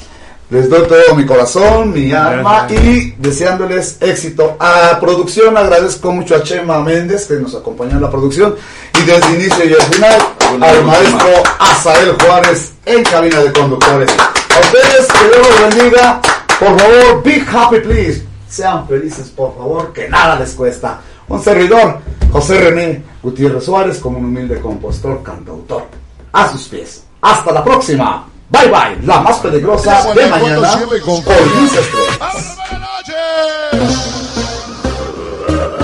Les 0.52 0.68
doy 0.68 0.86
todo 0.86 1.14
mi 1.16 1.24
corazón, 1.24 1.94
mi 1.94 2.12
alma 2.12 2.66
y 2.68 3.12
deseándoles 3.12 3.96
éxito. 4.02 4.54
A 4.60 5.00
producción 5.00 5.56
agradezco 5.56 6.12
mucho 6.12 6.36
a 6.36 6.42
Chema 6.42 6.78
Méndez 6.80 7.26
que 7.26 7.36
nos 7.36 7.54
acompañó 7.54 7.92
en 7.92 8.02
la 8.02 8.10
producción 8.10 8.54
y 9.00 9.02
desde 9.02 9.28
el 9.28 9.34
inicio 9.40 9.64
y 9.64 9.72
el 9.72 9.80
final 9.80 10.20
al 10.60 10.84
maestro 10.84 11.42
Azael 11.58 12.14
Juárez 12.20 12.74
en 12.84 13.02
cabina 13.02 13.40
de 13.40 13.50
conductores. 13.50 14.10
A 14.10 14.60
ustedes 14.60 15.08
que 15.10 15.24
Dios 15.24 15.48
los 15.48 15.74
bendiga. 15.74 16.20
Por 16.60 16.78
favor, 16.78 17.22
be 17.24 17.42
happy 17.50 17.78
please. 17.78 18.26
Sean 18.46 18.86
felices, 18.86 19.30
por 19.30 19.56
favor, 19.56 19.90
que 19.94 20.06
nada 20.10 20.38
les 20.38 20.50
cuesta. 20.50 21.00
Un 21.28 21.42
servidor, 21.42 21.98
José 22.30 22.60
René 22.60 23.02
Gutiérrez 23.22 23.64
Suárez, 23.64 23.98
como 24.00 24.18
un 24.18 24.26
humilde 24.26 24.60
compositor, 24.60 25.22
cantautor. 25.22 25.86
A 26.30 26.52
sus 26.52 26.68
pies. 26.68 27.04
Hasta 27.22 27.52
la 27.52 27.64
próxima. 27.64 28.26
Bye 28.52 28.68
bye. 28.68 29.06
La 29.06 29.20
más 29.20 29.38
peligrosa 29.38 30.12
de 30.14 30.26
mañana. 30.26 30.80
Con. 31.04 31.24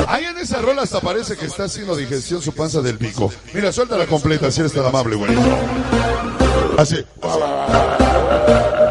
Ahí 0.06 0.24
en 0.26 0.36
esa 0.38 0.60
rola 0.60 0.82
hasta 0.82 1.00
parece 1.00 1.36
que 1.36 1.46
está 1.46 1.64
haciendo 1.64 1.96
digestión 1.96 2.42
su 2.42 2.52
panza 2.52 2.82
del 2.82 2.98
pico. 2.98 3.32
Mira, 3.54 3.72
suelta 3.72 3.96
la 3.96 4.06
completa, 4.06 4.50
si 4.50 4.60
eres 4.60 4.74
tan 4.74 4.84
amable, 4.84 5.16
güerito. 5.16 5.40
Así. 6.76 7.04
¿No 7.22 8.87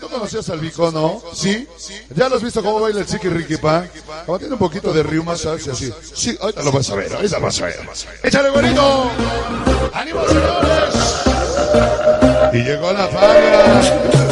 ¿Tú 0.00 0.08
conocías 0.08 0.48
al 0.48 0.58
Vico, 0.58 0.90
no? 0.90 1.22
¿Sí? 1.34 1.68
¿Ya 2.14 2.30
lo 2.30 2.36
has 2.36 2.42
visto 2.42 2.62
cómo 2.62 2.80
baila 2.80 3.00
el 3.00 3.06
Chiqui 3.06 3.28
Ricky 3.28 3.58
Pa? 3.58 3.84
Como 4.24 4.38
tiene 4.38 4.54
un 4.54 4.58
poquito 4.58 4.90
de 4.92 5.02
riuma, 5.02 5.36
¿sabes? 5.36 5.68
Así. 5.68 5.92
Sí, 6.14 6.36
ahorita 6.40 6.62
lo 6.62 6.72
vas 6.72 6.88
a 6.88 6.94
ver, 6.94 7.14
ahorita 7.14 7.38
lo 7.38 7.44
vas 7.44 7.60
a 7.60 7.66
ver. 7.66 7.80
¡Échale, 8.22 8.48
güerito! 8.50 9.10
¡Ánimo, 9.92 10.26
señores! 10.26 10.94
Y 12.54 12.58
llegó 12.58 12.92
la 12.92 13.06
falla. 13.08 14.24